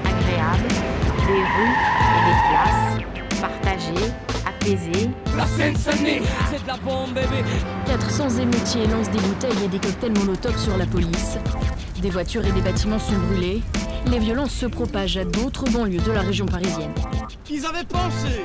agréables, 0.04 0.68
des 1.26 1.42
rues 1.56 1.76
et 2.04 2.20
des 2.26 2.38
places 2.50 3.17
apaisées. 4.68 5.10
La 5.36 5.46
Seine-Saint-Denis, 5.46 6.26
c'est 6.50 6.62
de 6.62 6.66
la 6.66 6.76
bombe, 6.76 7.12
bébé. 7.14 7.44
400 7.86 8.30
émeutiers 8.40 8.86
lancent 8.86 9.10
des 9.10 9.20
bouteilles 9.20 9.64
et 9.64 9.68
des 9.68 9.78
cocktails 9.78 10.18
Molotov 10.18 10.56
sur 10.58 10.76
la 10.76 10.86
police. 10.86 11.38
Des 12.00 12.10
voitures 12.10 12.46
et 12.46 12.52
des 12.52 12.60
bâtiments 12.60 12.98
sont 12.98 13.16
brûlés. 13.28 13.62
Les 14.10 14.18
violences 14.18 14.52
se 14.52 14.66
propagent 14.66 15.16
à 15.16 15.24
d'autres 15.24 15.64
banlieues 15.70 16.00
de 16.00 16.12
la 16.12 16.20
région 16.20 16.46
parisienne. 16.46 16.92
Ils 17.50 17.64
avaient 17.66 17.84
pensé 17.84 18.42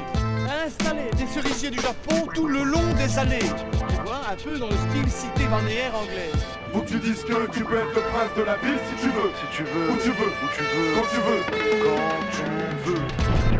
à 0.50 0.68
installer 0.68 1.10
des 1.18 1.28
cerisiers 1.28 1.70
du 1.70 1.80
Japon 1.80 2.28
tout 2.34 2.48
le 2.48 2.64
long 2.64 2.94
des 2.98 3.18
allées. 3.20 3.40
Tu 3.40 3.96
vois, 4.06 4.22
un 4.32 4.36
peu 4.36 4.58
dans 4.58 4.68
le 4.68 4.76
style 4.76 5.10
cité 5.10 5.46
balnéaire 5.50 5.94
anglaise. 5.96 6.34
Faut 6.74 6.80
que 6.82 6.90
tu 6.90 7.00
dises 7.00 7.24
que 7.24 7.52
tu 7.52 7.64
peux 7.64 7.78
être 7.78 7.96
le 7.96 8.02
prince 8.12 8.36
de 8.36 8.44
la 8.44 8.58
ville 8.58 8.80
si 8.90 9.04
tu 9.04 9.10
veux. 9.10 9.32
Si 9.40 9.58
tu 9.58 9.64
veux, 9.64 9.92
où 9.92 9.98
tu 9.98 10.10
veux, 10.10 10.32
où 10.32 10.48
tu 10.56 10.64
veux, 10.64 10.96
quand 10.96 11.08
tu 11.10 11.18
veux, 11.18 11.42
quand 11.84 12.32
tu 12.32 12.90
veux. 12.90 13.53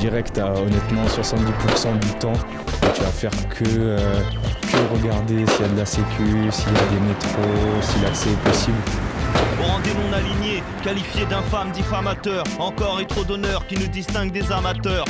Dirais 0.00 0.22
que 0.22 0.40
honnêtement 0.40 1.04
70% 1.04 1.98
du 1.98 2.08
temps, 2.14 2.32
tu 2.94 3.02
vas 3.02 3.08
faire 3.08 3.30
que, 3.50 3.64
euh, 3.68 3.98
que 4.62 4.94
regarder 4.94 5.46
s'il 5.46 5.60
y 5.60 5.68
a 5.68 5.72
de 5.72 5.76
la 5.76 5.84
sécu, 5.84 6.50
s'il 6.50 6.72
y 6.72 6.76
a 6.76 6.86
des 6.90 7.00
métros, 7.06 7.82
si 7.82 8.00
l'accès 8.00 8.30
est 8.30 8.48
possible. 8.48 8.78
Rendez 9.62 9.90
non 9.90 10.16
aligné, 10.16 10.62
qualifié 10.82 11.26
d'infâme, 11.26 11.70
diffamateur, 11.72 12.44
encore 12.58 12.98
et 13.02 13.06
trop 13.06 13.24
d'honneur 13.24 13.66
qui 13.66 13.74
nous 13.74 13.88
distingue 13.88 14.32
des 14.32 14.50
amateurs. 14.50 15.04